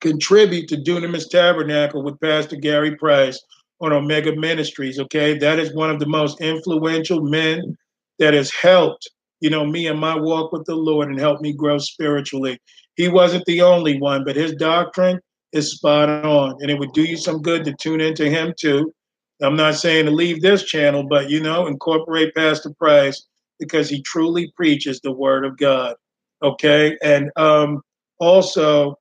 contribute 0.00 0.68
to 0.68 0.76
Dunamis 0.76 1.28
Tabernacle 1.28 2.02
with 2.02 2.20
Pastor 2.20 2.56
Gary 2.56 2.96
Price 2.96 3.40
on 3.80 3.92
Omega 3.92 4.34
Ministries. 4.34 4.98
Okay, 4.98 5.36
that 5.38 5.58
is 5.58 5.74
one 5.74 5.90
of 5.90 5.98
the 5.98 6.06
most 6.06 6.40
influential 6.40 7.20
men 7.22 7.76
that 8.18 8.34
has 8.34 8.50
helped 8.52 9.08
you 9.40 9.50
know 9.50 9.64
me 9.64 9.86
and 9.86 10.00
my 10.00 10.16
walk 10.16 10.52
with 10.52 10.64
the 10.66 10.74
Lord 10.74 11.08
and 11.08 11.18
helped 11.18 11.42
me 11.42 11.52
grow 11.52 11.78
spiritually. 11.78 12.60
He 12.96 13.08
wasn't 13.08 13.44
the 13.46 13.62
only 13.62 14.00
one, 14.00 14.24
but 14.24 14.34
his 14.34 14.52
doctrine 14.54 15.20
is 15.52 15.72
spot 15.76 16.08
on, 16.24 16.56
and 16.60 16.70
it 16.70 16.78
would 16.78 16.92
do 16.92 17.04
you 17.04 17.16
some 17.16 17.40
good 17.42 17.64
to 17.64 17.72
tune 17.74 18.00
into 18.00 18.28
him 18.28 18.52
too. 18.58 18.92
I'm 19.40 19.56
not 19.56 19.76
saying 19.76 20.06
to 20.06 20.10
leave 20.10 20.42
this 20.42 20.64
channel, 20.64 21.04
but 21.08 21.30
you 21.30 21.40
know, 21.40 21.68
incorporate 21.68 22.34
Pastor 22.34 22.70
Price 22.70 23.24
because 23.60 23.88
he 23.88 24.02
truly 24.02 24.52
preaches 24.56 25.00
the 25.00 25.12
Word 25.12 25.44
of 25.44 25.56
God. 25.56 25.94
Okay, 26.42 26.98
and 27.02 27.30
um, 27.36 27.80
also 28.18 28.96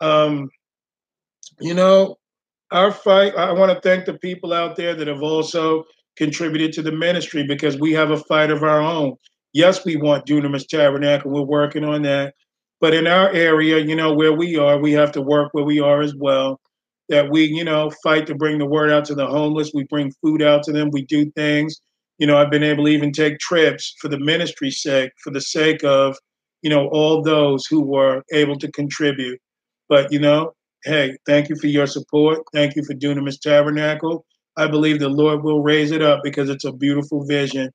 um, 0.00 0.48
you 1.60 1.74
know, 1.74 2.16
our 2.70 2.92
fight, 2.92 3.34
I 3.34 3.52
want 3.52 3.72
to 3.72 3.80
thank 3.80 4.04
the 4.04 4.14
people 4.18 4.52
out 4.52 4.76
there 4.76 4.94
that 4.94 5.08
have 5.08 5.22
also 5.22 5.84
contributed 6.16 6.72
to 6.74 6.82
the 6.82 6.92
ministry 6.92 7.44
because 7.46 7.78
we 7.78 7.92
have 7.92 8.10
a 8.10 8.16
fight 8.24 8.50
of 8.50 8.62
our 8.62 8.80
own. 8.80 9.14
Yes, 9.54 9.84
we 9.84 9.96
want 9.96 10.26
Dunamis 10.26 10.68
Tabernacle. 10.68 11.30
We're 11.30 11.40
working 11.42 11.84
on 11.84 12.02
that. 12.02 12.34
But 12.80 12.94
in 12.94 13.06
our 13.06 13.32
area, 13.32 13.78
you 13.78 13.96
know, 13.96 14.12
where 14.14 14.32
we 14.32 14.56
are, 14.56 14.78
we 14.78 14.92
have 14.92 15.10
to 15.12 15.22
work 15.22 15.48
where 15.52 15.64
we 15.64 15.80
are 15.80 16.00
as 16.00 16.14
well. 16.14 16.60
That 17.08 17.30
we, 17.30 17.44
you 17.44 17.64
know, 17.64 17.90
fight 18.04 18.26
to 18.26 18.34
bring 18.34 18.58
the 18.58 18.66
word 18.66 18.90
out 18.90 19.06
to 19.06 19.14
the 19.14 19.26
homeless. 19.26 19.70
We 19.72 19.84
bring 19.84 20.12
food 20.22 20.42
out 20.42 20.62
to 20.64 20.72
them. 20.72 20.90
We 20.92 21.06
do 21.06 21.30
things. 21.32 21.80
You 22.18 22.26
know, 22.26 22.36
I've 22.36 22.50
been 22.50 22.62
able 22.62 22.84
to 22.84 22.90
even 22.90 23.12
take 23.12 23.38
trips 23.38 23.94
for 24.00 24.08
the 24.08 24.18
ministry's 24.18 24.82
sake, 24.82 25.10
for 25.24 25.30
the 25.32 25.40
sake 25.40 25.82
of, 25.84 26.16
you 26.62 26.68
know, 26.70 26.88
all 26.88 27.22
those 27.22 27.64
who 27.66 27.80
were 27.80 28.22
able 28.32 28.58
to 28.58 28.70
contribute. 28.72 29.40
But 29.88 30.12
you 30.12 30.18
know, 30.18 30.52
hey, 30.84 31.16
thank 31.26 31.48
you 31.48 31.56
for 31.56 31.66
your 31.66 31.86
support. 31.86 32.40
Thank 32.52 32.76
you 32.76 32.84
for 32.84 32.94
Dunamis 32.94 33.40
Tabernacle. 33.40 34.24
I 34.56 34.66
believe 34.66 34.98
the 34.98 35.08
Lord 35.08 35.42
will 35.42 35.60
raise 35.60 35.92
it 35.92 36.02
up 36.02 36.20
because 36.22 36.50
it's 36.50 36.64
a 36.64 36.72
beautiful 36.72 37.24
vision. 37.26 37.70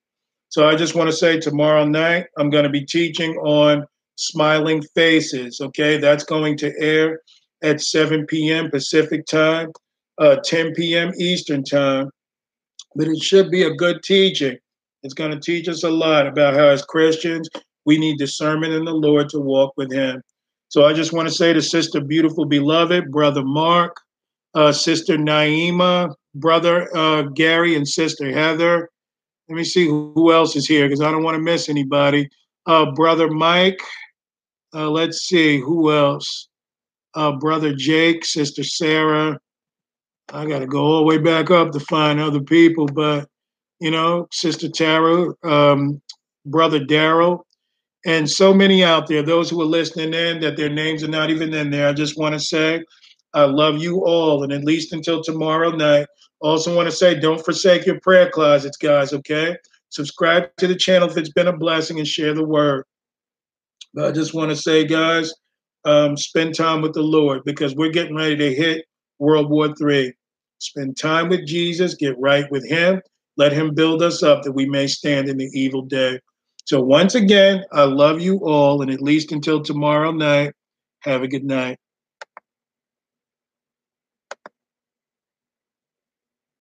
So 0.50 0.68
I 0.68 0.76
just 0.76 0.96
want 0.96 1.10
to 1.10 1.16
say 1.16 1.40
tomorrow 1.40 1.86
night 1.86 2.26
I'm 2.38 2.50
going 2.50 2.66
to 2.66 2.70
be 2.70 2.86
teaching 2.86 3.32
on 3.38 3.86
smiling 4.16 4.84
faces. 4.96 5.60
Okay, 5.62 5.98
that's 5.98 6.24
going 6.24 6.58
to 6.58 6.72
air 6.80 7.20
at 7.64 7.82
7 7.82 8.26
p.m. 8.28 8.70
Pacific 8.70 9.26
time, 9.26 9.72
uh, 10.20 10.36
10 10.44 10.74
p.m. 10.74 11.12
Eastern 11.18 11.64
time. 11.64 12.10
But 12.96 13.08
it 13.08 13.24
should 13.24 13.50
be 13.50 13.64
a 13.64 13.74
good 13.74 14.04
teaching. 14.04 14.58
It's 15.02 15.16
going 15.16 15.32
to 15.32 15.40
teach 15.40 15.68
us 15.68 15.84
a 15.84 15.90
lot 15.90 16.28
about 16.28 16.54
how, 16.54 16.66
as 16.68 16.84
Christians, 16.86 17.50
we 17.86 17.98
need 17.98 18.18
discernment 18.20 18.74
in 18.74 18.86
the 18.86 18.94
Lord 18.94 19.30
to 19.30 19.40
walk 19.40 19.74
with 19.78 19.92
Him. 19.92 20.22
So 20.74 20.86
I 20.86 20.94
just 20.94 21.14
want 21.14 21.28
to 21.30 21.34
say 21.36 21.54
to 21.54 21.62
Sister 21.62 22.02
Beautiful 22.02 22.46
Beloved, 22.46 23.12
Brother 23.12 23.44
Mark, 23.44 23.96
uh, 24.56 24.72
Sister 24.72 25.18
Naima, 25.18 26.12
Brother 26.34 26.90
uh, 26.98 27.22
Gary, 27.36 27.76
and 27.76 27.88
Sister 27.88 28.32
Heather. 28.32 28.90
Let 29.48 29.56
me 29.56 29.66
see 29.66 29.86
who 29.86 30.32
else 30.34 30.56
is 30.56 30.66
here 30.68 30.88
because 30.88 31.00
I 31.04 31.12
don't 31.12 31.22
want 31.22 31.36
to 31.36 31.42
miss 31.44 31.70
anybody. 31.70 32.28
Uh, 32.66 32.92
Brother 32.94 33.28
Mike. 33.30 33.80
Uh, 34.74 34.90
let's 34.90 35.18
see 35.20 35.60
who 35.60 35.94
else. 35.94 36.48
Uh, 37.14 37.34
Brother 37.34 37.76
Jake, 37.76 38.26
Sister 38.26 38.64
Sarah. 38.64 39.38
I 40.34 40.48
got 40.48 40.58
to 40.62 40.66
go 40.66 40.80
all 40.82 40.98
the 41.02 41.04
way 41.04 41.20
back 41.20 41.52
up 41.52 41.70
to 41.74 41.80
find 41.82 42.20
other 42.20 42.42
people, 42.42 42.88
but 42.88 43.28
you 43.80 43.92
know, 43.92 44.28
Sister 44.32 44.70
Tara, 44.70 45.36
um, 45.44 46.02
Brother 46.48 46.80
Daryl, 46.80 47.42
and 48.06 48.30
so 48.30 48.54
many 48.54 48.84
out 48.84 49.08
there, 49.08 49.24
those 49.24 49.50
who 49.50 49.62
are 49.62 49.66
listening 49.66 50.14
in, 50.14 50.40
that 50.42 50.58
their 50.58 50.70
names 50.70 51.04
are 51.04 51.08
not 51.10 51.30
even 51.30 51.54
in 51.54 51.70
there. 51.72 51.88
I 51.90 51.94
just 51.94 52.18
want 52.18 52.34
to 52.34 52.40
say, 52.40 52.84
I 53.34 53.44
love 53.44 53.82
you 53.82 54.04
all. 54.06 54.44
And 54.44 54.52
at 54.52 54.66
least 54.66 54.92
until 54.94 55.24
tomorrow 55.24 55.72
night, 55.72 56.08
also 56.42 56.76
want 56.76 56.90
to 56.90 56.96
say, 56.96 57.18
don't 57.18 57.44
forsake 57.44 57.86
your 57.86 58.00
prayer 58.02 58.30
closets, 58.30 58.76
guys, 58.78 59.14
okay? 59.14 59.56
Subscribe 59.90 60.50
to 60.58 60.68
the 60.68 60.76
channel 60.76 61.10
if 61.10 61.16
it's 61.18 61.32
been 61.32 61.48
a 61.48 61.56
blessing 61.56 61.98
and 62.00 62.08
share 62.08 62.34
the 62.34 62.46
word. 62.46 62.84
But 63.94 64.06
I 64.06 64.12
just 64.12 64.34
want 64.34 64.50
to 64.50 64.58
say, 64.58 64.86
guys, 64.86 65.34
um, 65.86 66.18
spend 66.18 66.56
time 66.56 66.82
with 66.82 66.94
the 66.94 67.02
Lord 67.02 67.44
because 67.46 67.74
we're 67.76 67.92
getting 67.92 68.16
ready 68.16 68.36
to 68.36 68.54
hit 68.54 68.86
World 69.20 69.50
War 69.50 69.74
III. 69.82 70.14
Spend 70.60 70.98
time 70.98 71.30
with 71.30 71.46
Jesus, 71.48 71.94
get 71.96 72.18
right 72.20 72.50
with 72.52 72.68
Him, 72.68 73.02
let 73.38 73.54
Him 73.54 73.74
build 73.74 74.02
us 74.02 74.24
up 74.24 74.44
that 74.44 74.52
we 74.54 74.66
may 74.66 74.88
stand 74.88 75.30
in 75.30 75.38
the 75.38 75.50
evil 75.54 75.84
day. 75.84 76.20
So 76.66 76.80
once 76.82 77.14
again, 77.16 77.66
I 77.74 77.84
love 77.84 78.22
you 78.22 78.38
all, 78.46 78.82
and 78.82 78.92
at 78.92 79.02
least 79.02 79.32
until 79.32 79.62
tomorrow 79.62 80.12
night, 80.12 80.54
have 81.02 81.22
a 81.22 81.28
good 81.28 81.44
night. 81.44 81.78